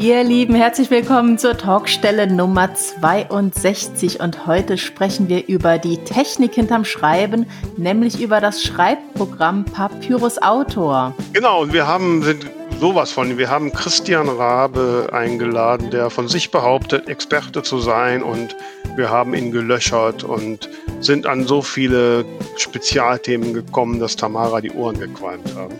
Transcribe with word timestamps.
Ihr 0.00 0.22
Lieben, 0.22 0.54
herzlich 0.54 0.92
willkommen 0.92 1.38
zur 1.38 1.58
Talkstelle 1.58 2.28
Nummer 2.28 2.72
62 2.72 4.20
und 4.20 4.46
heute 4.46 4.78
sprechen 4.78 5.28
wir 5.28 5.48
über 5.48 5.78
die 5.78 5.96
Technik 5.98 6.54
hinterm 6.54 6.84
Schreiben, 6.84 7.46
nämlich 7.76 8.20
über 8.20 8.40
das 8.40 8.62
Schreibprogramm 8.62 9.64
Papyrus 9.64 10.40
Autor. 10.40 11.16
Genau, 11.32 11.62
und 11.62 11.72
wir 11.72 11.88
haben 11.88 12.22
sind 12.22 12.46
sowas 12.78 13.10
von, 13.10 13.38
wir 13.38 13.50
haben 13.50 13.72
Christian 13.72 14.28
Rabe 14.28 15.08
eingeladen, 15.10 15.90
der 15.90 16.10
von 16.10 16.28
sich 16.28 16.52
behauptet, 16.52 17.08
Experte 17.08 17.64
zu 17.64 17.78
sein 17.78 18.22
und 18.22 18.54
wir 18.94 19.10
haben 19.10 19.34
ihn 19.34 19.50
gelöchert 19.50 20.22
und 20.22 20.70
sind 21.00 21.26
an 21.26 21.44
so 21.44 21.60
viele 21.60 22.24
Spezialthemen 22.56 23.52
gekommen, 23.52 23.98
dass 23.98 24.14
Tamara 24.14 24.60
die 24.60 24.70
Ohren 24.70 25.00
gequalmt 25.00 25.56
haben. 25.56 25.74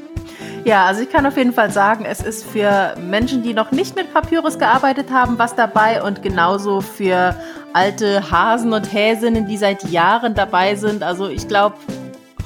Ja, 0.64 0.86
also 0.86 1.02
ich 1.02 1.11
kann 1.11 1.25
auf 1.25 1.36
jeden 1.36 1.52
Fall 1.52 1.70
sagen, 1.70 2.04
es 2.04 2.20
ist 2.20 2.45
für 2.45 2.95
Menschen, 3.00 3.43
die 3.43 3.54
noch 3.54 3.70
nicht 3.70 3.96
mit 3.96 4.12
Papyrus 4.12 4.58
gearbeitet 4.58 5.11
haben, 5.11 5.38
was 5.38 5.54
dabei 5.54 6.03
und 6.03 6.22
genauso 6.22 6.80
für 6.80 7.35
alte 7.72 8.30
Hasen 8.30 8.72
und 8.72 8.93
Häsinnen, 8.93 9.46
die 9.46 9.57
seit 9.57 9.85
Jahren 9.85 10.35
dabei 10.35 10.75
sind. 10.75 11.02
Also 11.02 11.29
ich 11.29 11.49
glaube, 11.49 11.76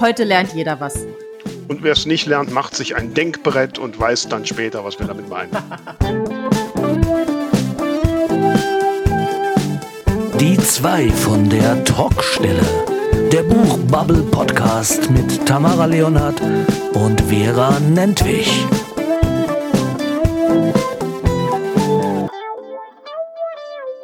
heute 0.00 0.24
lernt 0.24 0.52
jeder 0.52 0.78
was. 0.80 1.06
Und 1.68 1.82
wer 1.82 1.92
es 1.92 2.06
nicht 2.06 2.26
lernt, 2.26 2.52
macht 2.52 2.76
sich 2.76 2.96
ein 2.96 3.14
Denkbrett 3.14 3.78
und 3.78 3.98
weiß 3.98 4.28
dann 4.28 4.44
später, 4.44 4.84
was 4.84 4.98
wir 4.98 5.06
damit 5.06 5.28
meinen. 5.28 5.50
Die 10.38 10.58
zwei 10.58 11.08
von 11.10 11.48
der 11.48 11.82
Talkstelle. 11.84 12.91
Der 13.12 13.42
Buchbubble 13.42 14.22
Podcast 14.30 15.10
mit 15.10 15.46
Tamara 15.46 15.84
Leonhardt 15.84 16.40
und 16.94 17.20
Vera 17.22 17.78
Nentwich. 17.80 18.66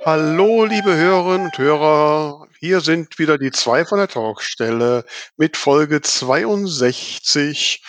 Hallo, 0.05 0.65
liebe 0.65 0.95
Hörerinnen 0.95 1.47
und 1.47 1.59
Hörer. 1.59 2.47
Hier 2.61 2.81
sind 2.81 3.19
wieder 3.19 3.39
die 3.39 3.51
zwei 3.51 3.85
von 3.85 3.99
der 3.99 4.09
Talkstelle 4.09 5.05
mit 5.37 5.57
Folge 5.57 6.03
62. 6.03 7.83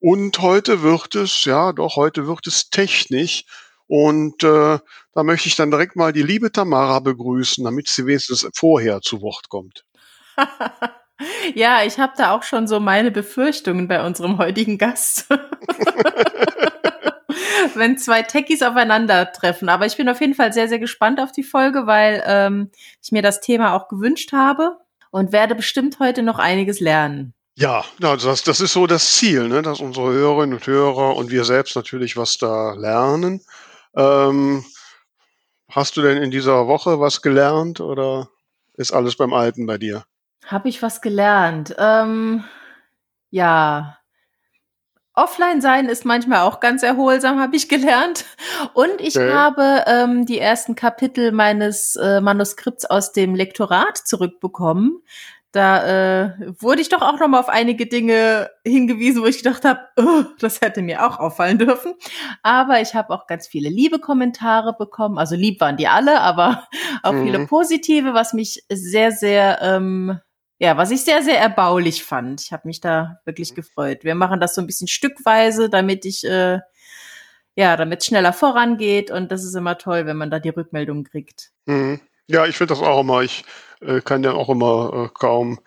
Und 0.00 0.38
heute 0.40 0.82
wird 0.82 1.14
es, 1.14 1.44
ja, 1.44 1.72
doch, 1.72 1.96
heute 1.96 2.26
wird 2.26 2.46
es 2.46 2.68
technisch. 2.70 3.44
Und 3.86 4.42
äh, 4.42 4.78
da 5.14 5.22
möchte 5.22 5.48
ich 5.48 5.56
dann 5.56 5.70
direkt 5.70 5.94
mal 5.94 6.12
die 6.12 6.22
liebe 6.22 6.50
Tamara 6.50 6.98
begrüßen, 7.00 7.64
damit 7.64 7.88
sie 7.88 8.06
wenigstens 8.06 8.48
vorher 8.54 9.00
zu 9.00 9.20
Wort 9.22 9.48
kommt. 9.48 9.84
ja, 11.54 11.84
ich 11.84 11.98
habe 11.98 12.12
da 12.16 12.32
auch 12.32 12.42
schon 12.42 12.66
so 12.66 12.80
meine 12.80 13.10
Befürchtungen 13.10 13.88
bei 13.88 14.04
unserem 14.04 14.38
heutigen 14.38 14.78
Gast. 14.78 15.26
Wenn 17.74 17.98
zwei 17.98 18.22
Techies 18.22 18.62
aufeinandertreffen. 18.62 19.68
Aber 19.68 19.86
ich 19.86 19.96
bin 19.96 20.08
auf 20.08 20.20
jeden 20.20 20.34
Fall 20.34 20.52
sehr, 20.52 20.68
sehr 20.68 20.78
gespannt 20.78 21.20
auf 21.20 21.32
die 21.32 21.42
Folge, 21.42 21.86
weil 21.86 22.22
ähm, 22.26 22.70
ich 23.02 23.10
mir 23.10 23.22
das 23.22 23.40
Thema 23.40 23.74
auch 23.74 23.88
gewünscht 23.88 24.32
habe 24.32 24.78
und 25.10 25.32
werde 25.32 25.54
bestimmt 25.54 25.98
heute 25.98 26.22
noch 26.22 26.38
einiges 26.38 26.80
lernen. 26.80 27.34
Ja, 27.56 27.84
das, 28.00 28.42
das 28.42 28.60
ist 28.60 28.72
so 28.72 28.86
das 28.86 29.14
Ziel, 29.14 29.48
ne? 29.48 29.62
dass 29.62 29.80
unsere 29.80 30.12
Hörerinnen 30.12 30.54
und 30.54 30.66
Hörer 30.66 31.16
und 31.16 31.30
wir 31.30 31.44
selbst 31.44 31.76
natürlich 31.76 32.16
was 32.16 32.36
da 32.36 32.74
lernen. 32.74 33.40
Ähm, 33.96 34.64
hast 35.70 35.96
du 35.96 36.02
denn 36.02 36.20
in 36.20 36.32
dieser 36.32 36.66
Woche 36.66 36.98
was 36.98 37.22
gelernt 37.22 37.80
oder 37.80 38.28
ist 38.76 38.92
alles 38.92 39.16
beim 39.16 39.32
Alten 39.32 39.66
bei 39.66 39.78
dir? 39.78 40.04
Habe 40.46 40.68
ich 40.68 40.82
was 40.82 41.00
gelernt? 41.00 41.74
Ähm, 41.78 42.44
ja. 43.30 43.98
Offline 45.14 45.60
sein 45.60 45.88
ist 45.88 46.04
manchmal 46.04 46.40
auch 46.40 46.58
ganz 46.58 46.82
erholsam, 46.82 47.40
habe 47.40 47.56
ich 47.56 47.68
gelernt. 47.68 48.24
Und 48.74 49.00
ich 49.00 49.16
okay. 49.16 49.32
habe 49.32 49.84
ähm, 49.86 50.26
die 50.26 50.38
ersten 50.38 50.74
Kapitel 50.74 51.30
meines 51.32 51.96
äh, 51.96 52.20
Manuskripts 52.20 52.84
aus 52.84 53.12
dem 53.12 53.34
Lektorat 53.34 53.96
zurückbekommen. 53.96 55.02
Da 55.54 56.24
äh, 56.24 56.32
wurde 56.58 56.82
ich 56.82 56.88
doch 56.88 57.00
auch 57.00 57.16
noch 57.20 57.28
mal 57.28 57.38
auf 57.38 57.48
einige 57.48 57.86
Dinge 57.86 58.50
hingewiesen, 58.64 59.22
wo 59.22 59.26
ich 59.26 59.38
gedacht 59.38 59.64
habe, 59.64 59.82
oh, 59.96 60.24
das 60.40 60.60
hätte 60.60 60.82
mir 60.82 61.06
auch 61.06 61.20
auffallen 61.20 61.58
dürfen. 61.58 61.94
Aber 62.42 62.80
ich 62.80 62.96
habe 62.96 63.14
auch 63.14 63.28
ganz 63.28 63.46
viele 63.46 63.68
liebe 63.68 64.00
Kommentare 64.00 64.74
bekommen. 64.76 65.16
Also 65.16 65.36
lieb 65.36 65.60
waren 65.60 65.76
die 65.76 65.86
alle, 65.86 66.20
aber 66.22 66.66
auch 67.04 67.12
mhm. 67.12 67.24
viele 67.24 67.46
positive, 67.46 68.14
was 68.14 68.32
mich 68.32 68.64
sehr, 68.68 69.12
sehr 69.12 69.62
ähm, 69.62 70.18
ja, 70.64 70.78
was 70.78 70.90
ich 70.90 71.04
sehr, 71.04 71.22
sehr 71.22 71.38
erbaulich 71.38 72.04
fand. 72.04 72.40
Ich 72.40 72.52
habe 72.52 72.66
mich 72.66 72.80
da 72.80 73.20
wirklich 73.26 73.50
mhm. 73.52 73.56
gefreut. 73.56 74.02
Wir 74.02 74.14
machen 74.14 74.40
das 74.40 74.54
so 74.54 74.62
ein 74.62 74.66
bisschen 74.66 74.88
stückweise, 74.88 75.68
damit 75.68 76.06
ich, 76.06 76.24
äh, 76.24 76.60
ja, 77.54 77.76
damit 77.76 78.00
es 78.00 78.06
schneller 78.06 78.32
vorangeht. 78.32 79.10
Und 79.10 79.30
das 79.30 79.44
ist 79.44 79.54
immer 79.54 79.76
toll, 79.76 80.06
wenn 80.06 80.16
man 80.16 80.30
da 80.30 80.38
die 80.38 80.48
Rückmeldung 80.48 81.04
kriegt. 81.04 81.50
Mhm. 81.66 82.00
Ja, 82.28 82.46
ich 82.46 82.56
finde 82.56 82.72
das 82.72 82.82
auch 82.82 83.00
immer. 83.00 83.20
Ich 83.20 83.44
äh, 83.82 84.00
kann 84.00 84.24
ja 84.24 84.32
auch 84.32 84.48
immer 84.48 85.04
äh, 85.04 85.08
kaum 85.12 85.60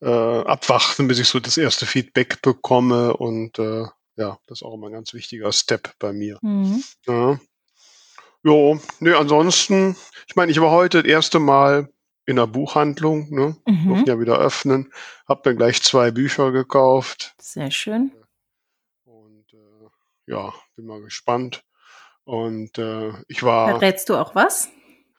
äh, 0.00 0.08
abwarten, 0.08 1.08
bis 1.08 1.18
ich 1.18 1.28
so 1.28 1.40
das 1.40 1.56
erste 1.56 1.84
Feedback 1.84 2.40
bekomme. 2.40 3.16
Und 3.16 3.58
äh, 3.58 3.84
ja, 4.14 4.38
das 4.46 4.60
ist 4.60 4.62
auch 4.62 4.74
immer 4.74 4.86
ein 4.86 4.92
ganz 4.92 5.12
wichtiger 5.12 5.52
Step 5.52 5.90
bei 5.98 6.12
mir. 6.12 6.38
Mhm. 6.42 6.84
Ja. 7.08 7.40
Jo, 8.44 8.78
nee, 9.00 9.12
ansonsten, 9.12 9.96
ich 10.28 10.36
meine, 10.36 10.52
ich 10.52 10.60
war 10.60 10.70
heute 10.70 11.02
das 11.02 11.10
erste 11.10 11.40
Mal 11.40 11.88
in 12.26 12.36
der 12.36 12.46
Buchhandlung, 12.46 13.30
ne? 13.30 13.56
Mhm. 13.66 13.88
Durften 13.88 14.08
ja 14.08 14.20
wieder 14.20 14.38
öffnen. 14.38 14.92
Hab 15.26 15.46
mir 15.46 15.54
gleich 15.54 15.82
zwei 15.82 16.10
Bücher 16.10 16.52
gekauft. 16.52 17.34
Sehr 17.38 17.70
schön. 17.70 18.12
Und 19.04 19.46
äh, 19.52 20.32
ja, 20.32 20.52
bin 20.74 20.86
mal 20.86 21.00
gespannt. 21.00 21.62
Und 22.24 22.76
äh, 22.78 23.12
ich 23.28 23.44
war. 23.44 23.70
Verrätst 23.70 24.08
du 24.08 24.16
auch 24.16 24.34
was? 24.34 24.68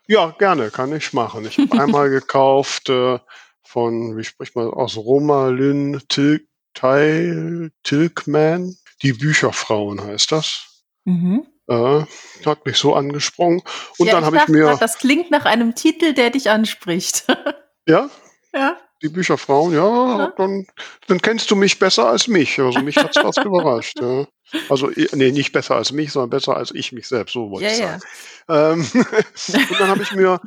Ja, 0.08 0.32
gerne, 0.38 0.70
kann 0.70 0.94
ich 0.94 1.14
machen. 1.14 1.46
Ich 1.46 1.58
habe 1.58 1.82
einmal 1.82 2.10
gekauft 2.10 2.90
äh, 2.90 3.20
von, 3.64 4.18
wie 4.18 4.24
spricht 4.24 4.56
man 4.56 4.70
aus, 4.70 4.98
Romalyn 4.98 6.02
Til 6.10 6.48
Til 6.74 7.72
Tilkman. 7.84 8.76
Die 9.02 9.14
Bücherfrauen 9.14 10.04
heißt 10.04 10.32
das. 10.32 10.84
Mhm. 11.06 11.48
Äh, 11.68 12.06
hat 12.46 12.66
mich 12.66 12.78
so 12.78 12.96
angesprochen. 12.96 13.62
Und 13.98 14.08
ja, 14.08 14.14
dann 14.14 14.26
habe 14.26 14.38
ich 14.38 14.48
mir. 14.48 14.66
Grad, 14.66 14.82
das 14.82 14.98
klingt 14.98 15.32
nach 15.32 15.46
einem 15.46 15.76
Titel, 15.76 16.14
der 16.14 16.30
dich 16.30 16.50
anspricht. 16.50 17.26
ja? 17.88 18.10
Ja. 18.54 18.78
Die 19.02 19.10
Bücherfrauen, 19.10 19.74
ja, 19.74 20.18
ja. 20.18 20.34
Dann, 20.38 20.66
dann 21.08 21.22
kennst 21.22 21.52
du 21.52 21.56
mich 21.56 21.78
besser 21.78 22.08
als 22.08 22.28
mich. 22.28 22.60
Also 22.60 22.80
mich 22.80 22.98
hat 22.98 23.16
es 23.16 23.22
fast 23.22 23.40
überrascht. 23.46 24.00
Ja. 24.00 24.26
Also, 24.70 24.90
nee, 25.12 25.32
nicht 25.32 25.52
besser 25.52 25.76
als 25.76 25.92
mich, 25.92 26.14
sondern 26.14 26.30
besser 26.30 26.56
als 26.56 26.72
ich 26.74 26.94
mich 26.94 27.08
selbst, 27.08 27.34
so 27.34 27.52
wollte 27.52 27.66
ja, 27.66 27.72
ich 27.72 27.78
sagen. 27.78 28.02
Ähm, 28.50 28.88
und 29.70 29.80
dann 29.80 29.90
habe 29.90 30.02
ich 30.02 30.14
mir 30.14 30.40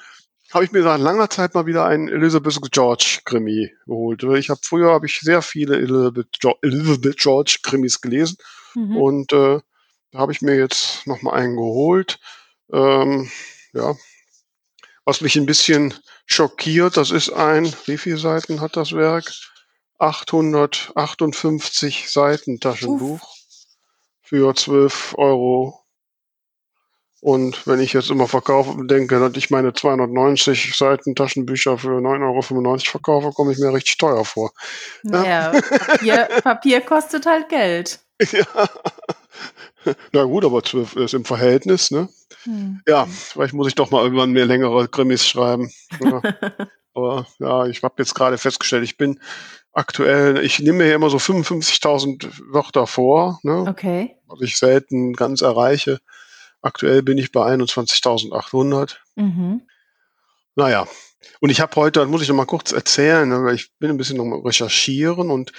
habe 0.52 0.64
ich 0.64 0.72
mir 0.72 0.82
seit 0.82 1.00
langer 1.00 1.30
Zeit 1.30 1.54
mal 1.54 1.66
wieder 1.66 1.84
einen 1.84 2.08
Elizabeth 2.08 2.58
George 2.72 3.20
Krimi 3.24 3.72
geholt. 3.86 4.22
Ich 4.22 4.50
habe 4.50 4.60
früher 4.62 4.90
habe 4.90 5.06
ich 5.06 5.20
sehr 5.20 5.42
viele 5.42 5.76
Elizabeth, 5.76 6.26
Elizabeth 6.62 7.16
George 7.18 7.58
Krimis 7.62 8.00
gelesen 8.00 8.36
mhm. 8.74 8.96
und 8.96 9.32
äh, 9.32 9.60
da 10.12 10.18
habe 10.18 10.32
ich 10.32 10.42
mir 10.42 10.56
jetzt 10.56 11.06
noch 11.06 11.22
mal 11.22 11.34
einen 11.34 11.54
geholt. 11.56 12.18
Ähm, 12.72 13.30
ja, 13.72 13.94
was 15.04 15.20
mich 15.20 15.36
ein 15.36 15.46
bisschen 15.46 15.94
schockiert, 16.26 16.96
das 16.96 17.10
ist 17.10 17.30
ein, 17.30 17.72
wie 17.86 17.98
viele 17.98 18.18
Seiten 18.18 18.60
hat 18.60 18.76
das 18.76 18.92
Werk? 18.92 19.32
858 19.98 22.10
Seiten 22.10 22.60
Taschenbuch 22.60 23.22
Uff. 23.22 23.36
für 24.22 24.54
12 24.54 25.14
Euro. 25.18 25.76
Und 27.20 27.66
wenn 27.66 27.80
ich 27.80 27.92
jetzt 27.92 28.08
immer 28.08 28.28
verkaufe, 28.28 28.86
denke, 28.86 29.20
dass 29.20 29.36
ich 29.36 29.50
meine 29.50 29.74
290 29.74 30.74
Seiten 30.74 31.14
Taschenbücher 31.14 31.76
für 31.76 31.98
9,95 31.98 32.22
Euro 32.22 32.78
verkaufe, 32.78 33.32
komme 33.32 33.52
ich 33.52 33.58
mir 33.58 33.74
richtig 33.74 33.98
teuer 33.98 34.24
vor. 34.24 34.52
Naja, 35.02 35.52
ja. 35.52 35.60
Papier, 35.60 36.28
Papier 36.42 36.80
kostet 36.80 37.26
halt 37.26 37.48
Geld. 37.48 38.00
Ja. 38.32 38.68
Na 40.12 40.24
gut, 40.24 40.44
aber 40.44 40.62
zwölf 40.62 40.96
ist 40.96 41.14
im 41.14 41.24
Verhältnis, 41.24 41.90
ne? 41.90 42.08
Hm. 42.44 42.80
Ja, 42.86 43.06
vielleicht 43.06 43.54
muss 43.54 43.68
ich 43.68 43.74
doch 43.74 43.90
mal 43.90 44.02
irgendwann 44.02 44.32
mehr 44.32 44.46
längere 44.46 44.88
Krimis 44.88 45.26
schreiben. 45.26 45.70
Ja. 46.00 46.22
aber 46.94 47.26
ja, 47.38 47.66
ich 47.66 47.82
habe 47.82 47.94
jetzt 47.98 48.14
gerade 48.14 48.38
festgestellt, 48.38 48.84
ich 48.84 48.96
bin 48.96 49.20
aktuell, 49.72 50.38
ich 50.44 50.58
nehme 50.58 50.78
mir 50.78 50.88
ja 50.88 50.94
immer 50.94 51.10
so 51.10 51.18
55.000 51.18 52.28
Wörter 52.52 52.86
vor, 52.86 53.40
ne? 53.42 53.64
Okay. 53.68 54.16
Was 54.26 54.40
ich 54.42 54.58
selten 54.58 55.12
ganz 55.14 55.40
erreiche. 55.42 56.00
Aktuell 56.62 57.02
bin 57.02 57.18
ich 57.18 57.32
bei 57.32 57.42
21.800. 57.46 58.96
Mhm. 59.16 59.62
Naja, 60.56 60.86
und 61.40 61.50
ich 61.50 61.60
habe 61.60 61.74
heute, 61.76 62.00
das 62.00 62.08
muss 62.08 62.22
ich 62.22 62.28
noch 62.28 62.36
mal 62.36 62.46
kurz 62.46 62.72
erzählen, 62.72 63.28
ne, 63.28 63.42
weil 63.44 63.54
ich 63.54 63.72
bin 63.78 63.90
ein 63.90 63.96
bisschen 63.96 64.16
noch 64.16 64.24
mal 64.24 64.40
recherchieren 64.40 65.30
und 65.30 65.52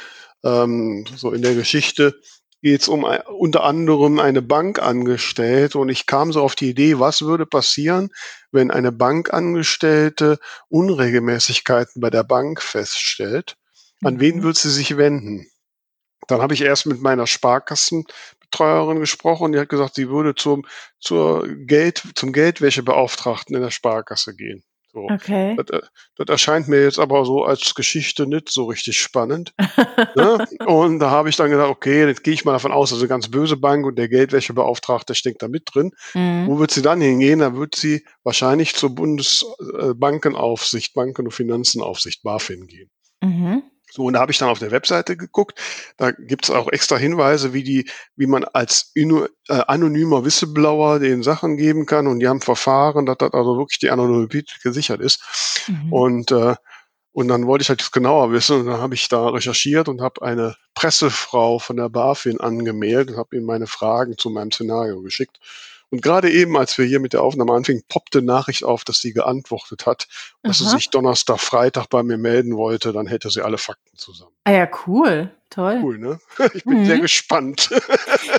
ähm, 0.43 1.05
so 1.15 1.31
in 1.31 1.41
der 1.41 1.55
Geschichte 1.55 2.19
geht 2.61 2.81
es 2.81 2.87
um 2.87 3.03
unter 3.03 3.63
anderem 3.63 4.19
eine 4.19 4.41
Bankangestellte 4.41 5.77
und 5.79 5.89
ich 5.89 6.05
kam 6.05 6.31
so 6.31 6.41
auf 6.41 6.55
die 6.55 6.69
Idee, 6.69 6.99
was 6.99 7.21
würde 7.21 7.45
passieren, 7.45 8.09
wenn 8.51 8.71
eine 8.71 8.91
Bankangestellte 8.91 10.39
Unregelmäßigkeiten 10.69 12.01
bei 12.01 12.09
der 12.09 12.23
Bank 12.23 12.61
feststellt? 12.61 13.57
An 14.03 14.19
wen 14.19 14.37
mhm. 14.37 14.43
würde 14.43 14.59
sie 14.59 14.71
sich 14.71 14.97
wenden? 14.97 15.47
Dann 16.27 16.41
habe 16.41 16.53
ich 16.53 16.61
erst 16.61 16.85
mit 16.85 17.01
meiner 17.01 17.27
Sparkassen 17.27 18.05
Bankbetreuerin 18.51 18.99
gesprochen, 18.99 19.51
die 19.51 19.59
hat 19.59 19.69
gesagt, 19.69 19.95
sie 19.95 20.09
würde 20.09 20.35
zum, 20.35 20.65
zur 20.99 21.47
Geld, 21.47 22.03
zum 22.15 22.33
Geldwäschebeauftragten 22.33 23.55
in 23.55 23.61
der 23.61 23.71
Sparkasse 23.71 24.35
gehen. 24.35 24.63
So. 24.93 25.07
Okay. 25.09 25.55
Das, 25.55 25.69
äh, 25.69 25.81
das, 26.17 26.27
erscheint 26.27 26.67
mir 26.67 26.83
jetzt 26.83 26.99
aber 26.99 27.23
so 27.25 27.45
als 27.45 27.73
Geschichte 27.75 28.27
nicht 28.27 28.49
so 28.49 28.65
richtig 28.65 28.99
spannend. 28.99 29.53
ne? 30.15 30.45
Und 30.65 30.99
da 30.99 31.09
habe 31.09 31.29
ich 31.29 31.37
dann 31.37 31.49
gedacht, 31.49 31.69
okay, 31.69 32.05
jetzt 32.05 32.23
gehe 32.23 32.33
ich 32.33 32.43
mal 32.43 32.53
davon 32.53 32.71
aus, 32.71 32.89
das 32.89 32.97
ist 32.97 33.03
eine 33.03 33.09
ganz 33.09 33.29
böse 33.29 33.57
Bank 33.57 33.85
und 33.85 33.97
der 33.97 34.09
Geldwäschebeauftragte 34.09 35.15
steckt 35.15 35.41
da 35.41 35.47
mit 35.47 35.63
drin. 35.73 35.91
Mhm. 36.13 36.47
Wo 36.47 36.59
wird 36.59 36.71
sie 36.71 36.81
dann 36.81 37.01
hingehen? 37.01 37.39
Da 37.39 37.55
wird 37.55 37.75
sie 37.75 38.05
wahrscheinlich 38.23 38.75
zur 38.75 38.93
Bundesbankenaufsicht, 38.93 40.93
Banken- 40.93 41.27
und 41.27 41.31
Finanzenaufsicht, 41.31 42.23
BaFin 42.23 42.67
gehen. 42.67 42.89
Mhm. 43.21 43.63
So, 43.91 44.05
und 44.05 44.13
da 44.13 44.19
habe 44.19 44.31
ich 44.31 44.37
dann 44.37 44.49
auf 44.49 44.59
der 44.59 44.71
Webseite 44.71 45.17
geguckt. 45.17 45.59
Da 45.97 46.11
gibt 46.11 46.45
es 46.45 46.51
auch 46.51 46.69
extra 46.69 46.97
Hinweise, 46.97 47.53
wie 47.53 47.63
die, 47.63 47.89
wie 48.15 48.27
man 48.27 48.45
als 48.45 48.91
inu, 48.95 49.25
äh, 49.49 49.61
anonymer 49.67 50.23
Whistleblower 50.23 50.99
den 50.99 51.23
Sachen 51.23 51.57
geben 51.57 51.85
kann. 51.85 52.07
Und 52.07 52.19
die 52.19 52.27
haben 52.27 52.41
Verfahren, 52.41 53.05
dass 53.05 53.17
das 53.17 53.33
also 53.33 53.57
wirklich 53.57 53.79
die 53.79 53.91
Anonymität 53.91 54.59
gesichert 54.63 55.01
ist. 55.01 55.21
Mhm. 55.67 55.93
Und 55.93 56.31
äh, 56.31 56.55
und 57.13 57.27
dann 57.27 57.45
wollte 57.45 57.63
ich 57.63 57.69
halt 57.69 57.81
das 57.81 57.91
genauer 57.91 58.31
wissen 58.31 58.61
und 58.61 58.67
dann 58.67 58.79
habe 58.79 58.95
ich 58.95 59.09
da 59.09 59.27
recherchiert 59.27 59.89
und 59.89 60.01
habe 60.01 60.21
eine 60.21 60.55
Pressefrau 60.75 61.59
von 61.59 61.75
der 61.75 61.89
BaFin 61.89 62.39
angemeldet 62.39 63.11
und 63.11 63.17
habe 63.17 63.35
ihm 63.35 63.43
meine 63.43 63.67
Fragen 63.67 64.17
zu 64.17 64.29
meinem 64.29 64.51
Szenario 64.51 65.01
geschickt. 65.01 65.37
Und 65.91 66.01
gerade 66.01 66.31
eben, 66.31 66.57
als 66.57 66.77
wir 66.77 66.85
hier 66.85 67.01
mit 67.01 67.11
der 67.11 67.21
Aufnahme 67.21 67.51
anfingen, 67.51 67.83
poppte 67.89 68.21
Nachricht 68.21 68.63
auf, 68.63 68.85
dass 68.85 68.99
sie 68.99 69.11
geantwortet 69.11 69.85
hat, 69.85 70.07
dass 70.41 70.61
Aha. 70.61 70.69
sie 70.69 70.75
sich 70.77 70.89
Donnerstag, 70.89 71.39
Freitag 71.41 71.87
bei 71.87 72.01
mir 72.01 72.17
melden 72.17 72.55
wollte, 72.55 72.93
dann 72.93 73.07
hätte 73.07 73.29
sie 73.29 73.41
alle 73.41 73.57
Fakten 73.57 73.97
zusammen. 73.97 74.31
Ah 74.45 74.53
ja, 74.53 74.69
cool. 74.87 75.31
Toll. 75.49 75.81
Cool, 75.83 75.97
ne? 75.97 76.19
Ich 76.53 76.63
bin 76.63 76.79
mhm. 76.79 76.85
sehr 76.85 76.99
gespannt. 76.99 77.69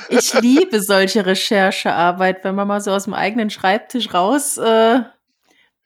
Ich 0.08 0.32
liebe 0.34 0.81
solche 0.82 1.26
Recherchearbeit, 1.26 2.43
wenn 2.43 2.54
man 2.54 2.69
mal 2.69 2.81
so 2.81 2.90
aus 2.90 3.04
dem 3.04 3.14
eigenen 3.14 3.50
Schreibtisch 3.50 4.14
raus 4.14 4.56
äh, 4.56 5.00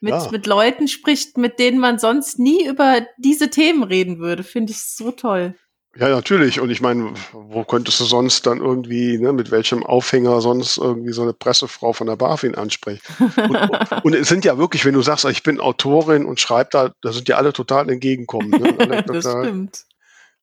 mit, 0.00 0.12
ja. 0.12 0.28
mit 0.30 0.46
Leuten 0.46 0.88
spricht, 0.88 1.36
mit 1.36 1.58
denen 1.58 1.78
man 1.78 1.98
sonst 1.98 2.38
nie 2.38 2.66
über 2.66 3.06
diese 3.18 3.50
Themen 3.50 3.82
reden 3.82 4.18
würde. 4.18 4.44
Finde 4.44 4.72
ich 4.72 4.82
so 4.84 5.10
toll. 5.10 5.56
Ja, 5.98 6.10
natürlich. 6.10 6.60
Und 6.60 6.70
ich 6.70 6.81
meine, 6.81 7.14
wo 7.32 7.64
könntest 7.64 7.98
du 8.00 8.04
sonst 8.04 8.46
dann 8.46 8.58
irgendwie, 8.58 9.19
ne, 9.19 9.32
mit 9.32 9.50
welchem 9.50 9.82
Aufhänger 9.84 10.40
sonst 10.40 10.76
irgendwie 10.76 11.12
so 11.12 11.22
eine 11.22 11.32
Pressefrau 11.32 11.93
von 11.93 12.06
der 12.06 12.16
BaFin 12.16 12.54
ansprechen? 12.54 13.00
Und, 13.19 14.04
und 14.04 14.14
es 14.14 14.28
sind 14.28 14.44
ja 14.44 14.58
wirklich, 14.58 14.84
wenn 14.84 14.94
du 14.94 15.02
sagst, 15.02 15.25
ich 15.25 15.43
bin 15.43 15.58
Autorin 15.58 16.26
und 16.26 16.38
schreibe 16.38 16.69
da, 16.70 16.93
da 17.00 17.12
sind 17.12 17.28
ja 17.28 17.37
alle 17.37 17.52
total 17.52 17.88
entgegenkommend. 17.88 18.60
Ne? 18.60 19.04
das 19.06 19.25
stimmt. 19.25 19.84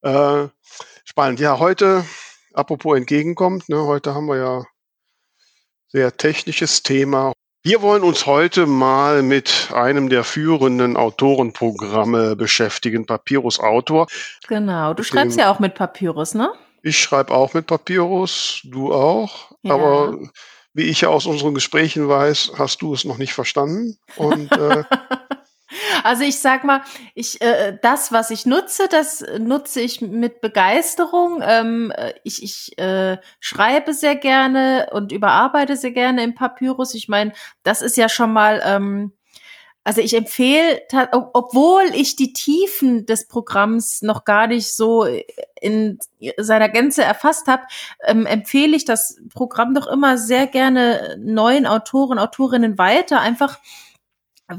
Äh, 0.01 0.47
spannend. 1.05 1.39
Ja, 1.39 1.59
heute, 1.59 2.03
apropos 2.53 2.97
entgegenkommt, 2.97 3.69
ne, 3.69 3.85
heute 3.85 4.15
haben 4.15 4.27
wir 4.27 4.37
ja 4.37 4.63
sehr 5.87 6.17
technisches 6.17 6.81
Thema. 6.81 7.31
Wir 7.65 7.81
wollen 7.81 8.03
uns 8.03 8.25
heute 8.25 8.65
mal 8.65 9.23
mit 9.23 9.69
einem 9.73 10.09
der 10.09 10.25
führenden 10.25 10.97
Autorenprogramme 10.97 12.35
beschäftigen, 12.35 13.05
Papyrus 13.05 13.57
Autor. 13.57 14.07
Genau, 14.49 14.93
du 14.93 15.01
schreibst 15.01 15.39
ja 15.39 15.49
auch 15.49 15.59
mit 15.59 15.73
Papyrus, 15.73 16.33
ne? 16.33 16.51
Ich 16.81 16.99
schreibe 16.99 17.33
auch 17.33 17.53
mit 17.53 17.65
Papyrus, 17.65 18.59
du 18.65 18.93
auch. 18.93 19.51
Ja. 19.61 19.75
Aber 19.75 20.17
wie 20.73 20.83
ich 20.83 20.99
ja 21.01 21.07
aus 21.07 21.25
unseren 21.25 21.53
Gesprächen 21.53 22.09
weiß, 22.09 22.51
hast 22.57 22.81
du 22.81 22.93
es 22.93 23.05
noch 23.05 23.17
nicht 23.17 23.31
verstanden. 23.31 23.97
Und 24.17 24.51
äh, 24.51 24.83
Also 26.03 26.23
ich 26.23 26.39
sag 26.39 26.63
mal, 26.63 26.81
ich 27.15 27.41
äh, 27.41 27.77
das, 27.81 28.11
was 28.11 28.29
ich 28.29 28.45
nutze, 28.45 28.87
das 28.89 29.23
nutze 29.39 29.81
ich 29.81 30.01
mit 30.01 30.41
Begeisterung. 30.41 31.41
Ähm, 31.45 31.91
äh, 31.95 32.13
ich 32.23 32.43
ich 32.43 32.77
äh, 32.77 33.17
schreibe 33.39 33.93
sehr 33.93 34.15
gerne 34.15 34.89
und 34.91 35.11
überarbeite 35.11 35.75
sehr 35.75 35.91
gerne 35.91 36.23
im 36.23 36.35
Papyrus. 36.35 36.93
Ich 36.93 37.07
meine, 37.07 37.33
das 37.63 37.81
ist 37.81 37.97
ja 37.97 38.09
schon 38.09 38.33
mal. 38.33 38.61
Ähm, 38.65 39.13
also 39.85 39.99
ich 39.99 40.13
empfehle, 40.13 40.81
obwohl 41.33 41.83
ich 41.93 42.15
die 42.15 42.31
Tiefen 42.31 43.05
des 43.05 43.27
Programms 43.27 44.01
noch 44.01 44.23
gar 44.23 44.47
nicht 44.47 44.73
so 44.73 45.05
in 45.59 45.99
seiner 46.37 46.69
Gänze 46.69 47.03
erfasst 47.03 47.47
habe, 47.47 47.63
ähm, 48.05 48.25
empfehle 48.25 48.77
ich 48.77 48.85
das 48.85 49.17
Programm 49.33 49.73
doch 49.73 49.87
immer 49.87 50.17
sehr 50.17 50.47
gerne 50.47 51.17
neuen 51.19 51.67
Autoren, 51.67 52.17
Autorinnen 52.17 52.77
weiter, 52.77 53.19
einfach 53.19 53.59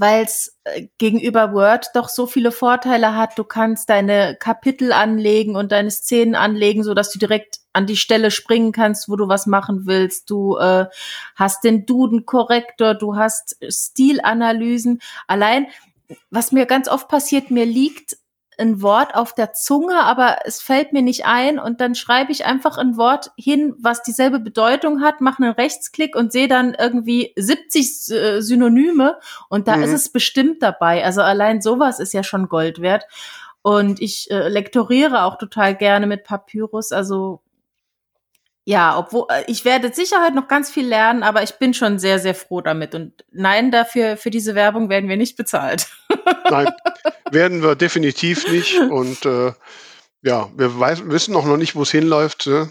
weil 0.00 0.25
es 0.25 0.58
äh, 0.64 0.87
gegenüber 0.99 1.52
Word 1.52 1.88
doch 1.94 2.08
so 2.08 2.26
viele 2.26 2.52
Vorteile 2.52 3.17
hat. 3.17 3.38
Du 3.38 3.44
kannst 3.44 3.91
deine 3.91 4.37
Kapitel 4.38 4.93
anlegen 4.93 5.56
und 5.56 5.73
deine 5.73 5.91
Szenen 5.91 6.35
anlegen, 6.35 6.82
so 6.82 6.94
dass 6.94 7.11
du 7.11 7.19
direkt 7.19 7.61
an 7.73 7.87
die 7.87 7.96
Stelle 7.96 8.31
springen 8.31 8.73
kannst, 8.73 9.08
wo 9.08 9.17
du 9.17 9.29
was 9.29 9.46
machen 9.46 9.87
willst. 9.87 10.31
Du 10.31 10.56
äh, 10.56 10.87
hast 11.35 11.64
den 11.64 11.87
Duden-Korrektor, 11.87 12.94
du 12.94 13.17
hast 13.17 13.56
Stilanalysen. 13.69 15.00
Allein, 15.26 15.67
was 16.31 16.52
mir 16.52 16.67
ganz 16.67 16.88
oft 16.88 17.08
passiert, 17.08 17.50
mir 17.50 17.67
liegt 17.67 18.17
ein 18.58 18.82
Wort 18.82 19.14
auf 19.14 19.34
der 19.34 19.52
Zunge, 19.52 20.00
aber 20.00 20.38
es 20.44 20.60
fällt 20.60 20.92
mir 20.92 21.02
nicht 21.02 21.26
ein 21.26 21.58
und 21.58 21.80
dann 21.80 21.94
schreibe 21.94 22.32
ich 22.32 22.44
einfach 22.44 22.78
ein 22.78 22.96
Wort 22.96 23.30
hin, 23.36 23.74
was 23.78 24.02
dieselbe 24.02 24.40
Bedeutung 24.40 25.00
hat, 25.02 25.20
mache 25.20 25.42
einen 25.42 25.52
Rechtsklick 25.52 26.16
und 26.16 26.32
sehe 26.32 26.48
dann 26.48 26.74
irgendwie 26.74 27.32
70 27.36 28.10
äh, 28.10 28.40
Synonyme 28.40 29.18
und 29.48 29.68
da 29.68 29.76
mhm. 29.76 29.84
ist 29.84 29.92
es 29.92 30.08
bestimmt 30.08 30.62
dabei. 30.62 31.04
Also 31.04 31.22
allein 31.22 31.62
sowas 31.62 32.00
ist 32.00 32.12
ja 32.14 32.22
schon 32.22 32.48
Gold 32.48 32.80
wert. 32.80 33.04
Und 33.62 34.02
ich 34.02 34.30
äh, 34.30 34.48
lektoriere 34.48 35.24
auch 35.24 35.38
total 35.38 35.74
gerne 35.74 36.06
mit 36.06 36.24
Papyrus, 36.24 36.92
also 36.92 37.40
ja, 38.64 38.99
obwohl 38.99 39.26
äh, 39.28 39.44
ich 39.46 39.64
werde 39.64 39.93
sicher 39.93 40.22
heute 40.25 40.34
noch 40.34 40.49
ganz 40.49 40.70
viel 40.70 40.87
lernen, 40.87 41.22
aber 41.22 41.43
ich 41.43 41.58
bin 41.58 41.75
schon 41.75 41.99
sehr, 41.99 42.19
sehr 42.19 42.34
froh 42.34 42.62
damit. 42.62 42.94
Und 42.94 43.25
nein, 43.31 43.70
dafür 43.70 44.16
für 44.16 44.31
diese 44.31 44.55
Werbung 44.55 44.88
werden 44.88 45.08
wir 45.08 45.16
nicht 45.16 45.37
bezahlt. 45.37 45.88
Nein, 46.50 46.72
werden 47.31 47.62
wir 47.62 47.75
definitiv 47.75 48.50
nicht. 48.50 48.78
Und 48.78 49.25
äh, 49.26 49.52
ja, 50.22 50.49
wir 50.56 50.78
weiß, 50.78 51.08
wissen 51.08 51.32
noch 51.32 51.44
nicht, 51.56 51.75
wo 51.75 51.82
es 51.82 51.90
hinläuft. 51.90 52.46
Ne? 52.46 52.70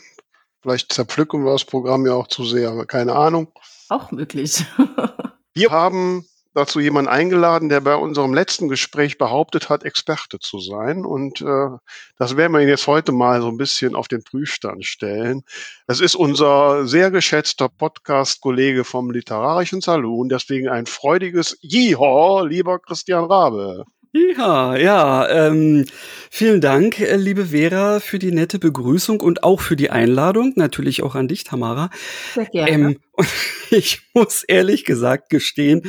Vielleicht 0.61 0.93
zerpflücken 0.93 1.43
wir 1.43 1.51
das 1.51 1.65
Programm 1.65 2.05
ja 2.05 2.13
auch 2.13 2.27
zu 2.27 2.43
sehr, 2.45 2.85
keine 2.85 3.13
Ahnung. 3.13 3.51
Auch 3.89 4.11
möglich. 4.11 4.65
wir 5.53 5.69
haben 5.71 6.25
dazu 6.53 6.79
jemanden 6.79 7.09
eingeladen, 7.09 7.69
der 7.69 7.81
bei 7.81 7.95
unserem 7.95 8.33
letzten 8.33 8.67
Gespräch 8.67 9.17
behauptet 9.17 9.69
hat, 9.69 9.83
Experte 9.83 10.39
zu 10.39 10.59
sein. 10.59 11.05
Und 11.05 11.41
äh, 11.41 11.69
das 12.17 12.37
werden 12.37 12.53
wir 12.53 12.61
ihn 12.61 12.69
jetzt 12.69 12.87
heute 12.87 13.11
mal 13.11 13.41
so 13.41 13.47
ein 13.47 13.57
bisschen 13.57 13.95
auf 13.95 14.07
den 14.07 14.23
Prüfstand 14.23 14.85
stellen. 14.85 15.43
Das 15.87 15.99
ist 15.99 16.15
unser 16.15 16.85
sehr 16.87 17.11
geschätzter 17.11 17.69
Podcast-Kollege 17.69 18.83
vom 18.83 19.11
Literarischen 19.11 19.81
Salon. 19.81 20.29
Deswegen 20.29 20.69
ein 20.69 20.85
freudiges 20.85 21.57
Jiho, 21.61 22.45
lieber 22.45 22.79
Christian 22.79 23.25
Rabe. 23.25 23.85
Ja, 24.15 24.75
ja, 24.75 25.27
ähm, 25.27 25.85
vielen 26.29 26.61
Dank, 26.61 26.99
äh, 26.99 27.15
liebe 27.15 27.47
Vera, 27.47 27.99
für 27.99 28.19
die 28.19 28.31
nette 28.31 28.59
Begrüßung 28.59 29.19
und 29.21 29.43
auch 29.43 29.59
für 29.59 29.75
die 29.75 29.89
Einladung. 29.89 30.53
Natürlich 30.55 31.01
auch 31.01 31.15
an 31.15 31.27
dich, 31.27 31.45
Tamara. 31.45 31.89
Sehr 32.35 32.45
gerne. 32.45 32.69
Ähm, 32.69 32.99
ich 33.69 34.01
muss 34.13 34.43
ehrlich 34.43 34.85
gesagt 34.85 35.29
gestehen, 35.29 35.83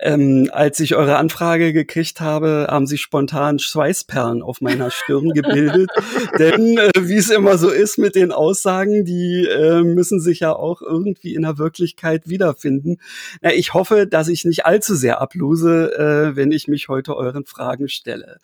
ähm, 0.00 0.48
als 0.52 0.80
ich 0.80 0.94
eure 0.94 1.16
Anfrage 1.16 1.72
gekriegt 1.72 2.20
habe, 2.20 2.66
haben 2.70 2.86
sich 2.86 3.02
spontan 3.02 3.58
Schweißperlen 3.58 4.42
auf 4.42 4.60
meiner 4.60 4.90
Stirn 4.90 5.30
gebildet. 5.34 5.90
Denn 6.38 6.78
äh, 6.78 6.90
wie 6.98 7.16
es 7.16 7.30
immer 7.30 7.58
so 7.58 7.68
ist 7.68 7.98
mit 7.98 8.14
den 8.14 8.32
Aussagen, 8.32 9.04
die 9.04 9.46
äh, 9.46 9.82
müssen 9.82 10.20
sich 10.20 10.40
ja 10.40 10.54
auch 10.54 10.80
irgendwie 10.80 11.34
in 11.34 11.42
der 11.42 11.58
Wirklichkeit 11.58 12.28
wiederfinden. 12.28 12.98
Na, 13.42 13.52
ich 13.52 13.74
hoffe, 13.74 14.06
dass 14.06 14.28
ich 14.28 14.44
nicht 14.44 14.64
allzu 14.64 14.94
sehr 14.94 15.20
ablose, 15.20 15.92
äh, 15.98 16.36
wenn 16.36 16.52
ich 16.52 16.68
mich 16.68 16.88
heute 16.88 17.16
euren 17.16 17.44
Fragen 17.44 17.88
stelle. 17.88 18.38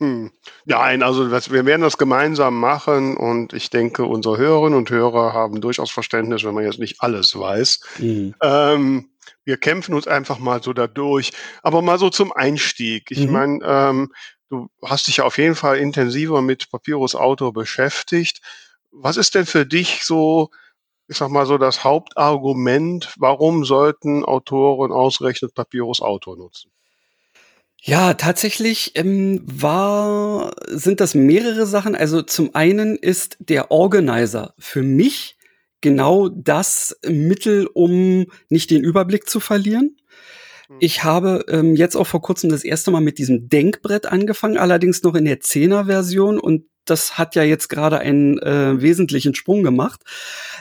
Hm. 0.00 0.30
Nein, 0.64 1.02
also 1.02 1.30
wir 1.30 1.66
werden 1.66 1.82
das 1.82 1.98
gemeinsam 1.98 2.58
machen 2.58 3.16
und 3.16 3.52
ich 3.52 3.70
denke, 3.70 4.04
unsere 4.04 4.38
Hörerinnen 4.38 4.78
und 4.78 4.90
Hörer 4.90 5.32
haben 5.32 5.60
durchaus 5.60 5.90
Verständnis, 5.90 6.44
wenn 6.44 6.54
man 6.54 6.64
jetzt 6.64 6.78
nicht 6.78 7.00
alles 7.00 7.36
weiß. 7.36 7.80
Mhm. 7.98 8.34
Ähm, 8.40 9.10
wir 9.44 9.56
kämpfen 9.56 9.94
uns 9.94 10.06
einfach 10.06 10.38
mal 10.38 10.62
so 10.62 10.72
dadurch. 10.72 11.32
Aber 11.62 11.82
mal 11.82 11.98
so 11.98 12.10
zum 12.10 12.32
Einstieg. 12.32 13.10
Ich 13.10 13.26
mhm. 13.26 13.32
meine, 13.32 13.58
ähm, 13.64 14.12
du 14.50 14.68
hast 14.84 15.08
dich 15.08 15.16
ja 15.16 15.24
auf 15.24 15.38
jeden 15.38 15.56
Fall 15.56 15.78
intensiver 15.78 16.42
mit 16.42 16.70
Papyrus 16.70 17.14
Autor 17.16 17.52
beschäftigt. 17.52 18.40
Was 18.92 19.16
ist 19.16 19.34
denn 19.34 19.46
für 19.46 19.66
dich 19.66 20.04
so, 20.04 20.50
ich 21.08 21.16
sag 21.16 21.30
mal 21.30 21.46
so, 21.46 21.58
das 21.58 21.82
Hauptargument, 21.82 23.14
warum 23.18 23.64
sollten 23.64 24.24
Autoren 24.24 24.92
ausgerechnet 24.92 25.54
Papyrus 25.54 26.00
Autor 26.00 26.36
nutzen? 26.36 26.70
Ja, 27.80 28.14
tatsächlich 28.14 28.92
ähm, 28.96 29.40
war, 29.44 30.52
sind 30.66 31.00
das 31.00 31.14
mehrere 31.14 31.66
Sachen. 31.66 31.94
Also 31.94 32.22
zum 32.22 32.54
einen 32.54 32.96
ist 32.96 33.36
der 33.40 33.70
Organizer 33.70 34.54
für 34.58 34.82
mich 34.82 35.36
genau 35.80 36.28
das 36.28 36.98
Mittel, 37.06 37.68
um 37.72 38.26
nicht 38.48 38.70
den 38.70 38.82
Überblick 38.82 39.28
zu 39.28 39.38
verlieren. 39.38 39.96
Ich 40.80 41.02
habe 41.02 41.44
ähm, 41.48 41.76
jetzt 41.76 41.96
auch 41.96 42.06
vor 42.06 42.20
kurzem 42.20 42.50
das 42.50 42.62
erste 42.62 42.90
Mal 42.90 43.00
mit 43.00 43.16
diesem 43.18 43.48
Denkbrett 43.48 44.06
angefangen, 44.06 44.58
allerdings 44.58 45.02
noch 45.02 45.14
in 45.14 45.24
der 45.24 45.40
10er 45.40 45.86
Version 45.86 46.38
und 46.38 46.64
das 46.90 47.18
hat 47.18 47.34
ja 47.34 47.42
jetzt 47.42 47.68
gerade 47.68 47.98
einen 47.98 48.38
äh, 48.38 48.80
wesentlichen 48.80 49.34
Sprung 49.34 49.62
gemacht. 49.62 50.02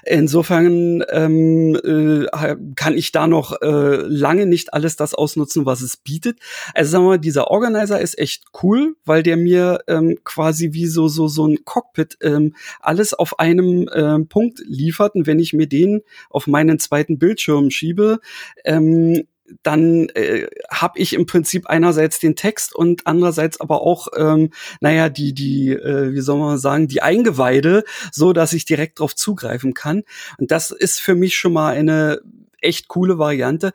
Insofern 0.06 1.04
ähm, 1.10 1.76
äh, 1.76 2.56
kann 2.76 2.98
ich 2.98 3.12
da 3.12 3.28
noch 3.28 3.62
äh, 3.62 3.96
lange 4.08 4.46
nicht 4.46 4.74
alles 4.74 4.96
das 4.96 5.14
ausnutzen, 5.14 5.66
was 5.66 5.82
es 5.82 5.98
bietet. 5.98 6.40
Also 6.74 6.92
sagen 6.92 7.04
wir 7.06 7.10
mal, 7.10 7.20
dieser 7.20 7.50
Organizer 7.52 8.00
ist 8.00 8.18
echt 8.18 8.46
cool, 8.64 8.96
weil 9.06 9.24
der 9.24 9.38
mir 9.38 9.80
ähm, 9.88 10.18
quasi 10.24 10.74
wie 10.74 10.88
so 10.88 11.08
so 11.08 11.28
so 11.28 11.48
ein 11.48 11.66
Cockpit 11.66 12.18
ähm, 12.22 12.56
alles 12.80 13.14
auf 13.14 13.40
einem 13.40 13.90
ähm, 13.94 14.28
Punkt 14.28 14.60
liefert. 14.66 15.16
Und 15.16 15.28
wenn 15.28 15.40
ich 15.40 15.54
mir 15.54 15.68
den 15.68 16.02
auf 16.30 16.48
meinen 16.48 16.80
zweiten 16.80 17.18
Bildschirm 17.20 17.70
schiebe, 17.72 18.20
ähm, 18.66 19.28
dann 19.64 20.10
äh, 20.10 20.48
habe 20.70 21.00
ich 21.00 21.14
im 21.14 21.26
Prinzip 21.26 21.68
einerseits 21.68 22.20
den 22.20 22.36
Text 22.36 22.76
und 22.76 23.06
andererseits 23.06 23.60
aber 23.60 23.82
auch, 23.82 24.08
ähm, 24.16 24.52
naja, 24.82 25.10
die, 25.10 25.34
die, 25.34 25.72
äh, 25.72 26.14
wie 26.14 26.22
soll 26.22 26.40
man 26.40 26.58
sagen, 26.58 26.88
die 26.88 27.02
Eingeweide, 27.02 27.84
so 28.12 28.34
dass 28.34 28.54
ich 28.54 28.66
direkt 28.66 29.00
drauf 29.00 29.16
zugreifen 29.16 29.74
kann. 29.74 30.04
Und 30.38 30.52
das 30.52 30.72
ist 30.72 31.00
für 31.00 31.16
mich 31.16 31.38
schon 31.38 31.54
mal 31.54 31.74
eine 31.74 32.22
echt 32.62 32.88
coole 32.88 33.18
Variante. 33.18 33.72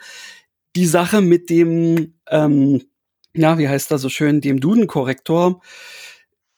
Die 0.76 0.86
Sache 0.86 1.20
mit 1.20 1.50
dem, 1.50 2.14
ähm, 2.28 2.82
ja, 3.34 3.58
wie 3.58 3.68
heißt 3.68 3.90
das 3.90 4.02
so 4.02 4.08
schön, 4.08 4.40
dem 4.40 4.60
Duden-Korrektor, 4.60 5.60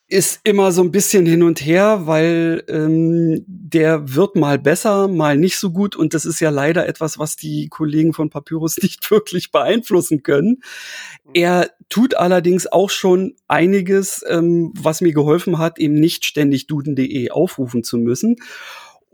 ist 0.08 0.40
immer 0.44 0.70
so 0.70 0.82
ein 0.82 0.90
bisschen 0.90 1.24
hin 1.24 1.42
und 1.42 1.64
her, 1.64 2.02
weil 2.04 2.62
ähm, 2.68 3.42
der 3.46 4.14
wird 4.14 4.36
mal 4.36 4.58
besser, 4.58 5.08
mal 5.08 5.36
nicht 5.38 5.56
so 5.58 5.70
gut 5.70 5.96
und 5.96 6.12
das 6.12 6.26
ist 6.26 6.40
ja 6.40 6.50
leider 6.50 6.86
etwas, 6.86 7.18
was 7.18 7.36
die 7.36 7.68
Kollegen 7.68 8.12
von 8.12 8.28
Papyrus 8.28 8.76
nicht 8.82 9.10
wirklich 9.10 9.50
beeinflussen 9.50 10.22
können. 10.22 10.60
Mhm. 11.24 11.30
Er 11.32 11.70
tut 11.88 12.14
allerdings 12.14 12.66
auch 12.66 12.90
schon 12.90 13.34
einiges, 13.48 14.22
ähm, 14.28 14.72
was 14.78 15.00
mir 15.00 15.12
geholfen 15.12 15.58
hat, 15.58 15.78
eben 15.78 15.94
nicht 15.94 16.24
ständig 16.26 16.66
duden.de 16.66 17.30
aufrufen 17.30 17.82
zu 17.82 17.96
müssen. 17.96 18.36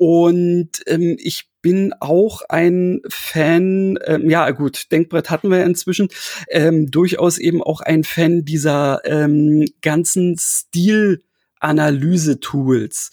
Und 0.01 0.71
ähm, 0.87 1.19
ich 1.21 1.51
bin 1.61 1.93
auch 2.01 2.41
ein 2.49 3.03
Fan, 3.11 3.99
ähm, 4.07 4.31
ja 4.31 4.51
gut, 4.51 4.91
Denkbrett 4.91 5.29
hatten 5.29 5.51
wir 5.51 5.63
inzwischen, 5.63 6.09
ähm, 6.49 6.91
durchaus 6.91 7.37
eben 7.37 7.63
auch 7.63 7.83
ein 7.83 8.03
Fan 8.03 8.47
dieser 8.47 9.03
ähm, 9.05 9.67
ganzen 9.83 10.39
Stil- 10.39 11.21
Analyse-Tools. 11.61 13.11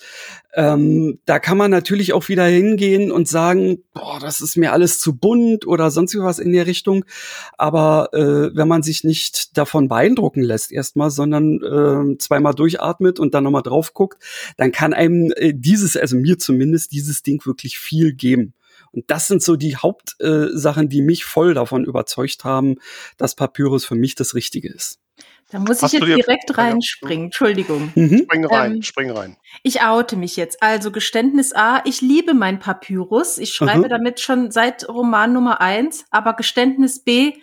Ähm, 0.56 1.20
da 1.26 1.38
kann 1.40 1.58
man 1.58 1.70
natürlich 1.70 2.14
auch 2.14 2.30
wieder 2.30 2.46
hingehen 2.46 3.12
und 3.12 3.28
sagen, 3.28 3.84
boah, 3.94 4.20
das 4.20 4.42
ist 4.42 4.58
mir 4.58 4.74
alles 4.74 5.00
zu 5.00 5.16
bunt 5.16 5.68
oder 5.68 5.92
sonst 5.92 6.18
was 6.18 6.40
in 6.40 6.52
der 6.52 6.66
Richtung. 6.66 7.06
Aber 7.58 8.10
äh, 8.14 8.56
wenn 8.56 8.68
man 8.68 8.82
sich 8.82 9.04
nicht 9.04 9.56
davon 9.58 9.88
beeindrucken 9.88 10.42
lässt 10.42 10.72
erstmal, 10.72 11.12
sondern 11.12 11.62
äh, 11.62 12.18
zweimal 12.18 12.56
durchatmet 12.56 13.20
und 13.20 13.34
dann 13.36 13.44
nochmal 13.44 13.62
drauf 13.62 13.94
guckt, 13.94 14.24
dann 14.58 14.72
kann 14.72 14.94
einem 14.94 15.32
äh, 15.36 15.54
dieses, 15.54 15.96
also 15.96 16.16
mir 16.16 16.40
zumindest, 16.40 16.92
dieses 16.92 17.22
Ding 17.22 17.46
wirklich 17.46 17.78
viel 17.78 18.14
geben. 18.14 18.54
Und 18.92 19.12
das 19.12 19.28
sind 19.28 19.44
so 19.44 19.58
die 19.58 19.76
Hauptsachen, 19.76 20.86
äh, 20.86 20.90
die 20.90 21.02
mich 21.02 21.26
voll 21.26 21.54
davon 21.54 21.86
überzeugt 21.86 22.44
haben, 22.44 22.76
dass 23.18 23.36
Papyrus 23.36 23.86
für 23.86 23.96
mich 23.96 24.16
das 24.16 24.34
Richtige 24.34 24.70
ist. 24.70 25.00
Da 25.50 25.60
muss 25.60 25.82
Hast 25.82 25.94
ich 25.94 26.02
jetzt 26.02 26.28
direkt 26.28 26.58
reinspringen. 26.58 27.26
Entschuldigung. 27.26 27.92
Mhm. 27.96 28.24
Spring 28.24 28.46
rein, 28.46 28.76
ähm, 28.76 28.82
spring 28.82 29.12
rein. 29.12 29.38
Ich 29.64 29.82
oute 29.82 30.18
mich 30.18 30.36
jetzt. 30.36 30.62
Also 30.62 30.92
Geständnis 30.92 31.54
A, 31.54 31.82
ich 31.86 32.02
liebe 32.02 32.34
mein 32.34 32.60
Papyrus. 32.60 33.38
Ich 33.38 33.54
schreibe 33.54 33.86
mhm. 33.86 33.90
damit 33.90 34.20
schon 34.20 34.52
seit 34.52 34.88
Roman 34.90 35.32
Nummer 35.32 35.62
eins. 35.62 36.06
Aber 36.12 36.34
Geständnis 36.34 37.00
B, 37.00 37.34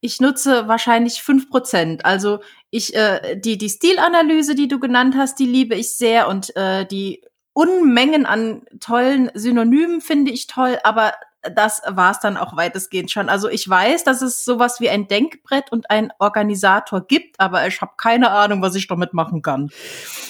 ich 0.00 0.20
nutze 0.20 0.68
wahrscheinlich 0.68 1.20
fünf 1.22 1.50
Prozent. 1.50 2.04
Also 2.04 2.38
ich, 2.70 2.94
äh, 2.94 3.36
die, 3.36 3.58
die 3.58 3.68
Stilanalyse, 3.68 4.54
die 4.54 4.68
du 4.68 4.78
genannt 4.78 5.16
hast, 5.16 5.40
die 5.40 5.46
liebe 5.46 5.74
ich 5.74 5.96
sehr. 5.96 6.28
Und 6.28 6.54
äh, 6.54 6.86
die 6.86 7.22
Unmengen 7.54 8.24
an 8.24 8.62
tollen 8.78 9.32
Synonymen 9.34 10.00
finde 10.00 10.30
ich 10.30 10.46
toll. 10.46 10.78
Aber 10.84 11.14
das 11.54 11.82
war 11.86 12.12
es 12.12 12.20
dann 12.20 12.36
auch 12.36 12.56
weitestgehend 12.56 13.10
schon. 13.10 13.28
Also 13.28 13.48
ich 13.48 13.68
weiß, 13.68 14.04
dass 14.04 14.22
es 14.22 14.44
sowas 14.44 14.80
wie 14.80 14.88
ein 14.88 15.08
Denkbrett 15.08 15.72
und 15.72 15.90
ein 15.90 16.12
Organisator 16.18 17.06
gibt, 17.06 17.40
aber 17.40 17.66
ich 17.66 17.80
habe 17.80 17.92
keine 17.96 18.30
Ahnung, 18.30 18.62
was 18.62 18.74
ich 18.74 18.86
damit 18.86 19.14
machen 19.14 19.42
kann. 19.42 19.70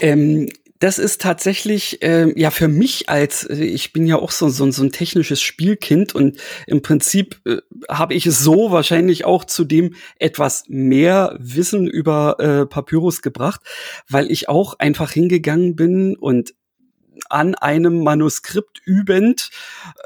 Ähm, 0.01 0.49
das 0.79 0.99
ist 0.99 1.21
tatsächlich 1.21 2.03
äh, 2.03 2.33
ja 2.41 2.51
für 2.51 2.69
mich 2.69 3.09
als 3.09 3.45
äh, 3.45 3.65
ich 3.65 3.93
bin 3.93 4.07
ja 4.07 4.17
auch 4.17 4.31
so, 4.31 4.49
so, 4.49 4.71
so 4.71 4.83
ein 4.83 4.93
technisches 4.93 5.41
Spielkind 5.41 6.15
und 6.15 6.39
im 6.67 6.83
Prinzip 6.83 7.41
äh, 7.47 7.57
habe 7.89 8.15
ich 8.15 8.27
es 8.27 8.41
so 8.41 8.71
wahrscheinlich 8.71 9.25
auch 9.25 9.45
zu 9.45 9.65
dem 9.65 9.95
etwas 10.19 10.65
mehr 10.69 11.37
Wissen 11.41 11.87
über 11.87 12.39
äh, 12.39 12.67
Papyrus 12.67 13.23
gebracht, 13.23 13.61
weil 14.09 14.31
ich 14.31 14.49
auch 14.49 14.79
einfach 14.79 15.11
hingegangen 15.11 15.75
bin 15.75 16.17
und 16.17 16.55
an 17.29 17.55
einem 17.55 18.03
Manuskript 18.03 18.81
übend 18.85 19.51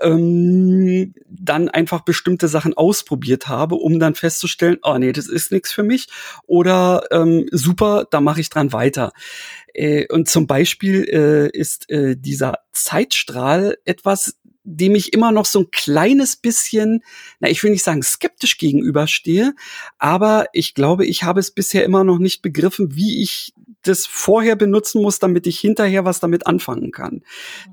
ähm, 0.01 1.15
dann 1.29 1.69
einfach 1.69 2.01
bestimmte 2.01 2.49
Sachen 2.49 2.75
ausprobiert 2.75 3.49
habe, 3.49 3.77
um 3.77 3.99
dann 3.99 4.15
festzustellen, 4.15 4.79
oh 4.83 4.99
nee, 4.99 5.13
das 5.13 5.29
ist 5.29 5.53
nichts 5.53 5.73
für 5.73 5.83
mich 5.83 6.09
oder 6.47 7.05
ähm, 7.11 7.47
super, 7.51 8.07
da 8.11 8.21
mache 8.21 8.41
ich 8.41 8.51
dran 8.51 8.73
weiter. 8.73 9.13
Äh, 9.75 10.07
und 10.13 10.29
zum 10.29 10.47
Beispiel 10.47 11.05
äh, 11.05 11.57
ist 11.57 11.91
äh, 11.91 12.17
dieser 12.17 12.59
Zeitstrahl 12.73 13.79
etwas, 13.85 14.39
dem 14.65 14.95
ich 14.95 15.13
immer 15.13 15.33
noch 15.33 15.47
so 15.47 15.61
ein 15.61 15.71
kleines 15.71 16.37
bisschen, 16.37 17.03
na, 17.41 17.49
ich 17.49 17.63
will 17.63 17.71
nicht 17.71 17.85
sagen 17.85 18.03
skeptisch 18.03 18.59
gegenüberstehe, 18.59 19.55
aber 19.99 20.47
ich 20.53 20.75
glaube, 20.75 21.07
ich 21.07 21.25
habe 21.25 21.41
es 21.41 21.51
bisher 21.51 21.85
immer 21.85 22.05
noch 22.05 22.19
nicht 22.19 22.43
begriffen, 22.43 22.95
wie 22.95 23.23
ich 23.23 23.55
das 23.83 24.07
vorher 24.07 24.55
benutzen 24.57 25.03
muss, 25.03 25.19
damit 25.19 25.47
ich 25.47 25.59
hinterher 25.59 26.05
was 26.05 26.21
damit 26.21 26.47
anfangen 26.47 26.93
kann. 26.93 27.23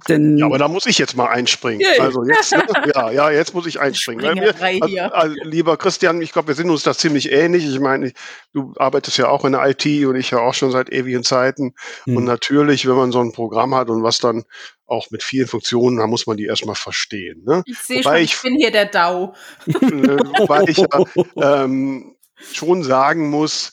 Denn 0.07 0.37
ja, 0.37 0.45
aber 0.45 0.57
da 0.57 0.67
muss 0.67 0.85
ich 0.87 0.97
jetzt 0.97 1.15
mal 1.15 1.27
einspringen. 1.27 1.81
Yeah. 1.81 2.03
Also 2.03 2.23
jetzt, 2.23 2.51
ne? 2.51 2.63
ja, 2.95 3.11
ja, 3.11 3.29
jetzt 3.29 3.53
muss 3.53 3.67
ich 3.67 3.79
einspringen. 3.79 4.35
Wir, 4.35 4.55
also, 4.59 5.13
also, 5.13 5.35
lieber 5.43 5.77
Christian, 5.77 6.21
ich 6.21 6.31
glaube, 6.31 6.49
wir 6.49 6.55
sind 6.55 6.69
uns 6.69 6.83
da 6.83 6.93
ziemlich 6.93 7.31
ähnlich. 7.31 7.65
Ich 7.65 7.79
meine, 7.79 8.11
du 8.53 8.73
arbeitest 8.77 9.17
ja 9.17 9.29
auch 9.29 9.45
in 9.45 9.51
der 9.51 9.67
IT 9.67 9.85
und 10.05 10.15
ich 10.15 10.31
ja 10.31 10.39
auch 10.39 10.53
schon 10.53 10.71
seit 10.71 10.89
ewigen 10.89 11.23
Zeiten. 11.23 11.75
Hm. 12.05 12.17
Und 12.17 12.23
natürlich, 12.23 12.87
wenn 12.87 12.95
man 12.95 13.11
so 13.11 13.19
ein 13.19 13.31
Programm 13.31 13.75
hat 13.75 13.89
und 13.89 14.01
was 14.01 14.17
dann 14.17 14.45
auch 14.89 15.11
mit 15.11 15.23
vielen 15.23 15.47
Funktionen, 15.47 15.97
da 15.97 16.07
muss 16.07 16.27
man 16.27 16.37
die 16.37 16.45
erstmal 16.45 16.75
verstehen. 16.75 17.43
Ne? 17.45 17.63
Ich 17.65 17.79
sehe 17.79 18.03
schon, 18.03 18.15
ich, 18.15 18.33
ich 18.33 18.41
bin 18.41 18.55
hier 18.55 18.71
der 18.71 18.85
DAO. 18.85 19.35
Wobei 19.65 20.63
ich 20.63 20.77
ja, 20.77 21.63
ähm, 21.63 22.15
schon 22.37 22.83
sagen 22.83 23.29
muss, 23.29 23.71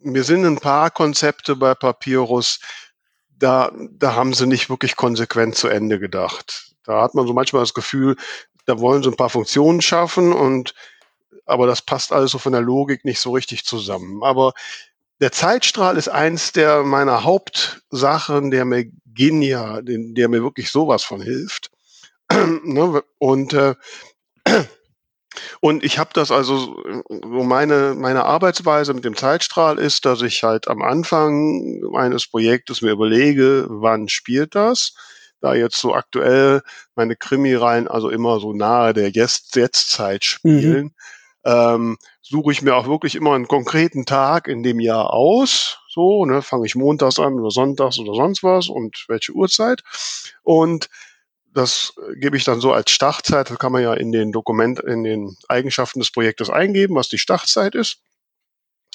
mir 0.00 0.24
sind 0.24 0.44
ein 0.44 0.58
paar 0.58 0.90
Konzepte 0.90 1.56
bei 1.56 1.74
Papyrus, 1.74 2.60
da, 3.28 3.72
da 3.92 4.14
haben 4.14 4.34
sie 4.34 4.46
nicht 4.46 4.68
wirklich 4.70 4.96
konsequent 4.96 5.56
zu 5.56 5.68
Ende 5.68 5.98
gedacht. 5.98 6.74
Da 6.84 7.02
hat 7.02 7.14
man 7.14 7.26
so 7.26 7.32
manchmal 7.32 7.62
das 7.62 7.74
Gefühl, 7.74 8.16
da 8.66 8.78
wollen 8.78 9.02
sie 9.02 9.10
ein 9.10 9.16
paar 9.16 9.30
Funktionen 9.30 9.80
schaffen 9.80 10.32
und 10.32 10.74
aber 11.46 11.66
das 11.66 11.82
passt 11.82 12.12
alles 12.12 12.30
so 12.30 12.38
von 12.38 12.52
der 12.52 12.60
Logik 12.60 13.04
nicht 13.04 13.18
so 13.18 13.32
richtig 13.32 13.64
zusammen. 13.64 14.22
Aber 14.22 14.52
der 15.20 15.32
Zeitstrahl 15.32 15.96
ist 15.96 16.08
eins 16.08 16.52
der 16.52 16.82
meiner 16.82 17.24
Hauptsachen, 17.24 18.50
der 18.50 18.64
mir 18.64 18.86
genial, 19.14 19.82
der 19.84 20.28
mir 20.28 20.42
wirklich 20.42 20.70
sowas 20.70 21.04
von 21.04 21.20
hilft. 21.20 21.70
Ne, 22.62 23.02
und 23.18 23.52
äh, 23.54 23.74
und 25.60 25.84
ich 25.84 25.98
habe 25.98 26.10
das 26.12 26.30
also, 26.30 26.82
so 27.08 27.42
meine, 27.42 27.94
meine 27.96 28.24
Arbeitsweise 28.24 28.94
mit 28.94 29.04
dem 29.04 29.16
Zeitstrahl 29.16 29.78
ist, 29.78 30.04
dass 30.04 30.22
ich 30.22 30.42
halt 30.42 30.68
am 30.68 30.82
Anfang 30.82 31.80
meines 31.90 32.28
Projektes 32.28 32.82
mir 32.82 32.92
überlege, 32.92 33.66
wann 33.68 34.08
spielt 34.08 34.54
das? 34.54 34.94
Da 35.40 35.54
jetzt 35.54 35.80
so 35.80 35.94
aktuell 35.94 36.62
meine 36.94 37.16
Krimireihen 37.16 37.88
also 37.88 38.10
immer 38.10 38.40
so 38.40 38.52
nahe 38.52 38.92
der 38.92 39.10
Jetzt-Zeit 39.10 40.24
spielen, 40.24 40.84
mhm. 40.84 40.92
ähm, 41.44 41.98
suche 42.20 42.52
ich 42.52 42.62
mir 42.62 42.76
auch 42.76 42.86
wirklich 42.86 43.16
immer 43.16 43.34
einen 43.34 43.48
konkreten 43.48 44.04
Tag 44.04 44.48
in 44.48 44.62
dem 44.62 44.80
Jahr 44.80 45.12
aus. 45.12 45.79
So, 45.92 46.24
ne, 46.24 46.40
fange 46.40 46.66
ich 46.66 46.76
montags 46.76 47.18
an 47.18 47.34
oder 47.34 47.50
sonntags 47.50 47.98
oder 47.98 48.14
sonst 48.14 48.44
was 48.44 48.68
und 48.68 49.04
welche 49.08 49.32
Uhrzeit. 49.32 49.82
Und 50.44 50.88
das 51.52 51.94
gebe 52.14 52.36
ich 52.36 52.44
dann 52.44 52.60
so 52.60 52.72
als 52.72 52.92
Startzeit. 52.92 53.50
Das 53.50 53.58
kann 53.58 53.72
man 53.72 53.82
ja 53.82 53.94
in 53.94 54.12
den 54.12 54.30
Dokument, 54.30 54.78
in 54.78 55.02
den 55.02 55.36
Eigenschaften 55.48 55.98
des 55.98 56.12
Projektes 56.12 56.48
eingeben, 56.48 56.94
was 56.94 57.08
die 57.08 57.18
Startzeit 57.18 57.74
ist. 57.74 57.98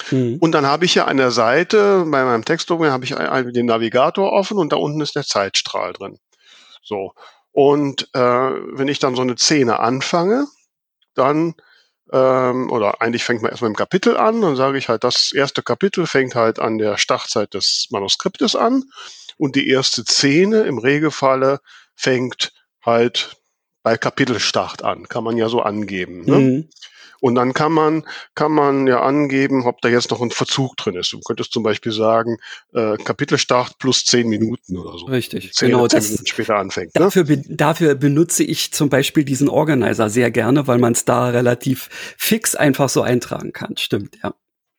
Mhm. 0.10 0.38
Und 0.40 0.54
dann 0.54 0.66
habe 0.66 0.86
ich 0.86 0.96
ja 0.96 1.04
an 1.04 1.18
der 1.18 1.32
Seite, 1.32 2.06
bei 2.08 2.24
meinem 2.24 2.46
Textdokument 2.46 2.94
habe 2.94 3.04
ich 3.04 3.14
den 3.54 3.66
Navigator 3.66 4.32
offen 4.32 4.58
und 4.58 4.72
da 4.72 4.78
unten 4.78 5.02
ist 5.02 5.16
der 5.16 5.26
Zeitstrahl 5.26 5.92
drin. 5.92 6.18
So. 6.82 7.14
Und 7.52 8.10
äh, 8.14 8.20
wenn 8.20 8.88
ich 8.88 9.00
dann 9.00 9.16
so 9.16 9.22
eine 9.22 9.38
Szene 9.38 9.80
anfange, 9.80 10.48
dann, 11.14 11.56
ähm, 12.16 12.72
oder 12.72 13.02
eigentlich 13.02 13.26
fängt 13.26 13.42
man 13.42 13.52
erstmal 13.52 13.72
im 13.72 13.76
Kapitel 13.76 14.16
an, 14.16 14.40
dann 14.40 14.56
sage 14.56 14.78
ich 14.78 14.88
halt, 14.88 15.04
das 15.04 15.34
erste 15.34 15.62
Kapitel 15.62 16.08
fängt 16.08 16.34
halt 16.34 16.60
an 16.60 16.78
der 16.78 16.98
Startzeit 16.98 17.54
des 17.54 17.88
Manuskriptes 17.92 18.56
an. 18.56 18.84
Und 19.38 19.58
die 19.58 19.68
erste 19.68 20.04
Szene 20.06 20.62
im 20.62 20.78
Regelfalle 20.78 21.60
fängt 21.94 22.54
halt 22.86 23.36
bei 23.86 23.98
Kapitelstart 23.98 24.84
an, 24.84 25.08
kann 25.08 25.24
man 25.24 25.38
ja 25.38 25.48
so 25.48 25.62
angeben. 25.62 26.26
Ne? 26.26 26.40
Mhm. 26.40 26.70
Und 27.22 27.36
dann 27.36 27.54
kann 27.54 27.72
man, 27.72 28.04
kann 28.34 28.52
man 28.52 28.88
ja 28.88 29.02
angeben, 29.02 29.64
ob 29.66 29.80
da 29.82 29.90
jetzt 29.90 30.10
noch 30.10 30.22
ein 30.22 30.32
Verzug 30.32 30.76
drin 30.76 30.96
ist. 30.96 31.14
Du 31.14 31.20
könntest 31.20 31.54
zum 31.54 31.62
Beispiel 31.62 31.92
sagen, 31.92 32.38
äh, 32.74 32.98
Kapitelstart 32.98 33.78
plus 33.78 34.04
zehn 34.04 34.28
Minuten 34.28 34.76
oder 34.78 34.98
so. 34.98 35.06
Richtig. 35.06 35.54
Zehn 35.54 35.70
genau, 35.70 35.88
zehn 35.88 36.02
Minuten 36.02 36.26
später 36.26 36.56
anfängt. 36.56 36.96
Ne? 36.96 37.00
Dafür, 37.00 37.26
be 37.26 37.44
dafür 37.48 37.94
benutze 37.94 38.44
ich 38.44 38.74
zum 38.74 38.90
Beispiel 38.90 39.24
diesen 39.24 39.50
Organizer 39.50 40.10
sehr 40.10 40.32
gerne, 40.32 40.66
weil 40.66 40.80
man 40.80 40.94
es 40.94 41.06
da 41.06 41.30
relativ 41.30 41.90
fix 42.18 42.56
einfach 42.56 42.90
so 42.90 43.04
eintragen 43.04 43.54
kann. 43.54 43.78
Stimmt, 43.78 44.18
ja. 44.24 44.34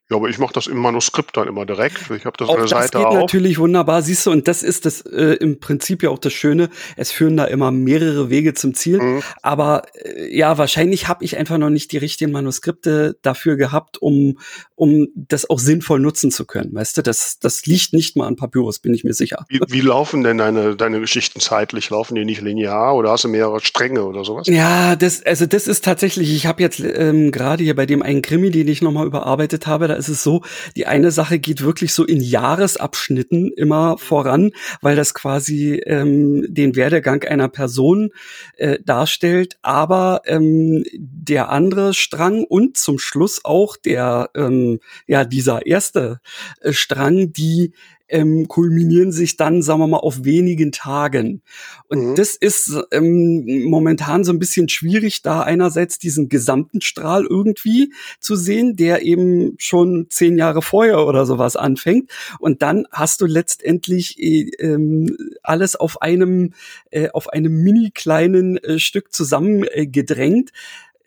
Ja, 0.09 0.19
aber 0.19 0.29
ich 0.29 0.39
mache 0.39 0.53
das 0.53 0.69
im 0.69 0.77
Manuskript 0.77 1.37
dann 1.37 1.49
immer 1.49 1.67
direkt. 1.67 2.13
Ich 2.13 2.27
habe 2.27 2.37
das 2.39 2.49
auch 2.49 2.55
an 2.55 2.61
der 2.61 2.69
das 2.69 2.91
Seite 2.91 2.99
geht 2.99 3.07
auf. 3.09 3.15
natürlich 3.15 3.59
wunderbar, 3.59 4.03
siehst 4.03 4.25
du, 4.25 4.31
und 4.31 4.47
das 4.47 4.63
ist 4.63 4.87
das 4.87 5.01
äh, 5.01 5.35
im 5.41 5.59
Prinzip 5.59 6.05
ja 6.05 6.11
auch 6.11 6.21
das 6.21 6.33
Schöne. 6.33 6.71
Es 6.97 7.11
führen 7.11 7.37
da 7.37 7.45
immer 7.47 7.73
mehrere 7.73 8.31
Wege 8.31 8.55
zum 8.55 8.75
Ziel. 8.75 9.01
Mhm. 9.03 9.23
Aber 9.43 9.83
äh, 9.95 10.33
ja, 10.37 10.59
wahrscheinlich 10.59 11.09
habe 11.09 11.25
ich 11.25 11.37
einfach 11.37 11.59
noch 11.59 11.71
nicht 11.71 11.91
die 11.91 11.99
richtigen 11.99 12.31
Manuskripte 12.31 13.19
dafür 13.23 13.57
gehabt, 13.57 14.01
um 14.01 14.39
um 14.77 15.09
das 15.17 15.51
auch 15.51 15.59
sinnvoll 15.59 15.99
nutzen 15.99 16.31
zu 16.31 16.45
können. 16.45 16.73
Weißt 16.73 16.97
du, 16.99 17.03
das 17.03 17.41
das 17.41 17.67
liegt 17.67 17.93
nicht 17.93 18.17
mal 18.17 18.29
an 18.29 18.37
Papyrus, 18.37 18.79
bin 18.79 18.95
ich 18.95 19.03
mir 19.03 19.15
sicher. 19.15 19.45
Wie, 19.49 19.59
wie 19.67 19.81
laufen 19.81 20.23
denn 20.23 20.39
deine 20.39 20.77
deine 20.77 21.01
Geschichten 21.01 21.41
zeitlich? 21.41 21.91
Laufen 21.91 22.15
die 22.15 22.25
nicht 22.25 22.43
linear 22.43 22.95
oder 22.95 23.11
hast 23.11 23.25
du 23.25 23.29
mehrere 23.29 23.59
Stränge 23.59 24.05
oder 24.05 24.25
sowas? 24.25 24.47
Ja, 24.47 24.95
das 24.95 25.25
also 25.25 25.47
das 25.47 25.67
ist 25.67 25.85
tatsächlich. 25.85 26.33
Ich 26.33 26.47
habe 26.47 26.63
jetzt 26.63 26.79
ähm, 26.79 27.33
gerade 27.33 27.65
hier 27.65 27.75
bei 27.75 27.87
dem 27.87 28.03
einen 28.03 28.23
Krimi, 28.23 28.53
den 28.53 28.69
ich 28.69 28.83
noch 28.83 28.93
mal 28.93 29.05
überarbeitet 29.05 29.67
habe 29.67 29.96
ist 29.97 30.09
es 30.09 30.23
so, 30.23 30.43
die 30.77 30.87
eine 30.87 31.11
Sache 31.11 31.39
geht 31.39 31.63
wirklich 31.63 31.93
so 31.93 32.05
in 32.05 32.21
Jahresabschnitten 32.21 33.53
immer 33.53 33.99
voran, 33.99 34.53
weil 34.81 34.97
das 34.97 35.15
quasi 35.15 35.81
ähm, 35.85 36.45
den 36.49 36.77
Werdegang 36.77 37.25
einer 37.25 37.49
Person 37.49 38.11
äh, 38.57 38.79
darstellt. 38.85 39.59
Aber 39.63 40.23
ähm, 40.27 40.85
der 40.95 41.51
andere 41.51 41.95
Strang 41.95 42.45
und 42.45 42.77
zum 42.77 42.99
Schluss 42.99 43.45
auch 43.45 43.77
der, 43.77 44.31
ähm, 44.35 44.81
ja, 45.07 45.25
dieser 45.25 45.67
erste 45.67 46.21
äh, 46.61 46.73
Strang, 46.73 47.33
die 47.33 47.73
ähm, 48.09 48.47
kulminieren 48.49 49.11
sich 49.13 49.37
dann, 49.37 49.63
sagen 49.63 49.81
wir 49.81 49.87
mal, 49.87 49.99
auf 49.99 50.25
wenigen 50.25 50.73
Tagen. 50.73 51.43
Und 51.89 52.11
mhm. 52.11 52.15
das 52.15 52.37
ist 52.37 52.73
ähm, 52.93 53.65
momentan 53.65 54.25
so 54.25 54.33
ein 54.33 54.39
bisschen 54.39 54.69
schwierig, 54.69 55.23
da 55.23 55.43
einerseits 55.43 55.99
diesen 55.99 56.29
gesamten 56.29 56.81
Strahl 56.81 57.27
irgendwie 57.29 57.93
zu 58.21 58.37
sehen, 58.37 58.77
der 58.77 59.03
eben 59.03 59.55
schon 59.59 60.07
zehn 60.11 60.39
Jahre 60.39 60.63
vorher 60.63 61.07
oder 61.07 61.27
sowas 61.27 61.57
anfängt. 61.57 62.11
Und 62.39 62.63
dann 62.63 62.87
hast 62.93 63.21
du 63.21 63.27
letztendlich 63.27 64.19
äh, 64.19 64.51
ähm, 64.59 65.17
alles 65.43 65.75
auf 65.75 66.03
einem, 66.03 66.55
äh, 66.91 67.09
auf 67.11 67.29
einem 67.29 67.63
mini 67.63 67.91
kleinen 67.93 68.57
äh, 68.59 68.79
Stück 68.79 69.13
zusammengedrängt, 69.13 70.51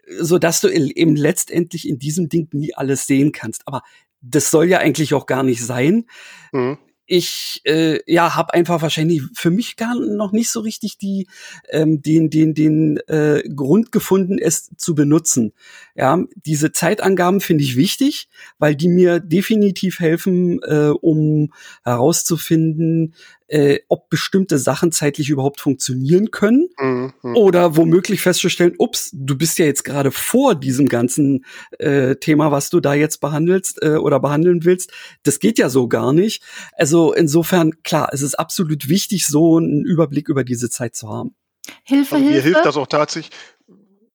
äh, 0.06 0.24
so 0.24 0.38
dass 0.38 0.60
du 0.60 0.68
eben 0.68 1.16
letztendlich 1.16 1.88
in 1.88 2.00
diesem 2.00 2.28
Ding 2.28 2.50
nie 2.52 2.74
alles 2.74 3.08
sehen 3.08 3.32
kannst. 3.32 3.68
Aber 3.68 3.84
das 4.22 4.52
soll 4.52 4.66
ja 4.66 4.80
eigentlich 4.80 5.14
auch 5.14 5.28
gar 5.28 5.44
nicht 5.44 5.64
sein. 5.64 6.06
Mhm 6.52 6.78
ich 7.10 7.62
äh, 7.66 8.00
ja 8.06 8.36
habe 8.36 8.54
einfach 8.54 8.84
wahrscheinlich 8.84 9.24
für 9.34 9.50
mich 9.50 9.78
gar 9.78 9.96
noch 9.96 10.32
nicht 10.32 10.52
so 10.52 10.60
richtig 10.60 11.00
die 11.00 11.28
ähm, 11.70 12.04
den 12.04 12.30
den 12.30 12.54
den 12.54 12.98
äh, 13.08 13.42
Grund 13.56 13.92
gefunden 13.92 14.38
es 14.38 14.70
zu 14.78 14.94
benutzen 14.94 15.54
ja 16.00 16.24
diese 16.36 16.72
Zeitangaben 16.72 17.42
finde 17.42 17.64
ich 17.64 17.76
wichtig 17.76 18.30
weil 18.58 18.76
die 18.76 18.88
mir 18.88 19.20
definitiv 19.20 20.00
helfen 20.00 20.60
äh, 20.64 20.90
um 20.90 21.52
herauszufinden 21.84 23.14
äh, 23.50 23.80
ob 23.90 24.10
bestimmte 24.10 24.58
Sachen 24.60 24.92
zeitlich 24.92 25.30
überhaupt 25.30 25.60
funktionieren 25.60 26.32
können 26.32 26.70
mhm. 26.80 27.14
oder 27.36 27.76
womöglich 27.76 28.22
festzustellen, 28.22 28.76
ups, 28.78 29.10
du 29.12 29.38
bist 29.38 29.58
ja 29.58 29.66
jetzt 29.66 29.84
gerade 29.84 30.12
vor 30.12 30.56
diesem 30.56 30.88
ganzen 30.88 31.46
äh, 31.80 32.16
Thema, 32.16 32.52
was 32.52 32.70
du 32.70 32.80
da 32.80 32.94
jetzt 32.94 33.20
behandelst 33.20 33.82
äh, 33.82 33.96
oder 33.96 34.20
behandeln 34.20 34.66
willst. 34.66 34.92
Das 35.24 35.40
geht 35.40 35.58
ja 35.58 35.70
so 35.70 35.88
gar 35.88 36.14
nicht. 36.14 36.44
Also 36.74 37.14
insofern, 37.14 37.82
klar, 37.84 38.10
es 38.14 38.22
ist 38.22 38.36
absolut 38.36 38.88
wichtig, 38.88 39.26
so 39.26 39.58
einen 39.58 39.84
Überblick 39.84 40.30
über 40.30 40.44
diese 40.44 40.70
Zeit 40.70 40.96
zu 40.96 41.10
haben. 41.10 41.36
Hilfe, 41.84 42.16
also, 42.16 42.28
Hilfe. 42.28 42.38
Mir 42.38 42.54
hilft 42.54 42.66
das 42.66 42.78
auch 42.78 42.88
tatsächlich. 42.88 43.36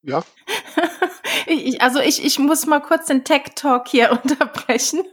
Ja. 0.03 0.25
Ich, 1.47 1.81
also 1.81 2.01
ich, 2.01 2.25
ich 2.25 2.39
muss 2.39 2.67
mal 2.67 2.81
kurz 2.81 3.07
den 3.07 3.25
Tech-Talk 3.25 3.89
hier 3.89 4.13
unterbrechen. 4.25 5.05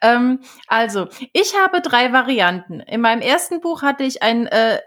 Ähm, 0.00 0.40
also, 0.66 1.08
ich 1.32 1.54
habe 1.58 1.80
drei 1.80 2.12
Varianten. 2.12 2.80
In 2.80 3.00
meinem 3.00 3.22
ersten 3.22 3.60
Buch 3.60 3.82
hatte 3.82 4.04
ich 4.04 4.22
einen 4.22 4.46
äh, 4.46 4.78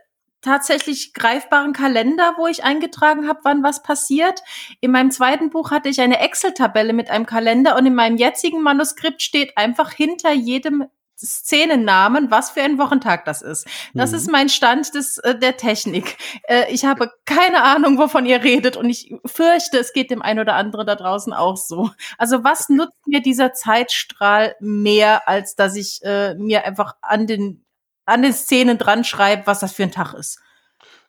tatsächlich 0.41 1.13
greifbaren 1.13 1.73
Kalender, 1.73 2.35
wo 2.37 2.47
ich 2.47 2.63
eingetragen 2.63 3.27
habe, 3.27 3.39
wann 3.43 3.63
was 3.63 3.81
passiert. 3.81 4.41
In 4.79 4.91
meinem 4.91 5.11
zweiten 5.11 5.49
Buch 5.49 5.71
hatte 5.71 5.89
ich 5.89 5.99
eine 5.99 6.19
Excel-Tabelle 6.19 6.93
mit 6.93 7.09
einem 7.09 7.25
Kalender 7.25 7.75
und 7.75 7.85
in 7.85 7.95
meinem 7.95 8.17
jetzigen 8.17 8.61
Manuskript 8.61 9.23
steht 9.23 9.57
einfach 9.57 9.91
hinter 9.91 10.31
jedem 10.31 10.85
Szenennamen, 11.17 12.31
was 12.31 12.51
für 12.51 12.61
ein 12.61 12.77
Wochentag 12.77 13.25
das 13.25 13.41
ist. 13.41 13.67
Das 13.93 14.11
mhm. 14.11 14.17
ist 14.17 14.31
mein 14.31 14.49
Stand 14.49 14.93
des, 14.93 15.17
äh, 15.19 15.37
der 15.37 15.57
Technik. 15.57 16.17
Äh, 16.43 16.71
ich 16.71 16.85
habe 16.85 17.11
keine 17.25 17.63
Ahnung, 17.63 17.97
wovon 17.97 18.25
ihr 18.25 18.43
redet 18.43 18.77
und 18.77 18.89
ich 18.89 19.13
fürchte, 19.25 19.77
es 19.77 19.93
geht 19.93 20.11
dem 20.11 20.21
einen 20.21 20.39
oder 20.39 20.55
anderen 20.55 20.85
da 20.85 20.95
draußen 20.95 21.33
auch 21.33 21.57
so. 21.57 21.91
Also 22.17 22.43
was 22.43 22.69
nutzt 22.69 23.07
mir 23.07 23.21
dieser 23.21 23.53
Zeitstrahl 23.53 24.55
mehr, 24.59 25.27
als 25.27 25.55
dass 25.55 25.75
ich 25.75 25.99
äh, 26.03 26.35
mir 26.35 26.65
einfach 26.65 26.95
an 27.01 27.27
den, 27.27 27.65
an 28.05 28.21
den 28.21 28.33
Szenen 28.33 28.77
dran 28.77 29.03
schreibe, 29.03 29.47
was 29.47 29.59
das 29.59 29.73
für 29.73 29.83
ein 29.83 29.91
Tag 29.91 30.13
ist? 30.13 30.39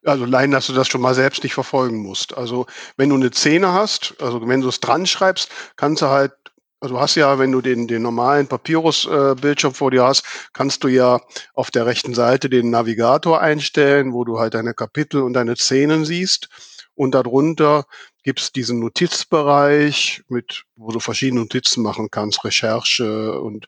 Also 0.05 0.25
allein, 0.25 0.53
dass 0.53 0.69
du 0.69 0.73
das 0.73 0.87
schon 0.87 1.01
mal 1.01 1.15
selbst 1.15 1.43
nicht 1.43 1.55
verfolgen 1.55 1.99
musst. 1.99 2.37
Also 2.37 2.67
wenn 2.97 3.09
du 3.09 3.17
eine 3.17 3.33
Szene 3.33 3.73
hast, 3.73 4.15
also 4.21 4.47
wenn 4.47 4.61
du 4.61 4.69
es 4.69 4.81
dran 4.81 5.07
schreibst, 5.07 5.51
kannst 5.77 6.03
du 6.03 6.07
halt 6.07 6.33
also 6.81 7.01
hast 7.01 7.15
ja, 7.15 7.39
wenn 7.39 7.53
du 7.53 7.61
den, 7.61 7.89
den 7.89 8.03
normalen 8.03 8.47
Papyrus-Bildschirm 8.47 9.73
äh, 9.73 9.75
vor 9.75 9.91
dir 9.91 10.05
hast, 10.05 10.25
kannst 10.53 10.85
du 10.85 10.89
ja 10.89 11.21
auf 11.55 11.71
der 11.71 11.87
rechten 11.87 12.15
Seite 12.15 12.51
den 12.51 12.71
Navigator 12.71 13.41
einstellen, 13.41 14.13
wo 14.13 14.25
du 14.25 14.39
halt 14.39 14.55
deine 14.55 14.75
Kapitel 14.75 15.23
und 15.23 15.33
deine 15.33 15.57
Szenen 15.57 16.05
siehst. 16.05 16.49
Und 16.95 17.15
darunter 17.15 17.85
gibt's 18.23 18.53
diesen 18.53 18.81
Notizbereich, 18.81 20.23
mit, 20.29 20.65
wo 20.77 20.91
du 20.91 21.01
verschiedene 21.01 21.43
Notizen 21.43 21.83
machen 21.83 22.09
kannst, 22.11 22.45
Recherche 22.45 23.41
und 23.41 23.67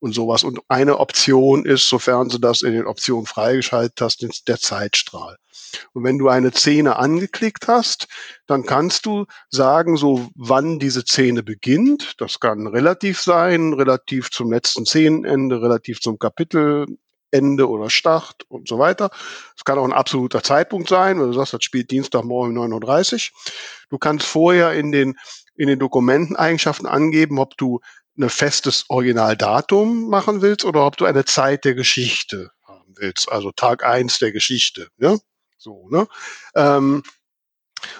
und 0.00 0.14
sowas. 0.14 0.42
Und 0.42 0.60
eine 0.68 0.98
Option 0.98 1.64
ist, 1.64 1.88
sofern 1.88 2.28
du 2.28 2.38
das 2.38 2.62
in 2.62 2.72
den 2.72 2.86
Optionen 2.86 3.26
freigeschaltet 3.26 4.00
hast, 4.00 4.48
der 4.48 4.58
Zeitstrahl. 4.58 5.36
Und 5.92 6.04
wenn 6.04 6.18
du 6.18 6.28
eine 6.28 6.52
Szene 6.52 6.96
angeklickt 6.96 7.68
hast, 7.68 8.08
dann 8.46 8.64
kannst 8.64 9.06
du 9.06 9.26
sagen, 9.48 9.96
so 9.96 10.28
wann 10.34 10.78
diese 10.78 11.02
Szene 11.02 11.42
beginnt. 11.42 12.14
Das 12.18 12.40
kann 12.40 12.66
relativ 12.66 13.20
sein, 13.20 13.72
relativ 13.72 14.30
zum 14.30 14.52
letzten 14.52 14.86
Szenenende, 14.86 15.62
relativ 15.62 16.00
zum 16.00 16.18
Kapitelende 16.18 17.68
oder 17.68 17.90
Start 17.90 18.44
und 18.48 18.68
so 18.68 18.78
weiter. 18.78 19.10
Es 19.56 19.64
kann 19.64 19.78
auch 19.78 19.84
ein 19.84 19.92
absoluter 19.92 20.42
Zeitpunkt 20.42 20.88
sein, 20.88 21.20
wenn 21.20 21.28
du 21.28 21.32
sagst, 21.32 21.54
das 21.54 21.64
spielt 21.64 21.90
Dienstagmorgen 21.90 22.56
9.30 22.56 23.14
Uhr. 23.14 23.52
Du 23.90 23.98
kannst 23.98 24.26
vorher 24.26 24.72
in 24.72 24.92
den, 24.92 25.16
in 25.56 25.68
den 25.68 25.78
Dokumenteneigenschaften 25.78 26.86
angeben, 26.86 27.38
ob 27.38 27.56
du 27.56 27.80
ein 28.18 28.28
festes 28.28 28.84
Originaldatum 28.88 30.08
machen 30.08 30.42
willst 30.42 30.64
oder 30.64 30.86
ob 30.86 30.96
du 30.96 31.04
eine 31.04 31.24
Zeit 31.24 31.64
der 31.64 31.74
Geschichte 31.74 32.50
haben 32.66 32.94
willst, 32.96 33.30
also 33.30 33.50
Tag 33.52 33.84
eins 33.84 34.18
der 34.18 34.32
Geschichte. 34.32 34.88
Ja? 34.98 35.16
So, 35.60 35.88
ne? 35.90 36.06
Ähm, 36.54 37.02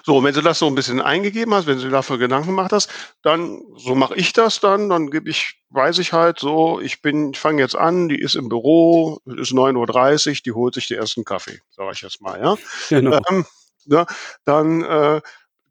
so, 0.02 0.22
wenn 0.22 0.34
du 0.34 0.42
das 0.42 0.58
so 0.58 0.66
ein 0.66 0.74
bisschen 0.74 1.00
eingegeben 1.00 1.54
hast, 1.54 1.66
wenn 1.66 1.78
du 1.78 1.88
dafür 1.88 2.18
Gedanken 2.18 2.48
gemacht 2.48 2.72
hast, 2.72 2.90
dann, 3.22 3.62
so 3.76 3.94
mache 3.94 4.14
ich 4.14 4.32
das 4.32 4.60
dann, 4.60 4.88
dann 4.88 5.10
gebe 5.10 5.30
ich, 5.30 5.62
weiß 5.70 5.98
ich 5.98 6.12
halt 6.12 6.38
so, 6.38 6.80
ich 6.80 7.02
bin, 7.02 7.32
ich 7.32 7.38
fange 7.38 7.62
jetzt 7.62 7.76
an, 7.76 8.08
die 8.08 8.20
ist 8.20 8.34
im 8.34 8.48
Büro, 8.48 9.20
ist 9.24 9.52
9.30 9.52 10.28
Uhr, 10.28 10.36
die 10.44 10.52
holt 10.52 10.74
sich 10.74 10.88
den 10.88 10.98
ersten 10.98 11.24
Kaffee, 11.24 11.60
sage 11.70 11.92
ich 11.92 12.00
jetzt 12.02 12.20
mal, 12.20 12.40
ja. 12.40 12.56
Genau. 12.88 13.20
Ähm, 13.30 13.46
ja 13.86 14.06
dann 14.44 14.82
äh, 14.82 15.20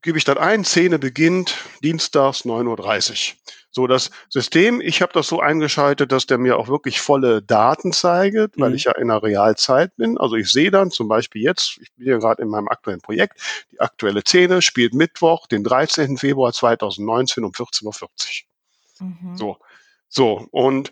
gebe 0.02 0.18
ich 0.18 0.24
dann 0.24 0.38
ein, 0.38 0.64
Szene 0.64 1.00
beginnt 1.00 1.56
dienstags 1.84 2.46
9.30 2.46 3.34
Uhr. 3.34 3.38
So, 3.72 3.86
das 3.86 4.10
System, 4.30 4.82
ich 4.82 5.02
habe 5.04 5.14
das 5.14 5.28
so 5.28 5.42
eingeschaltet, 5.42 6.12
dass 6.12 6.26
der 6.26 6.40
mir 6.40 6.58
auch 6.58 6.70
wirklich 6.70 7.02
volle 7.02 7.44
Daten 7.44 7.94
zeigt, 7.94 8.60
weil 8.60 8.70
mhm. 8.70 8.76
ich 8.76 8.86
ja 8.86 8.94
in 8.94 9.10
der 9.10 9.22
Realzeit 9.22 9.96
bin. 9.96 10.18
Also 10.18 10.36
ich 10.36 10.52
sehe 10.52 10.72
dann 10.72 10.90
zum 10.90 11.08
Beispiel 11.08 11.44
jetzt, 11.44 11.78
ich 11.80 11.92
bin 11.94 12.08
ja 12.08 12.18
gerade 12.18 12.42
in 12.42 12.50
meinem 12.50 12.68
aktuellen 12.68 13.02
Projekt, 13.02 13.40
die 13.72 13.80
aktuelle 13.80 14.22
Szene 14.22 14.64
spielt 14.64 14.96
Mittwoch, 14.96 15.46
den 15.46 15.64
13. 15.64 16.18
Februar 16.18 16.52
2019 16.52 17.44
um 17.44 17.52
14.40 17.52 17.86
Uhr. 17.86 18.10
Mhm. 19.08 19.38
So, 19.38 19.58
so, 20.08 20.48
und 20.50 20.92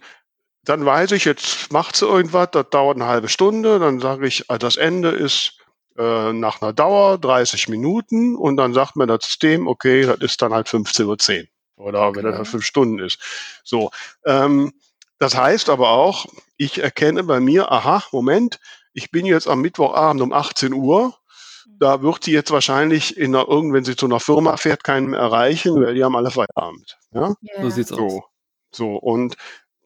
dann 0.63 0.85
weiß 0.85 1.13
ich, 1.13 1.25
jetzt 1.25 1.71
macht 1.71 1.95
sie 1.95 2.05
irgendwas, 2.05 2.49
das 2.51 2.69
dauert 2.69 2.97
eine 2.97 3.07
halbe 3.07 3.29
Stunde, 3.29 3.79
dann 3.79 3.99
sage 3.99 4.27
ich, 4.27 4.49
also 4.49 4.59
das 4.59 4.75
Ende 4.75 5.09
ist 5.09 5.56
äh, 5.97 6.33
nach 6.33 6.61
einer 6.61 6.73
Dauer 6.73 7.17
30 7.17 7.69
Minuten 7.69 8.35
und 8.35 8.57
dann 8.57 8.73
sagt 8.73 8.95
mir 8.95 9.07
das 9.07 9.25
System, 9.25 9.67
okay, 9.67 10.03
das 10.03 10.19
ist 10.19 10.41
dann 10.41 10.53
halt 10.53 10.67
15.10 10.67 11.41
Uhr. 11.41 11.47
Oder 11.77 12.07
okay. 12.07 12.17
wenn 12.17 12.25
das 12.25 12.37
halt 12.37 12.47
fünf 12.47 12.65
Stunden 12.65 12.99
ist. 12.99 13.19
So. 13.63 13.91
Ähm, 14.25 14.73
das 15.19 15.35
heißt 15.35 15.69
aber 15.69 15.89
auch, 15.89 16.25
ich 16.57 16.81
erkenne 16.81 17.23
bei 17.23 17.39
mir, 17.39 17.71
aha, 17.71 18.03
Moment, 18.11 18.59
ich 18.93 19.11
bin 19.11 19.25
jetzt 19.25 19.47
am 19.47 19.61
Mittwochabend 19.61 20.21
um 20.21 20.33
18 20.33 20.73
Uhr. 20.73 21.15
da 21.79 22.01
wird 22.01 22.23
sie 22.23 22.31
jetzt 22.31 22.51
wahrscheinlich 22.51 23.17
in 23.17 23.35
einer, 23.35 23.47
irgend, 23.47 23.73
wenn 23.73 23.83
sie 23.83 23.95
zu 23.95 24.05
einer 24.07 24.19
Firma 24.19 24.57
fährt, 24.57 24.83
keinen 24.83 25.11
mehr 25.11 25.19
erreichen, 25.19 25.81
weil 25.83 25.93
die 25.93 26.03
haben 26.03 26.15
alle 26.15 26.31
Feierabend. 26.31 26.97
Ja? 27.13 27.33
Yeah. 27.43 27.61
So 27.61 27.69
sieht's 27.69 27.89
so, 27.89 27.97
aus. 27.97 28.23
So, 28.71 28.95
und 28.95 29.35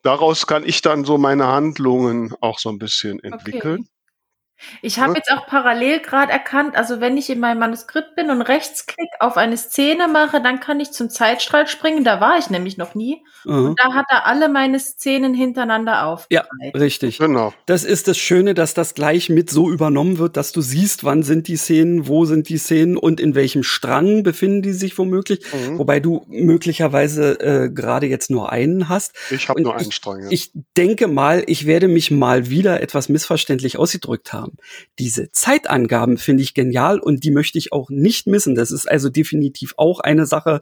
daraus 0.04 0.47
kann 0.47 0.63
ich 0.65 0.82
dann 0.82 1.06
so 1.06 1.17
meine 1.17 1.47
Handlungen 1.47 2.34
auch 2.41 2.60
so 2.60 2.69
ein 2.69 2.80
bisschen 2.80 3.19
entwickeln. 3.21 3.82
Okay. 3.82 4.01
Ich 4.82 5.00
habe 5.00 5.15
jetzt 5.15 5.32
auch 5.32 5.47
parallel 5.47 6.00
gerade 6.00 6.32
erkannt, 6.32 6.76
also 6.76 7.00
wenn 7.02 7.17
ich 7.17 7.30
in 7.30 7.39
meinem 7.39 7.60
Manuskript 7.60 8.15
bin 8.15 8.30
und 8.30 8.41
Rechtsklick 8.41 9.10
auf 9.19 9.38
eine 9.38 9.58
Szene 9.58 10.08
mache, 10.08 10.41
dann 10.41 10.60
kann 10.60 10.80
ich 10.80 10.91
zum 10.91 11.10
Zeitstrahl 11.10 11.67
springen. 11.67 12.04
Da 12.04 12.19
war 12.21 12.38
ich 12.38 12.50
nämlich 12.50 12.78
noch 12.78 12.95
nie. 12.95 13.24
Mhm. 13.45 13.65
Und 13.65 13.80
da 13.80 13.93
hat 13.93 14.06
er 14.10 14.26
alle 14.26 14.50
meine 14.50 14.80
Szenen 14.80 15.34
hintereinander 15.34 16.06
auf. 16.06 16.28
Ja, 16.30 16.45
richtig. 16.76 17.17
Genau. 17.17 17.54
Das 17.65 17.84
ist 17.84 18.08
das 18.08 18.17
Schöne, 18.17 18.54
dass 18.54 18.74
das 18.74 18.93
gleich 18.93 19.30
mit 19.30 19.50
so 19.50 19.69
übernommen 19.69 20.17
wird, 20.17 20.38
dass 20.38 20.52
du 20.52 20.62
siehst, 20.62 21.04
wann 21.04 21.24
sind 21.24 21.47
die 21.47 21.58
Szenen, 21.58 22.08
wo 22.08 22.26
sind 22.26 22.50
die 22.50 22.58
Szenen 22.58 22.97
und 22.97 23.19
in 23.19 23.36
welchem 23.36 23.63
Strang 23.63 24.24
befinden 24.24 24.62
die 24.62 24.74
sich 24.74 24.97
womöglich. 24.97 25.41
Mhm. 25.54 25.80
Wobei 25.80 26.00
du 26.00 26.26
möglicherweise 26.28 27.39
äh, 27.39 27.69
gerade 27.69 28.08
jetzt 28.08 28.30
nur 28.30 28.52
einen 28.52 28.89
hast. 28.89 29.13
Ich 29.30 29.50
habe 29.50 29.62
nur 29.62 29.76
einen 29.76 29.91
Strang. 29.91 30.24
ja. 30.24 30.28
Ich 30.30 30.52
denke 30.78 31.08
mal, 31.08 31.43
ich 31.47 31.65
werde 31.65 31.88
mich 31.88 32.12
mal 32.12 32.50
wieder 32.50 32.82
etwas 32.82 33.10
missverständlich 33.10 33.78
ausgedrückt 33.78 34.34
haben. 34.34 34.51
Diese 35.00 35.32
Zeitangaben 35.32 36.18
finde 36.18 36.44
ich 36.44 36.54
genial 36.54 37.00
und 37.00 37.24
die 37.24 37.32
möchte 37.32 37.58
ich 37.58 37.72
auch 37.72 37.90
nicht 37.90 38.28
missen. 38.28 38.56
Das 38.56 38.72
ist 38.72 38.90
also 38.90 39.10
definitiv 39.10 39.74
auch 39.78 40.00
eine 40.00 40.26
Sache, 40.26 40.62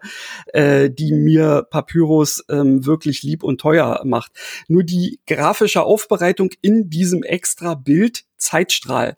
äh, 0.54 0.90
die 0.90 1.14
mir 1.14 1.68
Papyrus 1.70 2.44
ähm, 2.50 2.86
wirklich 2.86 3.24
lieb 3.24 3.44
und 3.44 3.62
teuer 3.62 4.02
macht. 4.06 4.32
Nur 4.68 4.84
die 4.84 5.20
grafische 5.28 5.84
Aufbereitung 5.84 6.52
in 6.62 6.90
diesem 6.90 7.24
extra 7.24 7.76
Bild 7.76 8.26
Zeitstrahl. 8.38 9.18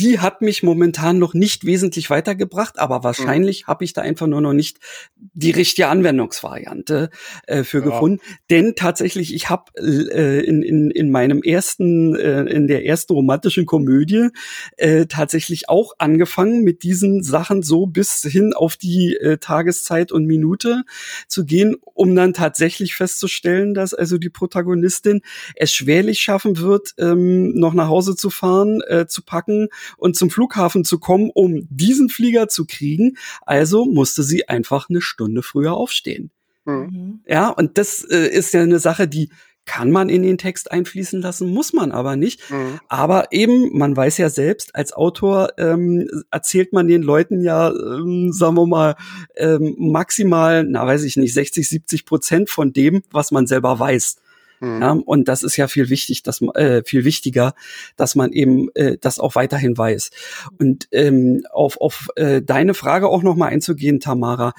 Die 0.00 0.18
hat 0.18 0.42
mich 0.42 0.64
momentan 0.64 1.18
noch 1.20 1.34
nicht 1.34 1.64
wesentlich 1.64 2.10
weitergebracht, 2.10 2.80
aber 2.80 3.04
wahrscheinlich 3.04 3.68
habe 3.68 3.84
ich 3.84 3.92
da 3.92 4.02
einfach 4.02 4.26
nur 4.26 4.40
noch 4.40 4.52
nicht 4.52 4.78
die 5.16 5.52
richtige 5.52 5.86
Anwendungsvariante 5.86 7.10
äh, 7.46 7.62
für 7.62 7.78
Ja. 7.78 7.84
gefunden. 7.84 8.20
Denn 8.50 8.74
tatsächlich, 8.74 9.32
ich 9.34 9.50
habe 9.50 9.70
äh, 9.76 10.44
in, 10.44 10.62
in, 10.62 10.90
in 10.90 11.10
meinem 11.12 11.42
ersten, 11.42 12.16
äh, 12.16 12.42
in 12.42 12.66
der 12.66 12.84
ersten 12.84 13.12
romantischen 13.12 13.66
Komödie 13.66 14.30
äh, 14.78 15.06
tatsächlich 15.06 15.68
auch 15.68 15.92
angefangen, 15.98 16.62
mit 16.64 16.82
diesen 16.82 17.22
Sachen 17.22 17.62
so 17.62 17.86
bis 17.86 18.22
hin 18.22 18.52
auf 18.52 18.76
die 18.76 19.14
äh, 19.14 19.38
Tageszeit 19.38 20.10
und 20.10 20.26
Minute 20.26 20.82
zu 21.28 21.44
gehen, 21.44 21.76
um 21.84 22.16
dann 22.16 22.32
tatsächlich 22.32 22.96
festzustellen, 22.96 23.74
dass 23.74 23.94
also 23.94 24.18
die 24.18 24.30
Protagonistin 24.30 25.20
es 25.54 25.72
schwerlich 25.72 26.20
schaffen 26.20 26.58
wird, 26.58 26.94
ähm, 26.98 27.54
noch 27.54 27.74
nach 27.74 27.88
Hause 27.88 28.16
zu 28.16 28.30
fahren, 28.30 28.80
äh, 28.88 29.06
zu 29.06 29.22
packen 29.22 29.68
und 29.96 30.16
zum 30.16 30.30
Flughafen 30.30 30.84
zu 30.84 30.98
kommen, 30.98 31.30
um 31.32 31.66
diesen 31.70 32.08
Flieger 32.08 32.48
zu 32.48 32.66
kriegen. 32.66 33.16
Also 33.42 33.84
musste 33.84 34.22
sie 34.22 34.48
einfach 34.48 34.88
eine 34.88 35.00
Stunde 35.00 35.42
früher 35.42 35.74
aufstehen. 35.74 36.30
Mhm. 36.64 36.74
Mhm. 36.74 37.20
Ja, 37.26 37.48
und 37.48 37.78
das 37.78 38.04
äh, 38.04 38.28
ist 38.28 38.54
ja 38.54 38.62
eine 38.62 38.78
Sache, 38.78 39.08
die 39.08 39.30
kann 39.66 39.90
man 39.90 40.10
in 40.10 40.22
den 40.22 40.36
Text 40.36 40.70
einfließen 40.70 41.22
lassen, 41.22 41.48
muss 41.48 41.72
man 41.72 41.90
aber 41.90 42.16
nicht. 42.16 42.50
Mhm. 42.50 42.80
Aber 42.88 43.32
eben, 43.32 43.76
man 43.76 43.96
weiß 43.96 44.18
ja 44.18 44.28
selbst, 44.28 44.74
als 44.74 44.92
Autor 44.92 45.52
ähm, 45.56 46.06
erzählt 46.30 46.72
man 46.72 46.86
den 46.86 47.02
Leuten 47.02 47.42
ja, 47.42 47.70
ähm, 47.70 48.30
sagen 48.32 48.56
wir 48.56 48.66
mal, 48.66 48.96
ähm, 49.36 49.74
maximal, 49.78 50.64
na 50.64 50.86
weiß 50.86 51.04
ich 51.04 51.16
nicht, 51.16 51.32
60, 51.32 51.66
70 51.66 52.04
Prozent 52.04 52.50
von 52.50 52.72
dem, 52.72 53.02
was 53.10 53.30
man 53.30 53.46
selber 53.46 53.78
weiß. 53.78 54.16
Mhm. 54.60 54.82
Ja, 54.82 54.90
und 54.92 55.28
das 55.28 55.42
ist 55.42 55.56
ja 55.56 55.68
viel 55.68 55.90
wichtig, 55.90 56.22
dass 56.22 56.40
äh, 56.54 56.82
viel 56.84 57.04
wichtiger, 57.04 57.54
dass 57.96 58.14
man 58.14 58.32
eben 58.32 58.68
äh, 58.74 58.96
das 59.00 59.18
auch 59.18 59.34
weiterhin 59.34 59.76
weiß. 59.76 60.10
Und 60.58 60.88
ähm, 60.92 61.42
auf, 61.50 61.80
auf 61.80 62.08
äh, 62.16 62.42
deine 62.42 62.74
Frage 62.74 63.08
auch 63.08 63.22
noch 63.22 63.36
mal 63.36 63.48
einzugehen, 63.48 64.00
Tamara. 64.00 64.54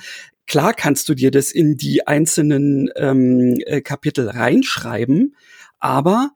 Klar 0.48 0.74
kannst 0.74 1.10
du 1.10 1.16
dir 1.16 1.32
das 1.32 1.52
in 1.52 1.76
die 1.76 2.06
einzelnen 2.06 2.90
ähm, 2.96 3.58
äh, 3.66 3.82
Kapitel 3.82 4.30
reinschreiben, 4.30 5.36
aber 5.80 6.32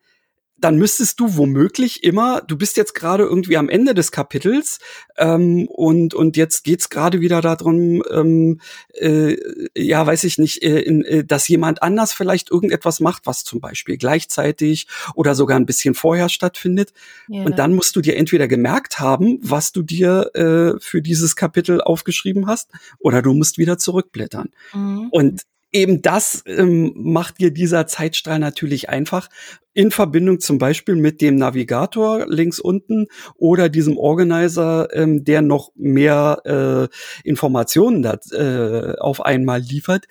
dann 0.62 0.78
müsstest 0.78 1.19
du 1.19 1.38
womöglich 1.38 2.04
immer, 2.04 2.41
du 2.41 2.58
bist 2.58 2.78
jetzt 2.78 2.93
gerade 2.93 3.24
irgendwie 3.24 3.58
am 3.58 3.69
Ende 3.69 3.93
des 3.93 4.12
Kapitels 4.12 4.80
ähm, 5.17 5.67
und 5.67 6.13
und 6.13 6.38
jetzt 6.38 6.63
geht's 6.63 6.89
gerade 6.89 7.22
wieder 7.22 7.41
darum, 7.41 8.04
ähm, 8.12 8.60
äh, 8.93 9.38
ja, 9.76 10.06
weiß 10.06 10.24
ich 10.26 10.38
nicht, 10.38 10.63
äh, 10.63 10.80
in, 10.80 11.04
äh, 11.04 11.24
dass 11.24 11.48
jemand 11.48 11.82
anders 11.82 12.13
vielleicht 12.13 12.52
irgendetwas 12.52 13.00
macht, 13.00 13.26
was 13.26 13.43
zum 13.43 13.60
Beispiel 13.60 13.98
gleichzeitig 13.98 14.88
oder 15.15 15.36
sogar 15.36 15.58
ein 15.58 15.65
bisschen 15.65 15.93
vorher 15.93 16.30
stattfindet. 16.30 16.93
Ja. 17.28 17.43
Und 17.43 17.60
dann 17.60 17.74
musst 17.74 17.95
du 17.95 18.02
dir 18.02 18.17
entweder 18.17 18.48
gemerkt 18.48 19.00
haben, 19.00 19.39
was 19.41 19.72
du 19.72 19.82
dir 19.82 20.32
äh, 20.36 20.80
für 20.80 21.02
dieses 21.02 21.36
Kapitel 21.36 21.82
aufgeschrieben 21.82 22.48
hast, 22.48 22.69
oder 23.00 23.22
du 23.22 23.34
musst 23.34 23.58
wieder 23.58 23.78
zurückblättern. 23.78 24.50
Mhm. 24.74 25.08
Und 25.12 25.43
eben 25.71 26.01
das 26.01 26.43
ähm, 26.45 26.93
macht 26.95 27.39
dir 27.39 27.51
dieser 27.51 27.88
Zeitstrahl 27.88 28.39
natürlich 28.39 28.89
einfach 28.89 29.29
in 29.73 29.91
Verbindung 29.91 30.39
zum 30.39 30.58
Beispiel 30.58 30.95
mit 30.95 31.21
dem 31.21 31.36
Navigator 31.36 32.25
links 32.27 32.60
unten 32.60 33.08
oder 33.36 33.69
diesem 33.69 33.97
Organizer, 33.97 34.88
ähm, 34.93 35.23
der 35.23 35.41
noch 35.41 35.71
mehr 35.75 36.89
äh, 37.23 37.27
Informationen 37.27 38.01
da, 38.01 38.17
äh, 38.32 38.97
auf 38.99 39.21
einmal 39.21 39.62
liefert. 39.62 40.05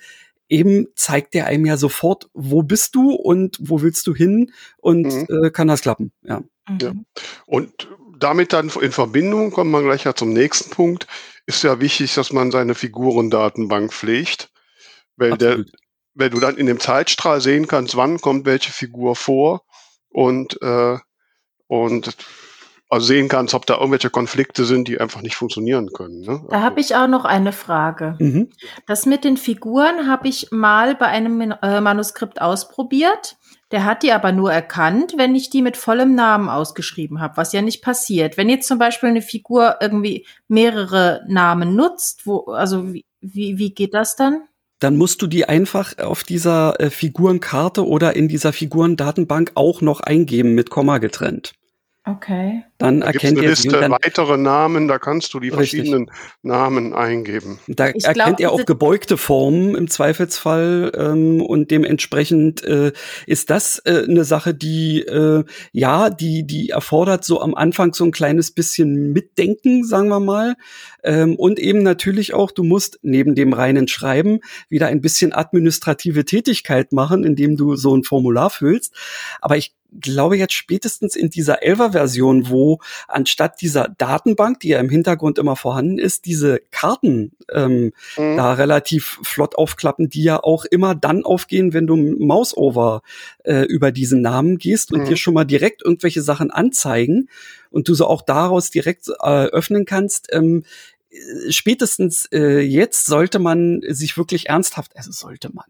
Eben 0.47 0.87
zeigt 0.95 1.35
der 1.35 1.45
einem 1.45 1.65
ja 1.65 1.77
sofort, 1.77 2.29
wo 2.33 2.63
bist 2.63 2.95
du 2.95 3.11
und 3.11 3.57
wo 3.59 3.81
willst 3.81 4.07
du 4.07 4.15
hin 4.15 4.51
und 4.77 5.05
Mhm. 5.05 5.27
äh, 5.29 5.51
kann 5.51 5.67
das 5.67 5.81
klappen. 5.81 6.11
Ja. 6.23 6.39
Mhm. 6.67 6.77
Ja. 6.81 6.93
Und 7.45 7.87
damit 8.17 8.53
dann 8.53 8.71
in 8.81 8.91
Verbindung, 8.91 9.51
kommen 9.51 9.71
wir 9.71 9.83
gleich 9.83 10.05
ja 10.05 10.15
zum 10.15 10.33
nächsten 10.33 10.71
Punkt, 10.71 11.05
ist 11.45 11.63
ja 11.63 11.79
wichtig, 11.79 12.15
dass 12.15 12.33
man 12.33 12.51
seine 12.51 12.75
Figurendatenbank 12.75 13.93
pflegt. 13.93 14.49
Weil, 15.19 15.37
der, 15.37 15.65
weil 16.13 16.29
du 16.29 16.39
dann 16.39 16.57
in 16.57 16.65
dem 16.65 16.79
Zeitstrahl 16.79 17.41
sehen 17.41 17.67
kannst, 17.67 17.95
wann 17.95 18.19
kommt 18.19 18.45
welche 18.45 18.71
Figur 18.71 19.15
vor 19.15 19.63
und, 20.09 20.61
äh, 20.61 20.97
und 21.67 22.15
also 22.91 23.05
sehen 23.05 23.27
kannst, 23.27 23.53
ob 23.53 23.67
da 23.67 23.75
irgendwelche 23.75 24.09
Konflikte 24.09 24.65
sind, 24.65 24.87
die 24.87 24.99
einfach 24.99 25.21
nicht 25.21 25.35
funktionieren 25.35 25.91
können. 25.93 26.21
Ne? 26.21 26.43
Da 26.49 26.61
habe 26.61 26.79
ich 26.79 26.95
auch 26.95 27.07
noch 27.07 27.23
eine 27.23 27.51
Frage. 27.51 28.15
Mhm. 28.17 28.49
Das 28.87 29.05
mit 29.05 29.23
den 29.23 29.37
Figuren 29.37 30.07
habe 30.07 30.27
ich 30.27 30.47
mal 30.51 30.95
bei 30.95 31.05
einem 31.05 31.37
Min- 31.37 31.55
äh, 31.61 31.81
Manuskript 31.81 32.41
ausprobiert. 32.41 33.37
Der 33.69 33.85
hat 33.85 34.01
die 34.01 34.11
aber 34.11 34.31
nur 34.31 34.51
erkannt, 34.51 35.13
wenn 35.17 35.35
ich 35.35 35.51
die 35.51 35.61
mit 35.61 35.77
vollem 35.77 36.15
Namen 36.15 36.49
ausgeschrieben 36.49 37.21
habe, 37.21 37.37
was 37.37 37.53
ja 37.53 37.61
nicht 37.61 37.83
passiert. 37.83 38.37
Wenn 38.37 38.49
jetzt 38.49 38.67
zum 38.67 38.79
Beispiel 38.79 39.09
eine 39.09 39.21
Figur 39.21 39.75
irgendwie 39.79 40.25
mehrere 40.47 41.23
Namen 41.27 41.75
nutzt, 41.75 42.25
wo, 42.25 42.45
also 42.45 42.91
wie, 42.91 43.05
wie, 43.21 43.59
wie 43.59 43.71
geht 43.71 43.93
das 43.93 44.15
dann? 44.15 44.48
Dann 44.79 44.97
musst 44.97 45.21
du 45.21 45.27
die 45.27 45.47
einfach 45.47 45.97
auf 45.97 46.23
dieser 46.23 46.79
äh, 46.79 46.89
Figurenkarte 46.89 47.85
oder 47.85 48.15
in 48.15 48.27
dieser 48.27 48.53
Figurendatenbank 48.53 49.51
auch 49.55 49.81
noch 49.81 49.99
eingeben 49.99 50.55
mit 50.55 50.69
Komma 50.69 50.97
getrennt. 50.97 51.53
Okay. 52.05 52.63
Dann 52.79 53.01
Da 53.01 53.11
gibt 53.11 53.23
es 53.23 53.29
erkennt 53.29 53.37
eine 53.39 53.45
er 53.45 53.49
Liste 53.51 53.91
weitere 53.91 54.37
Namen, 54.37 54.87
da 54.87 54.99
kannst 54.99 55.33
du 55.33 55.41
die 55.41 55.49
Richtig. 55.49 55.81
verschiedenen 55.81 56.11
Namen 56.43 56.93
eingeben. 56.93 57.59
da 57.67 57.89
Ich 57.89 58.05
erkennt 58.05 58.37
glaub, 58.37 58.39
er 58.39 58.51
auch 58.53 58.65
gebeugte 58.65 59.17
Formen 59.17 59.75
im 59.75 59.89
Zweifelsfall 59.89 60.91
ähm, 60.95 61.41
und 61.41 61.71
dementsprechend 61.71 62.63
äh, 62.63 62.93
ist 63.27 63.49
das 63.49 63.79
äh, 63.83 64.05
eine 64.07 64.23
Sache, 64.23 64.53
die 64.53 65.01
äh, 65.01 65.43
ja, 65.73 66.09
die 66.09 66.47
die 66.47 66.69
erfordert 66.69 67.25
so 67.25 67.41
am 67.41 67.53
Anfang 67.53 67.93
so 67.93 68.05
ein 68.05 68.11
kleines 68.11 68.51
bisschen 68.51 69.11
Mitdenken, 69.11 69.83
sagen 69.83 70.07
wir 70.07 70.21
mal, 70.21 70.55
ähm, 71.03 71.35
und 71.35 71.59
eben 71.59 71.83
natürlich 71.83 72.33
auch, 72.33 72.51
du 72.51 72.63
musst 72.63 72.99
neben 73.01 73.35
dem 73.35 73.51
reinen 73.51 73.89
Schreiben 73.89 74.39
wieder 74.69 74.87
ein 74.87 75.01
bisschen 75.01 75.33
administrative 75.33 76.23
Tätigkeit 76.23 76.93
machen, 76.93 77.25
indem 77.25 77.57
du 77.57 77.75
so 77.75 77.93
ein 77.93 78.03
Formular 78.03 78.49
füllst. 78.49 78.95
Aber 79.41 79.57
ich 79.57 79.75
glaube 80.01 80.37
jetzt 80.37 80.53
spätestens 80.53 81.15
in 81.15 81.29
dieser 81.29 81.63
11er 81.63 81.91
Version, 81.91 82.49
wo 82.69 82.79
anstatt 83.07 83.61
dieser 83.61 83.89
Datenbank, 83.97 84.59
die 84.59 84.69
ja 84.69 84.79
im 84.79 84.89
Hintergrund 84.89 85.39
immer 85.39 85.55
vorhanden 85.55 85.97
ist, 85.97 86.25
diese 86.25 86.59
Karten 86.71 87.31
ähm, 87.51 87.91
Mhm. 88.17 88.37
da 88.37 88.53
relativ 88.53 89.19
flott 89.23 89.55
aufklappen, 89.55 90.09
die 90.09 90.23
ja 90.23 90.41
auch 90.43 90.65
immer 90.65 90.93
dann 90.95 91.23
aufgehen, 91.23 91.73
wenn 91.73 91.87
du 91.87 91.95
Mouseover 91.95 93.01
äh, 93.43 93.63
über 93.63 93.91
diesen 93.91 94.21
Namen 94.21 94.57
gehst 94.57 94.91
und 94.93 95.01
Mhm. 95.01 95.05
dir 95.05 95.17
schon 95.17 95.33
mal 95.33 95.45
direkt 95.45 95.83
irgendwelche 95.83 96.21
Sachen 96.21 96.51
anzeigen 96.51 97.29
und 97.71 97.87
du 97.87 97.93
so 97.95 98.05
auch 98.07 98.21
daraus 98.21 98.69
direkt 98.69 99.07
äh, 99.21 99.45
öffnen 99.45 99.85
kannst. 99.85 100.27
Ähm, 100.31 100.63
äh, 101.09 101.51
spätestens 101.51 102.27
äh, 102.31 102.59
jetzt 102.59 103.05
sollte 103.07 103.39
man 103.39 103.81
sich 103.87 104.17
wirklich 104.17 104.49
ernsthaft, 104.49 104.95
also 104.95 105.11
sollte 105.11 105.49
man, 105.53 105.65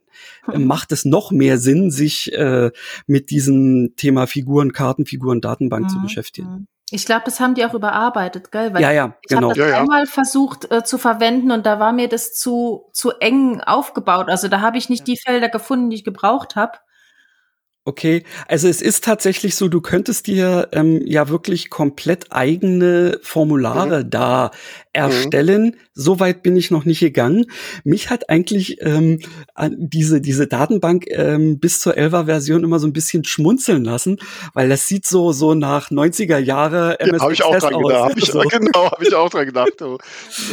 äh, 0.50 0.60
macht 0.60 0.92
es 0.92 1.06
noch 1.06 1.32
mehr 1.32 1.58
Sinn, 1.58 1.92
sich 1.92 2.32
äh, 2.34 2.72
mit 3.08 3.30
diesem 3.30 3.94
Thema 3.96 4.28
Figuren, 4.28 4.74
Karten, 4.74 5.06
Figuren, 5.06 5.42
Datenbank 5.42 5.90
zu 5.90 5.98
Mhm. 5.98 6.04
beschäftigen. 6.04 6.68
Ich 6.92 7.06
glaube, 7.06 7.22
das 7.26 7.40
haben 7.40 7.56
die 7.56 7.66
auch 7.66 7.74
überarbeitet, 7.74 8.52
gell? 8.52 8.74
Weil 8.74 8.82
Ja, 8.82 8.92
ja, 8.92 9.14
ich 9.28 9.36
habe 9.36 9.42
genau. 9.42 9.50
das 9.50 9.58
Ja, 9.58 9.68
ja. 9.68 9.80
einmal 9.82 10.06
versucht 10.08 10.72
äh, 10.72 10.84
zu 10.84 10.98
verwenden 10.98 11.52
und 11.52 11.66
da 11.66 11.80
war 11.80 11.92
mir 11.94 12.10
das 12.10 12.34
zu, 12.34 12.90
zu 12.94 13.12
eng 13.20 13.62
aufgebaut. 13.62 14.30
Also 14.30 14.48
da 14.48 14.62
habe 14.62 14.78
ich 14.78 14.90
nicht 14.90 15.06
die 15.08 15.18
Felder 15.18 15.50
gefunden, 15.50 15.90
die 15.90 15.98
ich 15.98 16.04
gebraucht 16.04 16.56
habe. 16.56 16.80
Okay, 17.86 18.24
also 18.48 18.68
es 18.68 18.82
ist 18.82 19.04
tatsächlich 19.04 19.56
so, 19.56 19.68
du 19.68 19.82
könntest 19.82 20.28
dir 20.28 20.68
ähm, 20.74 21.02
ja 21.06 21.30
wirklich 21.30 21.70
komplett 21.70 22.28
eigene 22.30 23.20
Formulare 23.24 24.04
mhm. 24.04 24.10
da 24.10 24.52
erstellen. 24.92 25.64
Mhm. 25.64 25.76
Soweit 25.94 26.44
bin 26.44 26.58
ich 26.58 26.72
noch 26.72 26.84
nicht 26.84 27.00
gegangen. 27.00 27.46
Mich 27.84 28.10
hat 28.10 28.30
eigentlich 28.30 28.82
ähm, 28.82 29.20
diese, 29.72 30.20
diese 30.20 30.46
Datenbank 30.48 31.06
ähm, 31.10 31.60
bis 31.60 31.80
zur 31.80 31.94
11er 31.94 32.26
Version 32.26 32.64
immer 32.64 32.80
so 32.80 32.88
ein 32.88 32.94
bisschen 32.94 33.24
schmunzeln 33.24 33.86
lassen, 33.86 34.20
weil 34.54 34.68
das 34.68 34.88
sieht 34.88 35.08
so, 35.08 35.32
so 35.32 35.54
nach 35.54 35.90
90er 35.90 36.38
Jahre 36.38 37.00
MS 37.00 37.14
ja, 37.14 37.20
hab 37.24 37.32
ich 37.32 37.44
auch 37.44 37.58
dran 37.58 37.74
aus. 37.74 37.88
Gedacht. 37.88 38.12
Hab 38.12 38.18
ich, 38.18 38.26
so. 38.26 38.40
Genau, 38.42 38.92
habe 38.92 39.04
ich 39.04 39.16
auch 39.16 39.30
dran 39.30 39.46
gedacht. 39.46 39.74
Das 39.80 39.98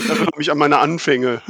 erinnert 0.08 0.38
mich 0.38 0.50
an 0.50 0.58
meine 0.58 0.78
Anfänge. 0.78 1.42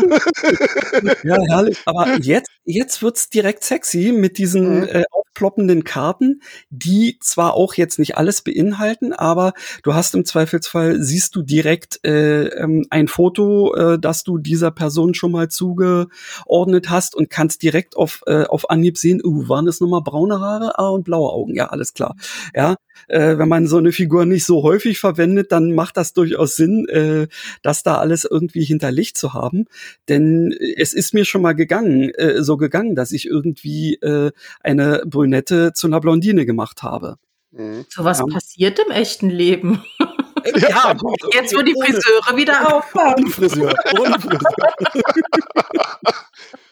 ja, 1.23 1.37
herrlich. 1.49 1.79
Aber 1.85 2.17
jetzt, 2.21 2.51
jetzt 2.65 3.03
wird's 3.03 3.29
direkt 3.29 3.63
sexy 3.63 4.13
mit 4.13 4.39
diesen 4.39 4.81
mhm. 4.81 4.89
äh, 4.89 5.05
aufploppenden 5.37 5.85
Karten, 5.85 6.41
die 6.71 7.19
zwar 7.21 7.55
auch 7.55 7.75
jetzt 7.75 7.99
nicht 7.99 8.17
alles 8.17 8.43
beinhalten, 8.43 9.13
aber 9.13 9.53
du 9.83 9.95
hast 9.95 10.15
im 10.15 10.25
Zweifelsfall, 10.25 11.03
siehst 11.03 11.37
du 11.37 11.43
direkt 11.43 12.01
äh, 12.05 12.47
ähm, 12.49 12.87
ein 12.91 13.09
Foto, 13.09 13.75
äh, 13.75 13.99
das 13.99 14.25
du 14.25 14.39
dieser 14.39 14.71
Person 14.71 15.15
schon 15.15 15.33
mal 15.33 15.49
zugeordnet 15.49 16.89
hast 16.89 17.15
und 17.15 17.29
kannst 17.29 17.63
direkt 17.63 17.97
auf, 17.97 18.23
äh, 18.27 18.45
auf 18.45 18.71
Anhieb 18.71 18.97
sehen, 18.97 19.21
uh, 19.23 19.49
waren 19.49 19.67
das 19.67 19.81
nochmal 19.81 20.03
braune 20.03 20.41
Haare 20.41 20.79
ah, 20.79 20.89
und 20.89 21.05
blaue 21.05 21.31
Augen, 21.33 21.55
ja, 21.55 21.67
alles 21.67 21.93
klar. 21.93 22.17
Ja, 22.55 22.77
äh, 23.09 23.39
wenn 23.39 23.49
man 23.49 23.67
so 23.67 23.79
eine 23.79 23.93
Figur 23.93 24.27
nicht 24.27 24.45
so 24.45 24.63
häufig 24.63 24.99
verwendet, 24.99 25.53
dann 25.53 25.75
macht 25.75 25.97
das 25.97 26.13
durchaus 26.13 26.57
Sinn, 26.57 26.87
äh, 26.89 27.29
das 27.63 27.83
da 27.83 27.99
alles 27.99 28.25
irgendwie 28.25 28.65
hinterlegt 28.65 29.17
zu 29.17 29.35
haben. 29.35 29.67
Denn 30.09 30.55
es 30.77 30.93
ist 30.93 31.15
mir 31.15 31.25
schon 31.25 31.43
mal 31.43 31.55
gegangen, 31.55 32.11
äh, 32.11 32.43
so 32.43 32.57
gegangen, 32.57 32.95
dass 32.95 33.13
ich 33.13 33.27
irgendwie 33.27 33.95
äh, 33.95 34.33
eine 34.61 35.03
Brünette 35.07 35.73
zu 35.73 35.87
einer 35.87 36.01
Blondine 36.01 36.47
gemacht 36.47 36.83
habe. 36.83 37.17
Mhm. 37.53 37.85
So 37.89 38.05
was 38.05 38.19
ja. 38.19 38.27
passiert 38.27 38.79
im 38.79 38.93
echten 38.93 39.31
Leben. 39.31 39.83
Ja, 40.57 40.69
ja 40.69 40.93
gut. 40.95 41.19
Jetzt, 41.33 41.55
wo 41.55 41.63
die 41.63 41.75
Friseure 41.75 42.37
wieder 42.37 42.75
aufkommen. 42.75 43.15
Ohne 43.19 43.31
Friseur. 43.31 43.75
Ohne 43.99 44.21
Friseur. 44.21 44.75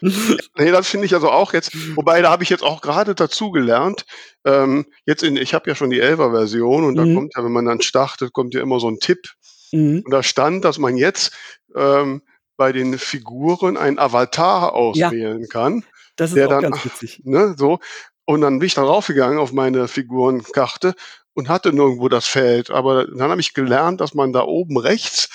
nee, 0.59 0.71
das 0.71 0.89
finde 0.89 1.07
ich 1.07 1.15
also 1.15 1.31
auch 1.31 1.53
jetzt, 1.53 1.73
wobei 1.97 2.21
da 2.21 2.31
habe 2.31 2.43
ich 2.43 2.51
jetzt 2.51 2.63
auch 2.63 2.81
gerade 2.83 3.15
dazu 3.15 3.51
gelernt, 3.51 4.05
ähm, 4.45 4.87
jetzt 5.07 5.23
in, 5.23 5.37
ich 5.37 5.55
habe 5.55 5.69
ja 5.69 5.75
schon 5.75 5.91
die 5.91 6.03
11er 6.03 6.31
Version 6.31 6.85
und 6.85 6.97
da 6.97 7.05
mhm. 7.05 7.15
kommt 7.15 7.33
ja, 7.37 7.45
wenn 7.45 7.53
man 7.53 7.65
dann 7.65 7.81
startet, 7.81 8.33
kommt 8.33 8.55
ja 8.55 8.61
immer 8.61 8.81
so 8.81 8.89
ein 8.89 8.99
Tipp. 8.99 9.31
Mhm. 9.73 10.03
Und 10.05 10.11
da 10.11 10.23
stand, 10.23 10.65
dass 10.65 10.79
man 10.79 10.97
jetzt 10.97 11.33
ähm, 11.75 12.23
bei 12.57 12.73
den 12.73 12.99
Figuren 12.99 13.77
ein 13.77 13.99
Avatar 13.99 14.75
auswählen 14.75 15.41
ja. 15.41 15.47
kann. 15.49 15.85
Das 16.17 16.33
ist 16.33 16.43
auch 16.45 16.49
dann, 16.49 16.63
ganz 16.63 16.85
witzig. 16.85 17.23
Ne, 17.25 17.55
so. 17.57 17.79
Und 18.27 18.43
dann 18.43 18.59
bin 18.59 18.67
ich 18.67 18.75
dann 18.75 18.85
raufgegangen 18.85 19.39
auf 19.39 19.53
meine 19.53 19.89
Figurenkarte 19.89 20.95
und 21.35 21.49
hatte 21.49 21.73
nirgendwo 21.73 22.09
das 22.09 22.27
Feld. 22.27 22.70
Aber 22.70 23.07
dann 23.07 23.31
habe 23.31 23.40
ich 23.40 23.55
gelernt, 23.55 24.01
dass 24.01 24.14
man 24.14 24.33
da 24.33 24.44
oben 24.44 24.79
rechts 24.79 25.29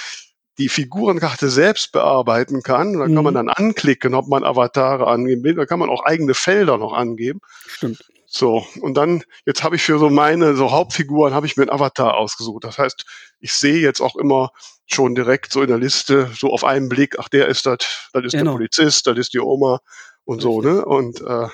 die 0.58 0.70
Figurenkarte 0.70 1.50
selbst 1.50 1.92
bearbeiten 1.92 2.62
kann. 2.64 2.94
Da 2.94 3.08
mhm. 3.08 3.16
kann 3.16 3.24
man 3.24 3.34
mhm. 3.34 3.38
dann 3.38 3.50
anklicken, 3.50 4.14
ob 4.14 4.28
man 4.28 4.44
Avatare 4.44 5.08
angeben 5.08 5.44
will. 5.44 5.56
Da 5.56 5.66
kann 5.66 5.80
man 5.80 5.90
auch 5.90 6.04
eigene 6.04 6.34
Felder 6.34 6.78
noch 6.78 6.94
angeben. 6.94 7.40
Stimmt. 7.68 8.04
So, 8.32 8.64
und 8.82 8.94
dann, 8.96 9.24
jetzt 9.46 9.64
habe 9.64 9.76
ich 9.76 9.82
für 9.82 9.98
so 9.98 10.10
meine 10.12 10.56
so 10.56 10.72
Hauptfiguren, 10.72 11.34
habe 11.34 11.48
ich 11.48 11.58
mir 11.58 11.64
einen 11.64 11.72
Avatar 11.72 12.16
ausgesucht. 12.16 12.64
Das 12.64 12.78
heißt, 12.78 13.04
ich 13.40 13.54
sehe 13.54 13.80
jetzt 13.80 14.02
auch 14.02 14.16
immer 14.16 14.52
schon 14.86 15.16
direkt 15.16 15.52
so 15.52 15.64
in 15.64 15.68
der 15.68 15.80
Liste, 15.80 16.30
so 16.38 16.52
auf 16.54 16.64
einen 16.64 16.90
Blick, 16.90 17.18
ach, 17.18 17.30
der 17.30 17.48
ist 17.48 17.66
das, 17.66 18.10
das 18.14 18.26
ist 18.26 18.32
genau. 18.34 18.52
der 18.52 18.58
Polizist, 18.58 19.08
das 19.08 19.18
ist 19.18 19.34
die 19.34 19.40
Oma 19.40 19.80
und 20.26 20.42
so, 20.42 20.62
ne? 20.62 20.86
Und 20.86 21.22
äh, 21.22 21.48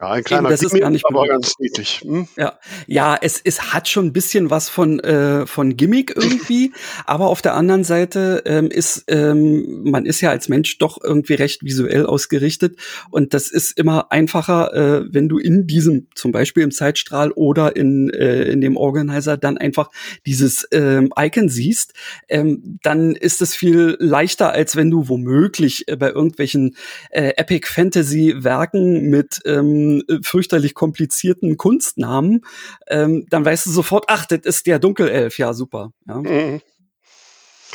ja, 0.00 0.10
ein 0.10 0.24
kleiner 0.24 0.48
das 0.48 0.60
Gimmick, 0.60 0.74
ist 0.74 0.80
gar 0.80 0.90
nicht 0.90 1.06
aber 1.06 1.26
ganz 1.28 1.54
niedlich. 1.60 2.00
Hm? 2.04 2.26
Ja, 2.36 2.58
ja, 2.88 3.16
es, 3.20 3.40
es 3.42 3.72
hat 3.72 3.88
schon 3.88 4.06
ein 4.06 4.12
bisschen 4.12 4.50
was 4.50 4.68
von 4.68 4.98
äh, 4.98 5.46
von 5.46 5.76
Gimmick 5.76 6.14
irgendwie, 6.16 6.72
aber 7.06 7.28
auf 7.28 7.42
der 7.42 7.54
anderen 7.54 7.84
Seite 7.84 8.42
ähm, 8.44 8.70
ist 8.70 9.04
ähm, 9.06 9.84
man 9.84 10.04
ist 10.04 10.20
ja 10.20 10.30
als 10.30 10.48
Mensch 10.48 10.78
doch 10.78 10.98
irgendwie 11.02 11.34
recht 11.34 11.62
visuell 11.62 12.06
ausgerichtet 12.06 12.76
und 13.10 13.34
das 13.34 13.52
ist 13.52 13.78
immer 13.78 14.10
einfacher, 14.10 14.74
äh, 14.74 15.04
wenn 15.10 15.28
du 15.28 15.38
in 15.38 15.68
diesem 15.68 16.08
zum 16.16 16.32
Beispiel 16.32 16.64
im 16.64 16.72
Zeitstrahl 16.72 17.30
oder 17.30 17.76
in 17.76 18.10
äh, 18.10 18.44
in 18.44 18.60
dem 18.60 18.76
Organizer 18.76 19.36
dann 19.36 19.58
einfach 19.58 19.90
dieses 20.26 20.66
ähm, 20.72 21.12
Icon 21.16 21.48
siehst, 21.48 21.94
ähm, 22.28 22.80
dann 22.82 23.14
ist 23.14 23.40
es 23.40 23.54
viel 23.54 23.96
leichter 24.00 24.50
als 24.50 24.74
wenn 24.74 24.90
du 24.90 25.08
womöglich 25.08 25.86
äh, 25.86 25.94
bei 25.94 26.10
irgendwelchen 26.10 26.74
äh, 27.10 27.34
Epic 27.36 27.68
Fantasy 27.68 28.34
Werken 28.38 29.08
mit 29.08 29.40
ähm, 29.44 29.83
äh, 30.08 30.18
fürchterlich 30.22 30.74
komplizierten 30.74 31.56
Kunstnamen, 31.56 32.44
ähm, 32.88 33.26
dann 33.30 33.44
weißt 33.44 33.66
du 33.66 33.70
sofort, 33.70 34.04
ach, 34.08 34.26
das 34.26 34.40
ist 34.44 34.66
der 34.66 34.78
Dunkelelf, 34.78 35.38
ja, 35.38 35.52
super. 35.54 35.92
Ja. 36.06 36.16
Mhm. 36.16 36.60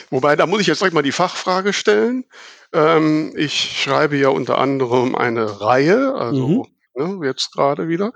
Wobei, 0.10 0.36
da 0.36 0.48
muss 0.48 0.62
ich 0.62 0.68
jetzt 0.68 0.80
gleich 0.80 0.94
mal 0.94 1.02
die 1.02 1.12
Fachfrage 1.12 1.74
stellen. 1.74 2.26
Ähm, 2.74 3.34
ich 3.36 3.82
schreibe 3.82 4.18
ja 4.18 4.30
unter 4.30 4.58
anderem 4.58 5.16
eine 5.16 5.62
Reihe, 5.62 6.14
also 6.14 6.48
mhm. 6.48 7.18
ne, 7.20 7.28
jetzt 7.28 7.52
gerade 7.52 7.88
wieder. 7.88 8.14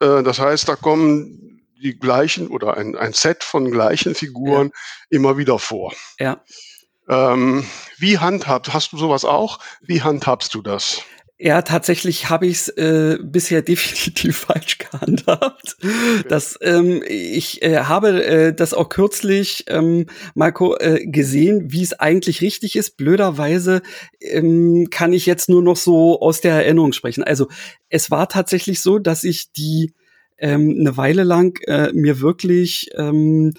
Äh, 0.00 0.22
das 0.22 0.38
heißt, 0.38 0.68
da 0.68 0.76
kommen 0.76 1.62
die 1.82 1.98
gleichen 1.98 2.48
oder 2.48 2.76
ein, 2.76 2.96
ein 2.96 3.12
Set 3.12 3.44
von 3.44 3.70
gleichen 3.70 4.14
Figuren 4.14 4.68
ja. 4.68 5.16
immer 5.16 5.38
wieder 5.38 5.58
vor. 5.58 5.92
Ja. 6.18 6.42
Ähm, 7.08 7.64
wie 7.98 8.18
handhabst, 8.18 8.72
hast 8.72 8.92
du 8.92 8.98
sowas 8.98 9.24
auch? 9.24 9.60
Wie 9.80 10.02
handhabst 10.02 10.54
du 10.54 10.62
das? 10.62 11.02
Ja, 11.38 11.60
tatsächlich 11.60 12.30
habe 12.30 12.46
ich 12.46 12.54
es 12.54 12.68
äh, 12.68 13.18
bisher 13.22 13.60
definitiv 13.62 14.38
falsch 14.38 14.78
gehandhabt. 14.78 15.76
Das, 16.28 16.58
ähm, 16.62 17.02
ich 17.06 17.60
äh, 17.62 17.80
habe 17.80 18.24
äh, 18.24 18.54
das 18.54 18.72
auch 18.72 18.88
kürzlich, 18.88 19.64
ähm, 19.68 20.06
Marco, 20.34 20.76
äh, 20.78 21.06
gesehen, 21.06 21.72
wie 21.72 21.82
es 21.82 21.92
eigentlich 21.92 22.40
richtig 22.40 22.74
ist. 22.74 22.96
Blöderweise 22.96 23.82
ähm, 24.20 24.88
kann 24.90 25.12
ich 25.12 25.26
jetzt 25.26 25.50
nur 25.50 25.62
noch 25.62 25.76
so 25.76 26.20
aus 26.20 26.40
der 26.40 26.54
Erinnerung 26.54 26.94
sprechen. 26.94 27.22
Also 27.22 27.48
es 27.90 28.10
war 28.10 28.28
tatsächlich 28.30 28.80
so, 28.80 28.98
dass 28.98 29.22
ich 29.22 29.52
die 29.52 29.92
ähm, 30.38 30.76
eine 30.78 30.96
Weile 30.96 31.24
lang 31.24 31.58
äh, 31.66 31.92
mir 31.92 32.20
wirklich 32.20 32.90
ähm, 32.94 33.52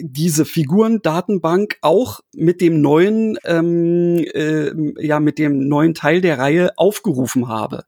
diese 0.00 0.44
Figurendatenbank 0.44 1.76
auch 1.82 2.20
mit 2.34 2.60
dem 2.60 2.80
neuen, 2.80 3.38
ähm, 3.44 4.24
äh, 4.34 4.70
ja, 5.04 5.20
mit 5.20 5.38
dem 5.38 5.68
neuen 5.68 5.94
Teil 5.94 6.20
der 6.20 6.38
Reihe 6.38 6.70
aufgerufen 6.76 7.48
habe. 7.48 7.84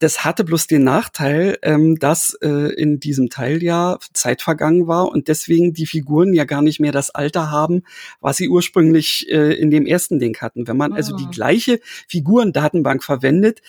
Das 0.00 0.24
hatte 0.24 0.44
bloß 0.44 0.66
den 0.66 0.82
Nachteil, 0.82 1.56
ähm, 1.62 1.96
dass 1.98 2.36
äh, 2.42 2.74
in 2.74 3.00
diesem 3.00 3.30
Teil 3.30 3.62
ja 3.62 3.98
Zeit 4.12 4.42
vergangen 4.42 4.86
war 4.86 5.08
und 5.08 5.28
deswegen 5.28 5.72
die 5.72 5.86
Figuren 5.86 6.34
ja 6.34 6.44
gar 6.44 6.62
nicht 6.62 6.80
mehr 6.80 6.92
das 6.92 7.10
Alter 7.10 7.50
haben, 7.50 7.82
was 8.20 8.36
sie 8.36 8.48
ursprünglich 8.48 9.30
äh, 9.30 9.54
in 9.54 9.70
dem 9.70 9.86
ersten 9.86 10.18
Ding 10.18 10.36
hatten. 10.40 10.66
Wenn 10.66 10.76
man 10.76 10.92
also 10.92 11.16
die 11.16 11.26
ah. 11.26 11.30
gleiche 11.30 11.80
Figurendatenbank 12.08 13.04
verwendet, 13.04 13.60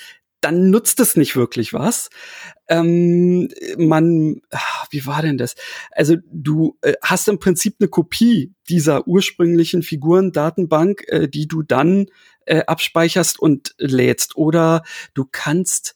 dann 0.45 0.69
nutzt 0.69 0.99
es 0.99 1.15
nicht 1.15 1.35
wirklich 1.35 1.73
was. 1.73 2.11
Ähm, 2.67 3.49
man, 3.77 4.41
ach, 4.51 4.85
wie 4.91 5.07
war 5.07 5.23
denn 5.23 5.39
das? 5.39 5.55
Also 5.89 6.17
du 6.31 6.77
äh, 6.83 6.93
hast 7.01 7.27
im 7.27 7.39
Prinzip 7.39 7.77
eine 7.79 7.89
Kopie 7.89 8.53
dieser 8.69 9.07
ursprünglichen 9.07 9.81
Figurendatenbank, 9.81 11.03
äh, 11.07 11.27
die 11.27 11.47
du 11.47 11.63
dann 11.63 12.05
äh, 12.45 12.61
abspeicherst 12.67 13.39
und 13.39 13.73
lädst. 13.79 14.37
Oder 14.37 14.83
du 15.15 15.25
kannst 15.29 15.95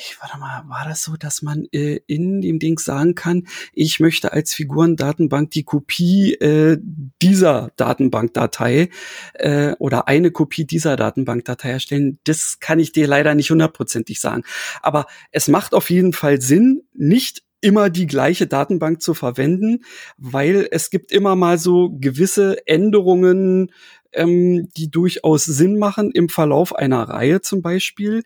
ich 0.00 0.20
warte 0.20 0.38
mal, 0.38 0.62
war 0.68 0.84
das 0.88 1.02
so, 1.02 1.16
dass 1.16 1.42
man 1.42 1.66
äh, 1.72 2.00
in 2.06 2.40
dem 2.40 2.58
Ding 2.58 2.78
sagen 2.78 3.14
kann, 3.14 3.46
ich 3.72 4.00
möchte 4.00 4.32
als 4.32 4.54
Figurendatenbank 4.54 5.50
die 5.50 5.64
Kopie 5.64 6.34
äh, 6.34 6.78
dieser 7.22 7.70
Datenbankdatei 7.76 8.88
äh, 9.34 9.72
oder 9.78 10.08
eine 10.08 10.30
Kopie 10.30 10.64
dieser 10.64 10.96
Datenbankdatei 10.96 11.70
erstellen? 11.70 12.18
Das 12.24 12.60
kann 12.60 12.78
ich 12.78 12.92
dir 12.92 13.06
leider 13.06 13.34
nicht 13.34 13.50
hundertprozentig 13.50 14.20
sagen. 14.20 14.42
Aber 14.82 15.06
es 15.32 15.48
macht 15.48 15.74
auf 15.74 15.90
jeden 15.90 16.12
Fall 16.12 16.40
Sinn, 16.40 16.82
nicht 16.94 17.42
immer 17.60 17.90
die 17.90 18.06
gleiche 18.06 18.46
Datenbank 18.46 19.02
zu 19.02 19.12
verwenden, 19.12 19.84
weil 20.16 20.66
es 20.70 20.88
gibt 20.88 21.12
immer 21.12 21.36
mal 21.36 21.58
so 21.58 21.90
gewisse 22.00 22.66
Änderungen, 22.66 23.70
ähm, 24.12 24.68
die 24.76 24.90
durchaus 24.90 25.44
Sinn 25.44 25.78
machen 25.78 26.10
im 26.12 26.28
Verlauf 26.28 26.74
einer 26.74 27.08
Reihe 27.08 27.40
zum 27.40 27.62
Beispiel, 27.62 28.22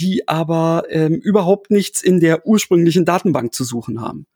die 0.00 0.28
aber 0.28 0.84
ähm, 0.88 1.14
überhaupt 1.14 1.70
nichts 1.70 2.02
in 2.02 2.20
der 2.20 2.46
ursprünglichen 2.46 3.04
Datenbank 3.04 3.54
zu 3.54 3.64
suchen 3.64 4.00
haben. 4.00 4.26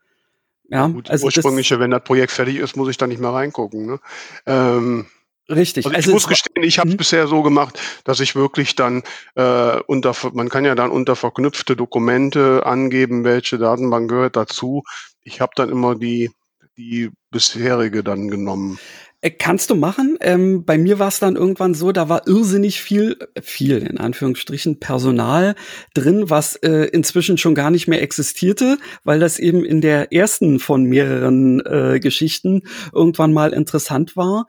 Ja, 0.69 0.89
Gut, 0.89 1.11
also 1.11 1.27
ursprüngliche, 1.27 1.79
wenn 1.79 1.93
das 1.93 2.03
Projekt 2.03 2.33
fertig 2.33 2.57
ist, 2.57 2.77
muss 2.77 2.89
ich 2.89 2.97
da 2.97 3.07
nicht 3.07 3.21
mehr 3.21 3.31
reingucken. 3.31 3.87
Ne? 3.87 4.01
Ähm, 4.47 5.07
Richtig. 5.49 5.87
Also 5.87 5.91
ich 5.93 5.97
also 5.99 6.13
muss 6.13 6.27
gestehen, 6.27 6.65
ich 6.65 6.81
habe 6.81 6.89
es 6.89 6.95
mhm. 6.95 6.99
bisher 6.99 7.29
so 7.29 7.43
gemacht, 7.43 7.79
dass 8.03 8.19
ich 8.19 8.35
wirklich 8.35 8.75
dann 8.75 9.05
äh, 9.37 9.79
unter, 9.87 10.13
man 10.33 10.49
kann 10.49 10.65
ja 10.65 10.75
dann 10.75 10.91
unter 10.91 11.15
verknüpfte 11.15 11.77
Dokumente 11.77 12.67
angeben, 12.67 13.23
welche 13.23 13.57
Datenbank 13.57 14.11
gehört 14.11 14.35
dazu. 14.35 14.83
Ich 15.23 15.41
habe 15.41 15.53
dann 15.55 15.71
immer 15.71 15.95
die 15.95 16.31
die 16.77 17.11
bisherige 17.31 18.03
dann 18.05 18.29
genommen. 18.29 18.79
Äh, 19.27 19.31
kannst 19.31 19.71
du 19.71 19.75
machen. 19.75 20.17
Ähm, 20.21 20.65
bei 20.65 20.79
mir 20.79 21.01
war 21.01 21.09
es 21.09 21.19
dann 21.19 21.35
irgendwann 21.35 21.75
so, 21.75 21.91
da 21.91 22.09
war 22.09 22.29
irrsinnig 22.29 22.81
viel, 22.81 23.17
viel 23.43 23.79
in 23.79 23.99
Anführungsstrichen, 23.99 24.79
Personal 24.79 25.57
drin, 25.95 26.31
was 26.31 26.55
äh, 26.57 26.89
inzwischen 26.93 27.37
schon 27.37 27.57
gar 27.57 27.71
nicht 27.71 27.89
mehr 27.89 28.03
existierte, 28.03 28.79
weil 29.03 29.19
das 29.19 29.39
eben 29.41 29.65
in 29.65 29.81
der 29.81 30.13
ersten 30.13 30.61
von 30.61 30.85
mehreren 30.85 31.61
äh, 31.67 31.99
Geschichten 31.99 32.63
irgendwann 32.93 33.33
mal 33.33 33.53
interessant 33.53 34.17
war. 34.17 34.47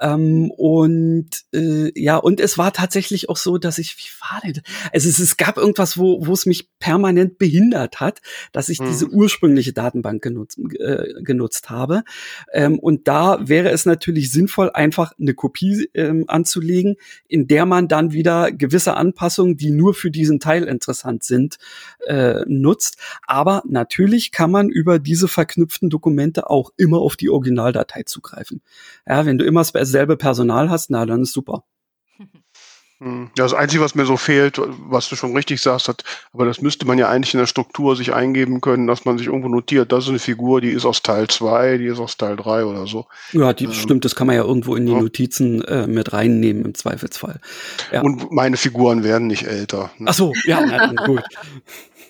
Ähm, 0.00 0.50
und 0.50 1.28
äh, 1.54 1.92
ja, 1.94 2.16
und 2.16 2.40
es 2.40 2.56
war 2.56 2.72
tatsächlich 2.72 3.28
auch 3.28 3.36
so, 3.36 3.58
dass 3.58 3.78
ich, 3.78 3.96
wie 3.98 4.10
war 4.20 4.40
denn? 4.40 4.62
Also 4.92 5.08
es, 5.08 5.18
es 5.18 5.36
gab 5.36 5.58
irgendwas, 5.58 5.98
wo, 5.98 6.26
wo 6.26 6.32
es 6.32 6.46
mich 6.46 6.70
permanent 6.78 7.38
behindert 7.38 8.00
hat, 8.00 8.20
dass 8.52 8.70
ich 8.70 8.80
mhm. 8.80 8.86
diese 8.86 9.08
ursprüngliche 9.08 9.72
Datenbank 9.72 10.22
genutzt, 10.22 10.58
äh, 10.78 11.22
genutzt 11.22 11.68
habe. 11.68 12.04
Ähm, 12.52 12.78
und 12.78 13.06
da 13.06 13.38
wäre 13.46 13.70
es 13.70 13.84
natürlich 13.84 14.13
sinnvoll, 14.22 14.70
einfach 14.70 15.12
eine 15.18 15.34
Kopie 15.34 15.90
ähm, 15.94 16.24
anzulegen, 16.28 16.96
in 17.28 17.46
der 17.46 17.66
man 17.66 17.88
dann 17.88 18.12
wieder 18.12 18.52
gewisse 18.52 18.94
Anpassungen, 18.96 19.56
die 19.56 19.70
nur 19.70 19.94
für 19.94 20.10
diesen 20.10 20.40
Teil 20.40 20.64
interessant 20.64 21.24
sind, 21.24 21.58
äh, 22.06 22.44
nutzt. 22.46 22.98
Aber 23.26 23.62
natürlich 23.66 24.32
kann 24.32 24.50
man 24.50 24.68
über 24.68 24.98
diese 24.98 25.28
verknüpften 25.28 25.90
Dokumente 25.90 26.50
auch 26.50 26.70
immer 26.76 26.98
auf 26.98 27.16
die 27.16 27.30
Originaldatei 27.30 28.04
zugreifen. 28.04 28.62
Ja, 29.06 29.26
wenn 29.26 29.38
du 29.38 29.44
immer 29.44 29.64
dasselbe 29.64 30.16
Personal 30.16 30.70
hast, 30.70 30.90
na, 30.90 31.06
dann 31.06 31.22
ist 31.22 31.32
super. 31.32 31.64
Hm. 33.04 33.28
Ja, 33.36 33.44
das 33.44 33.52
Einzige, 33.52 33.82
was 33.82 33.94
mir 33.94 34.06
so 34.06 34.16
fehlt, 34.16 34.58
was 34.88 35.10
du 35.10 35.16
schon 35.16 35.36
richtig 35.36 35.60
sagst, 35.60 35.88
hat, 35.88 36.04
aber 36.32 36.46
das 36.46 36.62
müsste 36.62 36.86
man 36.86 36.96
ja 36.96 37.10
eigentlich 37.10 37.34
in 37.34 37.40
der 37.40 37.46
Struktur 37.46 37.96
sich 37.96 38.14
eingeben 38.14 38.62
können, 38.62 38.86
dass 38.86 39.04
man 39.04 39.18
sich 39.18 39.26
irgendwo 39.26 39.48
notiert, 39.48 39.92
das 39.92 40.04
ist 40.04 40.10
eine 40.10 40.18
Figur, 40.18 40.62
die 40.62 40.70
ist 40.70 40.86
aus 40.86 41.02
Teil 41.02 41.28
2, 41.28 41.76
die 41.76 41.86
ist 41.86 41.98
aus 41.98 42.16
Teil 42.16 42.36
3 42.36 42.64
oder 42.64 42.86
so. 42.86 43.04
Ja, 43.32 43.52
die 43.52 43.64
ähm, 43.66 43.74
stimmt, 43.74 44.06
das 44.06 44.16
kann 44.16 44.26
man 44.26 44.36
ja 44.36 44.42
irgendwo 44.42 44.74
in 44.74 44.86
die 44.86 44.92
ja. 44.92 45.00
Notizen 45.00 45.62
äh, 45.64 45.86
mit 45.86 46.14
reinnehmen 46.14 46.64
im 46.64 46.74
Zweifelsfall. 46.74 47.40
Ja. 47.92 48.00
Und 48.00 48.32
meine 48.32 48.56
Figuren 48.56 49.04
werden 49.04 49.26
nicht 49.26 49.46
älter. 49.46 49.90
Ne? 49.98 50.06
Ach 50.08 50.14
so, 50.14 50.32
ja, 50.44 50.64
na, 50.64 51.04
gut. 51.04 51.22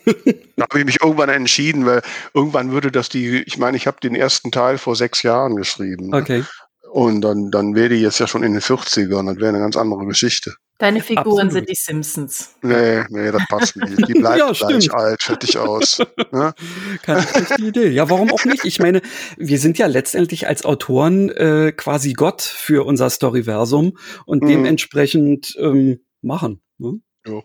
da 0.57 0.63
habe 0.63 0.79
ich 0.79 0.85
mich 0.85 1.03
irgendwann 1.03 1.29
entschieden, 1.29 1.87
weil 1.87 2.03
irgendwann 2.35 2.71
würde 2.71 2.93
das 2.93 3.09
die, 3.09 3.43
ich 3.43 3.59
meine, 3.59 3.77
ich 3.77 3.89
habe 3.89 3.97
den 4.01 4.15
ersten 4.15 4.53
Teil 4.53 4.79
vor 4.79 4.95
sechs 4.95 5.25
Jahren 5.25 5.57
geschrieben. 5.57 6.11
Ne? 6.11 6.19
Okay. 6.19 6.45
Und 6.93 7.23
dann, 7.23 7.51
dann 7.51 7.75
wäre 7.75 7.89
die 7.89 8.01
jetzt 8.01 8.21
ja 8.21 8.29
schon 8.29 8.45
in 8.45 8.53
den 8.53 8.63
40ern, 8.63 9.27
das 9.27 9.37
wäre 9.39 9.49
eine 9.49 9.59
ganz 9.59 9.77
andere 9.77 10.07
Geschichte. 10.07 10.55
Deine 10.85 11.01
Figuren 11.01 11.47
Absolut. 11.47 11.53
sind 11.53 11.69
die 11.71 11.75
Simpsons. 11.75 12.57
Nee, 12.61 13.05
nee, 13.09 13.33
das 13.33 13.43
passt 13.49 13.75
nicht. 13.75 14.07
Die 14.07 14.13
bleibt 14.21 14.39
ja, 14.39 14.53
gleich 14.53 14.93
alt, 14.93 15.23
fertig 15.23 15.57
aus. 15.57 16.03
Ne? 16.31 16.53
Keine 17.01 17.23
schlechte 17.23 17.63
Idee. 17.63 17.89
Ja, 17.89 18.11
warum 18.11 18.31
auch 18.31 18.45
nicht? 18.45 18.67
Ich 18.67 18.81
meine, 18.81 19.01
wir 19.39 19.59
sind 19.59 19.79
ja 19.79 19.87
letztendlich 19.87 20.47
als 20.47 20.67
Autoren 20.67 21.31
äh, 21.31 21.73
quasi 21.75 22.13
Gott 22.13 22.43
für 22.43 22.85
unser 22.85 23.09
Storyversum 23.09 23.97
und 24.27 24.43
mhm. 24.43 24.49
dementsprechend 24.49 25.57
ähm, 25.59 26.01
machen. 26.21 26.61
Ne? 26.77 27.01
Ja. 27.27 27.41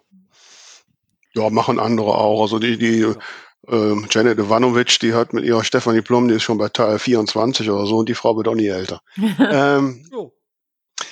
ja, 1.36 1.50
machen 1.50 1.80
andere 1.80 2.16
auch. 2.16 2.42
Also 2.42 2.60
die, 2.60 2.78
die 2.78 3.00
ja 3.00 3.16
ähm, 3.70 4.06
Janet 4.10 4.38
Ivanovic, 4.38 5.00
die 5.00 5.14
hat 5.14 5.32
mit 5.32 5.46
ihrer 5.46 5.64
Stefanie 5.64 6.02
Plum, 6.02 6.28
die 6.28 6.36
ist 6.36 6.44
schon 6.44 6.58
bei 6.58 6.68
Teil 6.68 7.00
24 7.00 7.70
oder 7.70 7.86
so 7.86 8.00
und 8.00 8.10
die 8.10 8.16
Frau 8.16 8.36
wird 8.36 8.50
auch 8.50 8.56
nie 8.56 8.68
älter. 8.68 9.00
ähm, 9.40 10.04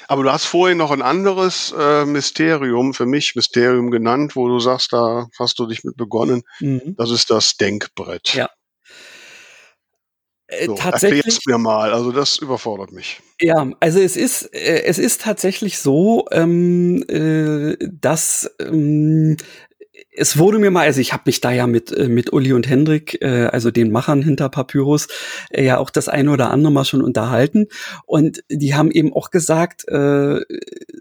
aber 0.08 0.24
du 0.24 0.32
hast 0.32 0.46
vorhin 0.46 0.78
noch 0.78 0.92
ein 0.92 1.02
anderes 1.02 1.74
äh, 1.78 2.06
Mysterium, 2.06 2.94
für 2.94 3.06
mich 3.06 3.36
Mysterium 3.36 3.92
genannt, 3.92 4.36
wo 4.36 4.48
du 4.48 4.60
sagst, 4.60 4.94
da 4.94 5.28
hast 5.38 5.60
du 5.60 5.66
dich 5.66 5.84
mit 5.84 5.98
begonnen. 5.98 6.44
Mhm. 6.60 6.96
Das 6.98 7.12
ist 7.12 7.30
das 7.30 7.58
Denkbrett. 7.58 8.34
Ja. 8.34 8.50
Äh, 10.48 10.66
so, 10.66 10.76
tatsächlich. 10.76 11.26
Erklär's 11.26 11.46
mir 11.46 11.58
mal, 11.58 11.92
also 11.92 12.12
das 12.12 12.38
überfordert 12.38 12.92
mich. 12.92 13.22
Ja, 13.42 13.70
also 13.80 14.00
es 14.00 14.16
ist, 14.16 14.44
äh, 14.54 14.84
es 14.84 14.98
ist 14.98 15.22
tatsächlich 15.22 15.80
so, 15.80 16.26
ähm, 16.32 17.04
äh, 17.10 17.76
dass 17.92 18.50
ähm, 18.60 19.36
es 20.18 20.38
wurde 20.38 20.60
mir 20.60 20.72
mal, 20.72 20.86
also 20.86 21.00
ich 21.00 21.14
habe 21.14 21.24
mich 21.28 21.42
da 21.42 21.52
ja 21.52 21.68
mit 21.68 21.92
äh, 21.92 22.10
mit 22.10 22.34
Uli 22.34 22.54
und 22.54 22.68
Hendrik, 22.68 23.22
äh, 23.22 23.46
also 23.46 23.72
den 23.72 23.92
Machern 23.92 24.22
hinter 24.22 24.50
Papyrus, 24.50 25.08
äh, 25.52 25.64
ja 25.64 25.78
auch 25.78 25.90
das 25.90 26.10
eine 26.10 26.32
oder 26.32 26.50
andere 26.50 26.72
Mal 26.72 26.86
schon 26.86 27.02
unterhalten. 27.02 27.68
Und 28.06 28.44
die 28.50 28.76
haben 28.76 28.92
eben 28.92 29.14
auch 29.14 29.30
gesagt, 29.30 29.88
äh, 29.88 30.40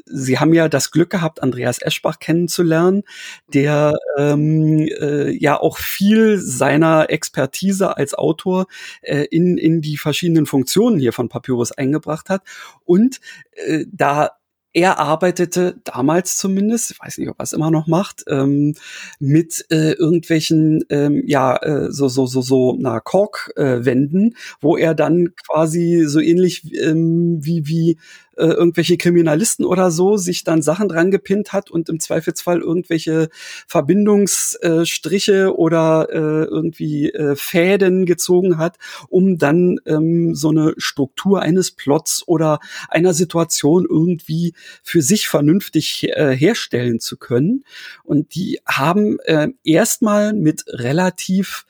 sie 0.05 0.39
haben 0.39 0.53
ja 0.53 0.69
das 0.69 0.91
Glück 0.91 1.11
gehabt, 1.11 1.43
Andreas 1.43 1.81
Eschbach 1.81 2.19
kennenzulernen, 2.19 3.05
der 3.53 3.95
ähm, 4.19 4.87
äh, 5.01 5.31
ja 5.31 5.59
auch 5.59 5.79
viel 5.79 6.39
seiner 6.39 7.11
Expertise 7.11 7.97
als 7.97 8.15
Autor 8.15 8.67
äh, 9.01 9.25
in 9.31 9.57
in 9.57 9.81
die 9.81 9.97
verschiedenen 9.97 10.47
Funktionen 10.47 10.99
hier 10.99 11.13
von 11.13 11.29
Papyrus 11.29 11.73
eingebracht 11.73 12.29
hat. 12.29 12.43
Und 12.85 13.21
äh, 13.55 13.87
da 13.91 14.33
er 14.77 14.99
arbeitete 14.99 15.81
damals 15.85 16.37
zumindest, 16.37 16.91
ich 16.91 17.01
weiß 17.01 17.17
nicht, 17.17 17.31
ob 17.31 17.41
er 17.41 17.45
es 17.45 17.55
immer 17.55 17.71
noch 17.71 17.87
macht, 17.87 18.25
ähm, 18.29 18.75
mit 19.19 19.65
äh, 19.71 19.93
irgendwelchen, 19.93 20.85
ähm, 20.91 21.23
ja, 21.27 21.57
äh, 21.57 21.91
so, 21.91 22.09
so, 22.09 22.27
so, 22.27 22.43
so, 22.43 22.77
na, 22.79 23.01
Kork-Wänden, 23.01 24.33
äh, 24.33 24.35
wo 24.61 24.77
er 24.77 24.95
dann 24.95 25.31
quasi 25.47 26.05
so 26.07 26.21
ähnlich 26.21 26.71
ähm, 26.75 27.39
wie, 27.41 27.67
wie 27.67 27.99
äh, 28.37 28.47
irgendwelche 28.47 28.97
Kriminalisten 28.97 29.65
oder 29.65 29.91
so 29.91 30.17
sich 30.17 30.45
dann 30.45 30.63
Sachen 30.63 30.89
dran 30.89 31.11
gepinnt 31.11 31.53
hat 31.53 31.71
und 31.71 31.89
im 31.89 32.01
Zweifelsfall 32.01 32.61
irgendwelche 32.61 33.29
Verbindungsstriche 33.67 35.57
oder 35.57 36.09
äh, 36.11 36.45
irgendwie 36.45 37.11
äh, 37.11 37.37
Fäden 37.37 38.07
gezogen 38.07 38.59
hat, 38.59 38.77
um 39.09 39.39
dann 39.39 39.79
ähm, 39.87 40.35
so 40.35 40.51
eine 40.51 40.75
Struktur 40.79 41.43
eines 41.43 41.71
Plots 41.71 42.27
oder 42.27 42.61
einer 42.89 43.15
Situation 43.15 43.87
irgendwie 43.89 44.55
für 44.83 45.03
sich 45.03 45.29
vernünftig 45.29 46.09
äh, 46.11 46.37
herstellen 46.37 47.01
zu 47.01 47.17
können. 47.17 47.65
Und 48.05 48.35
die 48.35 48.61
haben 48.67 49.19
äh, 49.21 49.49
erstmal 49.65 50.33
mit 50.33 50.65
relativ 50.69 51.67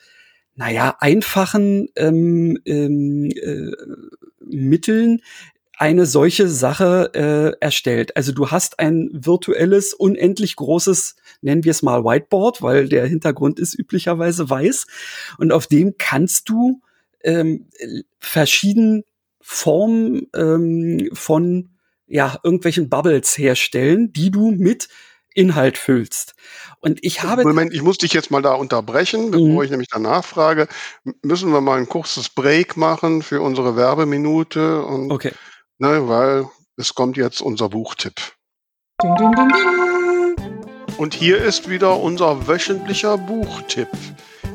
naja, 0.57 0.97
einfachen 0.99 1.87
ähm, 1.95 2.57
ähm, 2.65 3.29
äh, 3.29 3.71
Mitteln 4.43 5.21
eine 5.77 6.07
solche 6.07 6.47
Sache 6.47 7.11
äh, 7.13 7.63
erstellt. 7.63 8.17
Also 8.17 8.31
du 8.31 8.49
hast 8.49 8.79
ein 8.79 9.09
virtuelles, 9.13 9.93
unendlich 9.93 10.55
großes, 10.55 11.15
nennen 11.41 11.63
wir 11.63 11.71
es 11.71 11.83
mal 11.83 12.03
Whiteboard, 12.03 12.63
weil 12.63 12.89
der 12.89 13.05
Hintergrund 13.05 13.59
ist 13.59 13.77
üblicherweise 13.77 14.49
weiß. 14.49 14.87
Und 15.37 15.51
auf 15.51 15.67
dem 15.67 15.95
kannst 15.99 16.49
du 16.49 16.81
ähm, 17.23 17.67
verschiedene 18.19 19.03
Formen 19.39 20.27
ähm, 20.35 21.09
von 21.13 21.69
ja, 22.07 22.39
irgendwelchen 22.43 22.89
Bubbles 22.89 23.37
herstellen, 23.37 24.11
die 24.13 24.31
du 24.31 24.51
mit 24.51 24.87
Inhalt 25.35 25.77
füllst. 25.77 26.33
Und 26.79 27.03
ich 27.03 27.21
habe. 27.21 27.43
Moment, 27.43 27.71
ich 27.71 27.83
muss 27.83 27.99
dich 27.99 28.13
jetzt 28.13 28.31
mal 28.31 28.41
da 28.41 28.53
unterbrechen, 28.53 29.29
bevor 29.29 29.47
mhm. 29.47 29.61
ich 29.61 29.69
nämlich 29.69 29.89
danach 29.91 30.25
frage. 30.25 30.67
Müssen 31.21 31.51
wir 31.51 31.61
mal 31.61 31.77
ein 31.77 31.87
kurzes 31.87 32.29
Break 32.29 32.75
machen 32.77 33.21
für 33.21 33.41
unsere 33.41 33.75
Werbeminute? 33.75 34.83
Und 34.83 35.11
okay. 35.11 35.33
Ne, 35.79 36.07
weil 36.07 36.47
es 36.75 36.95
kommt 36.95 37.17
jetzt 37.17 37.39
unser 37.39 37.69
Buchtipp. 37.69 38.15
Und 40.97 41.13
hier 41.13 41.37
ist 41.37 41.69
wieder 41.69 41.99
unser 41.99 42.47
wöchentlicher 42.47 43.19
Buchtipp. 43.19 43.89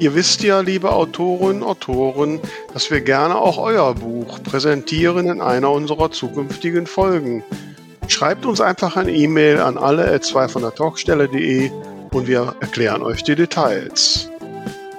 Ihr 0.01 0.17
wisst 0.17 0.43
ja, 0.43 0.61
liebe 0.63 0.91
Autorinnen 0.91 1.63
und 1.63 1.69
Autoren, 1.69 2.41
dass 2.73 2.91
wir 2.91 3.03
gerne 3.03 3.37
auch 3.37 3.59
euer 3.59 3.95
Buch 3.95 4.43
präsentieren 4.43 5.29
in 5.29 5.41
einer 5.41 5.71
unserer 5.71 6.11
zukünftigen 6.11 6.89
Folgen. 6.89 7.45
Schreibt 8.09 8.45
uns 8.45 8.61
einfach 8.61 8.97
eine 8.97 9.13
E-Mail 9.13 9.61
an 9.61 9.79
alle 9.79 10.21
2 10.21 10.49
von 10.49 10.63
der 10.63 10.75
Talkstelle.de 10.75 11.71
und 12.11 12.27
wir 12.27 12.57
erklären 12.59 13.03
euch 13.03 13.23
die 13.23 13.37
Details. 13.37 14.32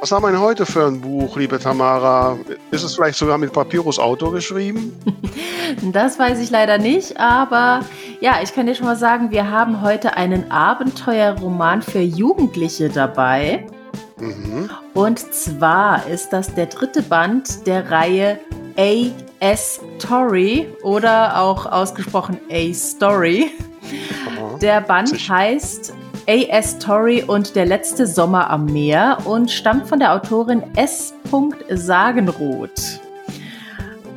Was 0.04 0.12
haben 0.12 0.24
wir 0.24 0.32
denn 0.32 0.42
heute 0.42 0.66
für 0.66 0.86
ein 0.86 1.00
Buch, 1.00 1.38
liebe 1.38 1.58
Tamara? 1.58 2.38
Ist 2.72 2.84
es 2.84 2.94
vielleicht 2.94 3.18
sogar 3.18 3.38
mit 3.38 3.54
Papyrus 3.54 4.00
Autor 4.00 4.34
geschrieben? 4.34 5.00
Das 5.94 6.20
weiß 6.20 6.40
ich 6.40 6.52
leider 6.52 6.78
nicht, 6.78 7.18
aber 7.18 7.86
ja, 8.20 8.36
ich 8.44 8.54
kann 8.54 8.68
dir 8.68 8.76
schon 8.76 8.86
mal 8.86 8.98
sagen, 8.98 9.32
wir 9.32 9.50
haben 9.50 9.82
heute 9.82 10.16
einen 10.18 10.52
Abenteuerroman 10.52 11.82
für 11.82 12.02
Jugendliche 12.02 12.90
dabei. 12.90 13.66
Mhm. 14.20 14.70
Und 14.94 15.34
zwar 15.34 16.06
ist 16.06 16.32
das 16.32 16.54
der 16.54 16.66
dritte 16.66 17.02
Band 17.02 17.66
der 17.66 17.90
Reihe 17.90 18.40
A 18.78 19.56
Story 19.56 20.68
oder 20.84 21.40
auch 21.40 21.66
ausgesprochen 21.66 22.40
A 22.52 22.74
Story. 22.74 23.52
Der 24.62 24.82
Band 24.82 25.14
heißt 25.30 25.94
A.S. 26.28 26.80
Torrey 26.80 27.24
und 27.24 27.56
Der 27.56 27.66
letzte 27.66 28.08
Sommer 28.08 28.50
am 28.50 28.66
Meer 28.66 29.18
und 29.26 29.52
stammt 29.52 29.88
von 29.88 30.00
der 30.00 30.14
Autorin 30.14 30.64
S. 30.76 31.14
Sagenroth. 31.70 33.02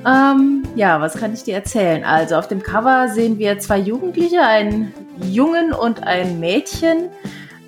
Ähm, 0.07 0.62
ja, 0.76 1.01
was 1.01 1.14
kann 1.14 1.33
ich 1.35 1.43
dir 1.43 1.55
erzählen? 1.55 2.05
Also 2.05 2.37
auf 2.37 2.47
dem 2.47 2.62
Cover 2.62 3.09
sehen 3.09 3.39
wir 3.39 3.59
zwei 3.59 3.78
Jugendliche, 3.78 4.43
einen 4.43 4.95
Jungen 5.22 5.72
und 5.72 6.05
ein 6.05 6.39
Mädchen. 6.39 7.09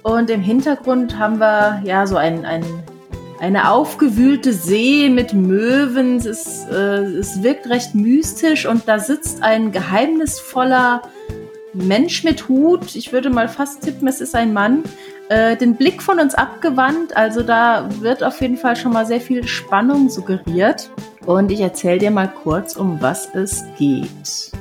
Und 0.03 0.31
im 0.31 0.41
Hintergrund 0.41 1.19
haben 1.19 1.41
wir 1.41 1.81
ja 1.85 2.07
so 2.07 2.17
ein, 2.17 2.45
ein 2.45 2.65
eine 3.41 3.71
aufgewühlte 3.71 4.53
See 4.53 5.09
mit 5.09 5.33
Möwen. 5.33 6.17
Es, 6.17 6.67
äh, 6.71 6.75
es 6.75 7.43
wirkt 7.43 7.69
recht 7.69 7.95
mystisch 7.95 8.67
und 8.67 8.89
da 8.89 8.99
sitzt 8.99 9.43
ein 9.43 9.73
geheimnisvoller 9.73 11.03
Mensch 11.75 12.25
mit 12.25 12.49
Hut. 12.49 12.95
Ich 12.95 13.13
würde 13.13 13.31
mal 13.31 13.49
fast 13.49 13.83
tippen, 13.83 14.09
es 14.09 14.21
ist 14.21 14.35
ein 14.35 14.53
Mann. 14.53 14.85
Äh, 15.29 15.57
den 15.57 15.77
Blick 15.77 16.03
von 16.03 16.19
uns 16.19 16.35
abgewandt. 16.35 17.17
Also 17.17 17.43
da 17.43 17.89
wird 18.01 18.23
auf 18.23 18.41
jeden 18.41 18.57
Fall 18.57 18.77
schon 18.77 18.93
mal 18.93 19.07
sehr 19.07 19.21
viel 19.21 19.47
Spannung 19.47 20.09
suggeriert. 20.09 20.91
Und 21.27 21.51
ich 21.51 21.61
erzähle 21.61 21.99
dir 21.99 22.11
mal 22.11 22.29
kurz, 22.29 22.77
um 22.77 23.01
was 23.01 23.35
es 23.35 23.65
geht. 23.79 24.53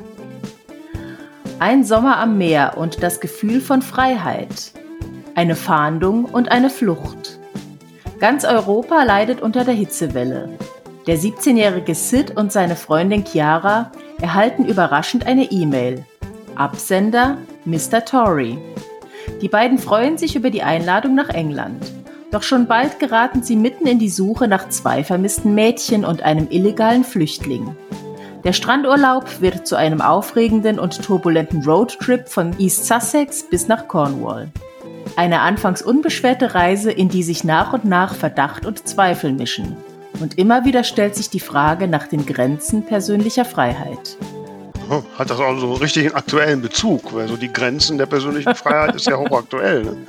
Ein 1.59 1.83
Sommer 1.83 2.17
am 2.17 2.37
Meer 2.37 2.73
und 2.77 3.01
das 3.01 3.19
Gefühl 3.19 3.61
von 3.61 3.81
Freiheit. 3.81 4.73
Eine 5.33 5.55
Fahndung 5.55 6.25
und 6.25 6.51
eine 6.51 6.69
Flucht. 6.69 7.39
Ganz 8.19 8.43
Europa 8.43 9.03
leidet 9.03 9.41
unter 9.41 9.63
der 9.63 9.73
Hitzewelle. 9.73 10.49
Der 11.05 11.17
17-jährige 11.17 11.95
Sid 11.95 12.35
und 12.35 12.51
seine 12.51 12.75
Freundin 12.75 13.23
Chiara 13.23 13.91
erhalten 14.19 14.65
überraschend 14.65 15.25
eine 15.25 15.45
E-Mail. 15.45 16.05
Absender 16.57 17.37
Mr. 17.65 18.03
Tory. 18.03 18.57
Die 19.41 19.47
beiden 19.47 19.77
freuen 19.77 20.17
sich 20.17 20.35
über 20.35 20.49
die 20.49 20.63
Einladung 20.63 21.13
nach 21.13 21.29
England. 21.29 21.85
Doch 22.31 22.41
schon 22.41 22.65
bald 22.65 22.99
geraten 22.99 23.43
sie 23.43 23.55
mitten 23.55 23.85
in 23.85 23.99
die 23.99 24.09
Suche 24.09 24.47
nach 24.47 24.67
zwei 24.69 25.03
vermissten 25.03 25.53
Mädchen 25.53 26.03
und 26.03 26.23
einem 26.23 26.47
illegalen 26.49 27.03
Flüchtling. 27.03 27.75
Der 28.43 28.53
Strandurlaub 28.53 29.39
wird 29.39 29.67
zu 29.67 29.75
einem 29.75 30.01
aufregenden 30.01 30.79
und 30.79 31.03
turbulenten 31.03 31.63
Roadtrip 31.63 32.27
von 32.27 32.57
East 32.59 32.87
Sussex 32.87 33.43
bis 33.43 33.67
nach 33.67 33.87
Cornwall. 33.87 34.49
Eine 35.15 35.41
anfangs 35.41 35.83
unbeschwerte 35.83 36.55
Reise, 36.55 36.91
in 36.91 37.09
die 37.09 37.23
sich 37.23 37.43
nach 37.43 37.73
und 37.73 37.85
nach 37.85 38.15
Verdacht 38.15 38.65
und 38.65 38.87
Zweifel 38.87 39.31
mischen. 39.31 39.77
Und 40.19 40.39
immer 40.39 40.65
wieder 40.65 40.83
stellt 40.83 41.15
sich 41.15 41.29
die 41.29 41.39
Frage 41.39 41.87
nach 41.87 42.07
den 42.07 42.25
Grenzen 42.25 42.83
persönlicher 42.83 43.45
Freiheit. 43.45 44.17
Hat 45.17 45.29
das 45.29 45.39
auch 45.39 45.57
so 45.59 45.67
einen 45.67 45.75
richtigen 45.77 46.13
aktuellen 46.13 46.61
Bezug, 46.61 47.13
weil 47.13 47.27
so 47.27 47.37
die 47.37 47.51
Grenzen 47.51 47.97
der 47.97 48.05
persönlichen 48.05 48.55
Freiheit 48.55 48.95
ist 48.95 49.07
ja 49.07 49.17
hochaktuell. 49.17 49.83
Ne? 49.83 49.97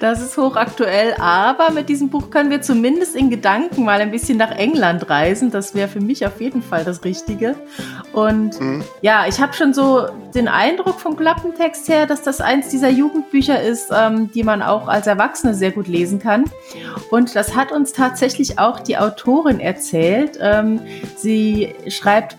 Das 0.00 0.20
ist 0.20 0.36
hochaktuell, 0.36 1.14
aber 1.18 1.70
mit 1.70 1.88
diesem 1.88 2.08
Buch 2.08 2.30
können 2.30 2.50
wir 2.50 2.60
zumindest 2.62 3.16
in 3.16 3.30
Gedanken 3.30 3.84
mal 3.84 4.00
ein 4.00 4.10
bisschen 4.10 4.38
nach 4.38 4.52
England 4.52 5.08
reisen. 5.10 5.50
Das 5.50 5.74
wäre 5.74 5.88
für 5.88 6.00
mich 6.00 6.24
auf 6.24 6.40
jeden 6.40 6.62
Fall 6.62 6.84
das 6.84 7.04
Richtige. 7.04 7.56
Und 8.12 8.60
mhm. 8.60 8.84
ja, 9.00 9.26
ich 9.26 9.40
habe 9.40 9.54
schon 9.54 9.74
so 9.74 10.06
den 10.34 10.46
Eindruck 10.46 11.00
vom 11.00 11.16
Klappentext 11.16 11.88
her, 11.88 12.06
dass 12.06 12.22
das 12.22 12.40
eins 12.40 12.68
dieser 12.68 12.90
Jugendbücher 12.90 13.60
ist, 13.60 13.90
ähm, 13.92 14.30
die 14.32 14.44
man 14.44 14.62
auch 14.62 14.88
als 14.88 15.06
Erwachsene 15.06 15.54
sehr 15.54 15.72
gut 15.72 15.88
lesen 15.88 16.18
kann. 16.18 16.44
Und 17.10 17.34
das 17.34 17.56
hat 17.56 17.72
uns 17.72 17.92
tatsächlich 17.92 18.58
auch 18.58 18.80
die 18.80 18.98
Autorin 18.98 19.58
erzählt. 19.58 20.38
Ähm, 20.40 20.80
sie 21.16 21.74
schreibt, 21.88 22.36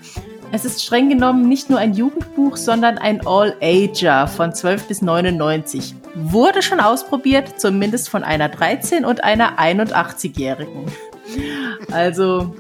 es 0.52 0.66
ist 0.66 0.84
streng 0.84 1.10
genommen 1.10 1.48
nicht 1.48 1.70
nur 1.70 1.80
ein 1.80 1.94
Jugendbuch, 1.94 2.58
sondern 2.58 2.98
ein 2.98 3.26
All-Ager 3.26 4.28
von 4.28 4.54
12 4.54 4.88
bis 4.88 5.02
99. 5.02 5.96
Wurde 6.16 6.62
schon 6.62 6.80
ausprobiert, 6.80 7.60
zumindest 7.60 8.10
von 8.10 8.24
einer 8.24 8.50
13- 8.50 9.06
und 9.06 9.24
einer 9.24 9.60
81-Jährigen. 9.60 10.86
Also 11.92 12.56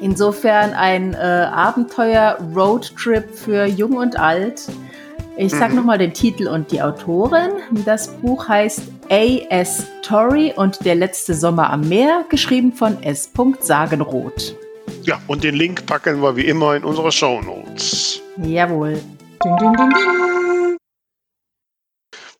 insofern 0.00 0.74
ein 0.74 1.14
äh, 1.14 1.16
Abenteuer-Roadtrip 1.16 3.34
für 3.34 3.66
Jung 3.66 3.96
und 3.96 4.18
Alt. 4.18 4.62
Ich 5.36 5.52
sage 5.52 5.72
mhm. 5.72 5.78
nochmal 5.78 5.98
den 5.98 6.12
Titel 6.12 6.48
und 6.48 6.70
die 6.70 6.82
Autorin. 6.82 7.50
Das 7.84 8.08
Buch 8.08 8.48
heißt 8.48 8.82
A.S. 9.10 9.86
Torrey 10.02 10.52
und 10.54 10.84
Der 10.84 10.94
letzte 10.94 11.34
Sommer 11.34 11.70
am 11.70 11.88
Meer, 11.88 12.24
geschrieben 12.28 12.72
von 12.72 13.02
S. 13.02 13.30
Sagenroth. 13.60 14.56
Ja, 15.08 15.22
und 15.26 15.42
den 15.42 15.54
Link 15.54 15.86
packen 15.86 16.20
wir 16.20 16.36
wie 16.36 16.44
immer 16.44 16.76
in 16.76 16.84
unsere 16.84 17.10
Show 17.10 17.40
Notes. 17.40 18.20
Jawohl. 18.36 19.00
Ding, 19.42 19.56
ding, 19.56 19.72
ding, 19.74 19.88
ding. 19.88 20.76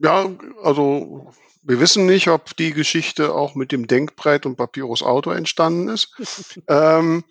Ja, 0.01 0.29
also 0.63 1.33
wir 1.63 1.81
wissen 1.81 2.05
nicht, 2.05 2.29
ob 2.29 2.55
die 2.59 2.75
Geschichte 2.75 3.35
auch 3.35 3.55
mit 3.55 3.73
dem 3.73 3.87
Denkbrett 3.87 4.45
und 4.45 4.57
Papyrus 4.57 5.03
Auto 5.03 5.31
entstanden 5.31 5.89
ist. 5.89 6.15
ähm, 6.69 7.25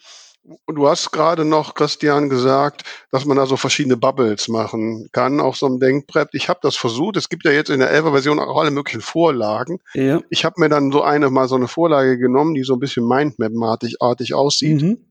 du 0.66 0.88
hast 0.88 1.12
gerade 1.12 1.46
noch, 1.46 1.76
Christian, 1.76 2.30
gesagt, 2.30 2.86
dass 3.12 3.26
man 3.26 3.38
also 3.38 3.58
verschiedene 3.58 3.96
Bubbles 3.96 4.48
machen 4.48 5.08
kann 5.12 5.40
auf 5.40 5.56
so 5.56 5.68
einem 5.68 5.80
Denkbrett. 5.80 6.30
Ich 6.32 6.50
habe 6.50 6.62
das 6.64 6.76
versucht. 6.76 7.16
Es 7.16 7.30
gibt 7.30 7.46
ja 7.46 7.52
jetzt 7.52 7.70
in 7.70 7.80
der 7.80 7.94
11er-Version 7.94 8.40
auch 8.40 8.60
alle 8.60 8.72
möglichen 8.72 9.02
Vorlagen. 9.02 9.82
Ja. 9.94 10.20
Ich 10.32 10.46
habe 10.46 10.60
mir 10.60 10.70
dann 10.70 10.92
so 10.92 11.04
eine 11.04 11.30
mal 11.30 11.48
so 11.48 11.58
eine 11.58 11.68
Vorlage 11.68 12.18
genommen, 12.18 12.56
die 12.56 12.64
so 12.64 12.74
ein 12.74 12.80
bisschen 12.80 13.08
Mindmap-artig 13.08 14.34
aussieht. 14.34 14.82
Mhm. 14.82 15.04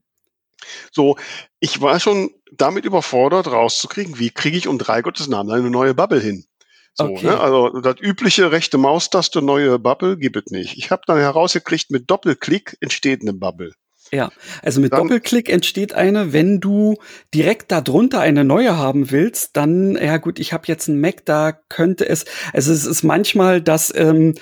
So, 0.90 1.16
ich 1.60 1.80
war 1.80 2.00
schon 2.00 2.30
damit 2.52 2.84
überfordert, 2.84 3.46
rauszukriegen, 3.48 4.18
wie 4.18 4.30
kriege 4.30 4.56
ich 4.56 4.68
um 4.68 4.78
drei 4.78 5.02
Gottes 5.02 5.28
Namen 5.28 5.50
eine 5.50 5.70
neue 5.70 5.94
Bubble 5.94 6.20
hin. 6.20 6.46
So, 6.94 7.04
okay. 7.04 7.26
ne? 7.26 7.38
Also 7.38 7.80
das 7.80 7.96
übliche 8.00 8.52
rechte 8.52 8.78
Maustaste, 8.78 9.42
neue 9.42 9.78
Bubble, 9.78 10.16
gibt 10.16 10.36
es 10.36 10.46
nicht. 10.46 10.78
Ich 10.78 10.90
habe 10.90 11.02
dann 11.06 11.18
herausgekriegt, 11.18 11.90
mit 11.90 12.10
Doppelklick 12.10 12.76
entsteht 12.80 13.20
eine 13.20 13.34
Bubble. 13.34 13.72
Ja, 14.12 14.30
also 14.62 14.80
mit 14.80 14.92
dann, 14.92 15.02
Doppelklick 15.02 15.48
entsteht 15.48 15.92
eine, 15.92 16.32
wenn 16.32 16.60
du 16.60 16.96
direkt 17.34 17.72
darunter 17.72 18.20
eine 18.20 18.44
neue 18.44 18.78
haben 18.78 19.10
willst, 19.10 19.56
dann, 19.56 19.96
ja 19.96 20.18
gut, 20.18 20.38
ich 20.38 20.52
habe 20.52 20.64
jetzt 20.68 20.88
einen 20.88 21.00
Mac, 21.00 21.24
da 21.24 21.52
könnte 21.68 22.08
es, 22.08 22.24
also 22.52 22.72
es 22.72 22.86
ist 22.86 23.02
manchmal, 23.02 23.60
dass 23.60 23.92
ähm, 23.94 24.34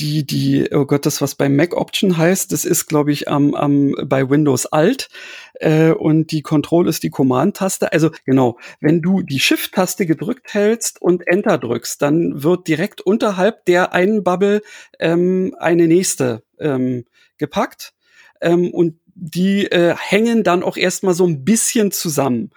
die, 0.00 0.26
die, 0.26 0.68
oh 0.72 0.86
Gott, 0.86 1.06
das 1.06 1.20
was 1.20 1.34
bei 1.34 1.48
Mac 1.48 1.76
Option 1.76 2.16
heißt, 2.16 2.50
das 2.52 2.64
ist, 2.64 2.86
glaube 2.86 3.12
ich, 3.12 3.28
am, 3.28 3.54
am, 3.54 3.94
bei 4.04 4.28
Windows 4.28 4.66
Alt 4.66 5.08
äh, 5.54 5.90
und 5.90 6.32
die 6.32 6.42
Control 6.42 6.88
ist 6.88 7.02
die 7.02 7.10
Command-Taste. 7.10 7.92
Also 7.92 8.10
genau, 8.24 8.58
wenn 8.80 9.02
du 9.02 9.22
die 9.22 9.38
Shift-Taste 9.38 10.06
gedrückt 10.06 10.54
hältst 10.54 11.00
und 11.00 11.26
Enter 11.26 11.58
drückst, 11.58 12.00
dann 12.00 12.42
wird 12.42 12.68
direkt 12.68 13.00
unterhalb 13.00 13.64
der 13.66 13.92
einen 13.92 14.24
Bubble 14.24 14.62
ähm, 14.98 15.54
eine 15.58 15.86
nächste 15.86 16.42
ähm, 16.58 17.04
gepackt. 17.38 17.94
Ähm, 18.40 18.70
und 18.72 18.98
die 19.14 19.66
äh, 19.66 19.94
hängen 19.96 20.42
dann 20.42 20.62
auch 20.62 20.76
erstmal 20.76 21.14
so 21.14 21.26
ein 21.26 21.44
bisschen 21.44 21.90
zusammen. 21.90 22.50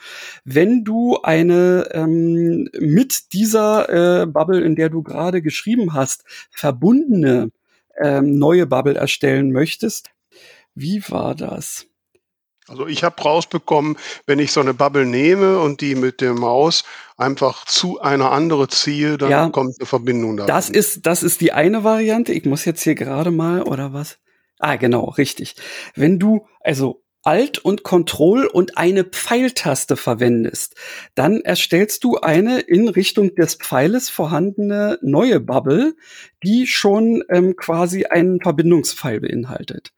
Wenn 0.43 0.83
du 0.83 1.19
eine 1.21 1.89
ähm, 1.91 2.69
mit 2.79 3.33
dieser 3.33 4.21
äh, 4.21 4.25
Bubble, 4.25 4.61
in 4.61 4.75
der 4.75 4.89
du 4.89 5.03
gerade 5.03 5.41
geschrieben 5.41 5.93
hast, 5.93 6.23
verbundene 6.51 7.51
ähm, 8.01 8.37
neue 8.37 8.65
Bubble 8.65 8.95
erstellen 8.95 9.51
möchtest, 9.51 10.11
wie 10.75 11.03
war 11.09 11.35
das? 11.35 11.87
Also 12.67 12.87
ich 12.87 13.03
habe 13.03 13.21
rausbekommen, 13.21 13.95
wenn 14.25 14.39
ich 14.39 14.51
so 14.51 14.59
eine 14.59 14.73
Bubble 14.73 15.05
nehme 15.05 15.59
und 15.59 15.81
die 15.81 15.93
mit 15.93 16.19
der 16.19 16.33
Maus 16.33 16.83
einfach 17.15 17.65
zu 17.65 18.01
einer 18.01 18.31
andere 18.31 18.67
ziehe, 18.67 19.17
dann 19.17 19.29
ja, 19.29 19.49
kommt 19.49 19.75
eine 19.79 19.85
Verbindung 19.85 20.35
da. 20.35 20.47
Das 20.47 20.69
ist, 20.69 21.05
das 21.05 21.21
ist 21.21 21.41
die 21.41 21.51
eine 21.51 21.83
Variante. 21.83 22.33
Ich 22.33 22.45
muss 22.45 22.65
jetzt 22.65 22.81
hier 22.81 22.95
gerade 22.95 23.29
mal, 23.29 23.61
oder 23.61 23.93
was? 23.93 24.17
Ah, 24.59 24.75
genau, 24.77 25.05
richtig. 25.09 25.55
Wenn 25.95 26.19
du 26.19 26.47
also 26.61 27.03
Alt 27.25 27.57
und 27.57 27.81
Control 27.81 28.45
und 28.45 28.77
eine 28.77 29.03
Pfeiltaste 29.03 29.97
verwendest, 29.97 30.75
dann 31.15 31.41
erstellst 31.41 32.03
du 32.03 32.17
eine 32.17 32.59
in 32.59 32.87
Richtung 32.87 33.33
des 33.33 33.55
Pfeiles 33.55 34.11
vorhandene 34.11 34.99
neue 35.01 35.39
Bubble, 35.39 35.95
die 36.43 36.67
schon 36.67 37.23
ähm, 37.29 37.55
quasi 37.55 38.05
einen 38.05 38.39
Verbindungspfeil 38.41 39.21
beinhaltet. 39.21 39.91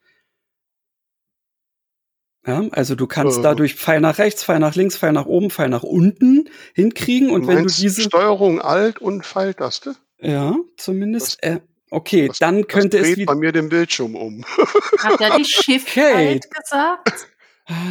Ja, 2.48 2.64
also 2.72 2.96
du 2.96 3.08
kannst 3.08 3.40
äh, 3.40 3.42
dadurch 3.42 3.76
Pfeil 3.76 4.00
nach 4.00 4.20
rechts, 4.20 4.46
Pfeil 4.46 4.60
nach 4.60 4.76
links, 4.76 4.96
Pfeil 4.96 5.12
nach 5.12 5.26
oben, 5.26 5.50
Pfeil 5.50 5.68
nach 5.68 5.84
unten 5.84 6.50
hinkriegen 6.74 7.30
und 7.30 7.46
wenn 7.46 7.64
du 7.64 7.70
diese 7.70 8.04
Steuerung 8.04 8.62
Alt 8.62 9.00
und 9.00 9.26
Pfeiltaste? 9.26 9.96
Ja, 10.20 10.56
zumindest. 10.78 11.44
Äh, 11.44 11.60
Okay, 11.90 12.28
das, 12.28 12.40
dann 12.40 12.68
könnte 12.68 12.98
das 12.98 13.08
es 13.08 13.18
wieder 13.18 13.34
bei 13.34 13.40
mir 13.40 13.52
den 13.52 13.70
Bildschirm 13.70 14.16
um. 14.16 14.44
Hat 15.00 15.22
er 15.22 15.38
die 15.38 15.46
Shift 15.46 15.88
okay. 15.90 16.14
Alt 16.14 16.48
gesagt? 16.52 17.28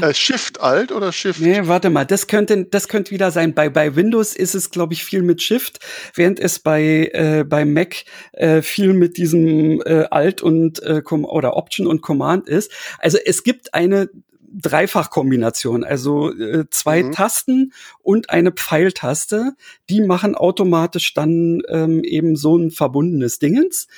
Äh, 0.00 0.14
Shift 0.14 0.60
Alt 0.60 0.90
oder 0.90 1.12
Shift? 1.12 1.40
Nee, 1.40 1.60
warte 1.64 1.90
mal, 1.90 2.04
das 2.06 2.26
könnte, 2.26 2.64
das 2.64 2.88
könnte 2.88 3.10
wieder 3.10 3.30
sein. 3.30 3.54
Bei, 3.54 3.68
bei 3.68 3.94
Windows 3.94 4.34
ist 4.34 4.54
es, 4.54 4.70
glaube 4.70 4.94
ich, 4.94 5.04
viel 5.04 5.22
mit 5.22 5.42
Shift, 5.42 5.80
während 6.14 6.40
es 6.40 6.58
bei, 6.58 7.10
äh, 7.12 7.44
bei 7.44 7.64
Mac 7.64 8.04
äh, 8.32 8.62
viel 8.62 8.94
mit 8.94 9.18
diesem 9.18 9.82
äh, 9.82 10.04
Alt 10.10 10.42
und 10.42 10.82
äh, 10.82 11.02
oder 11.06 11.56
Option 11.56 11.86
und 11.86 12.00
Command 12.00 12.48
ist. 12.48 12.72
Also 12.98 13.18
es 13.22 13.42
gibt 13.42 13.74
eine 13.74 14.08
Dreifachkombination, 14.52 15.84
also 15.84 16.32
äh, 16.32 16.64
zwei 16.70 17.02
mhm. 17.02 17.12
Tasten 17.12 17.72
und 18.02 18.30
eine 18.30 18.52
Pfeiltaste, 18.52 19.54
die 19.88 20.00
machen 20.00 20.34
automatisch 20.34 21.14
dann 21.14 21.62
ähm, 21.68 22.02
eben 22.04 22.36
so 22.36 22.56
ein 22.56 22.70
verbundenes 22.70 23.38
Dingens. 23.38 23.88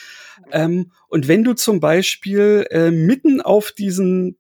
Ähm, 0.53 0.93
und 1.09 1.29
wenn 1.29 1.45
du 1.45 1.55
zum 1.55 1.81
Beispiel 1.81 2.67
äh, 2.71 2.91
mitten 2.91 3.41
auf 3.41 3.73
diesen 3.73 4.39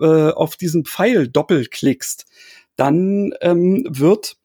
äh, 0.00 0.30
auf 0.30 0.56
diesen 0.56 0.84
Pfeil 0.84 1.28
doppelklickst, 1.28 2.26
dann 2.76 3.32
ähm, 3.40 3.84
wird 3.88 4.36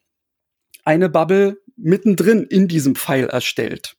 eine 0.84 1.10
Bubble 1.10 1.62
mittendrin 1.76 2.44
in 2.44 2.68
diesem 2.68 2.96
Pfeil 2.96 3.28
erstellt. 3.28 3.98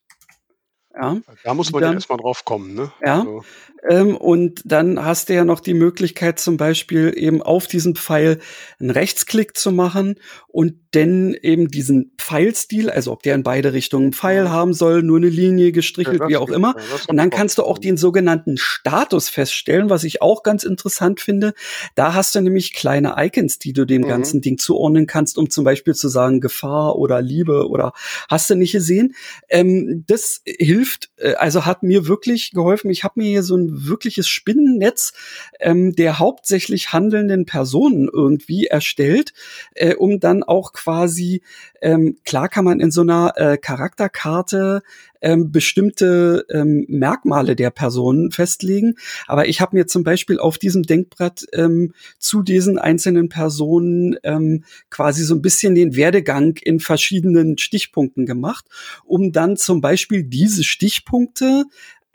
Ja, 0.95 1.21
da 1.45 1.55
muss 1.55 1.73
man 1.73 1.83
dann, 1.83 1.91
ja 1.93 1.95
erstmal 1.97 2.19
drauf 2.19 2.45
kommen. 2.45 2.75
Ne? 2.75 2.91
Ja. 3.05 3.21
Also. 3.21 3.45
Ähm, 3.89 4.17
und 4.17 4.63
dann 4.65 5.05
hast 5.05 5.29
du 5.29 5.35
ja 5.35 5.45
noch 5.45 5.61
die 5.61 5.75
Möglichkeit, 5.75 6.39
zum 6.39 6.57
Beispiel 6.57 7.13
eben 7.17 7.43
auf 7.43 7.67
diesem 7.67 7.95
Pfeil 7.95 8.39
einen 8.81 8.91
Rechtsklick 8.91 9.57
zu 9.57 9.71
machen 9.73 10.17
und 10.49 10.75
dann 10.93 11.35
eben 11.35 11.69
diesen 11.69 12.13
Pfeilstil, 12.17 12.89
also 12.89 13.13
ob 13.13 13.23
der 13.23 13.35
in 13.35 13.43
beide 13.43 13.75
Richtungen 13.75 14.15
Pfeil 14.15 14.45
mhm. 14.45 14.51
haben 14.51 14.73
soll, 14.73 15.03
nur 15.03 15.19
eine 15.19 15.29
Linie 15.29 15.71
gestrichelt, 15.71 16.21
ja, 16.21 16.29
wie 16.29 16.37
auch 16.39 16.49
immer. 16.49 16.75
Ja, 16.79 16.99
und 17.09 17.19
dann 17.19 17.29
kannst 17.29 17.59
du 17.59 17.63
auch 17.63 17.79
den 17.79 17.99
sogenannten 17.99 18.57
Status 18.57 19.29
feststellen, 19.29 19.91
was 19.91 20.05
ich 20.05 20.23
auch 20.23 20.43
ganz 20.43 20.65
interessant 20.65 21.21
finde. 21.21 21.53
Da 21.95 22.15
hast 22.15 22.35
du 22.35 22.41
nämlich 22.41 22.73
kleine 22.73 23.15
Icons, 23.19 23.59
die 23.59 23.75
du 23.75 23.85
dem 23.85 24.03
mhm. 24.03 24.09
ganzen 24.09 24.41
Ding 24.41 24.57
zuordnen 24.57 25.07
kannst, 25.07 25.37
um 25.37 25.51
zum 25.51 25.65
Beispiel 25.65 25.95
zu 25.95 26.09
sagen 26.09 26.41
Gefahr 26.41 26.97
oder 26.97 27.21
Liebe 27.21 27.69
oder 27.69 27.93
hast 28.31 28.49
du 28.49 28.55
nicht 28.55 28.73
gesehen. 28.73 29.15
Ähm, 29.51 30.05
das 30.07 30.41
hilft, 30.47 31.11
äh, 31.19 31.35
also 31.35 31.67
hat 31.67 31.83
mir 31.83 32.09
wirklich 32.09 32.53
geholfen. 32.53 32.91
Ich 32.91 33.05
habe 33.05 33.21
mir 33.21 33.29
hier 33.29 33.43
so 33.43 33.57
ein 33.57 33.76
wirkliches 33.85 34.29
Spinnennetz 34.29 35.13
ähm, 35.61 35.95
der 35.95 36.19
hauptsächlich 36.19 36.93
handelnden 36.93 37.47
Personen 37.47 38.09
irgendwie 38.13 38.67
erstellt, 38.67 39.33
äh, 39.75 39.95
um 39.95 40.21
dann 40.21 40.43
auch 40.43 40.73
quasi, 40.73 41.43
ähm, 41.81 42.17
klar 42.25 42.49
kann 42.49 42.65
man 42.65 42.81
in 42.81 42.91
so 42.91 43.03
einer 43.03 43.33
äh, 43.37 43.59
Charakterkarte 43.59 44.83
ähm, 45.23 45.51
bestimmte 45.51 46.47
ähm, 46.51 46.87
Merkmale 46.89 47.57
der 47.57 47.71
Personen 47.71 48.31
festlegen. 48.31 48.95
Aber 49.27 49.49
ich 49.49 49.61
habe 49.61 49.77
mir 49.77 49.87
zum 49.87 50.05
Beispiel 50.05 50.39
auf 50.39 50.59
diesem 50.59 50.83
Denkbrett 50.83 51.47
ähm, 51.53 51.93
zu 52.19 52.43
diesen 52.43 52.79
einzelnen 52.79 53.29
Personen 53.29 54.17
ähm, 54.23 54.65
quasi 54.91 55.25
so 55.25 55.35
ein 55.35 55.43
bisschen 55.43 55.75
den 55.75 55.97
Werdegang 55.97 56.57
in 56.63 56.81
verschiedenen 56.81 57.59
Stichpunkten 57.59 58.27
gemacht, 58.27 58.67
um 59.05 59.33
dann 59.33 59.57
zum 59.57 59.81
Beispiel 59.81 60.23
diese 60.23 60.65
Stichpunkte 60.65 61.65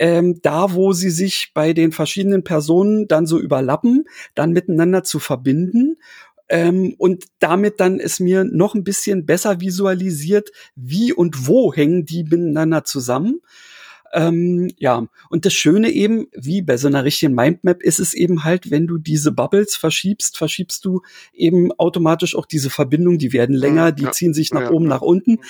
ähm, 0.02 0.42
da, 0.42 0.74
wo 0.74 0.94
sie 0.94 1.12
sich 1.12 1.52
bei 1.54 1.74
den 1.74 1.92
verschiedenen 1.92 2.44
Personen 2.44 3.08
dann 3.08 3.28
so 3.28 3.40
überlappen, 3.40 4.06
dann 4.34 4.52
miteinander 4.52 5.04
zu 5.04 5.20
verbinden 5.20 5.98
ähm, 6.50 6.96
und 6.98 7.26
damit 7.38 7.80
dann 7.80 8.00
es 8.00 8.20
mir 8.20 8.44
noch 8.44 8.74
ein 8.74 8.84
bisschen 8.84 9.28
besser 9.28 9.62
visualisiert, 9.62 10.50
wie 10.76 11.14
und 11.14 11.48
wo 11.48 11.72
hängen 11.72 12.04
die 12.04 12.24
miteinander 12.24 12.84
zusammen. 12.84 13.42
Ähm, 14.12 14.72
ja, 14.80 15.06
und 15.30 15.46
das 15.46 15.54
Schöne 15.54 15.92
eben, 15.92 16.26
wie 16.34 16.64
bei 16.64 16.78
so 16.78 16.88
einer 16.88 17.06
richtigen 17.06 17.36
Mindmap, 17.36 17.84
ist 17.84 18.00
es 18.00 18.16
eben 18.16 18.44
halt, 18.44 18.72
wenn 18.72 18.88
du 18.88 18.98
diese 18.98 19.32
Bubbles 19.32 19.76
verschiebst, 19.76 20.36
verschiebst 20.36 20.84
du 20.84 21.04
eben 21.32 21.72
automatisch 21.74 22.36
auch 22.36 22.48
diese 22.48 22.72
Verbindungen, 22.72 23.20
die 23.20 23.34
werden 23.34 23.56
länger, 23.56 23.92
die 23.92 24.06
ja, 24.06 24.12
ziehen 24.12 24.34
sich 24.34 24.52
nach 24.52 24.62
ja, 24.62 24.72
oben, 24.72 24.86
ja. 24.86 24.90
nach 24.90 25.02
unten. 25.02 25.42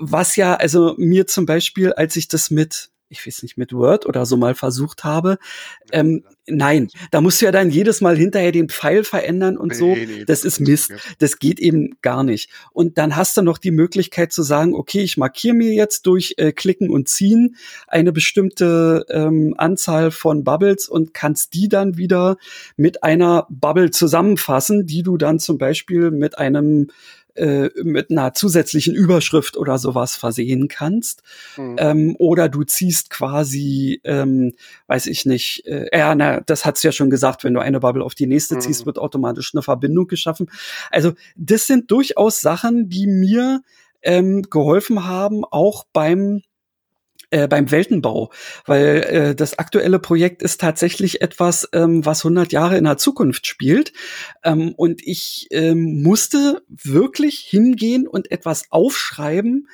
Was 0.00 0.34
ja, 0.34 0.56
also 0.56 0.96
mir 0.98 1.28
zum 1.28 1.46
Beispiel, 1.46 1.92
als 1.92 2.16
ich 2.16 2.26
das 2.26 2.50
mit 2.50 2.90
ich 3.14 3.26
weiß 3.26 3.42
nicht, 3.42 3.56
mit 3.56 3.72
Word 3.72 4.06
oder 4.06 4.26
so 4.26 4.36
mal 4.36 4.54
versucht 4.54 5.04
habe. 5.04 5.38
Ähm, 5.92 6.24
nein, 6.46 6.88
da 7.10 7.20
musst 7.20 7.40
du 7.40 7.46
ja 7.46 7.52
dann 7.52 7.70
jedes 7.70 8.00
Mal 8.00 8.16
hinterher 8.16 8.52
den 8.52 8.68
Pfeil 8.68 9.04
verändern 9.04 9.56
und 9.56 9.74
so. 9.74 9.96
Das 10.26 10.44
ist 10.44 10.60
Mist. 10.60 10.92
Das 11.18 11.38
geht 11.38 11.58
eben 11.58 11.96
gar 12.02 12.24
nicht. 12.24 12.50
Und 12.72 12.98
dann 12.98 13.16
hast 13.16 13.36
du 13.36 13.42
noch 13.42 13.58
die 13.58 13.70
Möglichkeit 13.70 14.32
zu 14.32 14.42
sagen, 14.42 14.74
okay, 14.74 15.00
ich 15.00 15.16
markiere 15.16 15.54
mir 15.54 15.72
jetzt 15.72 16.06
durch 16.06 16.34
äh, 16.36 16.52
Klicken 16.52 16.90
und 16.90 17.08
Ziehen 17.08 17.56
eine 17.86 18.12
bestimmte 18.12 19.06
ähm, 19.08 19.54
Anzahl 19.56 20.10
von 20.10 20.44
Bubbles 20.44 20.88
und 20.88 21.14
kannst 21.14 21.54
die 21.54 21.68
dann 21.68 21.96
wieder 21.96 22.36
mit 22.76 23.02
einer 23.02 23.46
Bubble 23.50 23.90
zusammenfassen, 23.90 24.86
die 24.86 25.02
du 25.02 25.16
dann 25.16 25.38
zum 25.38 25.58
Beispiel 25.58 26.10
mit 26.10 26.38
einem 26.38 26.88
äh, 27.34 27.70
mit 27.82 28.10
einer 28.10 28.34
zusätzlichen 28.34 28.94
Überschrift 28.94 29.56
oder 29.56 29.78
sowas 29.78 30.16
versehen 30.16 30.68
kannst. 30.68 31.22
Mhm. 31.56 31.76
Ähm, 31.78 32.16
oder 32.18 32.48
du 32.48 32.64
ziehst 32.64 33.10
quasi, 33.10 34.00
ähm, 34.04 34.52
weiß 34.86 35.06
ich 35.06 35.26
nicht, 35.26 35.66
äh, 35.66 35.88
ja, 35.96 36.14
na, 36.14 36.40
das 36.40 36.64
hat's 36.64 36.82
ja 36.82 36.92
schon 36.92 37.10
gesagt, 37.10 37.44
wenn 37.44 37.54
du 37.54 37.60
eine 37.60 37.80
Bubble 37.80 38.04
auf 38.04 38.14
die 38.14 38.26
nächste 38.26 38.56
mhm. 38.56 38.60
ziehst, 38.60 38.86
wird 38.86 38.98
automatisch 38.98 39.52
eine 39.54 39.62
Verbindung 39.62 40.06
geschaffen. 40.06 40.50
Also 40.90 41.12
das 41.36 41.66
sind 41.66 41.90
durchaus 41.90 42.40
Sachen, 42.40 42.88
die 42.88 43.06
mir 43.06 43.62
ähm, 44.02 44.42
geholfen 44.42 45.06
haben, 45.06 45.44
auch 45.44 45.84
beim 45.92 46.42
äh, 47.30 47.48
beim 47.48 47.70
Weltenbau, 47.70 48.32
weil 48.66 48.96
äh, 49.02 49.34
das 49.34 49.58
aktuelle 49.58 49.98
Projekt 49.98 50.42
ist 50.42 50.60
tatsächlich 50.60 51.22
etwas, 51.22 51.68
ähm, 51.72 52.04
was 52.04 52.24
100 52.24 52.52
Jahre 52.52 52.76
in 52.76 52.84
der 52.84 52.96
Zukunft 52.96 53.46
spielt. 53.46 53.92
Ähm, 54.42 54.74
und 54.76 55.00
ich 55.06 55.48
ähm, 55.50 56.02
musste 56.02 56.62
wirklich 56.68 57.38
hingehen 57.38 58.06
und 58.06 58.30
etwas 58.30 58.70
aufschreiben, 58.70 59.68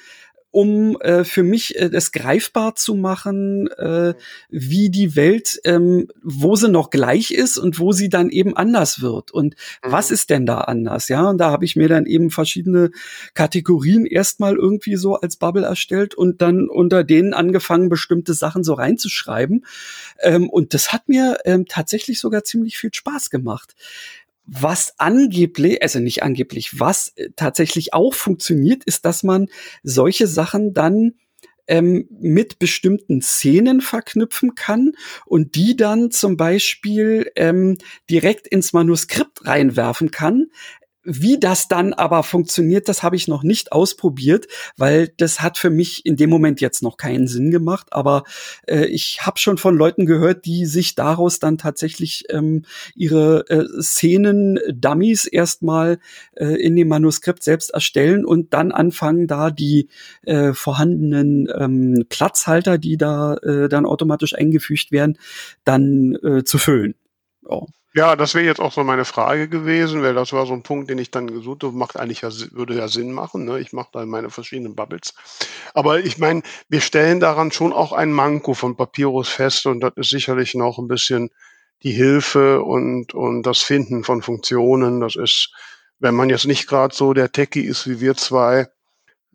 um 0.51 1.01
äh, 1.01 1.25
für 1.25 1.43
mich 1.43 1.77
äh, 1.77 1.91
es 1.93 2.13
greifbar 2.13 2.75
zu 2.75 2.95
machen, 2.95 3.69
äh, 3.69 4.15
wie 4.49 4.91
die 4.91 5.15
Welt, 5.15 5.61
ähm, 5.65 6.09
wo 6.23 6.57
sie 6.57 6.69
noch 6.69 6.91
gleich 6.91 7.31
ist 7.31 7.59
und 7.59 7.79
wo 7.79 7.93
sie 7.93 8.09
dann 8.09 8.31
eben 8.31 8.57
anders 8.57 9.01
wird. 9.01 9.31
Und 9.31 9.55
mhm. 9.85 9.93
was 9.93 10.11
ist 10.11 10.31
denn 10.31 10.47
da 10.47 10.59
anders? 10.59 11.09
Ja, 11.09 11.29
und 11.29 11.39
da 11.39 11.51
habe 11.51 11.65
ich 11.65 11.77
mir 11.77 11.89
dann 11.89 12.07
eben 12.07 12.31
verschiedene 12.31 12.91
Kategorien 13.35 14.07
erstmal 14.07 14.57
irgendwie 14.57 14.97
so 14.97 15.17
als 15.17 15.37
Bubble 15.37 15.65
erstellt 15.65 16.15
und 16.15 16.43
dann 16.43 16.69
unter 16.69 17.05
denen 17.05 17.33
angefangen, 17.33 17.89
bestimmte 17.89 18.35
Sachen 18.35 18.65
so 18.65 18.75
reinzuschreiben. 18.75 19.65
Ähm, 20.21 20.51
und 20.51 20.75
das 20.75 20.93
hat 20.93 21.09
mir 21.09 21.39
ähm, 21.45 21.67
tatsächlich 21.67 22.19
sogar 22.19 22.43
ziemlich 22.43 22.77
viel 22.77 22.93
Spaß 22.93 23.31
gemacht 23.31 23.75
was 24.51 24.95
angeblich, 24.99 25.81
also 25.83 26.01
nicht 26.01 26.23
angeblich, 26.23 26.81
was 26.81 27.13
äh, 27.17 27.31
tatsächlich 27.37 27.95
auch 27.95 28.15
funktioniert, 28.15 28.85
ist, 28.85 29.05
dass 29.05 29.23
man 29.23 29.47
solche 29.83 30.27
Sachen 30.27 30.75
dann 30.75 31.15
ähm, 31.69 32.09
mit 32.11 32.59
bestimmten 32.59 33.23
Szenen 33.23 33.81
verknüpfen 33.81 34.57
kann 34.57 34.93
und 35.25 35.55
die 35.55 35.77
dann 35.77 36.11
zum 36.11 36.37
Beispiel 36.37 37.31
ähm, 37.37 37.79
direkt 38.11 38.49
ins 38.49 38.73
Manuskript 38.73 39.47
reinwerfen 39.47 40.11
kann, 40.11 40.49
wie 41.03 41.39
das 41.41 41.67
dann 41.67 41.95
aber 41.95 42.23
funktioniert, 42.23 42.89
das 42.89 43.03
habe 43.03 43.17
ich 43.17 43.27
noch 43.27 43.43
nicht 43.43 43.73
ausprobiert, 43.73 44.47
weil 44.77 45.09
das 45.17 45.41
hat 45.41 45.57
für 45.57 45.71
mich 45.71 46.05
in 46.05 46.17
dem 46.17 46.29
Moment 46.29 46.61
jetzt 46.61 46.83
noch 46.83 46.99
keinen 46.99 47.27
Sinn 47.27 47.51
gemacht. 47.51 47.89
Aber 47.91 48.25
äh, 48.67 48.85
ich 48.87 49.21
habe 49.23 49.39
schon 49.39 49.57
von 49.57 49.77
Leuten 49.77 50.05
gehört, 50.05 50.45
die 50.45 50.67
sich 50.67 50.95
daraus 50.95 51.39
dann 51.39 51.57
tatsächlich 51.57 52.25
ähm, 52.29 52.65
ihre 52.95 53.49
äh, 53.49 53.65
Szenen-Dummies 53.81 55.25
erstmal 55.25 56.01
äh, 56.37 56.61
in 56.61 56.77
dem 56.77 56.89
Manuskript 56.89 57.43
selbst 57.43 57.71
erstellen 57.71 58.27
und 58.27 58.53
dann 58.53 58.71
anfangen, 58.71 59.27
da 59.27 59.51
die 59.51 59.89
äh, 60.23 60.53
vorhandenen 60.53 61.49
ähm, 61.59 62.05
Platzhalter, 62.11 62.77
die 62.77 62.99
da 62.99 63.35
äh, 63.37 63.69
dann 63.71 63.87
automatisch 63.87 64.35
eingefügt 64.35 64.93
werden, 64.93 65.19
dann 65.65 66.15
äh, 66.23 66.45
zu 66.45 66.59
füllen. 66.59 66.95
Oh. 67.47 67.67
Ja, 67.93 68.15
das 68.15 68.35
wäre 68.35 68.45
jetzt 68.45 68.61
auch 68.61 68.73
so 68.73 68.85
meine 68.85 69.05
Frage 69.05 69.49
gewesen, 69.49 70.01
weil 70.03 70.15
das 70.15 70.33
war 70.33 70.47
so 70.47 70.53
ein 70.53 70.63
Punkt, 70.63 70.89
den 70.89 70.99
ich 70.99 71.11
dann 71.11 71.27
gesucht 71.27 71.65
habe, 71.65 71.77
macht 71.77 71.97
eigentlich 71.97 72.21
ja, 72.21 72.31
würde 72.53 72.77
ja 72.77 72.87
Sinn 72.87 73.11
machen. 73.11 73.45
Ne? 73.45 73.59
Ich 73.59 73.73
mache 73.73 73.89
da 73.93 74.07
meine 74.07 74.31
verschiedenen 74.31 74.77
Bubbles. 74.77 75.13
Aber 75.75 75.99
ich 75.99 76.17
meine, 76.19 76.43
wir 76.69 76.81
stellen 76.81 77.19
daran 77.19 77.51
schon 77.51 77.73
auch 77.73 77.93
ein 77.93 78.13
Manko 78.13 78.55
von 78.55 78.77
Papyrus 78.77 79.29
fest 79.29 79.67
und 79.67 79.81
das 79.81 79.93
ist 79.97 80.11
sicherlich 80.11 80.55
noch 80.55 80.79
ein 80.79 80.87
bisschen 80.87 81.31
die 81.83 81.91
Hilfe 81.91 82.63
und, 82.63 83.13
und 83.13 83.43
das 83.43 83.59
Finden 83.59 84.05
von 84.05 84.23
Funktionen. 84.23 85.01
Das 85.01 85.17
ist, 85.17 85.53
wenn 85.99 86.15
man 86.15 86.31
jetzt 86.31 86.47
nicht 86.47 86.69
gerade 86.69 86.95
so 86.95 87.13
der 87.13 87.33
Techie 87.33 87.65
ist 87.65 87.89
wie 87.89 88.01
wir 88.01 88.15
zwei, 88.15 88.69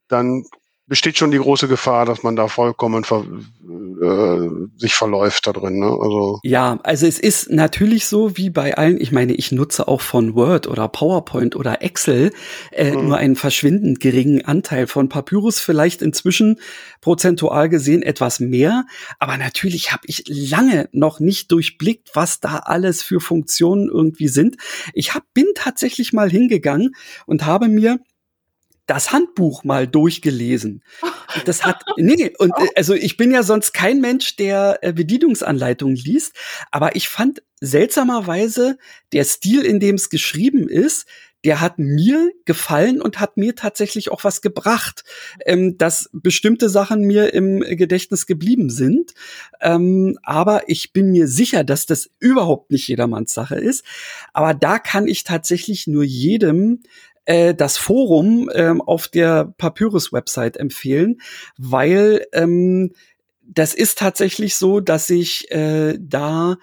dann 0.07 0.45
besteht 0.87 1.17
schon 1.17 1.31
die 1.31 1.39
große 1.39 1.67
Gefahr, 1.67 2.05
dass 2.05 2.21
man 2.21 2.35
da 2.35 2.47
vollkommen 2.47 3.03
ver, 3.03 3.25
äh, 4.01 4.49
sich 4.77 4.93
verläuft 4.93 5.47
da 5.47 5.53
drin. 5.53 5.79
Ne? 5.79 5.87
Also 5.87 6.39
ja, 6.43 6.79
also 6.83 7.07
es 7.07 7.17
ist 7.17 7.49
natürlich 7.49 8.05
so 8.05 8.37
wie 8.37 8.51
bei 8.51 8.77
allen. 8.77 9.01
Ich 9.01 9.11
meine, 9.11 9.33
ich 9.33 9.51
nutze 9.51 9.87
auch 9.87 10.01
von 10.01 10.35
Word 10.35 10.67
oder 10.67 10.87
PowerPoint 10.87 11.55
oder 11.55 11.81
Excel 11.81 12.31
äh, 12.71 12.91
mhm. 12.91 13.07
nur 13.07 13.17
einen 13.17 13.35
verschwindend 13.35 13.99
geringen 13.99 14.45
Anteil 14.45 14.85
von 14.85 15.09
Papyrus. 15.09 15.59
Vielleicht 15.59 16.03
inzwischen 16.03 16.59
prozentual 17.01 17.67
gesehen 17.67 18.03
etwas 18.03 18.39
mehr, 18.39 18.85
aber 19.17 19.37
natürlich 19.37 19.91
habe 19.91 20.03
ich 20.05 20.23
lange 20.27 20.87
noch 20.91 21.19
nicht 21.19 21.51
durchblickt, 21.51 22.11
was 22.13 22.39
da 22.39 22.57
alles 22.57 23.01
für 23.01 23.19
Funktionen 23.19 23.89
irgendwie 23.89 24.27
sind. 24.27 24.57
Ich 24.93 25.15
hab, 25.15 25.23
bin 25.33 25.47
tatsächlich 25.55 26.13
mal 26.13 26.29
hingegangen 26.29 26.95
und 27.25 27.45
habe 27.45 27.69
mir 27.69 27.99
das 28.85 29.11
Handbuch 29.11 29.63
mal 29.63 29.87
durchgelesen. 29.87 30.83
Das 31.45 31.65
hat, 31.65 31.83
nee, 31.97 32.33
und 32.37 32.51
äh, 32.51 32.67
also 32.75 32.93
ich 32.93 33.17
bin 33.17 33.31
ja 33.31 33.43
sonst 33.43 33.73
kein 33.73 34.01
Mensch, 34.01 34.35
der 34.35 34.79
äh, 34.81 34.93
Bedienungsanleitungen 34.93 35.95
liest, 35.95 36.33
aber 36.71 36.95
ich 36.95 37.09
fand 37.09 37.41
seltsamerweise 37.61 38.77
der 39.13 39.23
Stil, 39.23 39.61
in 39.63 39.79
dem 39.79 39.95
es 39.95 40.09
geschrieben 40.09 40.67
ist, 40.69 41.07
der 41.45 41.61
hat 41.61 41.77
mir 41.77 42.31
gefallen 42.45 42.99
und 42.99 43.19
hat 43.19 43.37
mir 43.37 43.55
tatsächlich 43.55 44.11
auch 44.11 44.23
was 44.23 44.41
gebracht, 44.41 45.03
ähm, 45.45 45.77
dass 45.77 46.09
bestimmte 46.11 46.69
Sachen 46.69 47.01
mir 47.01 47.35
im 47.35 47.59
Gedächtnis 47.59 48.25
geblieben 48.25 48.71
sind. 48.71 49.13
Ähm, 49.61 50.17
aber 50.23 50.67
ich 50.67 50.91
bin 50.91 51.11
mir 51.11 51.27
sicher, 51.27 51.63
dass 51.63 51.85
das 51.85 52.09
überhaupt 52.17 52.71
nicht 52.71 52.87
jedermanns 52.87 53.31
Sache 53.31 53.55
ist. 53.55 53.85
Aber 54.33 54.55
da 54.55 54.79
kann 54.79 55.07
ich 55.07 55.23
tatsächlich 55.23 55.85
nur 55.85 56.03
jedem 56.03 56.81
äh, 57.25 57.53
das 57.53 57.77
Forum 57.77 58.49
ähm, 58.53 58.81
auf 58.81 59.07
der 59.07 59.53
Papyrus-Website 59.57 60.57
empfehlen, 60.57 61.21
weil 61.57 62.25
ähm, 62.33 62.93
das 63.41 63.73
ist 63.73 63.99
tatsächlich 63.99 64.55
so, 64.55 64.79
dass 64.79 65.09
ich 65.09 65.51
äh, 65.51 65.97
da 65.99 66.57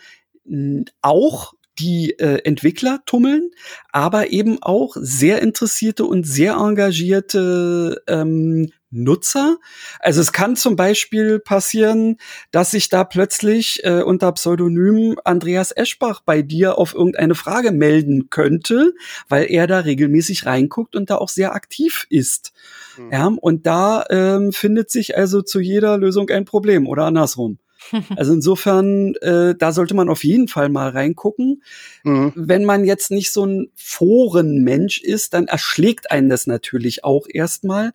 auch 1.01 1.55
die 1.79 2.19
äh, 2.19 2.45
Entwickler 2.45 3.01
tummeln, 3.07 3.51
aber 3.93 4.31
eben 4.31 4.63
auch 4.63 4.97
sehr 4.99 5.41
interessierte 5.43 6.05
und 6.05 6.27
sehr 6.27 6.55
engagierte 6.55 8.03
ähm, 8.09 8.71
Nutzer. 8.93 9.57
Also 9.99 10.21
es 10.21 10.33
kann 10.33 10.55
zum 10.55 10.77
Beispiel 10.77 11.39
passieren, 11.39 12.19
dass 12.51 12.71
sich 12.71 12.89
da 12.89 13.05
plötzlich 13.05 13.85
äh, 13.85 14.03
unter 14.03 14.31
Pseudonym 14.33 15.17
Andreas 15.25 15.73
Eschbach 15.73 16.21
bei 16.25 16.43
dir 16.43 16.79
auf 16.79 16.95
irgendeine 16.95 17.35
Frage 17.35 17.73
melden 17.73 18.31
könnte, 18.31 18.93
weil 19.29 19.51
er 19.51 19.67
da 19.67 19.81
regelmäßig 19.81 20.47
reinguckt 20.47 20.95
und 20.95 21.11
da 21.11 21.17
auch 21.17 21.29
sehr 21.29 21.55
aktiv 21.55 22.07
ist. 22.11 22.53
Mhm. 22.99 23.13
Ja, 23.13 23.27
und 23.41 23.67
da 23.67 24.05
ähm, 24.11 24.53
findet 24.53 24.91
sich 24.91 25.17
also 25.17 25.43
zu 25.43 25.61
jeder 25.61 25.99
Lösung 25.99 26.29
ein 26.31 26.45
Problem 26.45 26.87
oder 26.87 27.05
andersrum. 27.05 27.59
Also 28.17 28.33
insofern, 28.33 29.15
äh, 29.17 29.55
da 29.57 29.73
sollte 29.73 29.95
man 29.95 30.09
auf 30.09 30.25
jeden 30.25 30.49
Fall 30.49 30.69
mal 30.69 30.91
reingucken. 30.91 31.63
Mhm. 32.05 32.33
Wenn 32.35 32.65
man 32.65 32.85
jetzt 32.85 33.11
nicht 33.11 33.33
so 33.33 33.45
ein 33.45 33.71
Forenmensch 33.75 35.01
ist, 35.01 35.35
dann 35.35 35.47
erschlägt 35.47 36.11
einen 36.11 36.29
das 36.29 36.47
natürlich 36.47 37.05
auch 37.05 37.27
erstmal. 37.29 37.93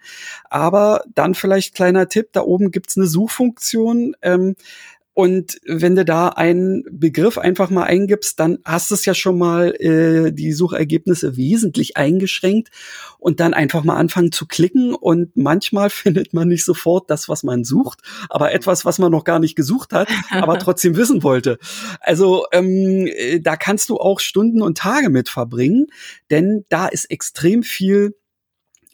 Aber 0.49 1.03
dann 1.13 1.35
vielleicht 1.35 1.75
kleiner 1.75 2.07
Tipp, 2.07 2.29
da 2.33 2.41
oben 2.41 2.71
gibt's 2.71 2.97
eine 2.97 3.07
Suchfunktion. 3.07 4.15
Ähm, 4.21 4.55
und 5.18 5.59
wenn 5.65 5.95
du 5.95 6.05
da 6.05 6.28
einen 6.28 6.84
Begriff 6.91 7.39
einfach 7.39 7.72
mal 7.72 7.86
eingibst, 7.86 8.39
dann 8.39 8.59
hast 8.63 8.91
du 8.91 8.93
es 8.93 9.03
ja 9.03 9.15
schon 9.15 9.39
mal 9.39 9.74
äh, 9.82 10.32
die 10.32 10.51
Suchergebnisse 10.53 11.36
wesentlich 11.36 11.97
eingeschränkt 11.97 12.70
und 13.18 13.39
dann 13.39 13.55
einfach 13.55 13.84
mal 13.84 13.95
anfangen 13.95 14.32
zu 14.32 14.45
klicken. 14.45 14.93
Und 14.93 15.36
manchmal 15.36 15.89
findet 15.89 16.36
man 16.36 16.49
nicht 16.49 16.63
sofort 16.63 17.09
das, 17.09 17.28
was 17.30 17.41
man 17.41 17.63
sucht, 17.63 18.01
aber 18.30 18.53
etwas, 18.53 18.86
was 18.86 18.99
man 18.99 19.11
noch 19.11 19.24
gar 19.24 19.39
nicht 19.39 19.55
gesucht 19.55 19.91
hat, 19.91 20.07
aber 20.30 20.59
trotzdem 20.59 20.95
wissen 20.95 21.24
wollte. 21.24 21.57
Also 21.99 22.45
ähm, 22.51 23.07
äh, 23.07 23.39
da 23.39 23.55
kannst 23.55 23.89
du 23.89 23.97
auch 23.97 24.20
Stunden 24.20 24.61
und 24.61 24.78
Tage 24.78 25.09
mit 25.09 25.30
verbringen, 25.30 25.88
denn 26.30 26.63
da 26.70 26.86
ist 26.86 27.05
extrem 27.05 27.63
viel 27.63 28.13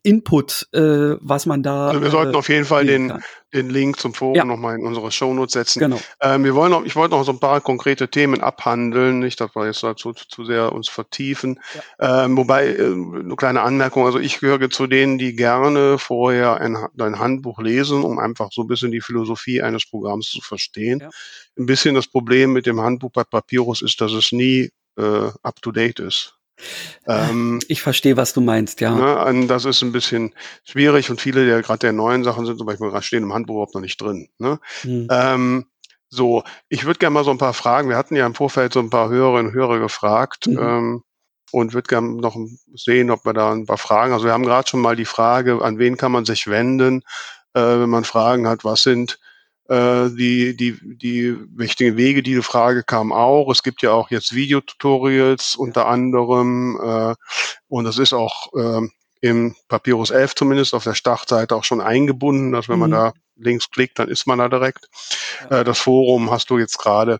Input, 0.03 0.67
äh, 0.73 1.15
was 1.21 1.45
man 1.45 1.63
da. 1.63 1.87
Also 1.87 2.01
wir 2.01 2.11
sollten 2.11 2.33
äh, 2.33 2.37
auf 2.37 2.49
jeden 2.49 2.65
Fall 2.65 2.85
den, 2.85 3.13
den 3.53 3.69
Link 3.69 3.99
zum 3.99 4.13
Forum 4.13 4.35
ja. 4.35 4.43
nochmal 4.43 4.77
in 4.77 4.85
unsere 4.85 5.11
Shownotes 5.11 5.53
setzen. 5.53 5.79
Genau. 5.79 5.99
Ähm, 6.21 6.43
wir 6.43 6.55
wollen 6.55 6.71
noch, 6.71 6.83
ich 6.83 6.97
wollte 6.97 7.15
noch 7.15 7.23
so 7.23 7.31
ein 7.31 7.39
paar 7.39 7.61
konkrete 7.61 8.09
Themen 8.09 8.41
abhandeln, 8.41 9.19
nicht, 9.19 9.39
dass 9.39 9.55
wir 9.55 9.65
jetzt 9.65 9.81
dazu 9.81 10.11
zu, 10.11 10.27
zu 10.27 10.43
sehr 10.43 10.73
uns 10.73 10.89
vertiefen. 10.89 11.61
Ja. 11.99 12.25
Ähm, 12.25 12.35
wobei, 12.35 12.67
äh, 12.67 12.83
eine 12.83 13.35
kleine 13.37 13.61
Anmerkung, 13.61 14.05
also 14.05 14.19
ich 14.19 14.41
gehöre 14.41 14.69
zu 14.69 14.87
denen, 14.87 15.17
die 15.17 15.37
gerne 15.37 15.97
vorher 15.97 16.57
ein, 16.57 16.77
ein 16.99 17.19
Handbuch 17.19 17.59
lesen, 17.59 18.03
um 18.03 18.19
einfach 18.19 18.49
so 18.51 18.63
ein 18.63 18.67
bisschen 18.67 18.91
die 18.91 19.01
Philosophie 19.01 19.61
eines 19.61 19.89
Programms 19.89 20.29
zu 20.29 20.41
verstehen. 20.41 20.99
Ja. 20.99 21.09
Ein 21.57 21.65
bisschen 21.65 21.95
das 21.95 22.07
Problem 22.07 22.51
mit 22.51 22.65
dem 22.65 22.81
Handbuch 22.81 23.11
bei 23.11 23.23
Papyrus 23.23 23.81
ist, 23.81 24.01
dass 24.01 24.11
es 24.11 24.33
nie 24.33 24.69
äh, 24.97 25.29
up 25.43 25.61
to 25.61 25.71
date 25.71 25.99
ist. 25.99 26.35
Ähm, 27.07 27.59
ich 27.67 27.81
verstehe, 27.81 28.17
was 28.17 28.33
du 28.33 28.41
meinst, 28.41 28.79
ja. 28.79 29.31
Ne, 29.31 29.47
das 29.47 29.65
ist 29.65 29.81
ein 29.81 29.91
bisschen 29.91 30.33
schwierig 30.63 31.09
und 31.09 31.19
viele 31.19 31.45
der 31.45 31.61
gerade 31.61 31.79
der 31.79 31.93
neuen 31.93 32.23
Sachen 32.23 32.45
sind 32.45 32.57
zum 32.57 32.67
Beispiel 32.67 32.91
stehen 33.01 33.23
im 33.23 33.33
Handbuch 33.33 33.55
überhaupt 33.55 33.75
noch 33.75 33.81
nicht 33.81 33.99
drin. 33.99 34.29
Ne? 34.37 34.59
Hm. 34.81 35.07
Ähm, 35.11 35.65
so, 36.09 36.43
ich 36.69 36.85
würde 36.85 36.99
gerne 36.99 37.15
mal 37.15 37.23
so 37.23 37.31
ein 37.31 37.39
paar 37.39 37.55
Fragen. 37.55 37.89
Wir 37.89 37.97
hatten 37.97 38.15
ja 38.15 38.27
im 38.27 38.35
Vorfeld 38.35 38.73
so 38.73 38.79
ein 38.79 38.91
paar 38.91 39.09
Hörerinnen 39.09 39.47
und 39.47 39.53
Hörer 39.53 39.79
gefragt 39.79 40.45
mhm. 40.45 40.59
ähm, 40.59 41.03
und 41.51 41.73
würde 41.73 41.87
gerne 41.87 42.21
noch 42.21 42.37
sehen, 42.75 43.09
ob 43.09 43.25
wir 43.25 43.33
da 43.33 43.51
ein 43.51 43.65
paar 43.65 43.79
Fragen. 43.79 44.13
Also 44.13 44.25
wir 44.25 44.31
haben 44.31 44.45
gerade 44.45 44.69
schon 44.69 44.79
mal 44.79 44.95
die 44.95 45.05
Frage, 45.05 45.59
an 45.63 45.79
wen 45.79 45.97
kann 45.97 46.11
man 46.11 46.25
sich 46.25 46.45
wenden, 46.45 47.01
äh, 47.55 47.61
wenn 47.61 47.89
man 47.89 48.03
Fragen 48.03 48.47
hat. 48.47 48.63
Was 48.63 48.83
sind 48.83 49.19
äh, 49.69 50.09
die, 50.09 50.55
die, 50.55 50.77
die 50.81 51.35
wichtigen 51.55 51.97
Wege, 51.97 52.23
die 52.23 52.41
Frage 52.41 52.83
kam 52.83 53.11
auch. 53.11 53.49
Es 53.49 53.63
gibt 53.63 53.81
ja 53.81 53.91
auch 53.91 54.11
jetzt 54.11 54.35
Videotutorials 54.35 55.55
unter 55.55 55.87
anderem 55.87 56.79
äh, 56.81 57.15
und 57.67 57.85
das 57.85 57.97
ist 57.97 58.13
auch 58.13 58.53
äh, 58.53 58.87
im 59.21 59.55
Papyrus 59.69 60.11
11 60.11 60.35
zumindest 60.35 60.73
auf 60.73 60.83
der 60.83 60.95
Startseite 60.95 61.55
auch 61.55 61.63
schon 61.63 61.79
eingebunden, 61.79 62.51
dass 62.51 62.67
wenn 62.67 62.79
man 62.79 62.89
mhm. 62.89 62.95
da 62.95 63.13
links 63.37 63.69
klickt, 63.69 63.97
dann 63.99 64.09
ist 64.09 64.27
man 64.27 64.39
da 64.39 64.49
direkt. 64.49 64.89
Äh, 65.49 65.63
das 65.63 65.79
Forum 65.79 66.29
hast 66.29 66.49
du 66.49 66.57
jetzt 66.59 66.77
gerade 66.77 67.19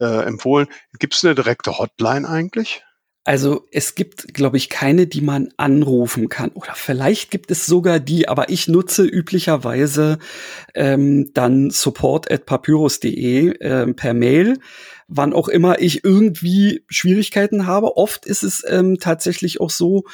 äh, 0.00 0.24
empfohlen. 0.24 0.68
Gibt 0.98 1.14
es 1.14 1.24
eine 1.24 1.34
direkte 1.34 1.78
Hotline 1.78 2.28
eigentlich? 2.28 2.82
Also 3.24 3.68
es 3.70 3.94
gibt, 3.94 4.34
glaube 4.34 4.56
ich, 4.56 4.68
keine, 4.68 5.06
die 5.06 5.20
man 5.20 5.50
anrufen 5.56 6.28
kann. 6.28 6.50
Oder 6.50 6.74
vielleicht 6.74 7.30
gibt 7.30 7.52
es 7.52 7.66
sogar 7.66 8.00
die, 8.00 8.28
aber 8.28 8.50
ich 8.50 8.66
nutze 8.66 9.04
üblicherweise 9.04 10.18
ähm, 10.74 11.30
dann 11.32 11.70
support 11.70 12.30
at 12.30 12.46
papyrus.de 12.46 13.58
äh, 13.60 13.92
per 13.94 14.14
Mail 14.14 14.58
wann 15.14 15.34
auch 15.34 15.48
immer 15.48 15.80
ich 15.80 16.04
irgendwie 16.04 16.84
Schwierigkeiten 16.88 17.66
habe. 17.66 17.96
Oft 17.96 18.26
ist 18.26 18.42
es 18.42 18.64
ähm, 18.66 18.98
tatsächlich 18.98 19.60
auch 19.60 19.70
so, 19.70 20.04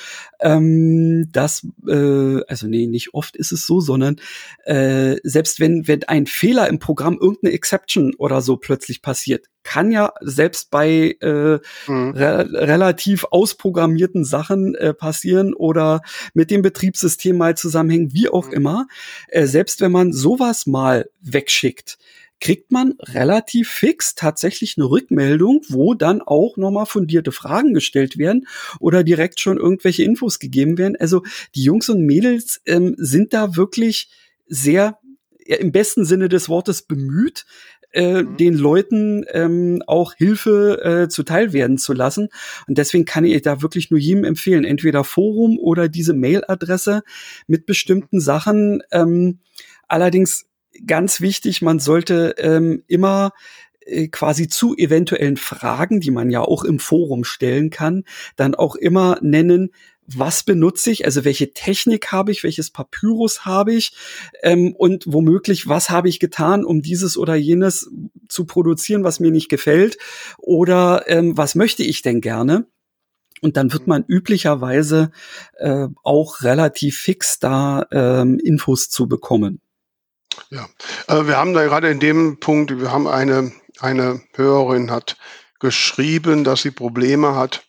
ähm, 0.41 1.31
dass, 1.31 1.67
äh, 1.87 2.43
also 2.47 2.67
nee, 2.67 2.87
nicht 2.87 3.15
oft 3.15 3.37
ist 3.37 3.53
es 3.53 3.65
so, 3.65 3.81
sondern 3.81 4.17
äh, 4.65 5.17
selbst 5.23 5.61
wenn, 5.61 5.87
wenn 5.87 6.05
ein 6.05 6.27
Fehler 6.27 6.69
im 6.69 6.81
Programm, 6.81 7.19
irgendeine 7.21 7.55
Exception 7.55 8.15
oder 8.19 8.41
so 8.41 8.57
plötzlich 8.57 9.01
passiert, 9.01 9.47
kann 9.63 9.93
ja 9.93 10.13
selbst 10.21 10.71
bei 10.71 11.17
äh, 11.21 11.59
mhm. 11.87 12.11
re 12.11 12.49
relativ 12.53 13.25
ausprogrammierten 13.31 14.25
Sachen 14.25 14.75
äh, 14.75 14.95
passieren 14.95 15.55
oder 15.55 16.01
mit 16.35 16.51
dem 16.51 16.63
Betriebssystem 16.63 17.37
mal 17.37 17.57
zusammenhängen, 17.57 18.13
wie 18.13 18.29
auch 18.29 18.49
mhm. 18.49 18.55
immer. 18.55 18.87
Äh, 19.29 19.47
selbst 19.47 19.81
wenn 19.81 19.93
man 19.93 20.13
sowas 20.13 20.67
mal 20.67 21.09
wegschickt, 21.21 21.99
kriegt 22.41 22.71
man 22.71 22.95
relativ 23.01 23.69
fix 23.69 24.15
tatsächlich 24.15 24.77
eine 24.77 24.89
Rückmeldung, 24.89 25.63
wo 25.69 25.95
dann 25.95 26.21
auch 26.23 26.57
nochmal 26.57 26.87
fundierte 26.87 27.33
Fragen 27.33 27.75
gestellt 27.75 28.19
werden 28.19 28.47
oder 28.81 29.03
direkt 29.05 29.41
schon 29.41 29.59
irgendwelche 29.59 30.05
Infos 30.05 30.39
gegeben 30.39 30.79
werden. 30.79 30.97
Also 30.99 31.23
die 31.55 31.63
Jungs 31.63 31.89
und 31.89 32.05
Mädels 32.05 32.61
ähm, 32.67 32.95
sind 32.99 33.33
da 33.33 33.57
wirklich 33.57 34.11
sehr 34.47 34.99
ja, 35.47 35.57
im 35.57 35.73
besten 35.73 36.05
Sinne 36.05 36.29
des 36.29 36.49
Wortes 36.49 36.83
bemüht, 36.83 37.45
äh, 37.93 38.23
mhm. 38.23 38.37
den 38.37 38.55
Leuten 38.55 39.25
ähm, 39.33 39.83
auch 39.87 40.15
Hilfe 40.15 40.83
äh, 40.85 41.09
zuteil 41.09 41.53
werden 41.53 41.79
zu 41.79 41.93
lassen. 41.95 42.29
Und 42.67 42.79
deswegen 42.79 43.07
kann 43.07 43.25
ich 43.25 43.43
da 43.43 43.63
wirklich 43.63 43.91
nur 43.91 43.99
jedem 43.99 44.25
empfehlen, 44.25 44.65
entweder 44.65 45.05
Forum 45.05 45.59
oder 45.59 45.89
diese 45.89 46.15
Mailadresse 46.15 47.03
mit 47.47 47.67
bestimmten 47.67 48.21
Sachen. 48.21 48.83
Ähm, 48.93 49.39
allerdings 49.89 50.48
ganz 50.87 51.21
wichtig, 51.21 51.63
man 51.63 51.79
sollte 51.79 52.35
ähm, 52.39 52.83
immer 52.87 53.33
äh, 53.89 54.09
quasi 54.09 54.49
zu 54.49 54.77
eventuellen 54.77 55.37
Fragen, 55.37 56.01
die 56.01 56.11
man 56.11 56.31
ja 56.31 56.43
auch 56.43 56.65
im 56.65 56.79
Forum 56.79 57.25
stellen 57.25 57.71
kann, 57.71 58.05
dann 58.37 58.55
auch 58.55 58.77
immer 58.77 59.19
nennen, 59.23 59.71
was 60.11 60.43
benutze 60.43 60.91
ich, 60.91 61.05
also 61.05 61.25
welche 61.25 61.53
Technik 61.53 62.13
habe 62.13 62.33
ich, 62.33 62.43
welches 62.43 62.71
Papyrus 62.71 63.45
habe 63.45 63.75
ich 63.75 63.93
ähm, 64.43 64.75
und 64.75 65.05
womöglich, 65.07 65.69
was 65.69 65.91
habe 65.91 66.09
ich 66.09 66.19
getan, 66.19 66.65
um 66.65 66.81
dieses 66.81 67.19
oder 67.19 67.35
jenes 67.35 67.91
zu 68.29 68.47
produzieren, 68.47 69.05
was 69.05 69.21
mir 69.21 69.31
nicht 69.31 69.51
gefällt 69.51 69.99
oder 70.39 71.05
ähm, 71.09 71.37
was 71.37 71.55
möchte 71.55 71.83
ich 71.83 72.01
denn 72.01 72.21
gerne. 72.21 72.67
Und 73.41 73.57
dann 73.57 73.73
wird 73.73 73.87
man 73.87 74.05
üblicherweise 74.09 75.13
äh, 75.59 75.87
auch 76.03 76.43
relativ 76.43 76.99
fix 76.99 77.39
da 77.39 77.87
ähm, 77.93 78.39
Infos 78.39 78.89
zu 78.89 79.07
bekommen. 79.07 79.61
Ja, 80.51 80.69
äh, 81.09 81.27
wir 81.27 81.37
haben 81.37 81.55
da 81.55 81.65
gerade 81.65 81.91
in 81.91 82.01
dem 82.01 82.41
Punkt, 82.41 82.79
wir 82.81 82.93
haben 82.93 83.07
eine, 83.07 83.53
eine 83.81 84.21
Hörerin 84.35 84.91
hat 84.91 85.17
geschrieben, 85.61 86.45
dass 86.45 86.63
sie 86.63 86.71
Probleme 86.71 87.35
hat. 87.35 87.65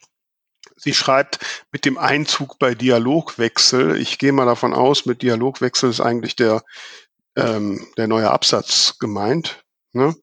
Sie 0.76 0.94
schreibt 0.94 1.40
mit 1.72 1.86
dem 1.86 1.98
Einzug 1.98 2.58
bei 2.60 2.74
Dialogwechsel. 2.74 3.98
Ich 3.98 4.18
gehe 4.18 4.32
mal 4.32 4.46
davon 4.46 4.74
aus, 4.74 5.06
mit 5.06 5.22
Dialogwechsel 5.22 5.90
ist 5.90 6.00
eigentlich 6.00 6.36
der, 6.36 6.64
ähm, 7.36 7.86
der 7.98 8.08
neue 8.08 8.32
Absatz 8.32 8.98
gemeint. 9.00 9.64
Ne? 9.92 10.16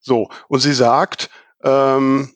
So, 0.00 0.28
und 0.48 0.60
sie 0.60 0.74
sagt, 0.74 1.30
ähm, 1.62 2.34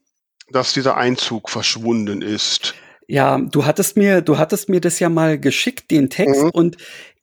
dass 0.49 0.73
dieser 0.73 0.97
Einzug 0.97 1.51
verschwunden 1.51 2.23
ist. 2.23 2.75
Ja, 3.09 3.39
du 3.39 3.65
hattest 3.65 3.97
mir, 3.97 4.23
du 4.23 4.39
hattest 4.39 4.69
mir 4.69 4.81
das 4.81 4.99
ja 4.99 5.09
mal 5.09 5.39
geschickt, 5.39 5.91
den 5.91 6.11
Text, 6.11 6.45
mhm. 6.45 6.51
und 6.51 6.77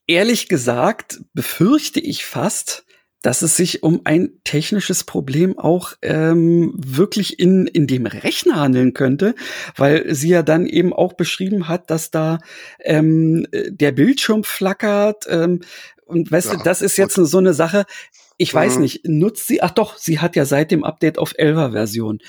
ehrlich 0.07 0.47
gesagt 0.47 1.21
befürchte 1.33 1.99
ich 1.99 2.25
fast, 2.25 2.85
dass 3.23 3.41
es 3.41 3.55
sich 3.55 3.83
um 3.83 4.01
ein 4.03 4.33
technisches 4.43 5.05
Problem 5.05 5.57
auch 5.57 5.93
ähm, 6.01 6.73
wirklich 6.75 7.39
in, 7.39 7.67
in 7.67 7.87
dem 7.87 8.05
Rechner 8.05 8.57
handeln 8.57 8.93
könnte, 8.93 9.33
weil 9.77 10.13
sie 10.13 10.29
ja 10.29 10.43
dann 10.43 10.65
eben 10.65 10.91
auch 10.91 11.13
beschrieben 11.13 11.69
hat, 11.69 11.89
dass 11.89 12.11
da 12.11 12.39
ähm, 12.81 13.47
der 13.51 13.93
Bildschirm 13.93 14.43
flackert. 14.43 15.25
Ähm, 15.29 15.61
und 16.05 16.31
weißt 16.31 16.51
ja, 16.51 16.57
du, 16.57 16.63
das 16.63 16.81
ist 16.81 16.97
jetzt 16.97 17.15
so 17.15 17.37
eine 17.37 17.53
Sache, 17.53 17.85
ich 18.37 18.53
weiß 18.53 18.75
mhm. 18.75 18.81
nicht, 18.81 19.07
nutzt 19.07 19.47
sie, 19.47 19.61
ach 19.61 19.71
doch, 19.71 19.97
sie 19.97 20.19
hat 20.19 20.35
ja 20.35 20.43
seit 20.43 20.71
dem 20.71 20.83
Update 20.83 21.17
auf 21.17 21.33
11er 21.33 21.71
Version. 21.71 22.19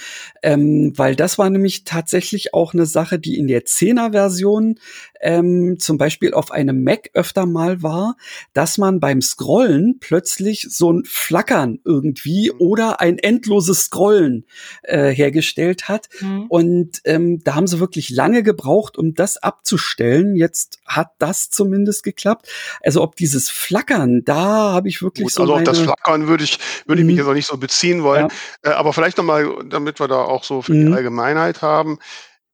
Ähm, 0.42 0.92
weil 0.96 1.16
das 1.16 1.38
war 1.38 1.50
nämlich 1.50 1.84
tatsächlich 1.84 2.54
auch 2.54 2.74
eine 2.74 2.86
Sache, 2.86 3.18
die 3.18 3.38
in 3.38 3.48
der 3.48 3.64
10er 3.64 4.12
Version 4.12 4.78
ähm, 5.24 5.78
zum 5.78 5.96
Beispiel 5.96 6.34
auf 6.34 6.50
einem 6.50 6.84
Mac 6.84 7.10
öfter 7.14 7.46
mal 7.46 7.82
war, 7.82 8.16
dass 8.52 8.76
man 8.78 9.00
beim 9.00 9.22
Scrollen 9.22 9.96
plötzlich 9.98 10.66
so 10.68 10.92
ein 10.92 11.04
Flackern 11.06 11.80
irgendwie 11.84 12.50
mhm. 12.52 12.60
oder 12.60 13.00
ein 13.00 13.18
endloses 13.18 13.84
Scrollen 13.84 14.44
äh, 14.82 15.10
hergestellt 15.10 15.88
hat. 15.88 16.08
Mhm. 16.20 16.46
Und 16.48 17.00
ähm, 17.04 17.42
da 17.42 17.54
haben 17.54 17.66
sie 17.66 17.80
wirklich 17.80 18.10
lange 18.10 18.42
gebraucht, 18.42 18.98
um 18.98 19.14
das 19.14 19.38
abzustellen. 19.38 20.36
Jetzt 20.36 20.78
hat 20.84 21.12
das 21.18 21.48
zumindest 21.48 22.04
geklappt. 22.04 22.48
Also 22.82 23.02
ob 23.02 23.16
dieses 23.16 23.48
Flackern, 23.48 24.22
da 24.24 24.72
habe 24.72 24.88
ich 24.88 25.00
wirklich 25.00 25.24
Gut, 25.24 25.32
so. 25.32 25.42
Also 25.42 25.54
auf 25.54 25.64
das 25.64 25.80
Flackern 25.80 26.28
würde 26.28 26.44
ich, 26.44 26.58
würde 26.86 27.00
ich 27.00 27.06
mich 27.06 27.14
mhm. 27.14 27.20
jetzt 27.20 27.28
auch 27.28 27.34
nicht 27.34 27.48
so 27.48 27.56
beziehen 27.56 28.02
wollen. 28.02 28.28
Ja. 28.62 28.72
Äh, 28.72 28.74
aber 28.74 28.92
vielleicht 28.92 29.16
nochmal, 29.16 29.48
damit 29.70 30.00
wir 30.00 30.08
da 30.08 30.16
auch 30.16 30.44
so 30.44 30.60
für 30.60 30.74
mhm. 30.74 30.86
die 30.86 30.92
Allgemeinheit 30.92 31.62
haben. 31.62 31.98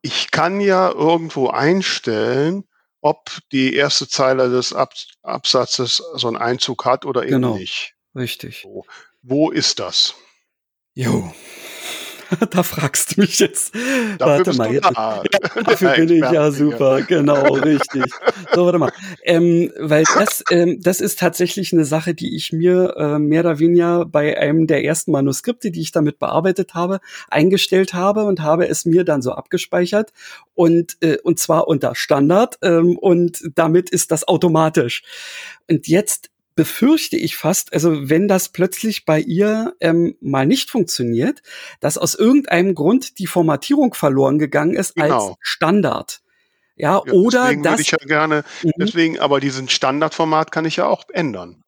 Ich 0.03 0.31
kann 0.31 0.61
ja 0.61 0.91
irgendwo 0.91 1.49
einstellen, 1.49 2.65
ob 3.01 3.31
die 3.53 3.75
erste 3.75 4.09
Zeile 4.09 4.51
des 4.51 4.73
Ab 4.73 4.95
Absatzes 5.23 6.03
so 6.15 6.29
einen 6.29 6.37
Einzug 6.37 6.85
hat 6.85 7.05
oder 7.05 7.23
eben 7.23 7.43
genau. 7.43 7.57
nicht. 7.57 7.95
Richtig. 8.15 8.63
So. 8.63 8.85
Wo 9.23 9.51
ist 9.51 9.79
das? 9.79 10.15
Jo. 10.95 11.33
da 12.51 12.62
fragst 12.62 13.16
du 13.16 13.20
mich 13.20 13.39
jetzt. 13.39 13.74
Dafür 14.18 14.47
warte 14.47 14.53
mal. 14.55 14.72
Jetzt, 14.72 14.91
da. 14.95 15.22
dafür 15.64 15.95
bin 15.95 16.11
ich 16.11 16.31
ja 16.31 16.51
super, 16.51 17.03
genau, 17.03 17.55
richtig. 17.55 18.05
So, 18.55 18.66
warte 18.66 18.78
mal. 18.78 18.93
Ähm, 19.24 19.72
weil 19.78 20.05
das, 20.05 20.45
ähm, 20.51 20.81
das 20.81 21.01
ist 21.01 21.18
tatsächlich 21.18 21.72
eine 21.72 21.85
Sache, 21.85 22.14
die 22.14 22.37
ich 22.37 22.53
mir 22.53 22.95
äh, 22.97 23.18
mehr 23.18 23.41
oder 23.41 23.59
weniger 23.59 24.05
bei 24.07 24.39
einem 24.39 24.66
der 24.66 24.85
ersten 24.85 25.12
Manuskripte, 25.12 25.70
die 25.70 25.81
ich 25.81 25.93
damit 25.93 26.18
bearbeitet 26.18 26.74
habe, 26.74 27.01
eingestellt 27.28 27.95
habe 27.95 28.24
und 28.24 28.41
habe 28.41 28.68
es 28.68 28.85
mir 28.85 29.05
dann 29.05 29.22
so 29.22 29.33
abgespeichert 29.33 30.12
und 30.55 30.97
äh, 31.01 31.18
und 31.22 31.39
zwar 31.39 31.68
unter 31.68 31.95
Standard 31.95 32.59
ähm, 32.62 32.97
und 32.99 33.43
damit 33.55 33.91
ist 33.91 34.11
das 34.11 34.26
automatisch. 34.26 35.03
Und 35.68 35.87
jetzt 35.87 36.30
befürchte 36.55 37.17
ich 37.17 37.37
fast, 37.37 37.73
also 37.73 38.09
wenn 38.09 38.29
das 38.29 38.51
plötzlich 38.51 39.05
bei 39.05 39.21
ihr 39.21 39.75
ähm, 39.81 40.17
mal 40.21 40.47
nicht 40.47 40.71
funktioniert, 40.71 41.43
dass 41.81 41.99
aus 41.99 42.15
irgendeinem 42.15 42.75
Grund 42.75 43.19
die 43.19 43.27
Formatierung 43.27 43.95
verloren 43.95 44.39
gegangen 44.39 44.75
ist 44.75 44.95
genau. 44.95 45.29
als 45.29 45.37
Standard. 45.41 46.21
Ja, 46.77 47.03
ja 47.05 47.13
oder 47.13 47.43
deswegen 47.45 47.63
das. 47.63 47.81
ich 47.81 47.91
ja 47.91 47.99
gerne, 47.99 48.45
mhm. 48.63 48.73
deswegen, 48.79 49.19
aber 49.21 49.41
diesen 49.41 49.69
Standardformat 49.69 50.51
kann 50.51 50.65
ich 50.65 50.77
ja 50.77 50.87
auch 50.87 51.05
ändern. 51.13 51.63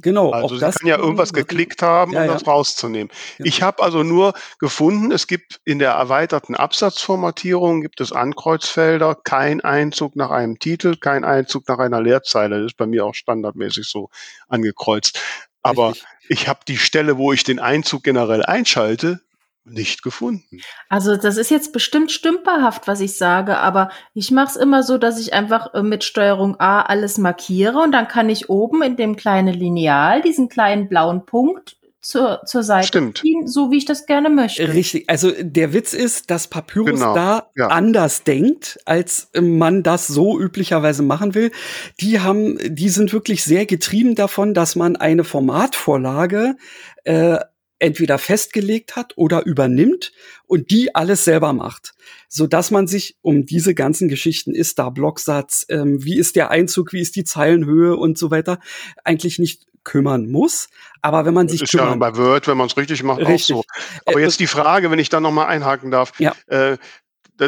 Genau. 0.00 0.30
Also 0.30 0.56
sie 0.56 0.60
kann 0.60 0.86
ja 0.86 0.98
irgendwas 0.98 1.32
geklickt 1.32 1.82
haben, 1.82 2.12
ja, 2.12 2.20
um 2.20 2.26
ja. 2.26 2.32
das 2.32 2.46
rauszunehmen. 2.46 3.10
Ja. 3.38 3.44
Ich 3.44 3.62
habe 3.62 3.82
also 3.82 4.02
nur 4.02 4.34
gefunden, 4.58 5.12
es 5.12 5.26
gibt 5.26 5.60
in 5.64 5.78
der 5.78 5.92
erweiterten 5.92 6.54
Absatzformatierung 6.54 7.80
gibt 7.82 8.00
es 8.00 8.12
Ankreuzfelder, 8.12 9.14
kein 9.14 9.60
Einzug 9.60 10.16
nach 10.16 10.30
einem 10.30 10.58
Titel, 10.58 10.96
kein 10.96 11.24
Einzug 11.24 11.68
nach 11.68 11.78
einer 11.78 12.00
Leerzeile. 12.00 12.58
Das 12.62 12.72
ist 12.72 12.76
bei 12.76 12.86
mir 12.86 13.04
auch 13.04 13.14
standardmäßig 13.14 13.86
so 13.86 14.10
angekreuzt. 14.48 15.20
Aber 15.62 15.90
Richtig. 15.90 16.06
ich 16.28 16.48
habe 16.48 16.60
die 16.66 16.78
Stelle, 16.78 17.18
wo 17.18 17.32
ich 17.32 17.44
den 17.44 17.58
Einzug 17.58 18.02
generell 18.02 18.44
einschalte, 18.44 19.20
nicht 19.64 20.02
gefunden. 20.02 20.60
Also 20.88 21.16
das 21.16 21.36
ist 21.36 21.50
jetzt 21.50 21.72
bestimmt 21.72 22.10
stümperhaft, 22.10 22.88
was 22.88 23.00
ich 23.00 23.16
sage, 23.16 23.58
aber 23.58 23.90
ich 24.14 24.30
mache 24.30 24.48
es 24.48 24.56
immer 24.56 24.82
so, 24.82 24.98
dass 24.98 25.20
ich 25.20 25.32
einfach 25.32 25.74
äh, 25.74 25.82
mit 25.82 26.04
Steuerung 26.04 26.58
A 26.58 26.82
alles 26.82 27.18
markiere 27.18 27.78
und 27.78 27.92
dann 27.92 28.08
kann 28.08 28.28
ich 28.28 28.48
oben 28.48 28.82
in 28.82 28.96
dem 28.96 29.16
kleinen 29.16 29.54
Lineal 29.54 30.22
diesen 30.22 30.48
kleinen 30.48 30.88
blauen 30.88 31.26
Punkt 31.26 31.76
zur, 32.02 32.40
zur 32.46 32.62
Seite 32.62 32.86
Stimmt. 32.86 33.18
ziehen, 33.18 33.46
so 33.46 33.70
wie 33.70 33.76
ich 33.76 33.84
das 33.84 34.06
gerne 34.06 34.30
möchte. 34.30 34.72
Richtig. 34.72 35.08
Also 35.08 35.32
der 35.38 35.74
Witz 35.74 35.92
ist, 35.92 36.30
dass 36.30 36.48
Papyrus 36.48 37.00
genau. 37.00 37.14
da 37.14 37.50
ja. 37.54 37.66
anders 37.66 38.24
denkt, 38.24 38.78
als 38.86 39.30
man 39.38 39.82
das 39.82 40.06
so 40.06 40.40
üblicherweise 40.40 41.02
machen 41.02 41.34
will. 41.34 41.52
Die 42.00 42.20
haben, 42.20 42.58
die 42.62 42.88
sind 42.88 43.12
wirklich 43.12 43.44
sehr 43.44 43.66
getrieben 43.66 44.14
davon, 44.14 44.54
dass 44.54 44.76
man 44.76 44.96
eine 44.96 45.24
Formatvorlage 45.24 46.56
äh, 47.04 47.38
entweder 47.80 48.18
festgelegt 48.18 48.94
hat 48.94 49.14
oder 49.16 49.44
übernimmt 49.44 50.12
und 50.46 50.70
die 50.70 50.94
alles 50.94 51.24
selber 51.24 51.52
macht, 51.52 51.94
so 52.28 52.46
dass 52.46 52.70
man 52.70 52.86
sich 52.86 53.16
um 53.22 53.46
diese 53.46 53.74
ganzen 53.74 54.08
Geschichten 54.08 54.54
ist 54.54 54.78
da 54.78 54.90
Blocksatz, 54.90 55.66
ähm, 55.68 56.04
wie 56.04 56.18
ist 56.18 56.36
der 56.36 56.50
Einzug, 56.50 56.92
wie 56.92 57.00
ist 57.00 57.16
die 57.16 57.24
Zeilenhöhe 57.24 57.96
und 57.96 58.18
so 58.18 58.30
weiter 58.30 58.60
eigentlich 59.02 59.38
nicht 59.38 59.66
kümmern 59.82 60.30
muss. 60.30 60.68
Aber 61.02 61.24
wenn 61.24 61.34
man 61.34 61.46
das 61.46 61.52
sich 61.52 61.62
ist 61.62 61.70
kümmern, 61.70 62.00
ja 62.00 62.10
bei 62.10 62.16
Word, 62.16 62.46
wenn 62.46 62.58
man 62.58 62.66
es 62.66 62.76
richtig 62.76 63.02
macht, 63.02 63.20
richtig. 63.20 63.56
auch 63.56 63.64
so. 63.64 63.64
Aber 64.06 64.20
äh, 64.20 64.22
jetzt 64.22 64.40
die 64.40 64.46
Frage, 64.46 64.90
wenn 64.90 64.98
ich 64.98 65.08
da 65.08 65.20
noch 65.20 65.32
mal 65.32 65.46
einhaken 65.46 65.90
darf. 65.90 66.12
Ja. 66.18 66.34
Äh, 66.46 66.76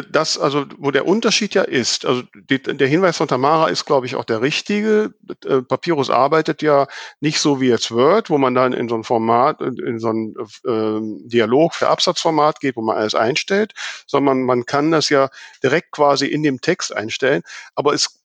das, 0.01 0.39
also 0.39 0.65
wo 0.77 0.89
der 0.89 1.05
Unterschied 1.07 1.53
ja 1.53 1.61
ist, 1.61 2.05
also 2.05 2.23
die, 2.49 2.61
der 2.61 2.87
Hinweis 2.87 3.17
von 3.17 3.27
Tamara 3.27 3.67
ist, 3.67 3.85
glaube 3.85 4.07
ich, 4.07 4.15
auch 4.15 4.25
der 4.25 4.41
richtige. 4.41 5.13
Äh, 5.45 5.61
Papyrus 5.61 6.09
arbeitet 6.09 6.61
ja 6.63 6.87
nicht 7.19 7.39
so 7.39 7.61
wie 7.61 7.67
jetzt 7.67 7.91
Word, 7.91 8.29
wo 8.29 8.37
man 8.39 8.55
dann 8.55 8.73
in 8.73 8.89
so 8.89 8.95
ein 8.95 9.03
Format, 9.03 9.61
in 9.61 9.99
so 9.99 10.09
ein 10.09 10.35
äh, 10.65 11.27
Dialog 11.29 11.75
für 11.75 11.89
Absatzformat 11.89 12.59
geht, 12.59 12.75
wo 12.75 12.81
man 12.81 12.97
alles 12.97 13.13
einstellt, 13.13 13.73
sondern 14.07 14.43
man 14.43 14.65
kann 14.65 14.89
das 14.89 15.09
ja 15.09 15.29
direkt 15.61 15.91
quasi 15.91 16.25
in 16.25 16.41
dem 16.41 16.59
Text 16.59 16.95
einstellen. 16.95 17.43
Aber 17.75 17.93
es 17.93 18.23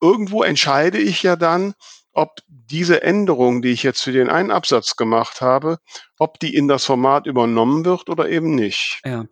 irgendwo 0.00 0.42
entscheide 0.44 0.98
ich 0.98 1.22
ja 1.22 1.34
dann, 1.36 1.74
ob 2.12 2.40
diese 2.48 3.02
Änderung, 3.02 3.62
die 3.62 3.70
ich 3.70 3.82
jetzt 3.82 4.02
für 4.02 4.12
den 4.12 4.28
einen 4.28 4.50
Absatz 4.50 4.96
gemacht 4.96 5.40
habe, 5.40 5.78
ob 6.18 6.38
die 6.38 6.54
in 6.54 6.68
das 6.68 6.84
Format 6.84 7.26
übernommen 7.26 7.84
wird 7.84 8.08
oder 8.08 8.28
eben 8.28 8.54
nicht. 8.54 9.00
Ja, 9.04 9.26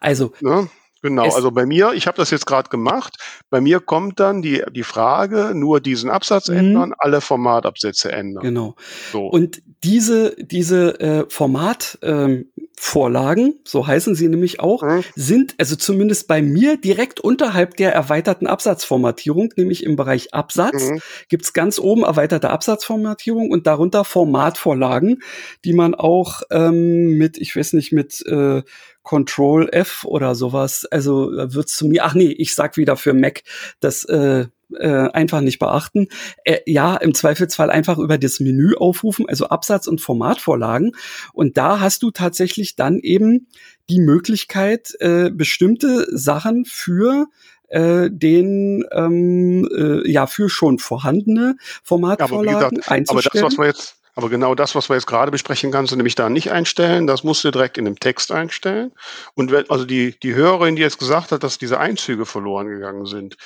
also 0.00 0.32
ne? 0.40 0.68
Genau, 1.04 1.30
also 1.34 1.50
bei 1.50 1.66
mir, 1.66 1.92
ich 1.92 2.06
habe 2.06 2.16
das 2.16 2.30
jetzt 2.30 2.46
gerade 2.46 2.70
gemacht, 2.70 3.18
bei 3.50 3.60
mir 3.60 3.80
kommt 3.80 4.20
dann 4.20 4.40
die, 4.40 4.62
die 4.72 4.84
Frage, 4.84 5.52
nur 5.54 5.80
diesen 5.80 6.08
Absatz 6.08 6.48
mhm. 6.48 6.56
ändern, 6.56 6.94
alle 6.96 7.20
Formatabsätze 7.20 8.10
ändern. 8.10 8.42
Genau. 8.42 8.74
So. 9.12 9.26
Und 9.26 9.60
diese, 9.82 10.34
diese 10.38 10.98
äh, 11.00 11.26
Formatvorlagen, 11.28 13.44
ähm, 13.44 13.54
so 13.64 13.86
heißen 13.86 14.14
sie 14.14 14.30
nämlich 14.30 14.60
auch, 14.60 14.82
mhm. 14.82 15.04
sind 15.14 15.56
also 15.58 15.76
zumindest 15.76 16.26
bei 16.26 16.40
mir 16.40 16.78
direkt 16.78 17.20
unterhalb 17.20 17.76
der 17.76 17.92
erweiterten 17.92 18.46
Absatzformatierung, 18.46 19.52
nämlich 19.58 19.84
im 19.84 19.96
Bereich 19.96 20.32
Absatz, 20.32 20.88
mhm. 20.88 21.00
gibt's 21.28 21.52
ganz 21.52 21.78
oben 21.78 22.04
erweiterte 22.04 22.48
Absatzformatierung 22.48 23.50
und 23.50 23.66
darunter 23.66 24.06
Formatvorlagen, 24.06 25.22
die 25.66 25.74
man 25.74 25.94
auch 25.94 26.40
ähm, 26.50 27.18
mit, 27.18 27.36
ich 27.36 27.54
weiß 27.54 27.74
nicht, 27.74 27.92
mit 27.92 28.24
äh, 28.24 28.62
Control 29.04 29.68
F 29.70 30.04
oder 30.04 30.34
sowas. 30.34 30.86
Also 30.90 31.30
äh, 31.32 31.54
wird's 31.54 31.76
zu 31.76 31.86
mir, 31.86 32.04
ach 32.04 32.14
nee, 32.14 32.32
ich 32.32 32.54
sag 32.54 32.76
wieder 32.76 32.96
für 32.96 33.14
Mac, 33.14 33.42
das 33.78 34.04
äh, 34.04 34.46
äh, 34.72 35.08
einfach 35.10 35.40
nicht 35.40 35.58
beachten. 35.58 36.08
Äh, 36.42 36.58
ja, 36.66 36.96
im 36.96 37.14
Zweifelsfall 37.14 37.70
einfach 37.70 37.98
über 37.98 38.18
das 38.18 38.40
Menü 38.40 38.74
aufrufen, 38.74 39.28
also 39.28 39.48
Absatz- 39.48 39.86
und 39.86 40.00
Formatvorlagen. 40.00 40.92
Und 41.32 41.56
da 41.56 41.78
hast 41.80 42.02
du 42.02 42.10
tatsächlich 42.10 42.74
dann 42.74 42.98
eben 42.98 43.46
die 43.88 44.00
Möglichkeit, 44.00 44.94
äh, 45.00 45.30
bestimmte 45.30 46.06
Sachen 46.10 46.64
für 46.64 47.26
äh, 47.68 48.08
den 48.10 48.84
ähm, 48.90 49.68
äh, 49.70 50.10
ja 50.10 50.26
für 50.26 50.48
schon 50.48 50.78
vorhandene 50.78 51.56
Formatvorlagen 51.82 52.48
ja, 52.48 52.58
aber 52.58 52.70
gesagt, 52.70 52.90
einzustellen. 52.90 53.44
Aber 53.44 53.48
das, 53.48 53.52
was 53.52 53.58
wir 53.58 53.66
jetzt 53.66 54.03
aber 54.14 54.28
genau 54.28 54.54
das, 54.54 54.74
was 54.74 54.88
wir 54.88 54.94
jetzt 54.94 55.06
gerade 55.06 55.32
besprechen, 55.32 55.72
kannst 55.72 55.92
du 55.92 55.96
nämlich 55.96 56.14
da 56.14 56.28
nicht 56.28 56.52
einstellen. 56.52 57.06
Das 57.06 57.24
musst 57.24 57.42
du 57.42 57.50
direkt 57.50 57.78
in 57.78 57.84
dem 57.84 57.98
Text 57.98 58.30
einstellen. 58.30 58.92
Und 59.34 59.50
wenn, 59.50 59.68
also 59.68 59.84
die, 59.84 60.18
die 60.20 60.34
Hörerin, 60.34 60.76
die 60.76 60.82
jetzt 60.82 60.98
gesagt 60.98 61.32
hat, 61.32 61.42
dass 61.42 61.58
diese 61.58 61.80
Einzüge 61.80 62.24
verloren 62.24 62.68
gegangen 62.68 63.06
sind, 63.06 63.36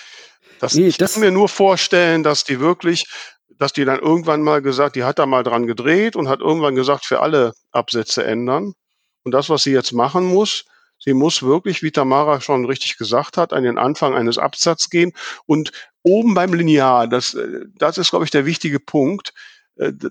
das, 0.61 0.75
nee, 0.75 0.89
ich 0.89 0.99
das 0.99 1.14
kann 1.14 1.23
mir 1.23 1.31
nur 1.31 1.49
vorstellen, 1.49 2.23
dass 2.23 2.45
die 2.45 2.61
wirklich, 2.61 3.07
dass 3.49 3.73
die 3.73 3.85
dann 3.85 4.01
irgendwann 4.01 4.43
mal 4.43 4.61
gesagt, 4.61 4.97
die 4.97 5.05
hat 5.05 5.19
da 5.19 5.25
mal 5.25 5.43
dran 5.43 5.66
gedreht 5.66 6.16
und 6.16 6.29
hat 6.29 6.41
irgendwann 6.41 6.75
gesagt, 6.75 7.07
für 7.07 7.21
alle 7.21 7.55
Absätze 7.71 8.25
ändern. 8.25 8.75
Und 9.23 9.33
das, 9.33 9.49
was 9.49 9.62
sie 9.62 9.73
jetzt 9.73 9.93
machen 9.93 10.27
muss, 10.27 10.64
sie 10.99 11.14
muss 11.14 11.43
wirklich, 11.43 11.83
wie 11.83 11.93
Tamara 11.93 12.41
schon 12.41 12.66
richtig 12.66 12.99
gesagt 12.99 13.37
hat, 13.37 13.53
an 13.53 13.62
den 13.62 13.79
Anfang 13.79 14.14
eines 14.14 14.37
Absatzes 14.37 14.91
gehen 14.91 15.12
und 15.47 15.71
oben 16.03 16.35
beim 16.35 16.53
Linear, 16.53 17.07
das, 17.07 17.37
das 17.77 17.99
ist, 17.99 18.11
glaube 18.11 18.25
ich, 18.25 18.31
der 18.31 18.47
wichtige 18.47 18.81
Punkt, 18.81 19.31
äh, 19.31 19.33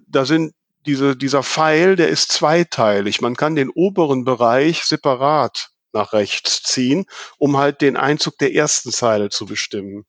da 0.07 0.25
sind 0.25 0.53
diese, 0.85 1.15
dieser 1.15 1.43
Pfeil, 1.43 1.95
der 1.95 2.09
ist 2.09 2.31
zweiteilig. 2.31 3.21
Man 3.21 3.35
kann 3.35 3.55
den 3.55 3.69
oberen 3.69 4.23
Bereich 4.23 4.83
separat 4.83 5.69
nach 5.93 6.13
rechts 6.13 6.63
ziehen, 6.63 7.05
um 7.37 7.57
halt 7.57 7.81
den 7.81 7.97
Einzug 7.97 8.37
der 8.37 8.53
ersten 8.53 8.91
Zeile 8.91 9.29
zu 9.29 9.45
bestimmen. 9.45 10.05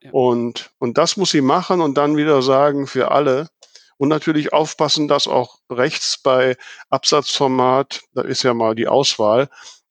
Ja. 0.00 0.10
Und, 0.12 0.70
und 0.78 0.98
das 0.98 1.16
muss 1.16 1.30
sie 1.30 1.40
machen 1.40 1.80
und 1.80 1.94
dann 1.94 2.16
wieder 2.16 2.42
sagen 2.42 2.86
für 2.86 3.10
alle. 3.10 3.48
Und 3.96 4.08
natürlich 4.08 4.52
aufpassen, 4.52 5.08
dass 5.08 5.26
auch 5.28 5.58
rechts 5.70 6.18
bei 6.18 6.56
Absatzformat, 6.90 8.02
da 8.12 8.22
ist 8.22 8.42
ja 8.42 8.52
mal 8.52 8.74
die 8.74 8.88
Auswahl, 8.88 9.48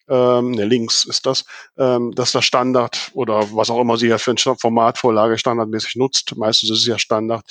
ähm, 0.08 0.52
ne, 0.52 0.64
links 0.64 1.04
ist 1.04 1.26
das, 1.26 1.44
ähm, 1.78 2.12
dass 2.14 2.32
das 2.32 2.44
Standard 2.44 3.10
oder 3.14 3.54
was 3.54 3.70
auch 3.70 3.80
immer 3.80 3.96
sie 3.96 4.08
ja 4.08 4.18
für 4.18 4.32
ein 4.32 4.38
Formatvorlage 4.38 5.38
standardmäßig 5.38 5.96
nutzt, 5.96 6.36
meistens 6.36 6.70
ist 6.70 6.78
es 6.80 6.86
ja 6.86 6.98
Standard, 6.98 7.44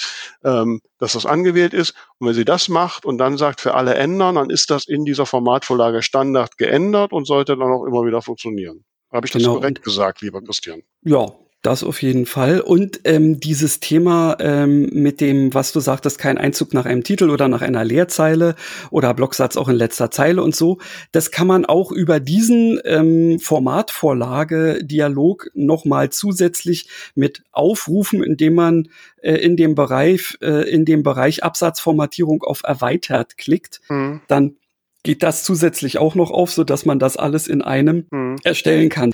ähm, 0.44 0.82
dass 1.00 1.14
das 1.14 1.26
angewählt 1.26 1.74
ist. 1.74 1.94
Und 2.18 2.28
wenn 2.28 2.36
sie 2.36 2.46
das 2.46 2.70
macht 2.70 3.06
und 3.06 3.18
dann 3.18 3.38
sagt, 3.38 3.62
für 3.62 3.74
alle 3.74 3.96
ändern, 3.96 4.36
dann 4.36 4.50
ist 4.50 4.70
das 4.70 4.88
in 4.88 5.06
dieser 5.06 5.26
Formatvorlage 5.26 6.02
Standard 6.04 6.58
geändert 6.58 7.12
und 7.12 7.26
sollte 7.26 7.58
dann 7.58 7.72
auch 7.72 7.86
immer 7.86 8.06
wieder 8.06 8.22
funktionieren. 8.22 8.84
Habe 9.12 9.28
ich 9.28 9.32
das 9.32 9.42
genau. 9.42 9.56
korrekt 9.56 9.84
gesagt, 9.84 10.22
lieber 10.22 10.42
Christian? 10.42 10.82
Ja, 11.04 11.28
Das 11.64 11.82
auf 11.82 12.02
jeden 12.02 12.26
Fall. 12.26 12.60
Und 12.60 13.00
ähm, 13.06 13.40
dieses 13.40 13.80
Thema 13.80 14.36
ähm, 14.42 14.90
mit 14.92 15.22
dem, 15.22 15.54
was 15.54 15.72
du 15.72 15.80
sagtest, 15.80 16.20
kein 16.20 16.38
Einzug 16.38 16.74
nach 16.74 16.86
einem 16.86 17.06
Titel 17.06 17.30
oder 17.30 17.48
nach 17.48 17.62
einer 17.62 17.86
Leerzeile 17.86 18.56
oder 18.92 19.14
Blocksatz 19.14 19.56
auch 19.56 19.70
in 19.70 19.78
letzter 19.78 20.12
Zeile 20.12 20.44
und 20.44 20.54
so, 20.54 20.80
das 21.14 21.32
kann 21.32 21.48
man 21.48 21.66
auch 21.66 21.94
über 21.94 22.20
diesen 22.20 22.82
ähm, 22.84 23.40
Formatvorlage-Dialog 23.40 25.52
nochmal 25.54 26.10
zusätzlich 26.10 26.90
mit 27.16 27.44
aufrufen, 27.54 28.24
indem 28.24 28.56
man 28.56 28.90
äh, 29.22 29.36
in 29.36 29.56
dem 29.56 29.74
Bereich, 29.74 30.38
äh, 30.42 30.70
in 30.70 30.84
dem 30.84 31.02
Bereich 31.02 31.46
Absatzformatierung 31.46 32.44
auf 32.44 32.64
erweitert 32.66 33.38
klickt. 33.38 33.80
Mhm. 33.88 34.20
Dann 34.28 34.58
geht 35.04 35.24
das 35.24 35.46
zusätzlich 35.46 35.98
auch 35.98 36.16
noch 36.16 36.30
auf, 36.30 36.52
so 36.52 36.66
dass 36.66 36.86
man 36.86 37.00
das 37.00 37.16
alles 37.16 37.48
in 37.48 37.62
einem 37.62 38.06
mhm. 38.12 38.36
erstellen 38.44 38.90
kann. 38.90 39.14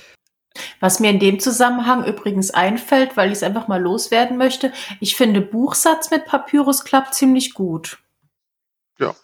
Was 0.80 0.98
mir 0.98 1.10
in 1.10 1.20
dem 1.20 1.38
Zusammenhang 1.38 2.04
übrigens 2.04 2.50
einfällt, 2.50 3.16
weil 3.16 3.28
ich 3.28 3.36
es 3.36 3.42
einfach 3.42 3.68
mal 3.68 3.80
loswerden 3.80 4.38
möchte, 4.38 4.72
ich 4.98 5.14
finde 5.14 5.42
Buchsatz 5.42 6.10
mit 6.10 6.24
Papyrus 6.24 6.84
klappt 6.84 7.14
ziemlich 7.14 7.54
gut. 7.54 7.98
Ja. 8.98 9.14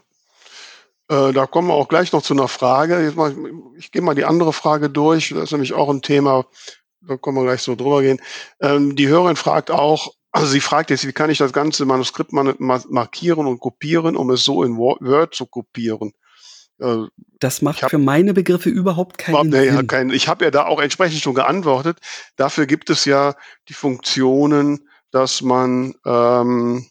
Äh, 1.08 1.32
da 1.32 1.46
kommen 1.46 1.68
wir 1.68 1.74
auch 1.74 1.88
gleich 1.88 2.12
noch 2.12 2.22
zu 2.22 2.34
einer 2.34 2.48
Frage. 2.48 3.12
Mal, 3.16 3.34
ich 3.78 3.90
gehe 3.90 4.02
mal 4.02 4.14
die 4.14 4.24
andere 4.24 4.52
Frage 4.52 4.90
durch. 4.90 5.30
Das 5.30 5.44
ist 5.44 5.52
nämlich 5.52 5.72
auch 5.72 5.88
ein 5.88 6.02
Thema, 6.02 6.46
da 7.00 7.16
können 7.16 7.36
wir 7.36 7.44
gleich 7.44 7.62
so 7.62 7.74
drüber 7.74 8.02
gehen. 8.02 8.20
Ähm, 8.60 8.94
die 8.94 9.08
Hörerin 9.08 9.36
fragt 9.36 9.70
auch, 9.70 10.12
also 10.32 10.48
sie 10.48 10.60
fragt 10.60 10.90
jetzt, 10.90 11.06
wie 11.06 11.12
kann 11.12 11.30
ich 11.30 11.38
das 11.38 11.54
ganze 11.54 11.86
Manuskript 11.86 12.32
markieren 12.32 13.46
und 13.46 13.60
kopieren, 13.60 14.16
um 14.16 14.30
es 14.30 14.44
so 14.44 14.62
in 14.62 14.76
Word 14.76 15.34
zu 15.34 15.46
kopieren? 15.46 16.12
Äh, 16.80 17.06
das 17.38 17.62
macht 17.62 17.82
hab, 17.82 17.90
für 17.90 17.98
meine 17.98 18.34
Begriffe 18.34 18.70
überhaupt 18.70 19.18
keinen 19.18 19.50
nee, 19.50 19.70
Sinn. 19.70 19.86
Kein, 19.86 20.10
ich 20.10 20.28
habe 20.28 20.44
ja 20.44 20.50
da 20.50 20.66
auch 20.66 20.80
entsprechend 20.80 21.20
schon 21.20 21.34
geantwortet. 21.34 21.98
Dafür 22.36 22.66
gibt 22.66 22.90
es 22.90 23.04
ja 23.04 23.34
die 23.68 23.74
Funktionen, 23.74 24.88
dass 25.10 25.42
man, 25.42 25.94
ähm, 26.06 26.86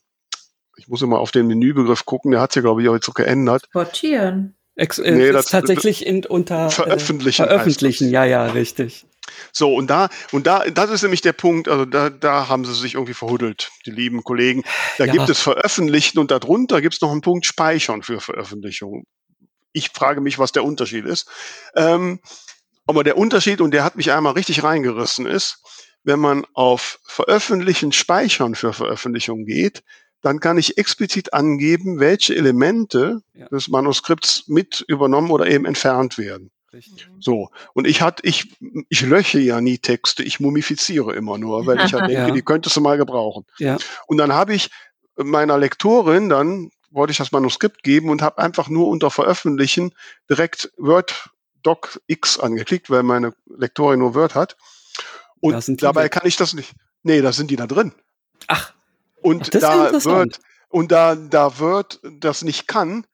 ich 0.78 0.88
muss 0.88 1.02
immer 1.02 1.20
auf 1.20 1.32
den 1.32 1.48
Menübegriff 1.48 2.06
gucken, 2.06 2.32
der 2.32 2.42
hat 2.42 2.52
sich, 2.52 2.64
glaube 2.64 2.82
ich, 2.82 2.90
auch 2.90 2.94
jetzt 2.94 3.06
so 3.06 3.12
geändert. 3.12 3.68
Sortieren. 3.74 4.56
Ex 4.76 5.00
äh, 5.00 5.12
nee, 5.12 5.32
das, 5.32 5.48
tatsächlich 5.48 6.06
in, 6.06 6.26
unter 6.26 6.70
veröffentlichen. 6.70 7.46
Äh, 7.46 7.48
veröffentlichen, 7.48 8.10
ja, 8.10 8.26
ja, 8.26 8.46
richtig. 8.48 9.06
So, 9.52 9.74
und 9.74 9.90
da, 9.90 10.10
und 10.32 10.48
da, 10.48 10.66
das 10.66 10.92
ist 10.92 11.02
nämlich 11.02 11.22
der 11.22 11.34
Punkt, 11.34 11.68
also 11.68 11.86
da, 11.86 12.10
da 12.10 12.50
haben 12.50 12.66
sie 12.66 12.74
sich 12.74 12.94
irgendwie 12.96 13.14
verhuddelt, 13.14 13.72
die 13.86 13.92
lieben 13.92 14.24
Kollegen. 14.24 14.64
Da 14.98 15.06
ja. 15.06 15.14
gibt 15.14 15.30
es 15.30 15.40
Veröffentlichen 15.42 16.20
und 16.20 16.30
darunter 16.30 16.82
gibt 16.82 16.96
es 16.96 17.02
noch 17.02 17.12
einen 17.12 17.22
Punkt 17.22 17.46
Speichern 17.46 18.04
für 18.04 18.20
Veröffentlichung 18.20 19.06
ich 19.76 19.90
frage 19.90 20.22
mich, 20.22 20.40
was 20.40 20.52
der 20.52 20.64
Unterschied 20.64 21.06
ist. 21.06 21.28
Ähm, 21.76 22.20
aber 22.88 23.04
der 23.04 23.18
Unterschied, 23.18 23.62
und 23.62 23.72
der 23.72 23.84
hat 23.84 23.96
mich 23.96 24.12
einmal 24.12 24.34
richtig 24.34 24.64
reingerissen, 24.64 25.26
ist, 25.26 25.62
wenn 26.04 26.20
man 26.20 26.46
auf 26.54 27.00
Veröffentlichen, 27.04 27.92
Speichern 27.92 28.56
für 28.56 28.74
Veröffentlichung 28.74 29.46
geht, 29.46 29.84
dann 30.22 30.40
kann 30.40 30.58
ich 30.58 30.78
explizit 30.78 31.34
angeben, 31.34 32.00
welche 32.00 32.36
Elemente 32.36 33.22
ja. 33.34 33.48
des 33.50 33.68
Manuskripts 33.68 34.48
mit 34.48 34.84
übernommen 34.88 35.30
oder 35.30 35.48
eben 35.48 35.66
entfernt 35.66 36.18
werden. 36.18 36.52
Richtig. 36.74 37.08
So. 37.20 37.50
Und 37.74 37.88
ich 37.88 38.02
hatte, 38.02 38.26
ich, 38.26 38.58
ich 38.90 39.02
löche 39.02 39.40
ja 39.40 39.62
nie 39.62 39.78
Texte, 39.78 40.24
ich 40.24 40.40
mumifiziere 40.40 41.16
immer 41.16 41.38
nur, 41.38 41.66
weil 41.66 41.84
ich 41.86 41.94
halt 41.94 42.04
denke, 42.10 42.28
ja. 42.28 42.32
die 42.32 42.42
könntest 42.42 42.76
du 42.76 42.82
mal 42.82 42.98
gebrauchen. 42.98 43.46
Ja. 43.60 43.78
Und 44.08 44.18
dann 44.18 44.34
habe 44.34 44.54
ich 44.54 44.70
meiner 45.16 45.58
Lektorin 45.58 46.30
dann 46.30 46.70
wollte 46.96 47.12
ich 47.12 47.18
das 47.18 47.32
Manuskript 47.32 47.84
geben 47.84 48.10
und 48.10 48.22
habe 48.22 48.40
einfach 48.40 48.70
nur 48.70 48.88
unter 48.88 49.12
Veröffentlichen 49.12 49.94
direkt 50.30 50.72
Word 50.78 51.30
Doc 51.62 52.02
X 52.08 52.40
angeklickt, 52.40 52.90
weil 52.90 53.04
meine 53.04 53.34
Lektorin 53.46 54.00
nur 54.00 54.16
Word 54.16 54.36
hat. 54.36 54.58
Und 55.42 55.82
dabei 55.84 56.10
kann 56.10 56.26
ich 56.26 56.38
das 56.38 56.54
nicht. 56.54 56.74
Nee, 57.04 57.22
da 57.22 57.32
sind 57.32 57.52
die 57.52 57.56
da 57.56 57.68
drin. 57.68 57.94
Ach. 58.48 58.74
Und 59.22 59.44
Ach, 59.56 59.60
da 59.60 60.06
Word 60.06 60.40
und 60.70 60.92
da 60.92 61.16
da 61.16 61.60
Word 61.60 62.00
das 62.04 62.44
nicht 62.44 62.68
kann, 62.68 63.06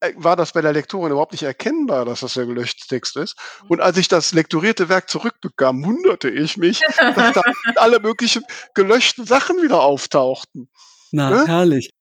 äh, 0.00 0.12
war 0.16 0.36
das 0.36 0.52
bei 0.52 0.60
der 0.60 0.72
Lektorin 0.72 1.12
überhaupt 1.12 1.32
nicht 1.32 1.42
erkennbar, 1.42 2.04
dass 2.04 2.20
das 2.20 2.34
der 2.34 2.46
gelöschte 2.46 2.86
Text 2.86 3.16
ist. 3.16 3.36
Und 3.68 3.80
als 3.80 3.96
ich 3.96 4.08
das 4.08 4.32
lektorierte 4.32 4.88
Werk 4.88 5.08
zurückbekam, 5.08 5.84
wunderte 5.84 6.28
ich 6.28 6.56
mich, 6.56 6.80
dass 6.98 7.32
da 7.32 7.42
alle 7.76 8.00
möglichen 8.00 8.44
gelöschten 8.74 9.26
Sachen 9.26 9.62
wieder 9.62 9.80
auftauchten. 9.80 10.68
Na, 11.12 11.30
ne? 11.30 11.46
herrlich. 11.46 11.93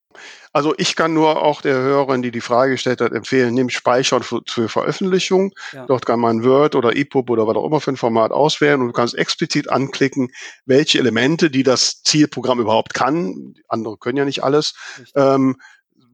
Also 0.52 0.74
ich 0.78 0.96
kann 0.96 1.14
nur 1.14 1.42
auch 1.42 1.62
der 1.62 1.76
Hörerin, 1.76 2.22
die 2.22 2.32
die 2.32 2.42
Frage 2.42 2.74
gestellt 2.74 3.02
hat, 3.02 3.12
empfehlen, 3.12 3.54
nimm 3.54 3.70
Speicher 3.70 4.22
für, 4.22 4.42
für 4.48 4.70
Veröffentlichung. 4.70 5.52
Ja. 5.72 5.86
Dort 5.88 6.06
kann 6.06 6.20
man 6.20 6.44
Word 6.44 6.76
oder 6.76 6.96
EPUB 6.96 7.30
oder 7.32 7.48
was 7.48 7.56
auch 7.56 7.66
immer 7.66 7.82
für 7.82 7.92
ein 7.92 7.98
Format 7.98 8.32
auswählen 8.32 8.82
und 8.82 8.88
du 8.88 8.94
kannst 8.94 9.16
explizit 9.16 9.70
anklicken, 9.70 10.30
welche 10.66 11.00
Elemente, 11.00 11.50
die 11.50 11.64
das 11.64 12.04
Zielprogramm 12.04 12.60
überhaupt 12.60 12.94
kann, 12.94 13.56
andere 13.68 13.98
können 13.98 14.18
ja 14.18 14.26
nicht 14.26 14.44
alles, 14.44 14.76
ähm, 15.16 15.58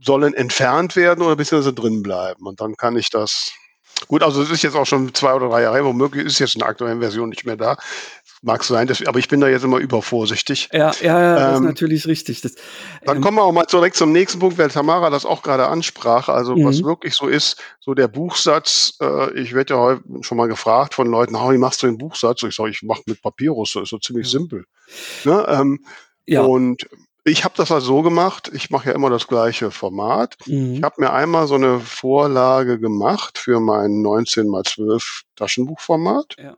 sollen 0.01 0.33
entfernt 0.33 0.95
werden 0.95 1.21
oder 1.23 1.35
beziehungsweise 1.35 1.73
drin 1.73 2.01
bleiben. 2.01 2.47
Und 2.47 2.61
dann 2.61 2.75
kann 2.75 2.95
ich 2.95 3.09
das 3.09 3.51
Gut, 4.07 4.23
also 4.23 4.41
es 4.41 4.49
ist 4.49 4.63
jetzt 4.63 4.75
auch 4.75 4.85
schon 4.85 5.13
zwei 5.13 5.33
oder 5.33 5.49
drei 5.49 5.63
Jahre, 5.63 5.83
womöglich 5.83 6.25
ist 6.25 6.39
jetzt 6.39 6.55
in 6.55 6.59
der 6.59 6.69
aktuellen 6.69 6.99
Version 6.99 7.29
nicht 7.29 7.45
mehr 7.45 7.57
da. 7.57 7.77
Mag 8.41 8.63
sein, 8.63 8.87
das, 8.87 9.05
aber 9.05 9.19
ich 9.19 9.27
bin 9.27 9.41
da 9.41 9.49
jetzt 9.49 9.65
immer 9.65 9.79
übervorsichtig. 9.79 10.69
Ja, 10.71 10.91
ja, 11.01 11.21
ja 11.21 11.35
das 11.35 11.57
ähm, 11.57 11.63
ist 11.63 11.69
natürlich 11.69 12.07
richtig. 12.07 12.39
Das, 12.39 12.55
dann 13.03 13.17
ähm, 13.17 13.21
kommen 13.21 13.37
wir 13.37 13.43
auch 13.43 13.51
mal 13.51 13.65
direkt 13.65 13.97
zum 13.97 14.13
nächsten 14.13 14.39
Punkt, 14.39 14.57
weil 14.57 14.69
Tamara 14.69 15.09
das 15.09 15.25
auch 15.25 15.43
gerade 15.43 15.67
ansprach. 15.67 16.29
Also 16.29 16.55
mhm. 16.55 16.63
was 16.63 16.81
wirklich 16.81 17.15
so 17.15 17.27
ist, 17.27 17.61
so 17.81 17.93
der 17.93 18.07
Buchsatz, 18.07 18.97
äh, 19.01 19.33
ich 19.37 19.53
werde 19.53 19.73
ja 19.73 19.79
heute 19.79 20.03
schon 20.21 20.37
mal 20.37 20.47
gefragt 20.47 20.93
von 20.93 21.07
Leuten, 21.07 21.33
wie 21.33 21.57
machst 21.57 21.83
du 21.83 21.87
den 21.87 21.97
Buchsatz? 21.97 22.41
Ich 22.43 22.55
sage, 22.55 22.69
ich 22.69 22.81
mache 22.81 23.01
mit 23.07 23.21
Papyrus, 23.21 23.73
das 23.73 23.83
ist 23.83 23.89
so 23.89 23.97
ziemlich 23.99 24.31
ja. 24.31 24.39
simpel. 24.39 24.65
Ne? 25.25 25.45
Ähm, 25.49 25.85
ja. 26.25 26.43
Und 26.43 26.87
ich 27.29 27.43
habe 27.43 27.55
das 27.57 27.71
also 27.71 27.87
so 27.87 28.01
gemacht, 28.01 28.51
ich 28.53 28.69
mache 28.69 28.89
ja 28.89 28.95
immer 28.95 29.09
das 29.09 29.27
gleiche 29.27 29.71
Format. 29.71 30.35
Mhm. 30.45 30.75
Ich 30.75 30.83
habe 30.83 31.01
mir 31.01 31.11
einmal 31.11 31.47
so 31.47 31.55
eine 31.55 31.79
Vorlage 31.79 32.79
gemacht 32.79 33.37
für 33.37 33.59
mein 33.59 34.01
19 34.01 34.53
x 34.53 34.73
12 34.73 35.21
Taschenbuchformat. 35.35 36.35
Ja. 36.37 36.57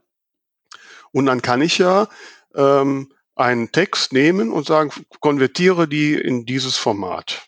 Und 1.12 1.26
dann 1.26 1.42
kann 1.42 1.62
ich 1.62 1.78
ja 1.78 2.08
ähm, 2.56 3.12
einen 3.36 3.72
Text 3.72 4.14
nehmen 4.14 4.52
und 4.52 4.66
sagen, 4.66 4.92
konvertiere 5.20 5.88
die 5.88 6.14
in 6.14 6.46
dieses 6.46 6.78
Format. 6.78 7.48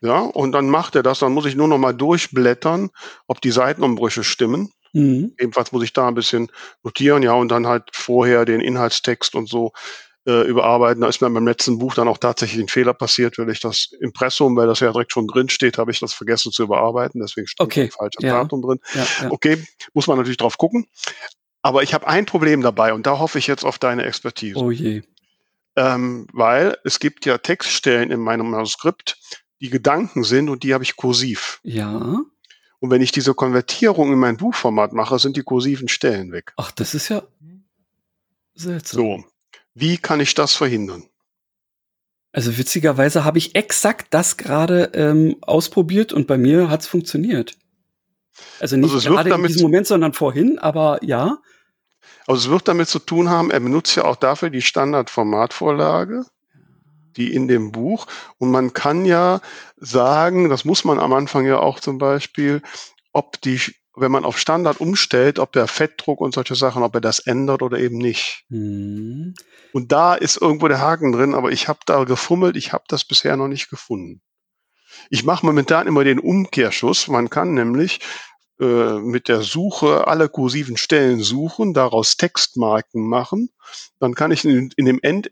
Ja, 0.00 0.18
und 0.20 0.52
dann 0.52 0.68
macht 0.68 0.96
er 0.96 1.02
das, 1.02 1.20
dann 1.20 1.32
muss 1.32 1.46
ich 1.46 1.54
nur 1.54 1.68
noch 1.68 1.78
mal 1.78 1.94
durchblättern, 1.94 2.90
ob 3.26 3.40
die 3.40 3.50
Seitenumbrüche 3.50 4.22
stimmen. 4.22 4.70
Mhm. 4.92 5.34
Ebenfalls 5.38 5.72
muss 5.72 5.82
ich 5.82 5.92
da 5.92 6.08
ein 6.08 6.14
bisschen 6.14 6.52
notieren, 6.82 7.22
ja, 7.22 7.32
und 7.32 7.48
dann 7.48 7.66
halt 7.66 7.84
vorher 7.92 8.44
den 8.44 8.60
Inhaltstext 8.60 9.34
und 9.34 9.48
so 9.48 9.72
äh, 10.26 10.42
überarbeiten. 10.42 11.02
Da 11.02 11.08
ist 11.08 11.20
mir 11.20 11.30
beim 11.30 11.46
letzten 11.46 11.78
Buch 11.78 11.94
dann 11.94 12.08
auch 12.08 12.18
tatsächlich 12.18 12.60
ein 12.62 12.68
Fehler 12.68 12.94
passiert, 12.94 13.38
weil 13.38 13.50
ich 13.50 13.60
das 13.60 13.90
Impressum, 14.00 14.56
weil 14.56 14.66
das 14.66 14.80
ja 14.80 14.90
direkt 14.90 15.12
schon 15.12 15.26
drin 15.26 15.48
steht, 15.48 15.78
habe 15.78 15.90
ich 15.90 16.00
das 16.00 16.14
vergessen 16.14 16.52
zu 16.52 16.62
überarbeiten. 16.62 17.20
Deswegen 17.20 17.46
steht 17.46 17.64
okay. 17.64 17.84
ein 17.84 17.90
falsches 17.90 18.22
ja. 18.22 18.42
Datum 18.42 18.62
drin. 18.62 18.80
Ja, 18.94 19.06
ja. 19.22 19.30
Okay, 19.30 19.62
muss 19.92 20.06
man 20.06 20.16
natürlich 20.16 20.38
drauf 20.38 20.58
gucken. 20.58 20.86
Aber 21.62 21.82
ich 21.82 21.94
habe 21.94 22.06
ein 22.06 22.26
Problem 22.26 22.60
dabei 22.60 22.92
und 22.92 23.06
da 23.06 23.18
hoffe 23.18 23.38
ich 23.38 23.46
jetzt 23.46 23.64
auf 23.64 23.78
deine 23.78 24.04
Expertise. 24.04 24.58
Oh 24.58 24.70
je. 24.70 25.02
Ähm, 25.76 26.26
weil 26.32 26.76
es 26.84 27.00
gibt 27.00 27.26
ja 27.26 27.38
Textstellen 27.38 28.10
in 28.10 28.20
meinem 28.20 28.50
Manuskript, 28.50 29.18
die 29.60 29.70
Gedanken 29.70 30.24
sind 30.24 30.48
und 30.50 30.62
die 30.62 30.74
habe 30.74 30.84
ich 30.84 30.96
kursiv. 30.96 31.60
Ja. 31.62 32.20
Und 32.80 32.90
wenn 32.90 33.00
ich 33.00 33.12
diese 33.12 33.34
Konvertierung 33.34 34.12
in 34.12 34.18
mein 34.18 34.36
Buchformat 34.36 34.92
mache, 34.92 35.18
sind 35.18 35.36
die 35.38 35.42
kursiven 35.42 35.88
Stellen 35.88 36.32
weg. 36.32 36.52
Ach, 36.56 36.70
das 36.70 36.94
ist 36.94 37.08
ja 37.08 37.22
seltsam. 38.54 39.00
So. 39.00 39.24
Wie 39.74 39.98
kann 39.98 40.20
ich 40.20 40.34
das 40.34 40.54
verhindern? 40.54 41.04
Also 42.32 42.58
witzigerweise 42.58 43.24
habe 43.24 43.38
ich 43.38 43.54
exakt 43.54 44.08
das 44.10 44.36
gerade 44.36 44.90
ähm, 44.94 45.36
ausprobiert 45.40 46.12
und 46.12 46.26
bei 46.26 46.36
mir 46.36 46.68
hat 46.68 46.80
es 46.80 46.88
funktioniert. 46.88 47.56
Also 48.58 48.76
nicht 48.76 48.92
also 48.92 49.08
gerade 49.10 49.30
in 49.30 49.42
diesem 49.44 49.62
Moment, 49.62 49.86
sondern 49.86 50.12
vorhin, 50.12 50.58
aber 50.58 50.98
ja. 51.02 51.38
Also 52.26 52.46
es 52.46 52.50
wird 52.50 52.68
damit 52.68 52.88
zu 52.88 52.98
tun 52.98 53.28
haben, 53.28 53.50
er 53.50 53.60
benutzt 53.60 53.94
ja 53.96 54.04
auch 54.04 54.16
dafür 54.16 54.50
die 54.50 54.62
Standardformatvorlage, 54.62 56.24
die 57.16 57.32
in 57.32 57.48
dem 57.48 57.70
Buch. 57.70 58.06
Und 58.38 58.50
man 58.50 58.72
kann 58.72 59.04
ja 59.04 59.40
sagen, 59.76 60.48
das 60.48 60.64
muss 60.64 60.84
man 60.84 60.98
am 60.98 61.12
Anfang 61.12 61.46
ja 61.46 61.58
auch 61.60 61.80
zum 61.80 61.98
Beispiel, 61.98 62.62
ob 63.12 63.40
die, 63.42 63.60
wenn 63.96 64.12
man 64.12 64.24
auf 64.24 64.38
Standard 64.38 64.80
umstellt, 64.80 65.38
ob 65.38 65.52
der 65.52 65.68
Fettdruck 65.68 66.20
und 66.20 66.34
solche 66.34 66.54
Sachen, 66.54 66.82
ob 66.82 66.94
er 66.94 67.00
das 67.00 67.20
ändert 67.20 67.62
oder 67.62 67.78
eben 67.78 67.98
nicht. 67.98 68.44
Mhm. 68.48 69.34
Und 69.72 69.92
da 69.92 70.14
ist 70.14 70.40
irgendwo 70.40 70.68
der 70.68 70.80
Haken 70.80 71.12
drin, 71.12 71.34
aber 71.34 71.52
ich 71.52 71.68
habe 71.68 71.80
da 71.86 72.04
gefummelt, 72.04 72.56
ich 72.56 72.72
habe 72.72 72.84
das 72.88 73.04
bisher 73.04 73.36
noch 73.36 73.48
nicht 73.48 73.70
gefunden. 73.70 74.22
Ich 75.10 75.24
mache 75.24 75.46
momentan 75.46 75.86
immer 75.86 76.04
den 76.04 76.18
Umkehrschuss. 76.18 77.08
Man 77.08 77.30
kann 77.30 77.54
nämlich 77.54 78.00
äh, 78.60 78.98
mit 79.00 79.28
der 79.28 79.42
Suche 79.42 80.06
alle 80.06 80.28
kursiven 80.28 80.76
Stellen 80.76 81.20
suchen, 81.20 81.74
daraus 81.74 82.16
Textmarken 82.16 83.06
machen. 83.08 83.50
Dann 83.98 84.14
kann 84.14 84.30
ich 84.30 84.44
in, 84.44 84.70
in 84.76 84.84
dem 84.84 85.00
End 85.02 85.30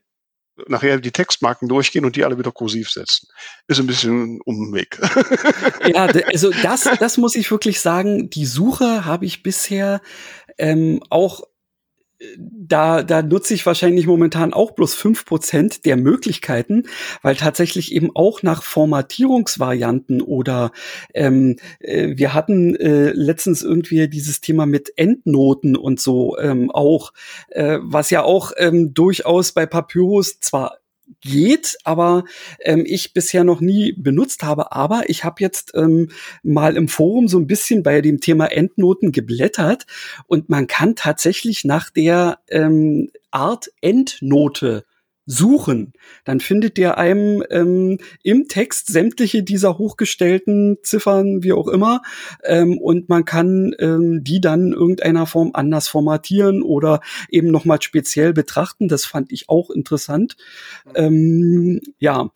nachher 0.68 0.98
die 0.98 1.12
Textmarken 1.12 1.68
durchgehen 1.68 2.04
und 2.04 2.16
die 2.16 2.24
alle 2.24 2.38
wieder 2.38 2.52
kursiv 2.52 2.90
setzen. 2.90 3.28
Ist 3.68 3.80
ein 3.80 3.86
bisschen 3.86 4.40
Umweg. 4.42 4.98
ja, 5.86 6.06
also 6.06 6.50
das, 6.62 6.88
das 6.98 7.18
muss 7.18 7.34
ich 7.34 7.50
wirklich 7.50 7.80
sagen. 7.80 8.30
Die 8.30 8.46
Suche 8.46 9.04
habe 9.04 9.26
ich 9.26 9.42
bisher 9.42 10.00
ähm, 10.58 11.00
auch 11.10 11.42
da, 12.38 13.02
da 13.02 13.22
nutze 13.22 13.54
ich 13.54 13.66
wahrscheinlich 13.66 14.06
momentan 14.06 14.52
auch 14.52 14.72
bloß 14.72 14.94
fünf 14.94 15.24
Prozent 15.24 15.84
der 15.84 15.96
Möglichkeiten, 15.96 16.84
weil 17.22 17.36
tatsächlich 17.36 17.92
eben 17.92 18.10
auch 18.14 18.42
nach 18.42 18.62
Formatierungsvarianten 18.62 20.22
oder 20.22 20.72
ähm, 21.14 21.56
äh, 21.80 22.16
wir 22.16 22.34
hatten 22.34 22.74
äh, 22.76 23.10
letztens 23.10 23.62
irgendwie 23.62 24.08
dieses 24.08 24.40
Thema 24.40 24.66
mit 24.66 24.92
Endnoten 24.96 25.76
und 25.76 26.00
so 26.00 26.38
ähm, 26.38 26.70
auch, 26.70 27.12
äh, 27.48 27.78
was 27.82 28.10
ja 28.10 28.22
auch 28.22 28.52
ähm, 28.56 28.94
durchaus 28.94 29.52
bei 29.52 29.66
Papyrus 29.66 30.40
zwar 30.40 30.81
geht, 31.20 31.76
aber 31.84 32.24
ähm, 32.60 32.84
ich 32.86 33.12
bisher 33.12 33.44
noch 33.44 33.60
nie 33.60 33.92
benutzt 33.92 34.42
habe. 34.42 34.72
Aber 34.72 35.08
ich 35.08 35.24
habe 35.24 35.36
jetzt 35.40 35.72
ähm, 35.74 36.10
mal 36.42 36.76
im 36.76 36.88
Forum 36.88 37.28
so 37.28 37.38
ein 37.38 37.46
bisschen 37.46 37.82
bei 37.82 38.00
dem 38.00 38.20
Thema 38.20 38.46
Endnoten 38.46 39.12
geblättert 39.12 39.86
und 40.26 40.48
man 40.48 40.66
kann 40.66 40.96
tatsächlich 40.96 41.64
nach 41.64 41.90
der 41.90 42.38
ähm, 42.48 43.10
Art 43.30 43.70
Endnote 43.80 44.84
suchen, 45.26 45.92
dann 46.24 46.40
findet 46.40 46.78
ihr 46.78 46.98
einem 46.98 47.42
ähm, 47.50 47.98
im 48.22 48.48
Text 48.48 48.88
sämtliche 48.88 49.42
dieser 49.42 49.78
hochgestellten 49.78 50.78
Ziffern, 50.82 51.42
wie 51.42 51.52
auch 51.52 51.68
immer, 51.68 52.02
ähm, 52.44 52.78
und 52.78 53.08
man 53.08 53.24
kann 53.24 53.74
ähm, 53.78 54.24
die 54.24 54.40
dann 54.40 54.68
in 54.68 54.72
irgendeiner 54.72 55.26
Form 55.26 55.50
anders 55.54 55.88
formatieren 55.88 56.62
oder 56.62 57.00
eben 57.28 57.50
nochmal 57.50 57.80
speziell 57.82 58.32
betrachten. 58.32 58.88
Das 58.88 59.04
fand 59.04 59.32
ich 59.32 59.48
auch 59.48 59.70
interessant. 59.70 60.36
Ähm, 60.94 61.80
ja, 61.98 62.30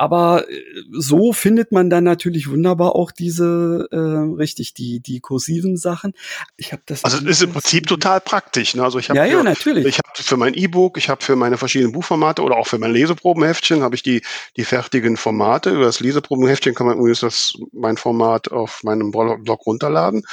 aber 0.00 0.48
äh, 0.48 0.62
so 0.92 1.34
findet 1.34 1.72
man 1.72 1.90
dann 1.90 2.04
natürlich 2.04 2.48
wunderbar 2.48 2.96
auch 2.96 3.10
diese, 3.12 3.86
äh, 3.92 3.96
richtig, 4.34 4.72
die, 4.72 5.00
die 5.00 5.20
kursiven 5.20 5.76
Sachen. 5.76 6.14
Ich 6.56 6.72
habe 6.72 6.80
das. 6.86 7.04
Also 7.04 7.18
es 7.18 7.24
ist 7.24 7.42
im 7.42 7.52
Prinzip 7.52 7.86
total 7.86 8.22
praktisch. 8.22 8.74
Ne? 8.74 8.82
Also 8.82 8.98
ich 8.98 9.10
habe 9.10 9.18
ja, 9.18 9.26
ja, 9.26 9.42
natürlich. 9.42 9.84
Ich 9.84 9.98
habe 9.98 10.08
für 10.14 10.38
mein 10.38 10.54
E-Book, 10.54 10.96
ich 10.96 11.10
habe 11.10 11.22
für 11.22 11.36
meine 11.36 11.58
verschiedenen 11.58 11.92
Buchformate 11.92 12.40
oder 12.42 12.56
auch 12.56 12.66
für 12.66 12.78
mein 12.78 12.92
Leseprobenheftchen 12.92 13.82
habe 13.82 13.94
ich 13.94 14.02
die, 14.02 14.22
die 14.56 14.64
fertigen 14.64 15.18
Formate. 15.18 15.68
Über 15.68 15.84
das 15.84 16.00
Leseprobenheftchen 16.00 16.74
kann 16.74 16.86
man 16.86 16.96
übrigens 16.96 17.20
das, 17.20 17.52
mein 17.72 17.98
Format 17.98 18.50
auf 18.50 18.82
meinem 18.82 19.10
Blog 19.10 19.66
runterladen. 19.66 20.24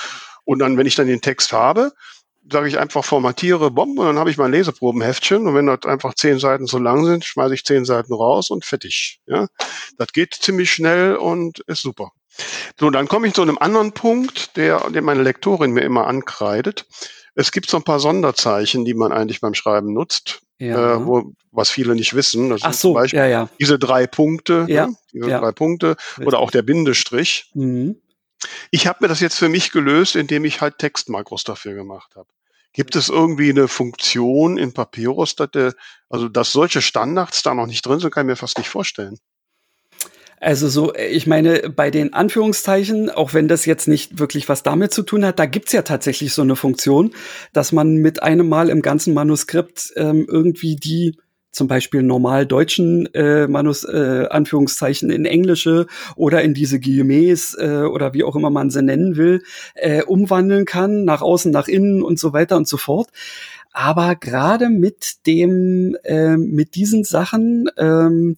Und 0.46 0.60
dann, 0.60 0.78
wenn 0.78 0.88
ich 0.88 0.96
dann 0.96 1.08
den 1.08 1.20
Text 1.20 1.52
habe, 1.52 1.92
sage 2.52 2.68
ich 2.68 2.78
einfach 2.78 3.04
formatiere 3.04 3.72
Bomben 3.72 4.00
und 4.00 4.06
dann 4.06 4.20
habe 4.20 4.30
ich 4.30 4.38
mein 4.38 4.52
Leseprobenheftchen 4.52 5.48
und 5.48 5.56
wenn 5.56 5.68
das 5.68 5.84
einfach 5.86 6.14
zehn 6.14 6.40
Seiten 6.40 6.68
zu 6.68 6.80
lang 6.80 7.06
sind, 7.06 7.26
schmeiße 7.26 7.54
ich 7.54 7.64
zehn 7.64 7.86
Seiten 7.86 8.14
raus 8.14 8.50
und 8.50 8.66
fertig. 8.66 9.20
Ja, 9.26 9.48
das 9.98 10.10
geht 10.14 10.34
ziemlich 10.34 10.72
schnell 10.72 11.16
und 11.16 11.60
ist 11.68 11.82
super. 11.82 12.12
So, 12.80 12.90
dann 12.90 13.08
komme 13.08 13.28
ich 13.28 13.34
zu 13.34 13.42
einem 13.42 13.58
anderen 13.58 13.94
Punkt, 13.94 14.58
der, 14.58 14.90
den 14.92 15.04
meine 15.04 15.24
Lektorin 15.24 15.72
mir 15.72 15.82
immer 15.82 16.08
ankreidet. 16.08 16.86
Es 17.36 17.52
gibt 17.52 17.70
so 17.70 17.78
ein 17.78 17.84
paar 17.84 18.00
Sonderzeichen, 18.00 18.86
die 18.86 18.94
man 18.94 19.12
eigentlich 19.12 19.42
beim 19.42 19.54
Schreiben 19.54 19.94
nutzt, 19.94 20.42
ja. 20.60 20.96
äh, 20.96 21.06
wo, 21.06 21.34
was 21.52 21.70
viele 21.70 21.96
nicht 21.96 22.16
wissen. 22.16 22.50
Das 22.50 22.62
Ach 22.64 22.74
so, 22.74 22.90
zum 22.90 22.94
Beispiel 22.96 23.20
ja, 23.20 23.28
ja. 23.28 23.50
diese 23.60 23.80
drei 23.80 24.08
Punkte, 24.08 24.66
ja, 24.70 24.88
ne? 24.88 24.96
diese 25.14 25.28
drei 25.28 25.52
Punkte 25.52 25.98
oder 26.24 26.40
auch 26.40 26.52
der 26.52 26.62
Bindestrich. 26.62 27.52
Mhm. 27.54 28.02
Ich 28.72 28.86
habe 28.88 29.00
mir 29.02 29.08
das 29.08 29.20
jetzt 29.20 29.38
für 29.38 29.50
mich 29.50 29.72
gelöst, 29.72 30.16
indem 30.16 30.46
ich 30.46 30.62
halt 30.62 30.78
Textmakros 30.78 31.44
dafür 31.44 31.74
gemacht 31.74 32.16
habe. 32.16 32.28
Gibt 32.78 32.96
es 32.96 33.10
irgendwie 33.10 33.50
eine 33.50 33.68
Funktion 33.68 34.60
in 34.60 34.72
Papyrus, 34.72 35.36
dass 35.36 35.50
der, 35.50 35.74
also 36.10 36.30
dass 36.30 36.52
solche 36.52 36.84
Standards 36.84 37.42
da 37.42 37.56
noch 37.56 37.66
nicht 37.66 37.84
drin 37.84 38.00
sind, 38.00 38.14
kann 38.14 38.28
ich 38.28 38.30
mir 38.30 38.36
fast 38.36 38.60
nicht 38.60 38.70
vorstellen. 38.70 39.18
Also 40.40 40.70
so, 40.70 40.94
ich 40.94 41.26
meine, 41.26 41.72
bei 41.72 41.90
den 41.90 42.14
Anführungszeichen, 42.14 43.10
auch 43.10 43.34
wenn 43.34 43.48
das 43.48 43.66
jetzt 43.66 43.88
nicht 43.88 44.20
wirklich 44.20 44.48
was 44.48 44.62
damit 44.62 44.94
zu 44.94 45.02
tun 45.02 45.26
hat, 45.26 45.40
da 45.40 45.48
gibt's 45.48 45.72
ja 45.72 45.82
tatsächlich 45.82 46.36
so 46.36 46.44
eine 46.44 46.56
Funktion, 46.56 47.16
dass 47.52 47.72
man 47.72 47.96
mit 47.96 48.22
einem 48.22 48.48
Mal 48.48 48.70
im 48.70 48.84
ganzen 48.84 49.16
Manuskript 49.16 49.94
ähm, 49.96 50.28
irgendwie 50.30 50.76
die 50.76 51.18
zum 51.52 51.68
Beispiel 51.68 52.04
normal 52.04 52.46
deutschen 52.46 53.14
äh, 53.14 53.48
Manus, 53.48 53.84
äh, 53.84 54.28
Anführungszeichen 54.30 55.10
in 55.10 55.26
englische 55.26 55.88
oder 56.16 56.42
in 56.44 56.54
diese 56.54 56.80
Guillemets 56.80 57.56
äh, 57.60 57.84
oder 57.84 58.14
wie 58.14 58.24
auch 58.24 58.36
immer 58.36 58.50
man 58.50 58.70
sie 58.70 58.82
nennen 58.82 59.16
will, 59.16 59.44
äh, 59.76 60.04
umwandeln 60.04 60.66
kann, 60.66 61.06
nach 61.06 61.22
außen, 61.22 61.52
nach 61.52 61.68
innen 61.68 62.04
und 62.04 62.20
so 62.20 62.34
weiter 62.34 62.58
und 62.58 62.68
so 62.68 62.78
fort. 62.78 63.10
Aber 63.72 64.16
gerade 64.16 64.70
mit 64.70 65.28
dem, 65.28 65.96
äh, 66.04 66.38
mit 66.38 66.76
diesen 66.76 67.04
Sachen, 67.04 67.70
ähm, 67.78 68.36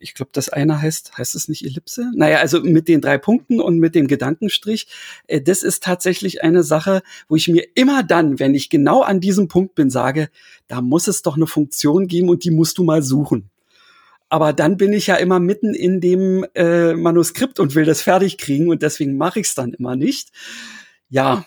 ich 0.00 0.14
glaube, 0.14 0.30
das 0.32 0.48
eine 0.48 0.80
heißt, 0.80 1.16
heißt 1.16 1.34
es 1.34 1.48
nicht 1.48 1.64
Ellipse? 1.64 2.10
Naja, 2.14 2.38
also 2.38 2.60
mit 2.60 2.88
den 2.88 3.00
drei 3.00 3.18
Punkten 3.18 3.60
und 3.60 3.78
mit 3.78 3.94
dem 3.94 4.08
Gedankenstrich, 4.08 4.88
äh, 5.26 5.40
das 5.40 5.62
ist 5.62 5.82
tatsächlich 5.82 6.42
eine 6.42 6.62
Sache, 6.64 7.02
wo 7.28 7.36
ich 7.36 7.48
mir 7.48 7.66
immer 7.74 8.02
dann, 8.02 8.38
wenn 8.38 8.54
ich 8.54 8.70
genau 8.70 9.02
an 9.02 9.20
diesem 9.20 9.48
Punkt 9.48 9.74
bin, 9.74 9.90
sage, 9.90 10.30
da 10.68 10.80
muss 10.80 11.06
es 11.06 11.22
doch 11.22 11.36
eine 11.36 11.46
Funktion 11.46 12.06
geben 12.06 12.28
und 12.28 12.44
die 12.44 12.50
musst 12.50 12.78
du 12.78 12.84
mal 12.84 13.02
suchen. 13.02 13.50
Aber 14.28 14.52
dann 14.52 14.76
bin 14.76 14.92
ich 14.92 15.08
ja 15.08 15.16
immer 15.16 15.40
mitten 15.40 15.74
in 15.74 16.00
dem 16.00 16.46
äh, 16.54 16.94
Manuskript 16.94 17.58
und 17.58 17.74
will 17.74 17.84
das 17.84 18.00
fertig 18.00 18.38
kriegen 18.38 18.68
und 18.68 18.82
deswegen 18.82 19.16
mache 19.16 19.40
ich 19.40 19.48
es 19.48 19.54
dann 19.54 19.74
immer 19.74 19.96
nicht. 19.96 20.30
Ja, 21.08 21.44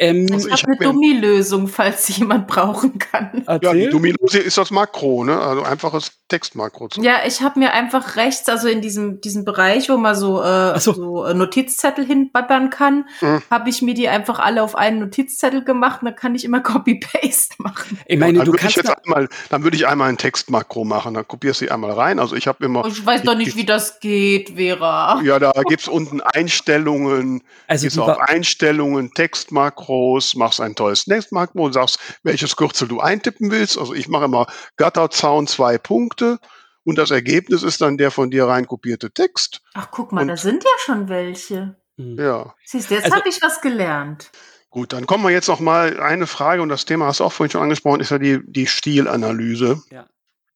ähm, 0.00 0.26
also 0.32 0.48
ich 0.48 0.62
habe 0.62 0.72
hab 0.72 0.80
eine 0.80 0.92
Dummy-Lösung, 0.92 1.68
falls 1.68 2.08
jemand 2.16 2.46
brauchen 2.46 2.98
kann. 2.98 3.42
Erzähl. 3.46 3.68
Ja, 3.68 3.74
die 3.74 3.90
Dummy-Lösung 3.90 4.40
ist 4.40 4.56
das 4.56 4.70
Makro, 4.70 5.24
ne? 5.24 5.38
Also 5.38 5.62
einfaches 5.62 6.12
Textmakro. 6.28 6.88
Ja, 6.96 7.18
ich 7.26 7.42
habe 7.42 7.58
mir 7.58 7.74
einfach 7.74 8.16
rechts, 8.16 8.48
also 8.48 8.66
in 8.68 8.80
diesem, 8.80 9.20
diesem 9.20 9.44
Bereich, 9.44 9.90
wo 9.90 9.98
man 9.98 10.14
so, 10.14 10.42
äh, 10.42 10.80
so. 10.80 10.94
so 10.94 11.24
äh, 11.26 11.34
Notizzettel 11.34 12.06
hinbabbern 12.06 12.70
kann, 12.70 13.04
mhm. 13.20 13.42
habe 13.50 13.68
ich 13.68 13.82
mir 13.82 13.92
die 13.92 14.08
einfach 14.08 14.38
alle 14.38 14.62
auf 14.62 14.74
einen 14.74 15.00
Notizzettel 15.00 15.64
gemacht. 15.64 16.00
Und 16.00 16.06
dann 16.06 16.16
kann 16.16 16.34
ich 16.34 16.46
immer 16.46 16.60
Copy-Paste 16.62 17.56
machen. 17.58 17.98
Ich 18.06 18.18
meine, 18.18 18.38
ja, 18.38 18.44
du 18.44 18.52
kannst 18.52 18.78
ich 18.78 18.82
jetzt 18.82 18.96
einmal, 19.04 19.28
dann 19.50 19.64
würde 19.64 19.76
ich 19.76 19.86
einmal 19.86 20.08
ein 20.08 20.16
Textmakro 20.16 20.84
machen. 20.84 21.12
Dann 21.12 21.28
kopierst 21.28 21.60
du 21.60 21.66
sie 21.66 21.70
einmal 21.70 21.90
rein. 21.90 22.18
Also 22.20 22.36
ich 22.36 22.46
habe 22.46 22.64
immer. 22.64 22.86
Ich 22.86 23.04
weiß 23.04 23.22
doch 23.24 23.36
nicht, 23.36 23.54
wie 23.54 23.66
das 23.66 24.00
geht, 24.00 24.54
Vera. 24.56 25.20
Ja, 25.22 25.38
da 25.38 25.52
gibt's 25.68 25.88
unten 25.88 26.22
Einstellungen. 26.22 27.42
Also 27.66 27.82
gibt's 27.82 27.98
auf 27.98 28.18
Einstellungen, 28.18 29.12
Textmakro 29.12 29.89
Makros, 29.90 30.36
machst 30.36 30.60
ein 30.60 30.74
tolles 30.74 31.06
Next-Makro 31.06 31.64
und 31.64 31.72
sagst, 31.72 31.98
welches 32.22 32.56
Kürzel 32.56 32.88
du 32.88 33.00
eintippen 33.00 33.50
willst. 33.50 33.76
Also 33.76 33.92
ich 33.94 34.08
mache 34.08 34.26
immer 34.26 34.46
Gatterzaun 34.76 35.46
zwei 35.46 35.78
Punkte 35.78 36.38
und 36.84 36.96
das 36.96 37.10
Ergebnis 37.10 37.62
ist 37.62 37.80
dann 37.80 37.98
der 37.98 38.10
von 38.10 38.30
dir 38.30 38.46
reinkopierte 38.46 39.10
Text. 39.10 39.62
Ach, 39.74 39.88
guck 39.90 40.12
mal, 40.12 40.22
und, 40.22 40.28
da 40.28 40.36
sind 40.36 40.62
ja 40.62 40.70
schon 40.78 41.08
welche. 41.08 41.76
Hm. 41.98 42.16
Ja. 42.18 42.54
Siehst 42.64 42.90
du, 42.90 42.94
jetzt 42.94 43.04
also, 43.06 43.16
habe 43.16 43.28
ich 43.28 43.42
was 43.42 43.60
gelernt. 43.60 44.30
Gut, 44.70 44.92
dann 44.92 45.06
kommen 45.06 45.24
wir 45.24 45.30
jetzt 45.30 45.48
noch 45.48 45.58
mal 45.58 45.98
eine 46.00 46.28
Frage 46.28 46.62
und 46.62 46.68
das 46.68 46.84
Thema 46.84 47.06
hast 47.06 47.18
du 47.18 47.24
auch 47.24 47.32
vorhin 47.32 47.50
schon 47.50 47.62
angesprochen, 47.62 48.00
ist 48.00 48.12
ja 48.12 48.18
die, 48.18 48.40
die 48.46 48.68
Stilanalyse. 48.68 49.82
Ja. 49.90 50.06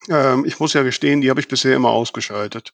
Ähm, 0.09 0.45
ich 0.45 0.61
muss 0.61 0.72
ja 0.72 0.85
gestehen, 0.85 1.20
die 1.20 1.30
habe 1.30 1.41
ich 1.41 1.49
bisher 1.49 1.74
immer 1.74 1.91
ausgeschaltet. 1.91 2.72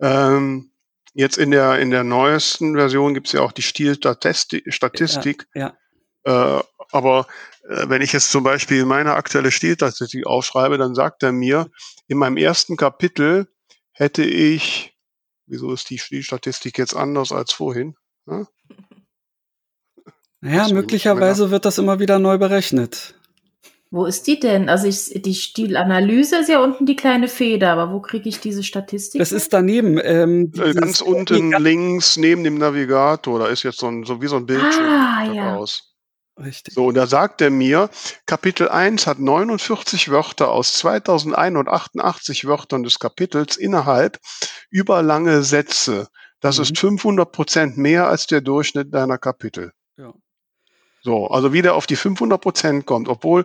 Ähm, 0.00 0.70
jetzt 1.12 1.36
in 1.36 1.50
der, 1.50 1.78
in 1.78 1.90
der 1.90 2.04
neuesten 2.04 2.74
Version 2.74 3.12
gibt 3.12 3.26
es 3.26 3.34
ja 3.34 3.42
auch 3.42 3.52
die 3.52 3.60
Stilstatistik. 3.60 5.46
Ja, 5.54 5.60
ja. 5.60 5.76
Äh, 6.28 6.62
aber 6.92 7.26
äh, 7.68 7.88
wenn 7.88 8.02
ich 8.02 8.12
jetzt 8.12 8.30
zum 8.30 8.44
Beispiel 8.44 8.84
meine 8.84 9.14
aktuelle 9.14 9.50
Stilstatistik 9.50 10.26
aufschreibe, 10.26 10.76
dann 10.76 10.94
sagt 10.94 11.22
er 11.22 11.32
mir, 11.32 11.70
in 12.06 12.18
meinem 12.18 12.36
ersten 12.36 12.76
Kapitel 12.76 13.48
hätte 13.92 14.24
ich, 14.24 14.94
wieso 15.46 15.72
ist 15.72 15.88
die 15.88 15.98
Stilstatistik 15.98 16.76
jetzt 16.76 16.94
anders 16.94 17.32
als 17.32 17.52
vorhin? 17.52 17.94
Ja? 18.26 18.46
Naja, 20.40 20.62
also, 20.64 20.74
möglicherweise 20.74 21.50
wird 21.50 21.64
das 21.64 21.78
immer 21.78 21.98
wieder 21.98 22.18
neu 22.18 22.36
berechnet. 22.36 23.14
Wo 23.90 24.04
ist 24.04 24.26
die 24.26 24.38
denn? 24.38 24.68
Also 24.68 24.86
ich, 24.86 25.22
die 25.22 25.34
Stilanalyse 25.34 26.36
ist 26.36 26.50
ja 26.50 26.62
unten 26.62 26.84
die 26.84 26.94
kleine 26.94 27.26
Feder, 27.26 27.72
aber 27.72 27.90
wo 27.90 28.00
kriege 28.00 28.28
ich 28.28 28.38
diese 28.38 28.62
Statistik? 28.62 29.18
Das 29.18 29.32
ist 29.32 29.54
daneben. 29.54 29.98
Ähm, 30.02 30.52
äh, 30.58 30.74
Ganz 30.74 31.00
unten 31.00 31.52
links 31.52 32.18
neben 32.18 32.44
dem 32.44 32.58
Navigator, 32.58 33.38
da 33.38 33.46
ist 33.46 33.62
jetzt 33.62 33.78
so, 33.78 33.86
ein, 33.86 34.04
so 34.04 34.20
wie 34.20 34.26
so 34.26 34.36
ein 34.36 34.44
Bildschirm 34.44 34.84
ah, 34.84 35.32
ja. 35.32 35.56
aus. 35.56 35.88
Richtig. 36.38 36.74
So, 36.74 36.86
und 36.86 36.94
da 36.94 37.06
sagt 37.06 37.40
er 37.40 37.50
mir, 37.50 37.90
Kapitel 38.26 38.68
1 38.68 39.06
hat 39.06 39.18
49 39.18 40.10
Wörter 40.10 40.50
aus 40.50 40.74
2188 40.74 42.46
Wörtern 42.46 42.84
des 42.84 42.98
Kapitels 43.00 43.56
innerhalb 43.56 44.18
überlange 44.70 45.42
Sätze. 45.42 46.08
Das 46.40 46.58
mhm. 46.58 46.62
ist 46.62 46.78
500 46.78 47.32
Prozent 47.32 47.76
mehr 47.76 48.06
als 48.06 48.26
der 48.26 48.40
Durchschnitt 48.40 48.94
deiner 48.94 49.18
Kapitel. 49.18 49.72
Ja. 49.96 50.14
So, 51.02 51.28
also 51.28 51.52
wieder 51.52 51.74
auf 51.74 51.86
die 51.86 51.96
500 51.96 52.40
Prozent 52.40 52.86
kommt, 52.86 53.08
obwohl 53.08 53.44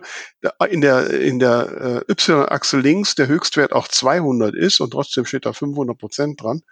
in 0.68 0.80
der, 0.80 1.10
in 1.10 1.38
der 1.38 2.04
äh, 2.08 2.12
Y-Achse 2.12 2.78
links 2.78 3.14
der 3.14 3.26
Höchstwert 3.26 3.72
auch 3.72 3.88
200 3.88 4.54
ist 4.54 4.80
und 4.80 4.90
trotzdem 4.90 5.24
steht 5.24 5.46
da 5.46 5.52
500 5.52 5.96
Prozent 5.96 6.42
dran. 6.42 6.62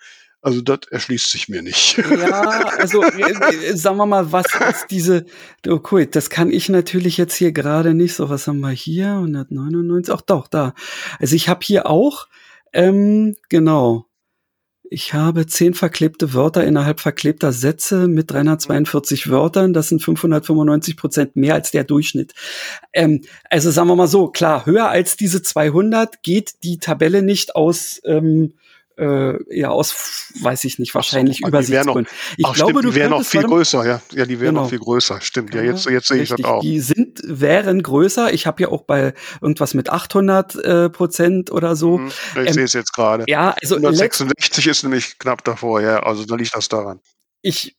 Also 0.42 0.60
das 0.60 0.80
erschließt 0.90 1.30
sich 1.30 1.48
mir 1.48 1.62
nicht. 1.62 1.98
Ja, 2.12 2.42
also 2.78 3.02
äh, 3.02 3.32
äh, 3.32 3.76
sagen 3.76 3.96
wir 3.96 4.06
mal, 4.06 4.32
was 4.32 4.46
ist 4.70 4.86
diese, 4.90 5.24
oh 5.68 5.80
cool, 5.90 6.06
das 6.06 6.30
kann 6.30 6.50
ich 6.50 6.68
natürlich 6.68 7.16
jetzt 7.16 7.34
hier 7.34 7.52
gerade 7.52 7.94
nicht 7.94 8.14
so, 8.14 8.28
was 8.28 8.48
haben 8.48 8.60
wir 8.60 8.70
hier, 8.70 9.06
199, 9.12 10.12
ach 10.12 10.20
doch, 10.20 10.48
da. 10.48 10.74
Also 11.20 11.36
ich 11.36 11.48
habe 11.48 11.60
hier 11.62 11.86
auch, 11.86 12.26
ähm, 12.72 13.36
genau, 13.48 14.06
ich 14.92 15.14
habe 15.14 15.46
zehn 15.46 15.72
verklebte 15.72 16.34
Wörter 16.34 16.64
innerhalb 16.64 17.00
verklebter 17.00 17.52
Sätze 17.52 18.08
mit 18.08 18.30
342 18.30 19.30
Wörtern. 19.30 19.72
Das 19.72 19.88
sind 19.88 20.02
595 20.02 20.96
Prozent 20.98 21.34
mehr 21.34 21.54
als 21.54 21.70
der 21.70 21.84
Durchschnitt. 21.84 22.34
Ähm, 22.92 23.22
also 23.48 23.70
sagen 23.70 23.88
wir 23.88 23.96
mal 23.96 24.06
so, 24.06 24.28
klar, 24.28 24.66
höher 24.66 24.90
als 24.90 25.16
diese 25.16 25.42
200 25.42 26.22
geht 26.22 26.62
die 26.62 26.78
Tabelle 26.78 27.22
nicht 27.22 27.56
aus 27.56 28.02
ähm, 28.04 28.52
äh, 28.98 29.58
ja 29.58 29.70
aus, 29.70 30.32
weiß 30.40 30.64
ich 30.64 30.78
nicht, 30.78 30.94
wahrscheinlich 30.94 31.38
so, 31.38 31.48
Übersichtsgründen. 31.48 32.12
Ich 32.36 32.46
ach, 32.46 32.54
glaube, 32.54 32.78
stimmt, 32.78 32.94
die 32.94 32.98
wären 32.98 33.10
noch 33.10 33.24
viel 33.24 33.42
größer, 33.42 33.86
ja. 33.86 34.02
Ja, 34.12 34.26
die 34.26 34.40
wären 34.40 34.54
genau. 34.54 34.62
noch 34.62 34.70
viel 34.70 34.78
größer, 34.78 35.20
stimmt. 35.20 35.54
Ja, 35.54 35.62
jetzt, 35.62 35.86
jetzt 35.86 36.08
sehe 36.08 36.22
ich 36.22 36.28
das 36.28 36.42
auch. 36.44 36.60
Die 36.60 36.80
sind, 36.80 37.20
wären 37.24 37.82
größer. 37.82 38.32
Ich 38.32 38.46
habe 38.46 38.62
ja 38.62 38.68
auch 38.68 38.82
bei 38.82 39.14
irgendwas 39.40 39.74
mit 39.74 39.90
800 39.90 40.54
äh, 40.54 40.90
Prozent 40.90 41.50
oder 41.50 41.76
so. 41.76 41.98
Mhm, 41.98 42.12
ich 42.34 42.48
ähm, 42.48 42.52
sehe 42.52 42.64
es 42.64 42.72
jetzt 42.72 42.92
gerade. 42.92 43.24
Ja, 43.28 43.54
also 43.60 43.76
166 43.76 44.66
ist 44.66 44.82
nämlich 44.82 45.18
knapp 45.18 45.44
davor, 45.44 45.80
ja. 45.80 46.02
Also 46.02 46.24
da 46.24 46.36
liegt 46.36 46.54
das 46.54 46.68
daran. 46.68 47.00
Ich 47.42 47.76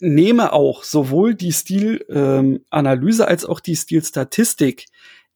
nehme 0.00 0.52
auch 0.52 0.82
sowohl 0.84 1.34
die 1.34 1.52
Stilanalyse 1.52 3.22
ähm, 3.22 3.28
als 3.28 3.44
auch 3.44 3.60
die 3.60 3.76
Stilstatistik 3.76 4.86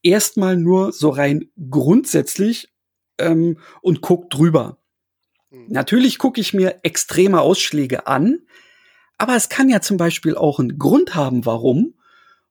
erstmal 0.03 0.57
nur 0.57 0.93
so 0.93 1.11
rein 1.11 1.51
grundsätzlich 1.71 2.69
ähm, 3.19 3.59
und 3.83 4.01
guck 4.01 4.31
drüber. 4.31 4.78
Mhm. 5.51 5.67
Natürlich 5.69 6.19
gucke 6.19 6.41
ich 6.41 6.55
mir 6.55 6.81
extreme 6.83 7.41
Ausschläge 7.41 8.07
an, 8.07 8.41
aber 9.19 9.35
es 9.35 9.49
kann 9.49 9.69
ja 9.69 9.81
zum 9.81 9.97
Beispiel 9.97 10.37
auch 10.37 10.59
einen 10.61 10.79
Grund 10.79 11.15
haben, 11.15 11.45
warum 11.45 11.95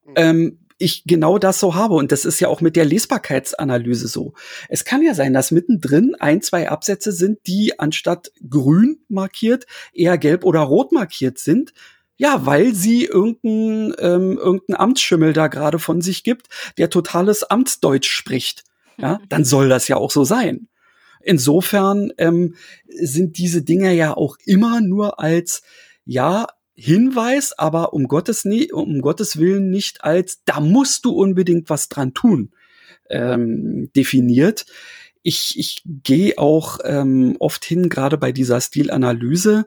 mhm. 0.06 0.14
ähm, 0.16 0.60
ich 0.80 1.04
genau 1.06 1.38
das 1.38 1.60
so 1.60 1.76
habe. 1.76 1.96
Und 1.96 2.12
das 2.12 2.26
ist 2.26 2.40
ja 2.40 2.48
auch 2.48 2.62
mit 2.62 2.76
der 2.76 2.86
Lesbarkeitsanalyse 2.86 4.08
so. 4.08 4.34
Es 4.70 4.86
kann 4.86 5.02
ja 5.02 5.14
sein, 5.14 5.34
dass 5.34 5.52
mittendrin 5.52 6.16
ein, 6.20 6.42
zwei 6.42 6.70
Absätze 6.70 7.12
sind, 7.12 7.40
die 7.48 7.80
anstatt 7.80 8.32
grün 8.48 9.00
markiert 9.08 9.66
eher 9.94 10.18
gelb 10.18 10.44
oder 10.44 10.62
rot 10.62 10.92
markiert 10.92 11.40
sind. 11.40 11.74
Ja, 12.20 12.46
weil 12.46 12.74
sie 12.74 13.06
irgendein, 13.06 13.94
ähm, 14.00 14.38
irgendein 14.38 14.76
Amtsschimmel 14.76 15.34
da 15.34 15.48
gerade 15.48 15.78
von 15.78 16.02
sich 16.02 16.24
gibt, 16.24 16.48
der 16.78 16.90
totales 16.90 17.44
Amtsdeutsch 17.44 18.10
spricht. 18.10 18.64
Ja, 18.98 19.20
dann 19.30 19.46
soll 19.46 19.70
das 19.70 19.88
ja 19.88 19.98
auch 19.98 20.12
so 20.12 20.24
sein. 20.24 20.68
Insofern 21.28 22.14
ähm, 22.18 22.56
sind 22.88 23.38
diese 23.38 23.62
Dinge 23.62 23.94
ja 23.94 24.16
auch 24.16 24.38
immer 24.46 24.80
nur 24.80 25.20
als 25.20 25.62
ja 26.06 26.48
Hinweis, 26.74 27.52
aber 27.52 27.92
um 27.92 28.08
Gottes, 28.08 28.46
um 28.72 29.02
Gottes 29.02 29.38
Willen 29.38 29.70
nicht 29.70 30.06
als 30.06 30.44
da 30.46 30.62
musst 30.62 31.04
du 31.04 31.12
unbedingt 31.12 31.70
was 31.70 31.90
dran 31.90 32.14
tun 32.14 32.52
ähm, 33.10 33.92
definiert. 33.94 34.68
Ich, 35.22 35.60
ich 35.60 35.84
gehe 35.86 36.38
auch 36.38 36.80
ähm, 36.86 37.36
oft 37.40 37.66
hin, 37.66 37.90
gerade 37.90 38.18
bei 38.18 38.32
dieser 38.32 38.62
Stilanalyse 38.62 39.66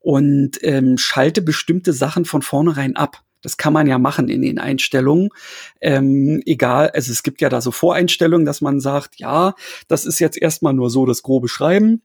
und 0.00 0.60
ähm, 0.62 0.96
schalte 0.96 1.42
bestimmte 1.42 1.92
Sachen 1.92 2.24
von 2.24 2.40
vornherein 2.40 2.96
ab. 2.96 3.22
Das 3.42 3.56
kann 3.56 3.72
man 3.72 3.86
ja 3.86 3.98
machen 3.98 4.28
in 4.28 4.42
den 4.42 4.58
Einstellungen. 4.58 5.30
Ähm, 5.80 6.42
egal, 6.46 6.90
also 6.90 7.12
es 7.12 7.22
gibt 7.22 7.40
ja 7.40 7.48
da 7.48 7.60
so 7.60 7.70
Voreinstellungen, 7.70 8.46
dass 8.46 8.60
man 8.60 8.80
sagt, 8.80 9.18
ja, 9.18 9.54
das 9.88 10.04
ist 10.04 10.20
jetzt 10.20 10.40
erstmal 10.40 10.72
nur 10.72 10.90
so 10.90 11.06
das 11.06 11.22
grobe 11.22 11.48
Schreiben. 11.48 12.02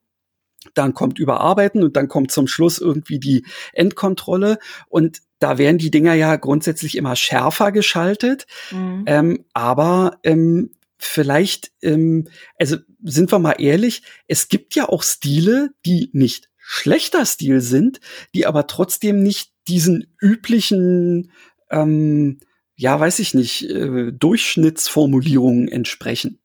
Dann 0.73 0.93
kommt 0.93 1.19
Überarbeiten 1.19 1.83
und 1.83 1.95
dann 1.95 2.07
kommt 2.07 2.31
zum 2.31 2.47
Schluss 2.47 2.79
irgendwie 2.79 3.19
die 3.19 3.45
Endkontrolle. 3.73 4.57
Und 4.89 5.19
da 5.39 5.57
werden 5.57 5.77
die 5.77 5.91
Dinger 5.91 6.15
ja 6.15 6.35
grundsätzlich 6.35 6.97
immer 6.97 7.15
schärfer 7.15 7.71
geschaltet. 7.71 8.47
Mhm. 8.71 9.03
Ähm, 9.05 9.45
aber 9.53 10.17
ähm, 10.23 10.71
vielleicht, 10.97 11.71
ähm, 11.81 12.27
also 12.59 12.77
sind 13.03 13.31
wir 13.31 13.39
mal 13.39 13.55
ehrlich, 13.59 14.01
es 14.27 14.49
gibt 14.49 14.75
ja 14.75 14.89
auch 14.89 15.03
Stile, 15.03 15.69
die 15.85 16.09
nicht 16.13 16.49
schlechter 16.69 17.25
Stil 17.25 17.61
sind, 17.61 18.01
die 18.35 18.45
aber 18.45 18.67
trotzdem 18.67 19.23
nicht 19.23 19.53
diesen 19.69 20.05
üblichen, 20.21 21.31
ähm, 21.71 22.39
ja, 22.75 22.99
weiß 22.99 23.19
ich 23.19 23.33
nicht, 23.33 23.69
äh, 23.69 24.11
Durchschnittsformulierungen 24.11 25.69
entsprechen. 25.69 26.39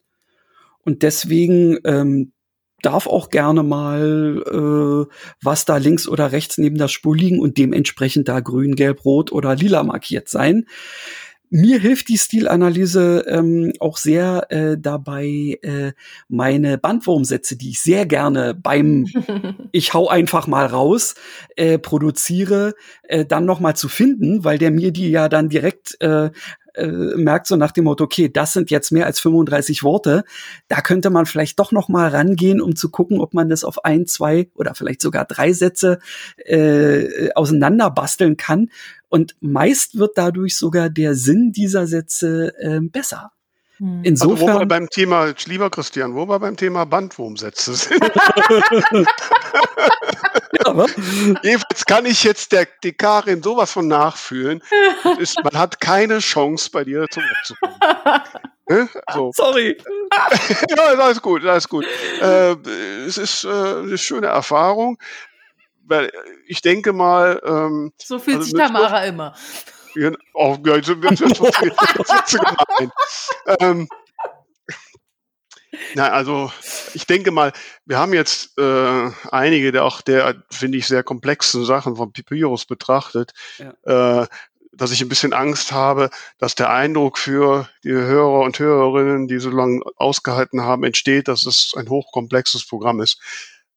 Und 0.85 1.03
deswegen 1.03 1.77
ähm, 1.85 2.33
darf 2.83 3.09
auch 3.09 3.31
gerne 3.31 3.65
mal 3.65 5.09
äh, 5.11 5.13
was 5.43 5.65
da 5.65 5.79
links 5.79 6.07
oder 6.07 6.31
rechts 6.31 6.57
neben 6.57 6.79
der 6.79 6.89
Spur 6.89 7.17
liegen 7.17 7.41
und 7.41 7.59
dementsprechend 7.59 8.29
da 8.29 8.39
grün, 8.39 8.77
gelb, 8.77 9.05
rot 9.05 9.33
oder 9.33 9.57
lila 9.57 9.83
markiert 9.83 10.29
sein. 10.29 10.67
Mir 11.55 11.79
hilft 11.79 12.09
die 12.09 12.17
Stilanalyse 12.17 13.27
ähm, 13.29 13.75
auch 13.79 13.99
sehr 13.99 14.47
äh, 14.49 14.79
dabei, 14.79 15.59
äh, 15.61 15.93
meine 16.27 16.79
Bandwurmsätze, 16.79 17.57
die 17.57 17.73
ich 17.73 17.83
sehr 17.83 18.07
gerne 18.07 18.55
beim 18.55 19.05
Ich 19.71 19.93
hau 19.93 20.09
einfach 20.09 20.47
mal 20.47 20.65
raus 20.65 21.15
äh, 21.57 21.79
produziere, 21.79 22.73
äh, 23.03 23.27
dann 23.27 23.45
noch 23.45 23.61
mal 23.61 23.77
zu 23.77 23.91
finden, 23.91 24.45
weil 24.45 24.57
der 24.57 24.71
mir 24.71 24.93
die 24.93 25.11
ja 25.11 25.29
dann 25.29 25.51
direkt 25.51 26.01
äh, 26.01 26.31
äh, 26.75 26.87
merkt 26.87 27.47
so 27.47 27.57
nach 27.57 27.73
dem 27.73 27.85
Motto, 27.85 28.05
okay, 28.05 28.31
das 28.33 28.55
sind 28.55 28.71
jetzt 28.71 28.91
mehr 28.91 29.05
als 29.05 29.21
35 29.21 29.83
Worte. 29.83 30.25
Da 30.69 30.81
könnte 30.81 31.11
man 31.11 31.27
vielleicht 31.27 31.59
doch 31.59 31.71
noch 31.71 31.91
mal 31.91 32.09
rangehen, 32.09 32.63
um 32.63 32.77
zu 32.77 32.91
gucken, 32.91 33.21
ob 33.21 33.35
man 33.35 33.51
das 33.51 33.63
auf 33.63 33.85
ein, 33.85 34.07
zwei 34.07 34.49
oder 34.55 34.75
vielleicht 34.75 35.03
sogar 35.03 35.27
drei 35.27 35.53
Sätze 35.53 35.99
äh, 36.47 37.31
auseinander 37.35 37.91
basteln 37.91 38.39
kann. 38.39 38.71
Und 39.13 39.37
meist 39.43 39.99
wird 39.99 40.17
dadurch 40.17 40.57
sogar 40.57 40.89
der 40.89 41.15
Sinn 41.15 41.53
dieser 41.53 41.87
Sätze 41.87 42.55
äh, 42.59 42.81
besser. 42.81 43.31
Hm. 43.77 44.01
Insofern. 44.05 44.49
Also 44.49 44.55
wo 44.55 44.61
wir 44.61 44.67
beim 44.67 44.89
Thema, 44.89 45.35
lieber 45.45 45.69
Christian, 45.69 46.15
wo 46.15 46.27
wir 46.27 46.39
beim 46.39 46.57
Thema 46.57 46.87
Bandwurmsätze 46.87 47.75
sind. 47.75 48.01
ja, 50.65 50.87
Jedenfalls 51.43 51.85
kann 51.85 52.07
ich 52.07 52.25
jetzt 52.25 52.53
der, 52.53 52.67
die 52.83 52.95
Karin 52.95 53.43
sowas 53.43 53.73
von 53.73 53.87
nachfühlen. 53.87 54.63
Ist, 55.19 55.39
man 55.45 55.59
hat 55.59 55.79
keine 55.79 56.21
Chance, 56.21 56.71
bei 56.73 56.83
dir 56.83 57.05
zum 57.11 57.23
Wort 57.23 57.45
zu 57.45 57.55
kommen. 57.61 57.75
Ne? 58.69 58.89
So. 59.13 59.33
Sorry. 59.35 59.77
ja, 60.71 60.83
alles 60.97 61.21
gut, 61.21 61.45
alles 61.45 61.69
gut. 61.69 61.85
Äh, 62.21 62.53
es 63.07 63.19
ist 63.19 63.45
äh, 63.45 63.49
eine 63.49 63.99
schöne 63.99 64.29
Erfahrung 64.29 64.99
weil 65.85 66.13
ich 66.47 66.63
denke 66.63 66.93
mal. 66.93 67.41
Ähm, 67.45 67.93
so 67.99 68.19
fühlt 68.19 68.39
also 68.39 68.51
sich 68.51 68.59
Tamara 68.59 69.05
immer. 69.05 69.35
Oh, 70.35 70.57
das, 70.63 70.87
gemein. 72.33 72.93
ähm, 73.61 73.89
na, 75.95 76.11
also 76.11 76.53
ich 76.95 77.07
denke 77.07 77.31
mal, 77.31 77.53
wir 77.85 77.99
haben 77.99 78.13
jetzt 78.15 78.59
äh, 78.59 79.11
einige 79.31 79.73
der 79.73 79.85
auch 79.85 80.01
der, 80.01 80.43
finde 80.51 80.79
ich, 80.79 80.87
sehr 80.87 81.03
komplexen 81.03 81.65
Sachen 81.65 81.97
vom 81.97 82.13
Papyrus 82.13 82.67
betrachtet, 82.67 83.33
ja. 83.59 84.23
äh, 84.23 84.27
dass 84.73 84.93
ich 84.93 85.03
ein 85.03 85.09
bisschen 85.09 85.35
Angst 85.35 85.73
habe, 85.73 86.11
dass 86.39 86.55
der 86.55 86.71
Eindruck 86.71 87.19
für 87.19 87.69
die 87.85 87.93
Hörer 87.93 88.41
und 88.41 88.59
Hörerinnen, 88.59 89.29
die 89.29 89.39
so 89.39 89.51
lange 89.51 89.83
ausgehalten 89.97 90.63
haben, 90.63 90.85
entsteht, 90.85 91.29
dass 91.29 91.45
es 91.45 91.75
ein 91.77 91.89
hochkomplexes 91.89 92.67
Programm 92.67 93.01
ist. 93.01 93.21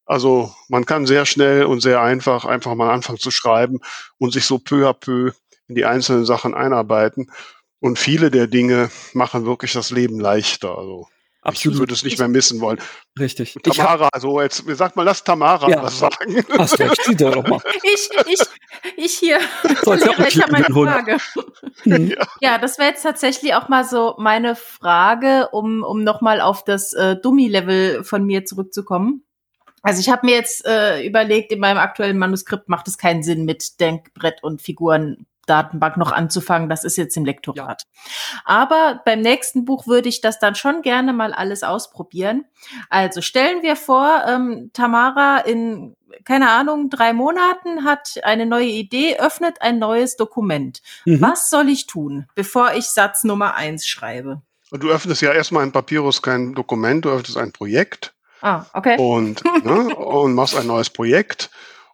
Also 0.06 0.54
man 0.70 0.86
kann 0.86 1.08
sehr 1.08 1.26
schnell 1.26 1.66
und 1.66 1.82
sehr 1.82 2.02
einfach 2.02 2.46
einfach 2.46 2.76
mal 2.76 2.94
anfangen 2.94 3.20
zu 3.20 3.32
schreiben 3.32 3.80
und 4.18 4.34
sich 4.34 4.46
so 4.46 4.60
peu 4.60 4.88
à 4.88 4.94
peu 4.94 5.32
in 5.68 5.76
die 5.76 5.86
einzelnen 5.86 6.26
Sachen 6.26 6.54
einarbeiten. 6.54 7.32
Und 7.80 8.00
viele 8.00 8.32
der 8.32 8.48
Dinge 8.48 8.90
machen 9.14 9.46
wirklich 9.46 9.74
das 9.74 9.92
Leben 9.92 10.20
leichter. 10.20 10.78
Also 10.78 11.08
Absolut. 11.46 11.76
Ich 11.76 11.80
würde 11.80 11.94
es 11.94 12.04
nicht 12.04 12.18
mehr 12.18 12.28
missen 12.28 12.60
wollen. 12.60 12.80
Richtig. 13.20 13.56
Tamara, 13.62 14.10
also 14.12 14.42
jetzt, 14.42 14.64
sag 14.68 14.96
mal, 14.96 15.04
lass 15.04 15.24
Tamara 15.24 15.70
ja. 15.70 15.84
was 15.84 16.00
sagen. 16.00 16.44
Hast 16.58 16.80
recht, 16.80 17.04
sie 17.04 17.16
doch 17.16 17.48
mal. 17.48 17.60
Ich, 17.84 18.10
ich, 18.26 18.42
ich 18.98 19.14
hier. 19.14 19.40
ich 19.64 20.42
habe 20.42 20.52
meine 20.52 20.66
Frage. 20.66 21.18
Mhm. 21.84 22.08
Ja. 22.08 22.28
ja, 22.40 22.58
das 22.58 22.80
wäre 22.80 22.90
jetzt 22.90 23.04
tatsächlich 23.04 23.54
auch 23.54 23.68
mal 23.68 23.84
so 23.84 24.16
meine 24.18 24.56
Frage, 24.56 25.50
um, 25.52 25.84
um 25.84 26.04
nochmal 26.04 26.40
auf 26.40 26.64
das 26.64 26.94
äh, 26.94 27.18
Dummy-Level 27.18 28.04
von 28.04 28.26
mir 28.26 28.46
zurückzukommen. 28.46 29.25
Also 29.86 30.00
ich 30.00 30.10
habe 30.10 30.26
mir 30.26 30.36
jetzt 30.36 30.66
äh, 30.66 31.06
überlegt, 31.06 31.52
in 31.52 31.60
meinem 31.60 31.78
aktuellen 31.78 32.18
Manuskript 32.18 32.70
macht 32.70 32.88
es 32.88 32.98
keinen 32.98 33.24
Sinn, 33.24 33.46
mit 33.46 33.80
Denkbrett 33.80 34.44
und 34.44 34.62
Figuren 34.62 35.28
Datenbank 35.46 35.98
noch 35.98 36.12
anzufangen. 36.12 36.70
Das 36.70 36.84
ist 36.84 36.98
jetzt 36.98 37.16
im 37.18 37.24
Lektorat. 37.24 37.84
Ja. 37.84 38.12
Aber 38.46 39.02
beim 39.06 39.22
nächsten 39.22 39.64
Buch 39.64 39.86
würde 39.86 40.10
ich 40.10 40.22
das 40.22 40.40
dann 40.40 40.56
schon 40.56 40.82
gerne 40.82 41.14
mal 41.14 41.34
alles 41.34 41.62
ausprobieren. 41.62 42.46
Also 42.90 43.22
stellen 43.22 43.62
wir 43.62 43.76
vor, 43.76 44.24
ähm, 44.28 44.72
Tamara 44.74 45.40
in 45.40 45.96
keine 46.24 46.50
Ahnung, 46.50 46.90
drei 46.90 47.14
Monaten 47.14 47.84
hat 47.84 48.16
eine 48.24 48.46
neue 48.46 48.68
Idee, 48.68 49.18
öffnet 49.20 49.62
ein 49.62 49.80
neues 49.80 50.16
Dokument. 50.16 50.82
Mhm. 51.06 51.22
Was 51.22 51.50
soll 51.50 51.68
ich 51.70 51.88
tun, 51.88 52.28
bevor 52.36 52.74
ich 52.74 52.86
Satz 52.86 53.24
Nummer 53.24 53.56
eins 53.56 53.86
schreibe? 53.86 54.42
Du 54.72 54.90
öffnest 54.90 55.22
ja 55.22 55.32
erstmal 55.32 55.64
in 55.64 55.72
Papyrus 55.72 56.22
kein 56.22 56.56
Dokument, 56.56 57.06
du 57.06 57.10
öffnest 57.10 57.38
ein 57.38 57.52
Projekt. 57.52 58.15
Ah, 58.46 58.68
okay. 58.74 58.96
Und, 59.00 59.44
ne, 59.66 59.96
und 59.96 60.36
machst 60.36 60.56
ein 60.56 60.68
neues 60.68 60.92
Projekt. 60.92 61.50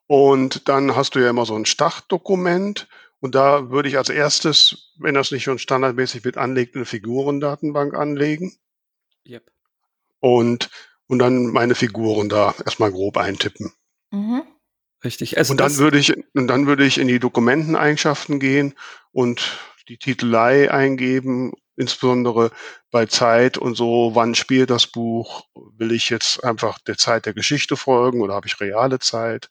Und 0.07 0.67
dann 0.67 0.97
hast 0.97 1.15
du 1.15 1.19
ja 1.19 1.29
immer 1.29 1.45
so 1.45 1.55
ein 1.55 1.65
Startdokument. 1.65 2.89
Und 3.21 3.35
da 3.35 3.69
würde 3.69 3.87
ich 3.87 3.97
als 3.97 4.09
erstes, 4.09 4.91
wenn 4.99 5.15
das 5.15 5.31
nicht 5.31 5.43
schon 5.43 5.59
standardmäßig 5.59 6.25
mit 6.25 6.35
anlegt, 6.35 6.75
eine 6.75 6.83
Figurendatenbank 6.83 7.93
anlegen. 7.93 8.53
Yep. 9.25 9.49
Und, 10.19 10.69
und 11.07 11.19
dann 11.19 11.47
meine 11.47 11.73
Figuren 11.73 12.27
da 12.27 12.53
erstmal 12.65 12.91
grob 12.91 13.15
eintippen. 13.15 13.71
Mhm. 14.09 14.43
Richtig. 15.05 15.37
Also 15.37 15.53
und 15.53 15.61
dann 15.61 15.77
würde 15.77 15.99
ich, 15.99 16.13
und 16.33 16.47
dann 16.47 16.67
würde 16.67 16.83
ich 16.83 16.97
in 16.97 17.07
die 17.07 17.19
Dokumenteneigenschaften 17.19 18.41
gehen 18.41 18.73
und 19.13 19.57
die 19.87 19.97
Titelei 19.97 20.69
eingeben, 20.69 21.53
insbesondere 21.75 22.51
bei 22.91 23.05
Zeit 23.05 23.57
und 23.57 23.75
so, 23.75 24.11
wann 24.13 24.35
spielt 24.35 24.69
das 24.69 24.87
Buch? 24.87 25.45
Will 25.77 25.91
ich 25.91 26.09
jetzt 26.09 26.43
einfach 26.43 26.79
der 26.79 26.97
Zeit 26.97 27.25
der 27.25 27.33
Geschichte 27.33 27.77
folgen 27.77 28.21
oder 28.21 28.33
habe 28.33 28.47
ich 28.47 28.59
reale 28.59 28.99
Zeit? 28.99 29.49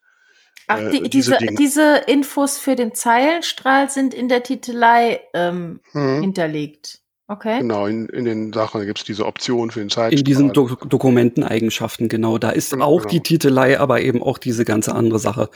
Ach, 0.67 0.79
äh, 0.79 0.91
die, 0.91 1.11
diese, 1.11 1.37
diese, 1.39 1.55
diese, 1.55 1.97
Infos 2.07 2.59
für 2.59 2.77
den 2.77 2.95
Zeilenstrahl 2.95 3.91
sind 3.91 4.15
in 4.15 4.29
der 4.29 4.43
Titelei 4.43 5.21
ähm, 5.35 5.81
hm. 5.93 6.21
hinterlegt. 6.21 7.01
Okay. 7.31 7.61
Genau, 7.61 7.87
in, 7.87 8.09
in 8.09 8.25
den 8.25 8.53
Sachen 8.53 8.85
gibt 8.85 8.99
es 8.99 9.05
diese 9.05 9.25
Option 9.25 9.71
für 9.71 9.79
den 9.79 9.89
Zeitstrahl. 9.89 10.19
In 10.19 10.25
diesen 10.25 10.53
Do 10.53 10.75
Dokumenteneigenschaften, 10.75 12.09
genau. 12.09 12.39
Da 12.39 12.51
ist 12.51 12.73
genau, 12.73 12.87
auch 12.87 13.03
genau. 13.03 13.11
die 13.11 13.21
Titelei, 13.21 13.79
aber 13.79 14.01
eben 14.01 14.21
auch 14.21 14.37
diese 14.37 14.65
ganze 14.65 14.97
andere 14.97 15.21
Sache 15.21 15.49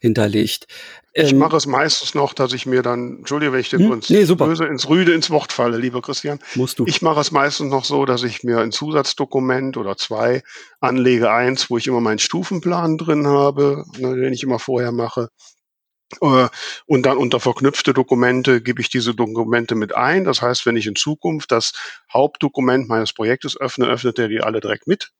hinterlegt. 0.00 0.68
Ich 1.12 1.32
ähm, 1.32 1.38
mache 1.38 1.56
es 1.56 1.66
meistens 1.66 2.14
noch, 2.14 2.34
dass 2.34 2.52
ich 2.52 2.66
mir 2.66 2.82
dann, 2.82 3.18
entschuldige, 3.18 3.52
wenn 3.52 3.60
ich 3.60 3.70
den 3.70 3.80
hm? 3.80 3.90
uns 3.90 4.10
nee, 4.10 4.24
böse 4.24 4.66
ins 4.66 4.88
Rüde 4.88 5.12
ins 5.12 5.30
Wort 5.30 5.52
falle, 5.52 5.76
lieber 5.76 6.02
Christian. 6.02 6.38
Musst 6.54 6.78
du. 6.78 6.84
Ich 6.86 7.02
mache 7.02 7.20
es 7.20 7.32
meistens 7.32 7.70
noch 7.70 7.84
so, 7.84 8.04
dass 8.04 8.22
ich 8.22 8.44
mir 8.44 8.58
ein 8.58 8.70
Zusatzdokument 8.70 9.76
oder 9.76 9.96
zwei 9.96 10.42
anlege, 10.80 11.32
eins, 11.32 11.68
wo 11.68 11.78
ich 11.78 11.88
immer 11.88 12.00
meinen 12.00 12.20
Stufenplan 12.20 12.96
drin 12.96 13.26
habe, 13.26 13.84
ne, 13.98 14.14
den 14.14 14.32
ich 14.32 14.44
immer 14.44 14.60
vorher 14.60 14.92
mache. 14.92 15.30
Äh, 16.20 16.48
und 16.86 17.06
dann 17.06 17.16
unter 17.16 17.40
verknüpfte 17.40 17.92
Dokumente 17.92 18.60
gebe 18.60 18.80
ich 18.80 18.88
diese 18.88 19.14
Dokumente 19.14 19.74
mit 19.74 19.94
ein. 19.94 20.24
Das 20.24 20.42
heißt, 20.42 20.66
wenn 20.66 20.76
ich 20.76 20.86
in 20.86 20.96
Zukunft 20.96 21.50
das 21.50 21.72
Hauptdokument 22.12 22.88
meines 22.88 23.12
Projektes 23.12 23.60
öffne, 23.60 23.86
öffnet 23.86 24.18
er 24.18 24.28
die 24.28 24.40
alle 24.40 24.60
direkt 24.60 24.86
mit. 24.86 25.10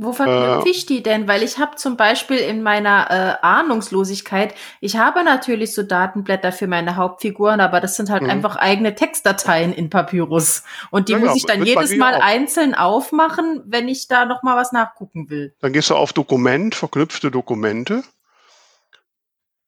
Wo 0.00 0.12
verknüpfe 0.12 0.68
äh, 0.68 0.70
ich 0.70 0.86
die 0.86 1.02
denn? 1.02 1.26
Weil 1.26 1.42
ich 1.42 1.58
habe 1.58 1.74
zum 1.74 1.96
Beispiel 1.96 2.36
in 2.36 2.62
meiner 2.62 3.10
äh, 3.10 3.44
Ahnungslosigkeit, 3.44 4.54
ich 4.80 4.96
habe 4.96 5.24
natürlich 5.24 5.74
so 5.74 5.82
Datenblätter 5.82 6.52
für 6.52 6.68
meine 6.68 6.94
Hauptfiguren, 6.94 7.60
aber 7.60 7.80
das 7.80 7.96
sind 7.96 8.08
halt 8.08 8.22
mhm. 8.22 8.30
einfach 8.30 8.54
eigene 8.54 8.94
Textdateien 8.94 9.72
in 9.72 9.90
Papyrus. 9.90 10.62
Und 10.92 11.08
die 11.08 11.14
ja, 11.14 11.18
muss 11.18 11.34
ich 11.34 11.46
dann 11.46 11.64
jedes 11.64 11.96
Mal 11.96 12.14
auch. 12.14 12.22
einzeln 12.22 12.76
aufmachen, 12.76 13.64
wenn 13.66 13.88
ich 13.88 14.06
da 14.06 14.24
nochmal 14.24 14.56
was 14.56 14.70
nachgucken 14.70 15.30
will. 15.30 15.52
Dann 15.58 15.72
gehst 15.72 15.90
du 15.90 15.96
auf 15.96 16.12
Dokument, 16.12 16.76
verknüpfte 16.76 17.32
Dokumente 17.32 18.04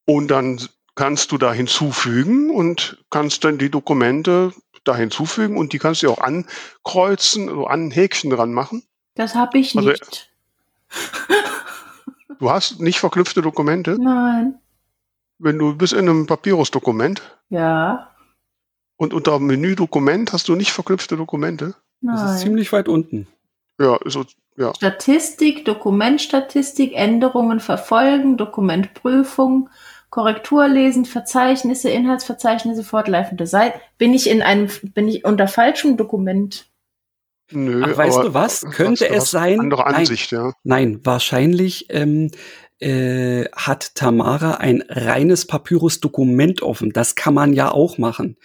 und 0.04 0.28
dann 0.28 0.60
kannst 0.94 1.32
du 1.32 1.38
da 1.38 1.52
hinzufügen 1.52 2.50
und 2.50 3.04
kannst 3.10 3.42
dann 3.42 3.58
die 3.58 3.70
Dokumente 3.70 4.52
da 4.84 4.96
hinzufügen 4.96 5.56
und 5.56 5.72
die 5.72 5.80
kannst 5.80 6.04
du 6.04 6.10
auch 6.10 6.20
ankreuzen, 6.20 7.48
so 7.48 7.66
an 7.66 7.90
Häkchen 7.90 8.30
dran 8.30 8.52
machen. 8.52 8.84
Das 9.14 9.34
habe 9.34 9.58
ich 9.58 9.76
also, 9.76 9.90
nicht. 9.90 10.30
Du 12.40 12.50
hast 12.50 12.80
nicht 12.80 12.98
verknüpfte 12.98 13.42
Dokumente? 13.42 13.96
Nein. 14.00 14.54
Wenn 15.38 15.58
du 15.58 15.76
bist 15.76 15.92
in 15.92 16.08
einem 16.08 16.26
Papyrus-Dokument? 16.26 17.20
Ja. 17.50 18.14
Und 18.96 19.12
unter 19.12 19.38
Menü 19.38 19.76
Dokument 19.76 20.32
hast 20.32 20.48
du 20.48 20.56
nicht 20.56 20.72
verknüpfte 20.72 21.18
Dokumente? 21.18 21.74
Nein. 22.00 22.16
Das 22.16 22.34
ist 22.34 22.40
ziemlich 22.40 22.72
weit 22.72 22.88
unten. 22.88 23.26
Ja, 23.78 23.98
so, 24.06 24.24
ja. 24.56 24.74
Statistik, 24.74 25.66
Dokumentstatistik, 25.66 26.94
Änderungen 26.94 27.60
verfolgen, 27.60 28.38
Dokumentprüfung, 28.38 29.68
Korrektur 30.08 30.66
lesen, 30.66 31.04
Verzeichnisse, 31.04 31.90
Inhaltsverzeichnisse, 31.90 32.84
fortlaufende 32.84 33.46
Seiten. 33.46 33.78
Bin 33.98 34.14
ich 34.14 34.28
in 34.28 34.40
einem, 34.40 34.68
bin 34.94 35.08
ich 35.08 35.26
unter 35.26 35.46
falschem 35.46 35.98
Dokument? 35.98 36.69
Nö, 37.50 37.82
Ach, 37.84 37.96
weißt 37.96 38.18
du 38.18 38.34
was? 38.34 38.62
Könnte 38.72 39.08
es 39.08 39.30
sein? 39.30 39.60
Andere 39.60 39.86
Ansicht, 39.86 40.32
nein, 40.32 40.40
ja. 40.40 40.52
Nein, 40.62 41.00
wahrscheinlich 41.02 41.86
ähm, 41.90 42.30
äh, 42.80 43.44
hat 43.54 43.94
Tamara 43.94 44.54
ein 44.54 44.82
reines 44.88 45.46
Papyrus-Dokument 45.46 46.62
offen. 46.62 46.92
Das 46.92 47.14
kann 47.14 47.34
man 47.34 47.52
ja 47.52 47.70
auch 47.70 47.98
machen. 47.98 48.36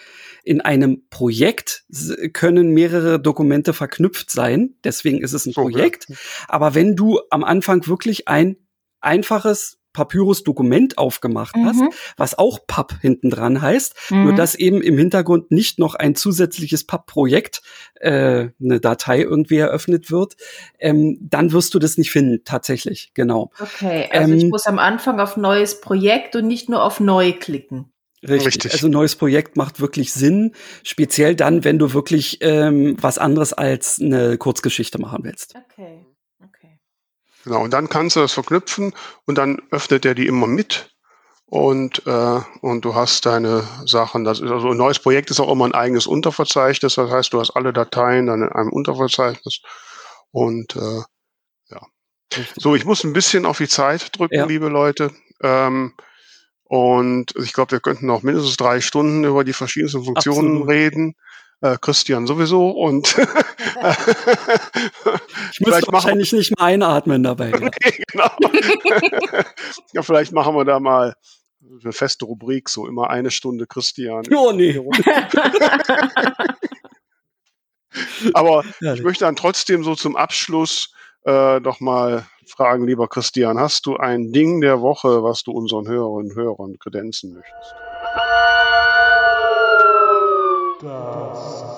In 0.43 0.61
einem 0.61 1.07
Projekt 1.09 1.85
können 2.33 2.71
mehrere 2.71 3.19
Dokumente 3.19 3.73
verknüpft 3.73 4.29
sein, 4.29 4.75
deswegen 4.83 5.21
ist 5.21 5.33
es 5.33 5.45
ein 5.45 5.53
Projekt. 5.53 6.07
ja. 6.09 6.15
Aber 6.47 6.75
wenn 6.75 6.95
du 6.95 7.19
am 7.29 7.43
Anfang 7.43 7.87
wirklich 7.87 8.27
ein 8.27 8.57
einfaches 8.99 9.79
Papyrus-Dokument 9.95 10.97
aufgemacht 10.97 11.55
hast, 11.63 11.79
mhm. 11.79 11.89
was 12.17 12.37
auch 12.37 12.59
PAP 12.67 12.99
hinten 13.01 13.29
dran 13.29 13.61
heißt, 13.61 14.11
mhm. 14.11 14.23
nur 14.23 14.33
dass 14.33 14.55
eben 14.55 14.81
im 14.81 14.97
Hintergrund 14.97 15.51
nicht 15.51 15.79
noch 15.79 15.95
ein 15.95 16.15
zusätzliches 16.15 16.85
PAP-Projekt, 16.85 17.61
äh, 17.95 18.49
eine 18.61 18.79
Datei 18.81 19.21
irgendwie 19.21 19.57
eröffnet 19.57 20.11
wird, 20.11 20.35
ähm, 20.79 21.17
dann 21.21 21.53
wirst 21.53 21.73
du 21.73 21.79
das 21.79 21.97
nicht 21.97 22.11
finden, 22.11 22.43
tatsächlich, 22.43 23.11
genau. 23.13 23.51
Okay, 23.59 24.09
also 24.11 24.33
ähm, 24.33 24.37
ich 24.37 24.45
muss 24.45 24.67
am 24.67 24.79
Anfang 24.79 25.19
auf 25.19 25.37
neues 25.37 25.79
Projekt 25.79 26.35
und 26.35 26.45
nicht 26.45 26.67
nur 26.67 26.83
auf 26.83 26.99
neu 26.99 27.31
klicken. 27.31 27.91
Richtig. 28.27 28.47
Richtig. 28.47 28.73
Also 28.73 28.87
neues 28.87 29.15
Projekt 29.15 29.55
macht 29.55 29.79
wirklich 29.79 30.11
Sinn, 30.11 30.53
speziell 30.83 31.35
dann, 31.35 31.63
wenn 31.63 31.79
du 31.79 31.93
wirklich 31.93 32.39
ähm, 32.41 32.97
was 32.99 33.17
anderes 33.17 33.53
als 33.53 33.99
eine 34.01 34.37
Kurzgeschichte 34.37 34.99
machen 34.99 35.23
willst. 35.23 35.53
Okay. 35.55 36.05
Genau, 37.45 37.63
und 37.63 37.71
dann 37.71 37.89
kannst 37.89 38.15
du 38.15 38.19
das 38.19 38.33
verknüpfen 38.33 38.93
und 39.25 39.37
dann 39.37 39.61
öffnet 39.69 40.03
er 40.03 40.15
die 40.15 40.25
immer 40.25 40.47
mit 40.47 40.95
und, 41.45 42.05
äh, 42.07 42.39
und 42.61 42.85
du 42.85 42.95
hast 42.95 43.27
deine 43.27 43.63
Sachen. 43.85 44.23
Das 44.23 44.39
ist 44.39 44.49
also 44.49 44.71
ein 44.71 44.77
neues 44.77 44.97
Projekt 44.97 45.29
ist 45.29 45.39
auch 45.39 45.51
immer 45.51 45.65
ein 45.65 45.75
eigenes 45.75 46.07
Unterverzeichnis. 46.07 46.95
Das 46.95 47.11
heißt, 47.11 47.31
du 47.33 47.39
hast 47.39 47.51
alle 47.51 47.71
Dateien 47.71 48.25
dann 48.25 48.41
in 48.41 48.49
einem 48.49 48.71
Unterverzeichnis. 48.71 49.61
Und 50.31 50.75
äh, 50.75 51.01
ja. 51.69 51.81
So, 52.57 52.75
ich 52.75 52.83
muss 52.83 53.03
ein 53.03 53.13
bisschen 53.13 53.45
auf 53.45 53.59
die 53.59 53.67
Zeit 53.67 54.17
drücken, 54.17 54.35
ja. 54.35 54.45
liebe 54.45 54.69
Leute. 54.69 55.11
Ähm, 55.43 55.93
und 56.63 57.35
ich 57.37 57.53
glaube, 57.53 57.73
wir 57.73 57.79
könnten 57.79 58.07
noch 58.07 58.23
mindestens 58.23 58.57
drei 58.57 58.81
Stunden 58.81 59.23
über 59.23 59.43
die 59.43 59.53
verschiedensten 59.53 60.03
Funktionen 60.03 60.61
Absolut. 60.63 60.69
reden 60.69 61.15
äh, 61.61 61.77
Christian 61.79 62.27
sowieso 62.27 62.69
und 62.69 63.17
ich 65.51 65.59
muss 65.61 65.81
wahrscheinlich 65.87 66.31
nicht 66.33 66.57
mal 66.57 66.65
einatmen 66.65 67.23
dabei. 67.23 67.49
Ja. 67.49 67.59
nee, 67.59 67.69
genau. 68.11 68.29
ja, 69.93 70.01
vielleicht 70.01 70.31
machen 70.31 70.55
wir 70.55 70.65
da 70.65 70.79
mal 70.79 71.15
eine 71.81 71.93
feste 71.93 72.25
Rubrik, 72.25 72.69
so 72.69 72.87
immer 72.87 73.09
eine 73.09 73.31
Stunde 73.31 73.65
Christian. 73.67 74.23
Oh 74.35 74.51
nee. 74.51 74.79
Aber 78.33 78.63
ich 78.81 79.01
möchte 79.01 79.25
dann 79.25 79.35
trotzdem 79.35 79.83
so 79.83 79.95
zum 79.95 80.15
Abschluss 80.15 80.93
äh, 81.23 81.59
doch 81.61 81.79
mal 81.79 82.27
fragen, 82.47 82.85
lieber 82.85 83.07
Christian, 83.07 83.59
hast 83.59 83.87
du 83.87 83.97
ein 83.97 84.31
Ding 84.31 84.61
der 84.61 84.81
Woche, 84.81 85.23
was 85.23 85.43
du 85.43 85.51
unseren 85.51 85.87
Hörerinnen 85.87 86.31
und 86.31 86.37
Hörern 86.37 86.77
kredenzen 86.77 87.33
möchtest? 87.33 87.75
Das 90.81 91.24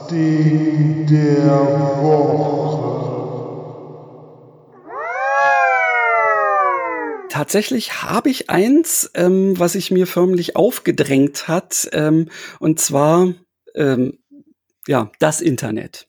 Ding 0.09 1.05
der 1.07 1.49
Woche. 2.01 2.88
Tatsächlich 7.29 8.01
habe 8.03 8.29
ich 8.29 8.49
eins, 8.49 9.11
ähm, 9.13 9.59
was 9.59 9.73
sich 9.73 9.91
mir 9.91 10.07
förmlich 10.07 10.55
aufgedrängt 10.55 11.47
hat, 11.47 11.88
ähm, 11.91 12.29
und 12.59 12.79
zwar 12.79 13.34
ähm, 13.75 14.19
ja 14.88 15.11
das 15.19 15.41
Internet. 15.41 16.07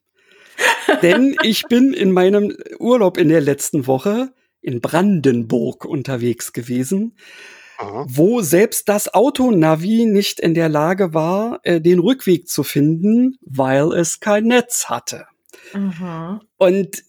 Denn 1.02 1.36
ich 1.42 1.64
bin 1.64 1.92
in 1.92 2.12
meinem 2.12 2.56
Urlaub 2.78 3.18
in 3.18 3.28
der 3.28 3.40
letzten 3.40 3.86
Woche 3.86 4.32
in 4.60 4.80
Brandenburg 4.80 5.84
unterwegs 5.84 6.52
gewesen 6.52 7.14
Aha. 7.78 8.06
wo 8.08 8.40
selbst 8.40 8.88
das 8.88 9.14
Autonavi 9.14 10.04
nicht 10.04 10.40
in 10.40 10.52
der 10.54 10.68
Lage 10.68 11.14
war, 11.14 11.60
äh, 11.62 11.80
den 11.80 12.00
Rückweg 12.00 12.48
zu 12.48 12.64
finden, 12.64 13.38
weil 13.40 13.92
es 13.92 14.18
kein 14.18 14.44
Netz 14.44 14.86
hatte. 14.86 15.26
Mhm. 15.72 16.40
Und 16.56 17.04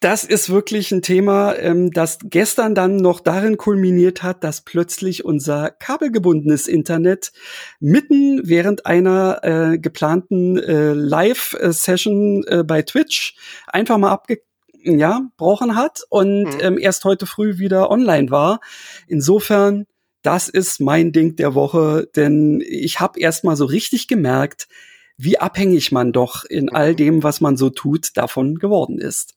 das 0.00 0.24
ist 0.24 0.48
wirklich 0.48 0.90
ein 0.92 1.02
Thema, 1.02 1.54
ähm, 1.58 1.90
das 1.90 2.18
gestern 2.24 2.74
dann 2.74 2.96
noch 2.96 3.20
darin 3.20 3.58
kulminiert 3.58 4.22
hat, 4.22 4.42
dass 4.42 4.62
plötzlich 4.62 5.26
unser 5.26 5.70
kabelgebundenes 5.70 6.66
Internet 6.66 7.32
mitten 7.78 8.40
während 8.44 8.86
einer 8.86 9.40
äh, 9.42 9.78
geplanten 9.78 10.56
äh, 10.56 10.94
Live-Session 10.94 12.44
äh, 12.46 12.64
bei 12.64 12.80
Twitch 12.80 13.36
einfach 13.66 13.98
mal 13.98 14.10
abge 14.10 14.38
ja, 14.82 15.28
brauchen 15.36 15.76
hat 15.76 16.00
und 16.08 16.44
mhm. 16.44 16.60
ähm, 16.60 16.78
erst 16.78 17.04
heute 17.04 17.26
früh 17.26 17.58
wieder 17.58 17.90
online 17.90 18.30
war. 18.30 18.60
Insofern 19.06 19.84
das 20.22 20.48
ist 20.48 20.80
mein 20.80 21.12
Ding 21.12 21.36
der 21.36 21.54
Woche, 21.54 22.08
denn 22.16 22.62
ich 22.66 23.00
habe 23.00 23.18
erst 23.20 23.44
mal 23.44 23.56
so 23.56 23.64
richtig 23.64 24.08
gemerkt, 24.08 24.68
wie 25.16 25.38
abhängig 25.38 25.92
man 25.92 26.12
doch 26.12 26.44
in 26.44 26.70
all 26.70 26.94
dem, 26.94 27.22
was 27.22 27.40
man 27.40 27.56
so 27.56 27.70
tut, 27.70 28.16
davon 28.16 28.56
geworden 28.56 28.98
ist. 28.98 29.34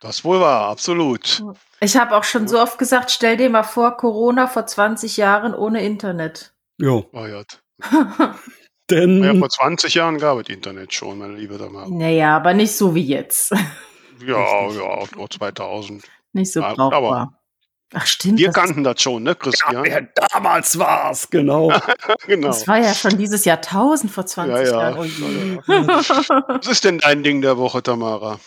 Das 0.00 0.24
wohl 0.24 0.40
war, 0.40 0.68
absolut. 0.68 1.42
Ich 1.80 1.96
habe 1.96 2.16
auch 2.16 2.24
schon 2.24 2.46
so 2.46 2.60
oft 2.60 2.78
gesagt, 2.78 3.10
stell 3.10 3.36
dir 3.36 3.50
mal 3.50 3.64
vor, 3.64 3.96
Corona 3.96 4.46
vor 4.46 4.66
20 4.66 5.16
Jahren 5.16 5.54
ohne 5.54 5.82
Internet. 5.84 6.54
Jo. 6.78 7.08
Oh 7.12 7.26
ja. 7.26 7.42
Denn 8.90 9.22
ja, 9.22 9.34
vor 9.34 9.50
20 9.50 9.94
Jahren 9.94 10.18
gab 10.18 10.38
es 10.38 10.48
Internet 10.48 10.94
schon, 10.94 11.18
meine 11.18 11.34
liebe 11.34 11.58
Tamara. 11.58 11.88
Naja, 11.88 12.36
aber 12.36 12.54
nicht 12.54 12.72
so 12.72 12.94
wie 12.94 13.04
jetzt. 13.04 13.52
Ja, 14.24 14.70
ja, 14.70 15.04
vor 15.06 15.28
2000. 15.28 16.04
Nicht 16.32 16.52
so 16.52 16.60
brauchbar. 16.60 16.92
Aber 16.92 17.32
Ach 17.94 18.06
stimmt. 18.06 18.38
Wir 18.38 18.50
kannten 18.50 18.84
das 18.84 19.00
schon, 19.00 19.22
ne, 19.22 19.34
Christian? 19.34 19.84
Ja, 19.86 20.00
damals 20.32 20.78
war's, 20.78 21.30
genau. 21.30 21.72
genau. 22.26 22.48
Das 22.48 22.68
war 22.68 22.78
ja 22.78 22.92
schon 22.92 23.16
dieses 23.16 23.46
Jahrtausend 23.46 24.12
vor 24.12 24.26
20 24.26 24.54
Ja, 24.54 24.62
ja. 24.62 24.90
Jahren. 24.90 25.58
Oh 25.68 25.86
Was 26.48 26.66
ist 26.66 26.84
denn 26.84 26.98
dein 26.98 27.22
Ding 27.22 27.40
der 27.40 27.56
Woche, 27.56 27.82
Tamara? 27.82 28.40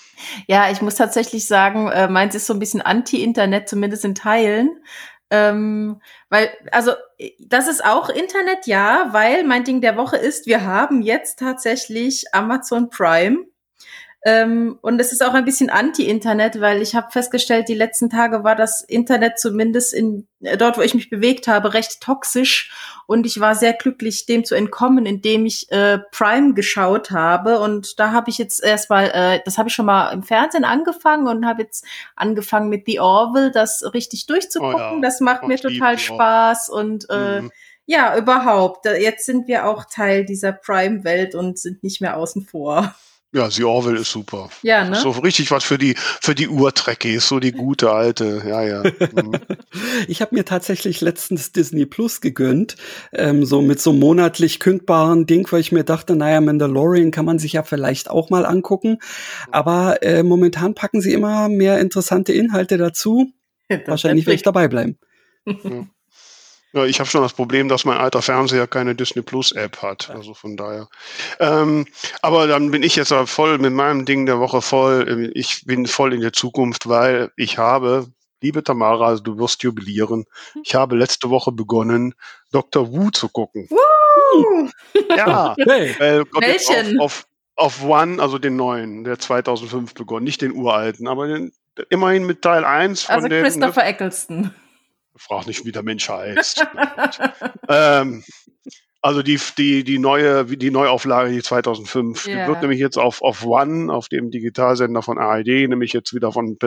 Ja, 0.47 0.69
ich 0.69 0.81
muss 0.81 0.95
tatsächlich 0.95 1.47
sagen, 1.47 1.87
äh, 1.89 2.07
meins 2.07 2.35
ist 2.35 2.45
so 2.45 2.53
ein 2.53 2.59
bisschen 2.59 2.81
Anti-Internet, 2.81 3.67
zumindest 3.67 4.05
in 4.05 4.13
Teilen. 4.13 4.69
Ähm, 5.31 6.01
weil, 6.29 6.49
also, 6.71 6.91
das 7.39 7.67
ist 7.67 7.83
auch 7.83 8.09
Internet, 8.09 8.67
ja, 8.67 9.09
weil 9.11 9.43
mein 9.43 9.63
Ding 9.63 9.81
der 9.81 9.97
Woche 9.97 10.17
ist, 10.17 10.45
wir 10.45 10.65
haben 10.65 11.01
jetzt 11.01 11.39
tatsächlich 11.39 12.25
Amazon 12.33 12.89
Prime. 12.89 13.45
Ähm, 14.23 14.77
und 14.81 15.01
es 15.01 15.11
ist 15.11 15.23
auch 15.23 15.33
ein 15.33 15.45
bisschen 15.45 15.71
Anti-Internet, 15.71 16.61
weil 16.61 16.83
ich 16.83 16.93
habe 16.93 17.09
festgestellt, 17.09 17.67
die 17.67 17.73
letzten 17.73 18.07
Tage 18.09 18.43
war 18.43 18.55
das 18.55 18.81
Internet 18.81 19.39
zumindest 19.39 19.95
in 19.95 20.27
äh, 20.41 20.57
dort, 20.57 20.77
wo 20.77 20.81
ich 20.81 20.93
mich 20.93 21.09
bewegt 21.09 21.47
habe, 21.47 21.73
recht 21.73 22.01
toxisch. 22.01 22.71
Und 23.07 23.25
ich 23.25 23.39
war 23.39 23.55
sehr 23.55 23.73
glücklich, 23.73 24.27
dem 24.27 24.45
zu 24.45 24.53
entkommen, 24.53 25.07
indem 25.07 25.47
ich 25.47 25.71
äh, 25.71 25.97
Prime 26.11 26.53
geschaut 26.53 27.09
habe. 27.09 27.59
Und 27.59 27.99
da 27.99 28.11
habe 28.11 28.29
ich 28.29 28.37
jetzt 28.37 28.63
erstmal, 28.63 29.09
äh, 29.09 29.39
das 29.43 29.57
habe 29.57 29.69
ich 29.69 29.75
schon 29.75 29.87
mal 29.87 30.11
im 30.11 30.21
Fernsehen 30.21 30.65
angefangen 30.65 31.27
und 31.27 31.47
habe 31.47 31.63
jetzt 31.63 31.83
angefangen 32.15 32.69
mit 32.69 32.83
The 32.85 32.99
Orville, 32.99 33.49
das 33.49 33.83
richtig 33.95 34.27
durchzugucken. 34.27 34.75
Oh 34.75 34.95
ja. 34.95 34.99
Das 35.01 35.19
macht 35.19 35.41
oh, 35.43 35.47
mir 35.47 35.57
total 35.57 35.97
Spaß 35.97 36.69
und 36.69 37.07
äh, 37.09 37.41
mhm. 37.41 37.51
ja, 37.87 38.15
überhaupt. 38.15 38.85
Jetzt 38.85 39.25
sind 39.25 39.47
wir 39.47 39.67
auch 39.67 39.85
Teil 39.85 40.25
dieser 40.25 40.51
Prime-Welt 40.51 41.33
und 41.33 41.57
sind 41.57 41.81
nicht 41.81 42.01
mehr 42.01 42.17
außen 42.17 42.43
vor. 42.43 42.93
Ja, 43.33 43.49
The 43.49 43.63
Orville 43.63 43.99
ist 43.99 44.11
super. 44.11 44.49
Ja, 44.61 44.83
ne? 44.83 44.97
So 44.97 45.11
richtig 45.11 45.51
was 45.51 45.63
für 45.63 45.77
die 45.77 45.95
für 45.95 46.35
die 46.35 46.49
Urtrekkies, 46.49 47.29
so 47.29 47.39
die 47.39 47.53
gute 47.53 47.91
alte. 47.91 48.43
Ja, 48.45 48.61
ja. 48.61 48.83
Mhm. 48.83 49.39
ich 50.07 50.21
habe 50.21 50.35
mir 50.35 50.43
tatsächlich 50.43 50.99
letztens 50.99 51.53
Disney 51.53 51.85
Plus 51.85 52.19
gegönnt, 52.19 52.75
ähm, 53.13 53.45
so 53.45 53.61
mit 53.61 53.79
so 53.79 53.93
monatlich 53.93 54.59
kündbaren 54.59 55.27
Ding, 55.27 55.49
weil 55.51 55.61
ich 55.61 55.71
mir 55.71 55.85
dachte, 55.85 56.17
naja, 56.17 56.41
Mandalorian 56.41 57.11
kann 57.11 57.23
man 57.23 57.39
sich 57.39 57.53
ja 57.53 57.63
vielleicht 57.63 58.09
auch 58.09 58.29
mal 58.29 58.45
angucken. 58.45 58.97
Aber 59.49 60.03
äh, 60.03 60.23
momentan 60.23 60.75
packen 60.75 60.99
sie 60.99 61.13
immer 61.13 61.47
mehr 61.47 61.79
interessante 61.79 62.33
Inhalte 62.33 62.77
dazu. 62.77 63.31
Wahrscheinlich 63.85 64.25
werde 64.25 64.35
ich 64.35 64.43
dabei 64.43 64.67
bleiben. 64.67 64.97
Ja. 65.45 65.87
Ja, 66.73 66.85
ich 66.85 66.99
habe 66.99 67.09
schon 67.09 67.21
das 67.21 67.33
Problem, 67.33 67.67
dass 67.67 67.83
mein 67.83 67.97
alter 67.97 68.21
Fernseher 68.21 68.65
keine 68.65 68.95
Disney 68.95 69.21
Plus 69.21 69.51
App 69.51 69.81
hat. 69.81 70.09
Also 70.09 70.33
von 70.33 70.55
daher. 70.55 70.87
Ähm, 71.39 71.85
aber 72.21 72.47
dann 72.47 72.71
bin 72.71 72.81
ich 72.81 72.95
jetzt 72.95 73.13
voll 73.25 73.57
mit 73.57 73.73
meinem 73.73 74.05
Ding 74.05 74.25
der 74.25 74.39
Woche 74.39 74.61
voll. 74.61 75.31
Ich 75.33 75.65
bin 75.65 75.85
voll 75.85 76.13
in 76.13 76.21
der 76.21 76.31
Zukunft, 76.31 76.87
weil 76.87 77.31
ich 77.35 77.57
habe, 77.57 78.07
liebe 78.41 78.63
Tamara, 78.63 79.07
also 79.07 79.23
du 79.23 79.37
wirst 79.37 79.63
jubilieren. 79.63 80.25
Ich 80.63 80.73
habe 80.73 80.95
letzte 80.95 81.29
Woche 81.29 81.51
begonnen, 81.51 82.13
Dr. 82.53 82.93
Wu 82.93 83.09
zu 83.09 83.27
gucken. 83.29 83.67
Woo! 83.69 84.69
Ja, 85.09 85.55
hey. 85.57 85.89
äh, 85.99 86.25
Welchen? 86.39 86.99
Auf, 87.01 87.25
auf, 87.55 87.81
auf 87.81 87.83
One, 87.83 88.21
also 88.21 88.39
den 88.39 88.55
neuen, 88.55 89.03
der 89.03 89.19
2005 89.19 89.93
begonnen, 89.93 90.23
nicht 90.23 90.41
den 90.41 90.53
uralten, 90.53 91.07
aber 91.07 91.27
den, 91.27 91.51
immerhin 91.89 92.25
mit 92.25 92.41
Teil 92.41 92.63
1 92.63 93.03
von 93.03 93.15
also 93.15 93.27
den. 93.27 93.43
Christopher 93.43 93.81
ne, 93.81 93.89
Eccleston. 93.89 94.53
Frag 95.21 95.45
nicht, 95.45 95.65
wie 95.65 95.71
der 95.71 95.83
Mensch 95.83 96.09
heißt. 96.09 96.65
ähm, 97.69 98.23
also 99.01 99.21
die, 99.21 99.39
die, 99.57 99.83
die 99.83 99.99
neue, 99.99 100.45
die 100.45 100.71
Neuauflage, 100.71 101.31
die 101.31 101.41
2005, 101.41 102.27
yeah. 102.27 102.43
die 102.45 102.49
wird 102.49 102.61
nämlich 102.61 102.79
jetzt 102.79 102.97
auf, 102.97 103.21
auf 103.21 103.45
One, 103.45 103.93
auf 103.93 104.09
dem 104.09 104.31
Digitalsender 104.31 105.01
von 105.01 105.17
ARD, 105.17 105.69
nämlich 105.69 105.93
jetzt 105.93 106.13
wieder 106.13 106.31
von, 106.31 106.57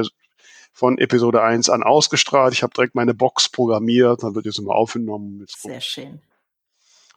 von 0.73 0.99
Episode 0.99 1.43
1 1.43 1.69
an 1.69 1.83
ausgestrahlt. 1.83 2.55
Ich 2.55 2.63
habe 2.63 2.73
direkt 2.75 2.95
meine 2.95 3.15
Box 3.15 3.49
programmiert, 3.49 4.23
dann 4.23 4.35
wird 4.35 4.47
jetzt 4.47 4.59
immer 4.59 4.75
aufgenommen. 4.75 5.41
Jetzt 5.41 5.63
Sehr 5.63 5.81
schön. 5.81 6.23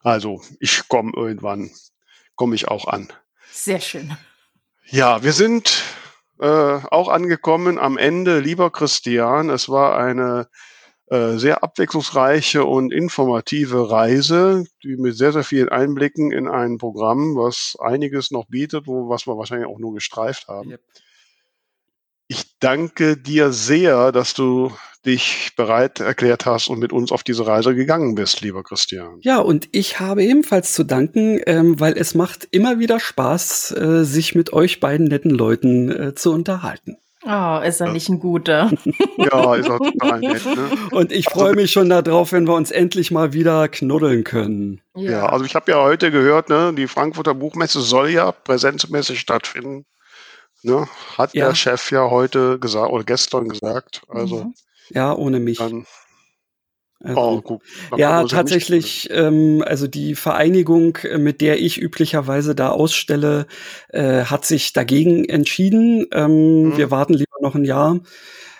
Also, 0.01 0.41
ich 0.59 0.88
komme 0.88 1.11
irgendwann, 1.15 1.72
komme 2.35 2.55
ich 2.55 2.68
auch 2.68 2.88
an. 2.88 3.11
Sehr 3.51 3.80
schön. 3.80 4.18
Ja, 4.89 5.22
wir 5.23 5.34
sind 5.34 5.84
äh, 6.39 6.45
auch 6.45 7.09
angekommen 7.09 7.77
am 7.77 7.97
Ende, 7.97 8.39
lieber 8.39 8.72
Christian. 8.72 9.49
Es 9.49 9.69
war 9.69 9.97
eine 9.97 10.47
sehr 11.09 11.63
abwechslungsreiche 11.63 12.65
und 12.65 12.91
informative 12.91 13.89
Reise, 13.89 14.65
die 14.84 14.97
mit 14.97 15.15
sehr, 15.15 15.31
sehr 15.31 15.45
vielen 15.45 15.69
Einblicken 15.69 16.31
in 16.34 16.49
ein 16.49 16.77
Programm, 16.77 17.38
was 17.38 17.77
einiges 17.79 18.29
noch 18.29 18.45
bietet, 18.47 18.88
wo, 18.88 19.07
was 19.07 19.25
wir 19.25 19.38
wahrscheinlich 19.38 19.69
auch 19.69 19.79
nur 19.79 19.93
gestreift 19.93 20.49
haben. 20.49 20.71
Yep. 20.71 20.81
Ich 22.29 22.59
danke 22.59 23.15
dir 23.15 23.53
sehr, 23.53 24.11
dass 24.11 24.34
du 24.34 24.73
dich 25.05 25.53
bereit 25.55 26.01
erklärt 26.01 26.45
hast 26.45 26.67
und 26.67 26.79
mit 26.79 26.91
uns 26.91 27.13
auf 27.13 27.23
diese 27.23 27.47
Reise 27.47 27.73
gegangen 27.73 28.15
bist, 28.15 28.41
lieber 28.41 28.63
Christian. 28.63 29.19
Ja, 29.21 29.39
und 29.39 29.69
ich 29.71 30.01
habe 30.01 30.23
ebenfalls 30.23 30.73
zu 30.73 30.84
danken, 30.84 31.39
ähm, 31.45 31.79
weil 31.79 31.97
es 31.97 32.13
macht 32.13 32.45
immer 32.51 32.79
wieder 32.79 32.99
Spaß, 32.99 33.71
äh, 33.71 34.03
sich 34.03 34.35
mit 34.35 34.51
euch 34.51 34.81
beiden 34.81 35.07
netten 35.07 35.31
Leuten 35.31 35.89
äh, 35.89 36.15
zu 36.15 36.34
unterhalten. 36.34 36.97
Oh, 37.29 37.59
ist 37.61 37.81
er 37.81 37.91
nicht 37.91 38.07
ein 38.07 38.19
guter. 38.21 38.71
ja, 39.17 39.55
ist 39.55 39.67
er 39.67 39.79
total 39.79 40.19
nett. 40.21 40.45
Ne? 40.45 40.69
Und 40.91 41.11
ich 41.11 41.25
freue 41.25 41.55
mich 41.55 41.71
schon 41.73 41.89
darauf, 41.89 42.31
wenn 42.31 42.47
wir 42.47 42.53
uns 42.55 42.71
endlich 42.71 43.11
mal 43.11 43.33
wieder 43.33 43.67
knuddeln 43.67 44.23
können. 44.23 44.79
Ja, 44.95 45.11
ja 45.11 45.25
also 45.25 45.43
ich 45.43 45.53
habe 45.53 45.69
ja 45.69 45.81
heute 45.81 46.09
gehört, 46.09 46.47
ne, 46.47 46.73
die 46.73 46.87
Frankfurter 46.87 47.33
Buchmesse 47.33 47.81
soll 47.81 48.11
ja 48.11 48.31
präsenzmäßig 48.31 49.19
stattfinden. 49.19 49.85
Ne, 50.63 50.87
hat 51.17 51.33
ja. 51.33 51.47
der 51.47 51.55
Chef 51.55 51.91
ja 51.91 52.09
heute 52.09 52.59
gesagt 52.59 52.91
oder 52.91 53.03
gestern 53.03 53.49
gesagt. 53.49 54.03
Also 54.07 54.45
mhm. 54.45 54.53
ja, 54.89 55.13
ohne 55.13 55.41
mich. 55.41 55.57
Dann, 55.57 55.85
also, 57.03 57.19
oh, 57.19 57.41
guck, 57.41 57.61
ja, 57.95 58.24
tatsächlich, 58.24 59.10
ähm, 59.11 59.64
also 59.65 59.88
die 59.88 60.15
Vereinigung, 60.15 60.98
äh, 60.98 61.19
mit 61.19 61.41
der 61.41 61.61
ich 61.61 61.80
üblicherweise 61.80 62.56
da 62.56 62.69
ausstelle, 62.69 63.45
äh, 63.90 64.24
hat 64.24 64.45
sich 64.45 64.74
dagegen 64.74 65.26
entschieden. 65.26 66.07
Ähm, 66.11 66.64
mhm. 66.64 66.78
Wir 66.78 66.90
warten 66.90 67.14
lieber 67.14 67.38
noch 67.40 67.53
ein 67.53 67.65
Jahr. 67.65 67.99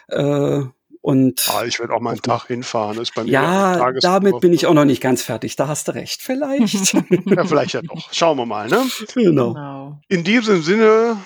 Äh, 0.10 0.62
und 1.02 1.48
ah, 1.50 1.64
ich 1.66 1.80
werde 1.80 1.94
auch 1.94 2.02
mal 2.02 2.12
einen 2.12 2.22
Tag 2.22 2.48
hinfahren. 2.48 3.00
Ist 3.00 3.16
bei 3.16 3.24
mir 3.24 3.32
ja, 3.32 3.92
damit 4.02 4.40
bin 4.42 4.52
ich 4.52 4.68
auch 4.68 4.74
noch 4.74 4.86
nicht 4.86 5.02
ganz 5.02 5.24
fertig. 5.24 5.56
Da 5.56 5.68
hast 5.68 5.88
du 5.88 5.94
recht, 5.94 6.22
vielleicht. 6.22 6.94
ja, 7.26 7.46
vielleicht 7.46 7.74
ja 7.74 7.82
doch. 7.82 8.12
Schauen 8.12 8.38
wir 8.38 8.46
mal, 8.46 8.68
ne? 8.68 8.84
Genau. 9.14 9.54
genau. 9.54 10.00
In 10.10 10.24
diesem 10.24 10.62
Sinne, 10.62 11.18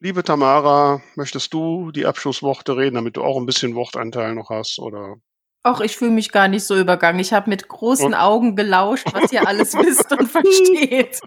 liebe 0.00 0.22
Tamara, 0.22 1.00
möchtest 1.16 1.54
du 1.54 1.90
die 1.92 2.06
Abschlussworte 2.06 2.76
reden, 2.76 2.96
damit 2.96 3.16
du 3.16 3.22
auch 3.22 3.38
ein 3.38 3.46
bisschen 3.46 3.74
Wortanteil 3.74 4.34
noch 4.34 4.50
hast, 4.50 4.78
oder? 4.78 5.16
Ach, 5.64 5.80
ich 5.80 5.96
fühle 5.96 6.10
mich 6.10 6.32
gar 6.32 6.48
nicht 6.48 6.64
so 6.64 6.76
übergangen. 6.76 7.20
Ich 7.20 7.32
habe 7.32 7.48
mit 7.48 7.68
großen 7.68 8.06
und? 8.06 8.14
Augen 8.14 8.56
gelauscht, 8.56 9.06
was 9.12 9.32
ihr 9.32 9.46
alles 9.46 9.74
wisst 9.78 10.10
und 10.10 10.28
versteht. 10.28 11.20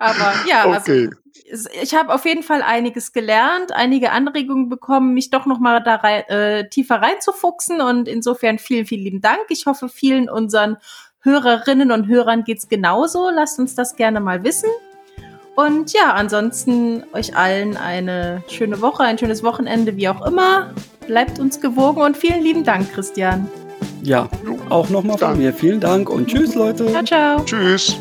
Aber 0.00 0.34
ja, 0.48 0.66
okay. 0.66 1.10
also 1.50 1.70
ich 1.80 1.94
habe 1.94 2.12
auf 2.12 2.24
jeden 2.24 2.42
Fall 2.42 2.62
einiges 2.62 3.12
gelernt, 3.12 3.70
einige 3.72 4.10
Anregungen 4.10 4.68
bekommen, 4.68 5.14
mich 5.14 5.30
doch 5.30 5.46
noch 5.46 5.60
mal 5.60 5.80
da 5.80 5.96
rein, 5.96 6.24
äh, 6.24 6.68
tiefer 6.68 6.96
reinzufuchsen 6.96 7.80
und 7.80 8.08
insofern 8.08 8.58
vielen, 8.58 8.84
vielen 8.84 9.04
lieben 9.04 9.20
Dank. 9.20 9.42
Ich 9.50 9.66
hoffe, 9.66 9.88
vielen 9.88 10.28
unseren 10.28 10.78
Hörerinnen 11.20 11.92
und 11.92 12.08
Hörern 12.08 12.42
geht's 12.42 12.68
genauso. 12.68 13.30
Lasst 13.30 13.60
uns 13.60 13.76
das 13.76 13.94
gerne 13.94 14.18
mal 14.18 14.42
wissen. 14.42 14.70
Und 15.56 15.94
ja, 15.94 16.12
ansonsten 16.12 17.02
euch 17.14 17.34
allen 17.34 17.78
eine 17.78 18.42
schöne 18.46 18.82
Woche, 18.82 19.02
ein 19.04 19.18
schönes 19.18 19.42
Wochenende, 19.42 19.96
wie 19.96 20.08
auch 20.08 20.24
immer. 20.26 20.70
Bleibt 21.06 21.38
uns 21.38 21.60
gewogen 21.60 22.02
und 22.02 22.16
vielen 22.16 22.42
lieben 22.42 22.62
Dank, 22.62 22.92
Christian. 22.92 23.48
Ja, 24.02 24.28
auch 24.68 24.90
nochmal 24.90 25.16
von 25.16 25.38
mir. 25.38 25.54
Vielen 25.54 25.80
Dank 25.80 26.10
und 26.10 26.28
tschüss, 26.28 26.54
Leute. 26.54 26.86
Ciao, 26.88 27.04
ciao. 27.04 27.44
Tschüss. 27.44 27.96